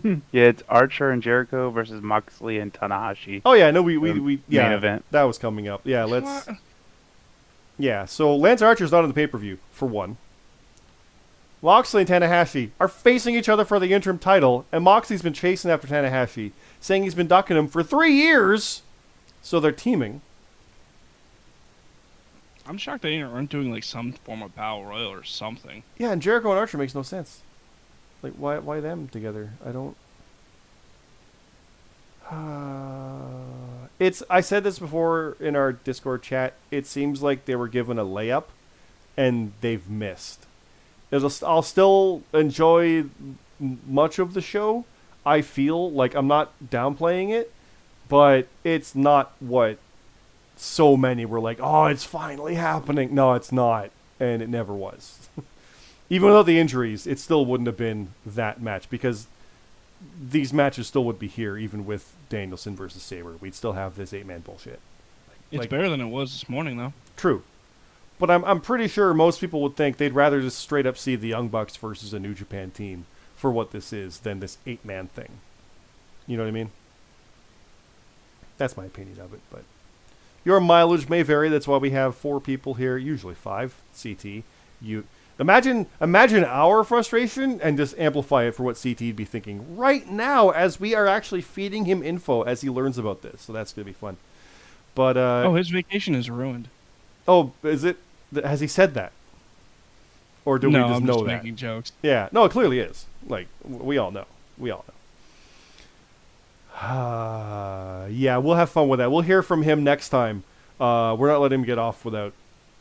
Yeah, 0.32 0.44
it's 0.44 0.62
Archer 0.68 1.10
and 1.10 1.22
Jericho 1.22 1.70
versus 1.70 2.02
Moxley 2.02 2.58
and 2.58 2.72
Tanahashi. 2.72 3.42
Oh 3.44 3.54
yeah, 3.54 3.70
no, 3.70 3.82
we 3.82 3.96
we, 3.96 4.12
The 4.12 4.20
we 4.20 4.40
main 4.48 4.72
event. 4.72 5.04
that 5.10 5.22
was 5.22 5.38
coming 5.38 5.68
up. 5.68 5.80
Yeah, 5.84 6.04
let's. 6.04 6.48
Yeah, 7.78 8.04
so 8.04 8.34
Lance 8.36 8.62
Archer's 8.62 8.92
not 8.92 9.02
on 9.02 9.08
the 9.08 9.14
pay 9.14 9.26
per 9.26 9.38
view 9.38 9.58
for 9.70 9.86
one. 9.86 10.16
Moxley 11.62 12.02
and 12.02 12.10
Tanahashi 12.10 12.70
are 12.78 12.88
facing 12.88 13.34
each 13.34 13.48
other 13.48 13.64
for 13.64 13.78
the 13.80 13.92
interim 13.92 14.18
title, 14.18 14.66
and 14.70 14.84
Moxley's 14.84 15.22
been 15.22 15.32
chasing 15.32 15.70
after 15.70 15.86
Tanahashi, 15.86 16.52
saying 16.80 17.02
he's 17.02 17.14
been 17.14 17.26
ducking 17.26 17.56
him 17.56 17.66
for 17.66 17.82
three 17.82 18.12
years. 18.12 18.82
So 19.42 19.58
they're 19.60 19.72
teaming. 19.72 20.20
I'm 22.68 22.78
shocked 22.78 23.02
they 23.02 23.20
aren't 23.22 23.50
doing 23.50 23.70
like 23.72 23.84
some 23.84 24.12
form 24.12 24.42
of 24.42 24.54
battle 24.54 24.84
royal 24.84 25.10
or 25.12 25.22
something. 25.24 25.82
Yeah, 25.98 26.10
and 26.12 26.20
Jericho 26.20 26.50
and 26.50 26.58
Archer 26.58 26.78
makes 26.78 26.94
no 26.94 27.02
sense. 27.02 27.42
Like, 28.22 28.34
why 28.34 28.58
why 28.58 28.80
them 28.80 29.08
together? 29.08 29.52
I 29.64 29.70
don't. 29.70 29.96
Uh, 32.30 33.88
it's. 33.98 34.22
I 34.28 34.40
said 34.40 34.64
this 34.64 34.78
before 34.78 35.36
in 35.40 35.54
our 35.54 35.72
Discord 35.72 36.22
chat. 36.22 36.54
It 36.70 36.86
seems 36.86 37.22
like 37.22 37.44
they 37.44 37.56
were 37.56 37.68
given 37.68 37.98
a 37.98 38.04
layup, 38.04 38.44
and 39.16 39.52
they've 39.60 39.88
missed. 39.88 40.46
It'll, 41.10 41.32
I'll 41.46 41.62
still 41.62 42.22
enjoy 42.32 43.04
much 43.60 44.18
of 44.18 44.34
the 44.34 44.40
show. 44.40 44.84
I 45.24 45.40
feel 45.40 45.90
like 45.90 46.14
I'm 46.14 46.28
not 46.28 46.52
downplaying 46.64 47.30
it, 47.30 47.52
but 48.08 48.48
it's 48.64 48.94
not 48.94 49.32
what 49.40 49.78
so 50.56 50.96
many 50.96 51.24
were 51.24 51.40
like. 51.40 51.58
Oh, 51.60 51.86
it's 51.86 52.04
finally 52.04 52.54
happening. 52.54 53.14
No, 53.14 53.34
it's 53.34 53.52
not, 53.52 53.90
and 54.18 54.42
it 54.42 54.48
never 54.48 54.72
was. 54.74 55.28
Even 56.08 56.28
without 56.28 56.46
the 56.46 56.58
injuries, 56.58 57.06
it 57.06 57.18
still 57.18 57.44
wouldn't 57.44 57.66
have 57.66 57.76
been 57.76 58.08
that 58.24 58.60
match 58.62 58.88
because 58.88 59.26
these 60.22 60.52
matches 60.52 60.86
still 60.86 61.04
would 61.04 61.18
be 61.18 61.26
here, 61.26 61.56
even 61.56 61.84
with 61.86 62.14
Danielson 62.28 62.76
versus 62.76 63.02
Sabre. 63.02 63.36
We'd 63.40 63.54
still 63.54 63.72
have 63.72 63.96
this 63.96 64.12
eight 64.12 64.26
man 64.26 64.40
bullshit. 64.40 64.78
It's 65.50 65.60
Like- 65.60 65.70
better 65.70 65.88
than 65.88 66.00
it 66.00 66.06
was 66.08 66.32
this 66.32 66.48
morning, 66.48 66.76
though. 66.76 66.92
True. 67.16 67.42
But 68.18 68.30
I'm, 68.30 68.44
I'm 68.44 68.60
pretty 68.60 68.88
sure 68.88 69.12
most 69.14 69.40
people 69.40 69.60
would 69.62 69.76
think 69.76 69.96
they'd 69.96 70.12
rather 70.14 70.40
just 70.40 70.58
straight 70.58 70.86
up 70.86 70.96
see 70.96 71.16
the 71.16 71.28
Young 71.28 71.48
Bucks 71.48 71.76
versus 71.76 72.14
a 72.14 72.18
New 72.18 72.34
Japan 72.34 72.70
team 72.70 73.04
for 73.34 73.50
what 73.50 73.72
this 73.72 73.92
is 73.92 74.20
than 74.20 74.40
this 74.40 74.58
eight 74.66 74.84
man 74.84 75.08
thing. 75.08 75.38
You 76.26 76.36
know 76.36 76.44
what 76.44 76.48
I 76.48 76.52
mean? 76.52 76.70
That's 78.58 78.76
my 78.76 78.84
opinion 78.86 79.20
of 79.20 79.34
it. 79.34 79.40
But 79.50 79.64
your 80.44 80.60
mileage 80.60 81.08
may 81.08 81.22
vary. 81.22 81.48
That's 81.48 81.68
why 81.68 81.76
we 81.76 81.90
have 81.90 82.14
four 82.14 82.40
people 82.40 82.74
here, 82.74 82.96
usually 82.96 83.34
five. 83.34 83.74
CT. 84.00 84.44
You 84.80 85.04
imagine 85.38 85.86
imagine 86.00 86.44
our 86.44 86.84
frustration 86.84 87.60
and 87.60 87.76
just 87.76 87.98
amplify 87.98 88.44
it 88.44 88.54
for 88.54 88.62
what 88.62 88.76
CT'd 88.76 89.16
be 89.16 89.24
thinking 89.24 89.76
right 89.76 90.08
now 90.08 90.50
as 90.50 90.80
we 90.80 90.94
are 90.94 91.06
actually 91.06 91.42
feeding 91.42 91.84
him 91.84 92.02
info 92.02 92.42
as 92.42 92.62
he 92.62 92.70
learns 92.70 92.98
about 92.98 93.22
this. 93.22 93.42
So 93.42 93.52
that's 93.52 93.72
gonna 93.72 93.84
be 93.84 93.92
fun. 93.92 94.16
But 94.94 95.16
uh, 95.16 95.44
oh, 95.46 95.54
his 95.54 95.68
vacation 95.68 96.14
is 96.14 96.30
ruined. 96.30 96.68
Oh, 97.28 97.52
is 97.62 97.84
it? 97.84 97.98
Has 98.34 98.60
he 98.60 98.66
said 98.66 98.94
that? 98.94 99.12
Or 100.44 100.58
do 100.58 100.70
no, 100.70 100.78
we 100.78 100.88
just 100.88 101.00
I'm 101.00 101.06
know 101.06 101.12
just 101.14 101.26
that? 101.26 101.36
making 101.36 101.56
jokes. 101.56 101.92
Yeah, 102.02 102.28
no, 102.32 102.44
it 102.44 102.52
clearly 102.52 102.78
is. 102.78 103.06
Like 103.26 103.48
we 103.64 103.98
all 103.98 104.10
know. 104.10 104.26
We 104.56 104.70
all 104.70 104.84
know. 104.88 104.94
Uh, 106.88 108.06
yeah, 108.10 108.38
we'll 108.38 108.54
have 108.54 108.70
fun 108.70 108.88
with 108.88 108.98
that. 108.98 109.10
We'll 109.10 109.22
hear 109.22 109.42
from 109.42 109.62
him 109.62 109.84
next 109.84 110.08
time. 110.08 110.44
Uh, 110.80 111.16
we're 111.18 111.28
not 111.28 111.40
letting 111.40 111.60
him 111.60 111.66
get 111.66 111.78
off 111.78 112.04
without 112.04 112.32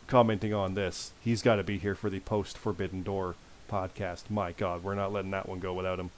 commenting 0.07 0.53
on 0.53 0.75
this. 0.75 1.11
He's 1.21 1.41
got 1.41 1.55
to 1.55 1.63
be 1.63 1.77
here 1.77 1.95
for 1.95 2.09
the 2.09 2.19
post 2.19 2.57
Forbidden 2.57 3.03
Door 3.03 3.35
podcast. 3.69 4.29
My 4.29 4.51
God, 4.51 4.83
we're 4.83 4.95
not 4.95 5.11
letting 5.11 5.31
that 5.31 5.49
one 5.49 5.59
go 5.59 5.73
without 5.73 5.99
him. 5.99 6.11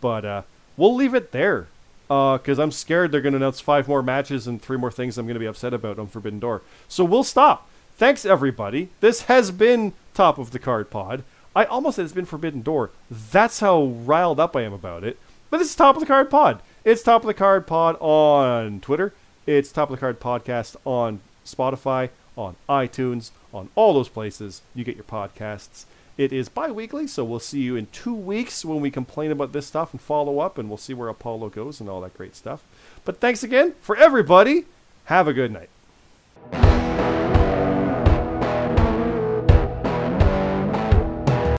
But 0.00 0.24
uh, 0.24 0.42
we'll 0.76 0.94
leave 0.94 1.14
it 1.14 1.32
there 1.32 1.68
because 2.08 2.58
I'm 2.58 2.72
scared 2.72 3.10
they're 3.10 3.20
going 3.20 3.32
to 3.32 3.38
announce 3.38 3.60
five 3.60 3.88
more 3.88 4.02
matches 4.02 4.46
and 4.46 4.60
three 4.60 4.76
more 4.76 4.90
things 4.90 5.16
I'm 5.16 5.26
going 5.26 5.34
to 5.34 5.40
be 5.40 5.46
upset 5.46 5.72
about 5.72 5.98
on 5.98 6.08
Forbidden 6.08 6.40
Door. 6.40 6.62
So 6.88 7.04
we'll 7.04 7.24
stop. 7.24 7.68
Thanks, 7.96 8.24
everybody. 8.26 8.88
This 9.00 9.22
has 9.22 9.50
been 9.50 9.92
Top 10.14 10.38
of 10.38 10.50
the 10.50 10.58
Card 10.58 10.90
Pod. 10.90 11.24
I 11.54 11.64
almost 11.64 11.96
said 11.96 12.04
it's 12.04 12.14
been 12.14 12.24
Forbidden 12.24 12.62
Door. 12.62 12.90
That's 13.10 13.60
how 13.60 13.84
riled 13.84 14.40
up 14.40 14.56
I 14.56 14.62
am 14.62 14.72
about 14.72 15.04
it. 15.04 15.18
But 15.50 15.58
this 15.58 15.68
is 15.70 15.76
Top 15.76 15.96
of 15.96 16.00
the 16.00 16.06
Card 16.06 16.30
Pod. 16.30 16.62
It's 16.84 17.02
Top 17.02 17.22
of 17.22 17.26
the 17.26 17.34
Card 17.34 17.66
Pod 17.66 17.96
on 18.00 18.80
Twitter. 18.80 19.12
It's 19.46 19.70
Top 19.70 19.90
of 19.90 19.96
the 19.96 20.00
Card 20.00 20.18
Podcast 20.18 20.76
on 20.84 21.20
Spotify, 21.44 22.08
on 22.36 22.56
iTunes, 22.68 23.30
on 23.52 23.68
all 23.74 23.94
those 23.94 24.08
places 24.08 24.62
you 24.74 24.84
get 24.84 24.96
your 24.96 25.04
podcasts. 25.04 25.84
It 26.18 26.32
is 26.32 26.48
bi 26.48 26.70
weekly, 26.70 27.06
so 27.06 27.24
we'll 27.24 27.40
see 27.40 27.60
you 27.60 27.74
in 27.74 27.86
two 27.86 28.14
weeks 28.14 28.64
when 28.64 28.80
we 28.80 28.90
complain 28.90 29.30
about 29.30 29.52
this 29.52 29.66
stuff 29.66 29.92
and 29.92 30.00
follow 30.00 30.40
up, 30.40 30.58
and 30.58 30.68
we'll 30.68 30.76
see 30.76 30.94
where 30.94 31.08
Apollo 31.08 31.50
goes 31.50 31.80
and 31.80 31.88
all 31.88 32.02
that 32.02 32.16
great 32.16 32.36
stuff. 32.36 32.62
But 33.04 33.18
thanks 33.18 33.42
again 33.42 33.74
for 33.80 33.96
everybody. 33.96 34.66
Have 35.06 35.26
a 35.26 35.32
good 35.32 35.52
night. 35.52 37.21